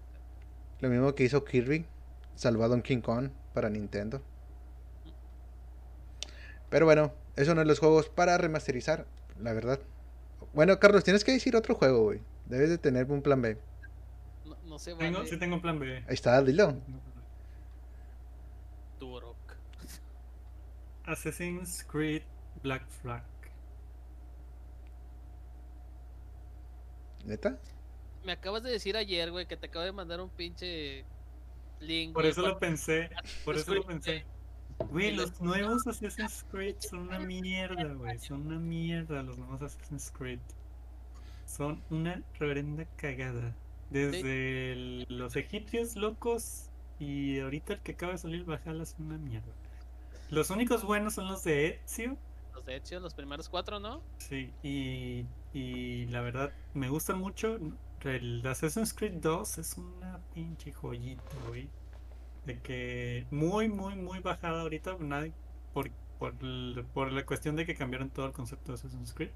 Lo 0.81 0.89
mismo 0.89 1.15
que 1.15 1.25
hizo 1.25 1.45
Kirby. 1.45 1.87
Salvó 2.35 2.65
a 2.65 2.69
Donkey 2.69 3.01
Kong 3.03 3.31
para 3.53 3.69
Nintendo. 3.69 4.23
Pero 6.69 6.87
bueno, 6.87 7.13
eso 7.37 7.55
son 7.55 7.67
los 7.67 7.79
juegos 7.79 8.09
para 8.09 8.39
remasterizar, 8.39 9.07
la 9.39 9.53
verdad. 9.53 9.81
Bueno, 10.53 10.79
Carlos, 10.79 11.05
tienes 11.05 11.25
que 11.25 11.33
decir 11.33 11.55
otro 11.55 11.75
juego, 11.75 12.03
güey. 12.05 12.21
Debes 12.47 12.71
de 12.71 12.79
tener 12.79 13.11
un 13.11 13.23
plan 13.23 13.41
B. 13.41 13.57
No, 14.45 14.57
no 14.65 14.79
se 14.79 14.95
Tengo, 14.95 15.19
vale 15.19 15.31
sí 15.31 15.39
tengo 15.39 15.57
un 15.57 15.63
plan 15.63 15.79
B. 15.79 15.97
Ahí 15.97 16.15
está, 16.15 16.43
dilo. 16.43 16.77
Turok. 18.99 19.37
Assassin's 21.05 21.85
Creed 21.85 22.23
Black 22.63 22.87
Flag. 22.89 23.23
¿Neta? 27.25 27.59
Me 28.25 28.33
acabas 28.33 28.63
de 28.63 28.71
decir 28.71 28.97
ayer, 28.97 29.31
güey, 29.31 29.47
que 29.47 29.57
te 29.57 29.67
acabo 29.67 29.85
de 29.85 29.93
mandar 29.93 30.21
un 30.21 30.31
pinche 30.31 31.05
link. 31.81 32.13
Por 32.13 32.23
güey, 32.23 32.33
eso 32.33 32.43
lo 32.43 32.59
pensé. 32.59 33.11
Por 33.45 33.57
eso 33.57 33.75
lo 33.75 33.85
pensé. 33.85 34.25
Güey, 34.89 35.15
los 35.15 35.41
nuevos 35.41 35.87
Assassin's 35.87 36.45
Creed 36.51 36.77
son 36.81 37.01
una 37.01 37.19
mierda, 37.21 37.85
güey. 37.95 38.19
Son 38.19 38.47
una 38.47 38.59
mierda 38.59 39.23
los 39.23 39.39
nuevos 39.39 39.63
Assassin's 39.63 40.11
Creed. 40.11 40.41
Son 41.47 41.83
una 41.91 42.23
reverenda 42.39 42.85
cagada. 42.97 43.55
Desde 43.91 44.73
el- 44.73 45.07
los 45.09 45.37
egipcios 45.37 45.97
locos 45.97 46.69
y 46.99 47.41
ahorita 47.41 47.75
el 47.75 47.81
que 47.81 47.93
acaba 47.93 48.13
de 48.13 48.19
salir 48.19 48.45
Valhalla 48.45 48.83
es 48.83 48.95
una 48.99 49.19
mierda. 49.19 49.53
Los 50.31 50.51
únicos 50.51 50.85
buenos 50.85 51.15
son 51.15 51.29
los 51.29 51.43
de 51.45 51.81
Ezio. 51.85 52.17
Los 52.55 52.65
de 52.65 52.77
hecho, 52.77 53.01
los 53.01 53.15
primeros 53.15 53.49
cuatro, 53.49 53.81
¿no? 53.81 54.01
Sí, 54.19 54.53
y, 54.63 55.25
y 55.53 56.07
la 56.07 56.21
verdad 56.21 56.53
me 56.75 56.89
gustan 56.89 57.19
mucho. 57.19 57.59
El 58.03 58.47
Assassin's 58.47 58.95
Creed 58.95 59.15
2 59.21 59.59
es 59.59 59.77
una 59.77 60.21
pinche 60.35 60.73
joyita, 60.73 61.23
güey. 61.49 61.69
De 62.51 62.61
que 62.63 63.27
muy, 63.31 63.69
muy, 63.69 63.97
muy 63.97 64.21
bajada 64.21 64.63
ahorita. 64.63 64.97
Nadie, 65.01 65.33
por, 65.73 65.91
por, 66.19 66.35
por 66.93 67.13
la 67.13 67.25
cuestión 67.27 67.57
de 67.57 67.67
que 67.67 67.75
cambiaron 67.75 68.11
todo 68.11 68.27
el 68.27 68.33
concepto 68.33 68.73
de 68.73 68.75
Assassin's 68.77 69.13
Creed. 69.15 69.31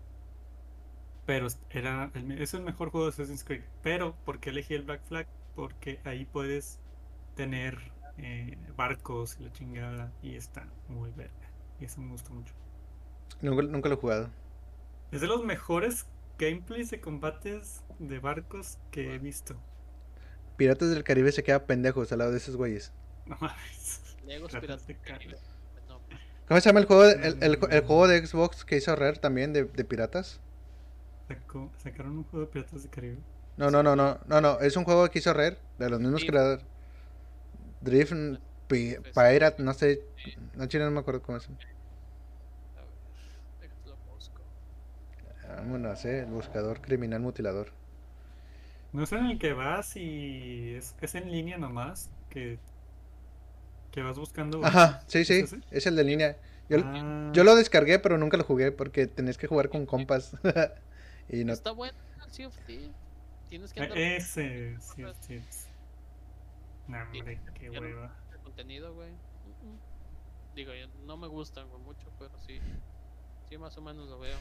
Pero 1.26 1.46
es- 1.46 1.60
era 1.70 2.10
el 2.14 2.32
es 2.40 2.54
el 2.54 2.62
mejor 2.62 2.90
juego 2.90 3.06
de 3.06 3.10
Assassin's 3.12 3.44
Creed. 3.44 3.64
Pero, 3.82 4.14
¿por 4.24 4.40
qué 4.40 4.50
elegí 4.50 4.74
el 4.74 4.82
Black 4.84 5.02
Flag? 5.04 5.26
Porque 5.54 6.00
ahí 6.04 6.24
puedes 6.26 6.80
tener 7.34 7.92
eh, 8.18 8.58
barcos 8.76 9.38
y 9.40 9.44
la 9.44 9.52
chingada. 9.52 10.12
Y 10.22 10.36
está 10.36 10.68
muy 10.88 11.10
verga. 11.12 11.50
Y 11.80 11.84
eso 11.86 12.00
me 12.00 12.10
gusta 12.10 12.30
mucho. 12.32 12.54
Nunca, 13.40 13.62
nunca 13.62 13.88
lo 13.88 13.94
he 13.94 13.98
jugado. 13.98 14.30
Es 15.10 15.22
de 15.22 15.28
los 15.28 15.42
mejores 15.44 16.06
gameplays 16.38 16.90
de 16.90 17.00
combates 17.00 17.84
de 17.98 18.18
barcos 18.18 18.78
que 18.90 19.14
he 19.14 19.18
visto. 19.18 19.56
Piratas 20.56 20.90
del 20.90 21.04
Caribe 21.04 21.32
se 21.32 21.42
queda 21.44 21.66
pendejos 21.66 22.10
al 22.12 22.18
lado 22.18 22.32
de 22.32 22.38
esos 22.38 22.56
güeyes. 22.56 22.92
No 23.26 23.36
mames. 23.40 24.16
Legos 24.26 24.56
Piratas 24.56 24.86
del 24.86 25.00
Caribe. 25.00 25.36
No, 25.88 26.00
¿Cómo 26.48 26.60
se 26.60 26.68
llama 26.68 26.80
el 26.80 26.86
juego, 26.86 27.02
de- 27.04 27.14
el, 27.28 27.38
el- 27.42 27.58
el 27.70 27.80
juego 27.84 28.08
de 28.08 28.26
Xbox 28.26 28.64
que 28.64 28.76
hizo 28.76 28.94
Rare 28.96 29.18
también 29.18 29.52
de, 29.52 29.64
de 29.64 29.84
piratas? 29.84 30.40
Sacó- 31.28 31.70
sacaron 31.78 32.18
un 32.18 32.24
juego 32.24 32.46
de 32.46 32.52
Piratas 32.52 32.82
del 32.82 32.90
Caribe. 32.90 33.18
No, 33.56 33.70
no, 33.70 33.82
no, 33.82 33.94
no, 33.96 34.18
no, 34.26 34.40
no, 34.40 34.60
es 34.60 34.76
un 34.76 34.84
juego 34.84 35.08
que 35.10 35.18
hizo 35.20 35.32
Rare, 35.32 35.58
de 35.78 35.88
los 35.90 36.00
mismos 36.00 36.24
creadores. 36.24 36.64
Drift, 37.80 38.12
mm, 38.12 38.36
Pi- 38.66 38.96
Pirate, 39.14 39.62
no 39.62 39.74
sé, 39.74 40.00
no 40.54 40.66
chile, 40.66 40.84
no 40.84 40.90
me 40.90 41.00
acuerdo 41.00 41.22
cómo 41.22 41.38
es. 41.38 41.48
a 42.76 42.80
ver, 42.80 42.88
déjalo 43.60 43.96
busco. 44.14 44.42
Vámonos, 45.48 46.04
eh, 46.04 46.20
el 46.20 46.26
buscador 46.26 46.80
criminal 46.80 47.20
mutilador. 47.20 47.72
No 48.92 49.02
es 49.02 49.12
en 49.12 49.26
el 49.26 49.38
que 49.38 49.52
vas 49.52 49.96
y 49.96 50.74
es, 50.74 50.94
es 51.00 51.14
en 51.14 51.30
línea 51.30 51.58
nomás. 51.58 52.10
Que, 52.30 52.58
que 53.94 54.02
vas 54.02 54.18
buscando. 54.18 54.64
Ajá, 54.64 55.02
sí, 55.06 55.24
sí, 55.24 55.44
¿Es 55.70 55.86
el 55.86 55.94
de 55.94 56.02
línea. 56.02 56.36
Yo, 56.68 56.78
Ah, 56.82 57.30
yo 57.32 57.44
lo 57.44 57.54
descargué, 57.54 58.00
pero 58.00 58.18
nunca 58.18 58.36
lo 58.36 58.42
jugué 58.42 58.72
porque 58.72 59.06
tenés 59.06 59.38
que 59.38 59.46
jugar 59.46 59.68
con 59.68 59.86
compas. 59.86 60.36
y 61.28 61.44
no, 61.44 61.52
Está 61.52 61.70
bueno 61.70 61.96
el 62.24 62.30
Sea 62.32 62.48
of 62.48 62.58
Thieves. 62.66 62.90
Tienes 63.48 63.72
que 63.72 63.78
eh, 63.80 63.82
andar 63.84 63.98
Ese, 63.98 64.76
sí, 64.80 65.04
sí. 65.20 65.40
sí. 65.48 65.68
Nah, 66.88 67.04
hombre, 67.04 67.40
qué 67.54 67.70
ya 67.70 67.80
no- 67.80 67.86
hueva. 67.86 68.16
contenido, 68.42 68.92
güey. 68.94 69.10
Digo, 70.56 70.72
yo- 70.74 70.88
no 71.06 71.16
me 71.16 71.28
gustan 71.28 71.68
güey, 71.68 71.80
mucho, 71.82 72.10
pero 72.18 72.36
sí. 72.40 72.58
Sí, 73.48 73.56
más 73.58 73.76
o 73.78 73.80
menos 73.82 74.08
lo 74.08 74.18
veo. 74.18 74.36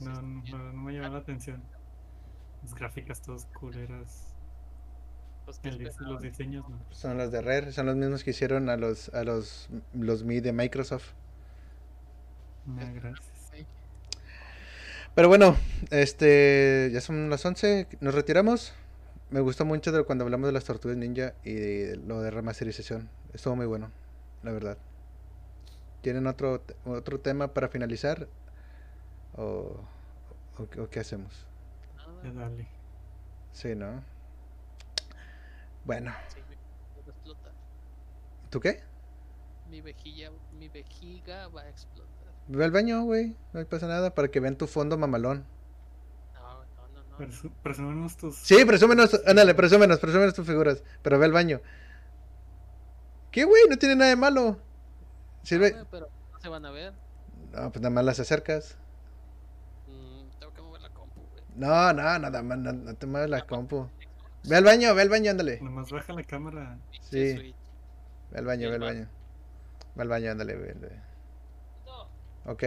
No, 0.00 0.20
no, 0.20 0.72
no 0.72 0.82
me 0.82 0.92
llama 0.92 1.08
la 1.08 1.18
atención. 1.20 1.62
Las 2.62 2.74
gráficas 2.74 3.22
todas 3.22 3.46
culeras. 3.46 4.33
Pues, 5.44 5.58
¿qué 5.60 5.68
El 5.68 5.78
dis- 5.78 5.88
esperabas? 5.88 6.12
los 6.14 6.22
diseños 6.22 6.68
no. 6.68 6.78
son 6.90 7.18
los 7.18 7.30
de 7.30 7.40
Rare, 7.42 7.72
son 7.72 7.86
los 7.86 7.96
mismos 7.96 8.24
que 8.24 8.30
hicieron 8.30 8.68
a 8.70 8.76
los 8.76 9.08
a 9.14 9.24
los 9.24 9.68
los 9.92 10.24
Mi 10.24 10.40
de 10.40 10.52
Microsoft. 10.52 11.12
Nah, 12.66 12.92
gracias. 12.92 13.30
Pero 15.14 15.28
bueno, 15.28 15.56
este 15.90 16.90
ya 16.92 17.00
son 17.00 17.30
las 17.30 17.44
11, 17.44 17.86
nos 18.00 18.14
retiramos. 18.14 18.72
Me 19.30 19.40
gustó 19.40 19.64
mucho 19.64 19.92
de 19.92 20.02
cuando 20.04 20.24
hablamos 20.24 20.46
de 20.48 20.52
las 20.52 20.64
tortugas 20.64 20.96
ninja 20.96 21.34
y 21.44 21.54
de 21.54 21.96
lo 21.96 22.20
de 22.20 22.30
remasterización. 22.30 23.08
Estuvo 23.32 23.56
muy 23.56 23.66
bueno, 23.66 23.90
la 24.42 24.52
verdad. 24.52 24.78
¿Tienen 26.02 26.26
otro 26.26 26.62
otro 26.84 27.18
tema 27.20 27.48
para 27.54 27.68
finalizar? 27.68 28.28
¿O, 29.36 29.80
o 30.58 30.68
qué- 30.70 30.80
o 30.80 30.90
qué 30.90 31.00
hacemos? 31.00 31.46
Dale. 32.22 32.66
Sí, 33.52 33.74
¿no? 33.74 34.02
Bueno. 35.84 36.12
¿tú 38.50 38.60
qué? 38.60 38.82
Mi 39.68 39.80
vejiga, 39.80 40.30
mi 40.58 40.68
vejiga 40.68 41.48
va 41.48 41.62
a 41.62 41.68
explotar. 41.68 42.12
Ve 42.46 42.64
al 42.64 42.70
baño, 42.70 43.02
güey. 43.04 43.36
No 43.52 43.64
pasa 43.66 43.86
nada 43.88 44.14
para 44.14 44.28
que 44.28 44.38
vean 44.40 44.56
tu 44.56 44.66
fondo 44.66 44.96
mamalón. 44.98 45.44
No, 46.34 46.64
no, 46.64 46.88
no, 46.94 47.04
no. 47.10 47.18
Presu- 47.18 47.50
Presúmenos 47.62 48.16
tus. 48.16 48.36
Sí, 48.36 48.64
presúmenos, 48.64 49.20
ándale, 49.26 49.54
presúmenos, 49.54 49.98
presúmenos 49.98 50.34
tus 50.34 50.46
figuras. 50.46 50.82
Pero 51.02 51.18
ve 51.18 51.24
al 51.26 51.32
baño. 51.32 51.60
¿Qué, 53.30 53.44
güey? 53.44 53.62
No 53.68 53.76
tiene 53.78 53.96
nada 53.96 54.10
de 54.10 54.16
malo. 54.16 54.58
Sirve. 55.42 55.74
Ah, 55.78 55.86
pero 55.90 56.08
no 56.32 56.38
se 56.40 56.48
van 56.48 56.64
a 56.66 56.70
ver. 56.70 56.92
No, 57.52 57.70
pues 57.72 57.80
nada 57.82 57.90
más 57.90 58.04
las 58.04 58.20
acercas. 58.20 58.76
Mm, 59.88 60.28
tengo 60.38 60.52
que 60.54 60.62
mover 60.62 60.82
la 60.82 60.90
compu, 60.90 61.20
güey. 61.32 61.42
No, 61.56 61.92
no, 61.92 62.18
nada 62.18 62.42
más, 62.42 62.58
no, 62.58 62.72
no 62.72 62.94
te 62.94 63.06
mueves 63.06 63.30
la 63.30 63.44
compu. 63.46 63.88
Ve 64.46 64.56
al 64.56 64.64
baño, 64.64 64.94
ve 64.94 65.02
al 65.02 65.08
baño, 65.08 65.30
ándale. 65.30 65.58
Nomás 65.60 65.90
baja 65.90 66.12
la 66.12 66.22
cámara. 66.22 66.78
Sí. 67.00 67.54
Ve 68.30 68.38
al 68.38 68.44
baño, 68.44 68.68
ve 68.68 68.74
al 68.74 68.80
baño. 68.80 69.08
Ve 69.94 70.02
al 70.02 70.08
baño, 70.08 70.30
ándale, 70.30 70.56
ve. 70.56 70.74
Ok. 72.44 72.64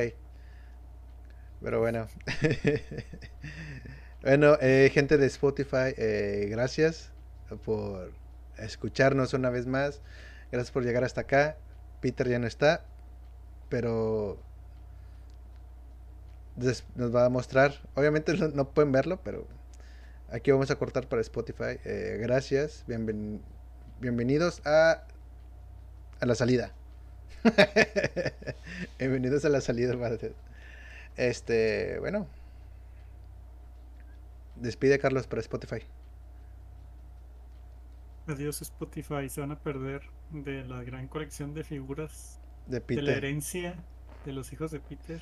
Pero 1.62 1.80
bueno. 1.80 2.08
bueno, 4.22 4.58
eh, 4.60 4.90
gente 4.92 5.18
de 5.18 5.28
Spotify, 5.28 5.94
eh, 5.98 6.48
gracias 6.50 7.12
por 7.64 8.12
escucharnos 8.58 9.34
una 9.34 9.52
vez 9.52 9.68
más. 9.68 10.02
Gracias 10.52 10.72
por 10.72 10.84
llegar 10.84 11.04
hasta 11.04 11.22
acá. 11.22 11.58
Peter 12.02 12.28
ya 12.28 12.40
no 12.40 12.48
está, 12.48 12.86
pero 13.70 14.40
nos 16.96 17.16
va 17.16 17.26
a 17.26 17.30
mostrar. 17.30 17.74
Obviamente 17.94 18.34
no, 18.36 18.48
no 18.48 18.70
pueden 18.70 18.92
verlo, 18.92 19.20
pero 19.24 19.48
aquí 20.32 20.52
vamos 20.52 20.72
a 20.72 20.76
cortar 20.78 21.08
para 21.08 21.22
Spotify. 21.22 21.80
Eh, 21.86 22.18
gracias, 22.22 22.86
bienven- 22.88 23.42
bienvenidos 24.00 24.62
a, 24.66 25.04
a 26.20 26.26
la 26.26 26.36
salida. 26.36 26.74
bienvenidos 29.00 29.46
a 29.46 29.50
la 29.50 29.62
salida. 29.62 29.94
Este, 31.16 32.00
bueno. 32.00 32.28
Despide 34.56 34.98
Carlos 35.00 35.28
para 35.28 35.40
Spotify. 35.42 35.84
Adiós 38.28 38.62
Spotify, 38.62 39.30
se 39.30 39.40
van 39.40 39.52
a 39.52 39.60
perder 39.60 40.02
de 40.32 40.64
la 40.66 40.84
gran 40.84 41.08
colección 41.08 41.54
de 41.54 41.64
figuras 41.64 42.40
De 42.66 42.80
de 42.80 42.80
la 42.80 42.86
Peter. 42.86 43.10
herencia 43.10 43.76
de 44.26 44.34
los 44.34 44.52
hijos 44.52 44.72
de 44.72 44.80
Peter. 44.80 45.22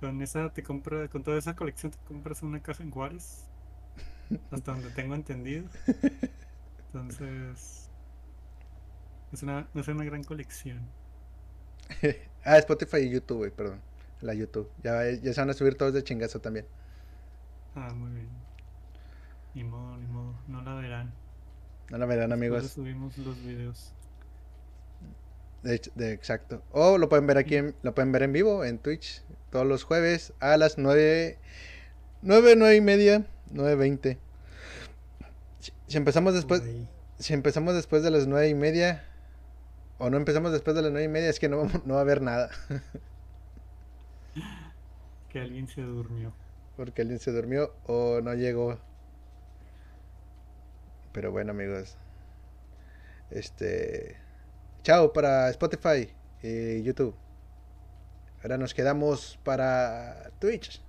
Con 0.00 0.22
esa 0.22 0.50
te 0.52 0.62
compra, 0.62 1.08
con 1.08 1.22
toda 1.24 1.36
esa 1.38 1.54
colección 1.56 1.92
te 1.92 1.98
compras 2.06 2.42
una 2.42 2.62
casa 2.62 2.82
en 2.82 2.90
Juárez. 2.90 3.46
Hasta 4.50 4.72
donde 4.72 4.90
tengo 4.90 5.14
entendido. 5.14 5.64
Entonces 6.86 7.88
es 9.32 9.42
una, 9.42 9.66
es 9.74 9.88
una 9.88 10.04
gran 10.04 10.22
colección. 10.24 10.80
ah, 12.44 12.58
Spotify 12.58 12.98
y 12.98 13.10
YouTube, 13.10 13.38
güey, 13.38 13.50
perdón. 13.50 13.80
La 14.20 14.32
YouTube. 14.34 14.70
Ya, 14.82 15.10
ya 15.10 15.32
se 15.34 15.40
van 15.40 15.50
a 15.50 15.54
subir 15.54 15.74
todos 15.76 15.92
de 15.92 16.02
chingazo 16.04 16.40
también. 16.40 16.66
Ah, 17.74 17.92
muy 17.94 18.10
bien. 18.12 18.28
Ni 19.54 19.64
modo, 19.64 19.96
ni 19.98 20.06
modo, 20.06 20.34
no 20.48 20.62
la 20.62 20.74
verán. 20.74 21.12
No 21.90 21.98
la 21.98 22.06
verán, 22.06 22.30
Después 22.30 22.48
amigos. 22.50 22.70
subimos 22.70 23.18
los 23.18 23.38
videos. 23.44 23.92
De, 25.62 25.80
de- 25.94 26.12
exacto. 26.12 26.62
O 26.72 26.98
lo 26.98 27.08
pueden 27.08 27.26
ver 27.26 27.38
aquí, 27.38 27.56
en- 27.56 27.74
lo 27.82 27.94
pueden 27.94 28.12
ver 28.12 28.22
en 28.22 28.32
vivo 28.32 28.64
en 28.64 28.78
Twitch 28.78 29.22
todos 29.50 29.66
los 29.66 29.84
jueves 29.84 30.32
a 30.40 30.56
las 30.56 30.78
9, 30.78 31.38
9, 32.22 32.54
9 32.56 32.76
y 32.76 32.80
media, 32.80 33.26
9.20. 33.52 34.18
Si, 35.60 35.72
si 35.86 35.96
empezamos 35.96 36.34
después, 36.34 36.62
si 37.18 37.34
empezamos 37.34 37.74
después 37.74 38.02
de 38.02 38.10
las 38.10 38.26
9 38.26 38.48
y 38.48 38.54
media, 38.54 39.04
o 39.98 40.10
no 40.10 40.16
empezamos 40.16 40.52
después 40.52 40.74
de 40.76 40.82
las 40.82 40.90
9 40.92 41.04
y 41.04 41.08
media, 41.08 41.30
es 41.30 41.38
que 41.40 41.48
no, 41.48 41.58
vamos- 41.58 41.84
no 41.86 41.94
va 41.94 42.00
a 42.00 42.02
haber 42.02 42.22
nada. 42.22 42.50
Que 45.28 45.40
alguien 45.40 45.66
se 45.66 45.82
durmió. 45.82 46.32
Porque 46.76 47.02
alguien 47.02 47.18
se 47.18 47.32
durmió 47.32 47.72
o 47.86 48.20
no 48.20 48.34
llegó. 48.34 48.78
Pero 51.12 51.30
bueno, 51.32 51.52
amigos. 51.52 51.96
Este. 53.30 54.16
Chao 54.82 55.12
para 55.12 55.48
Spotify 55.50 56.08
y 56.42 56.82
YouTube. 56.82 57.14
Ahora 58.42 58.58
nos 58.58 58.74
quedamos 58.74 59.38
para 59.42 60.30
Twitch. 60.38 60.82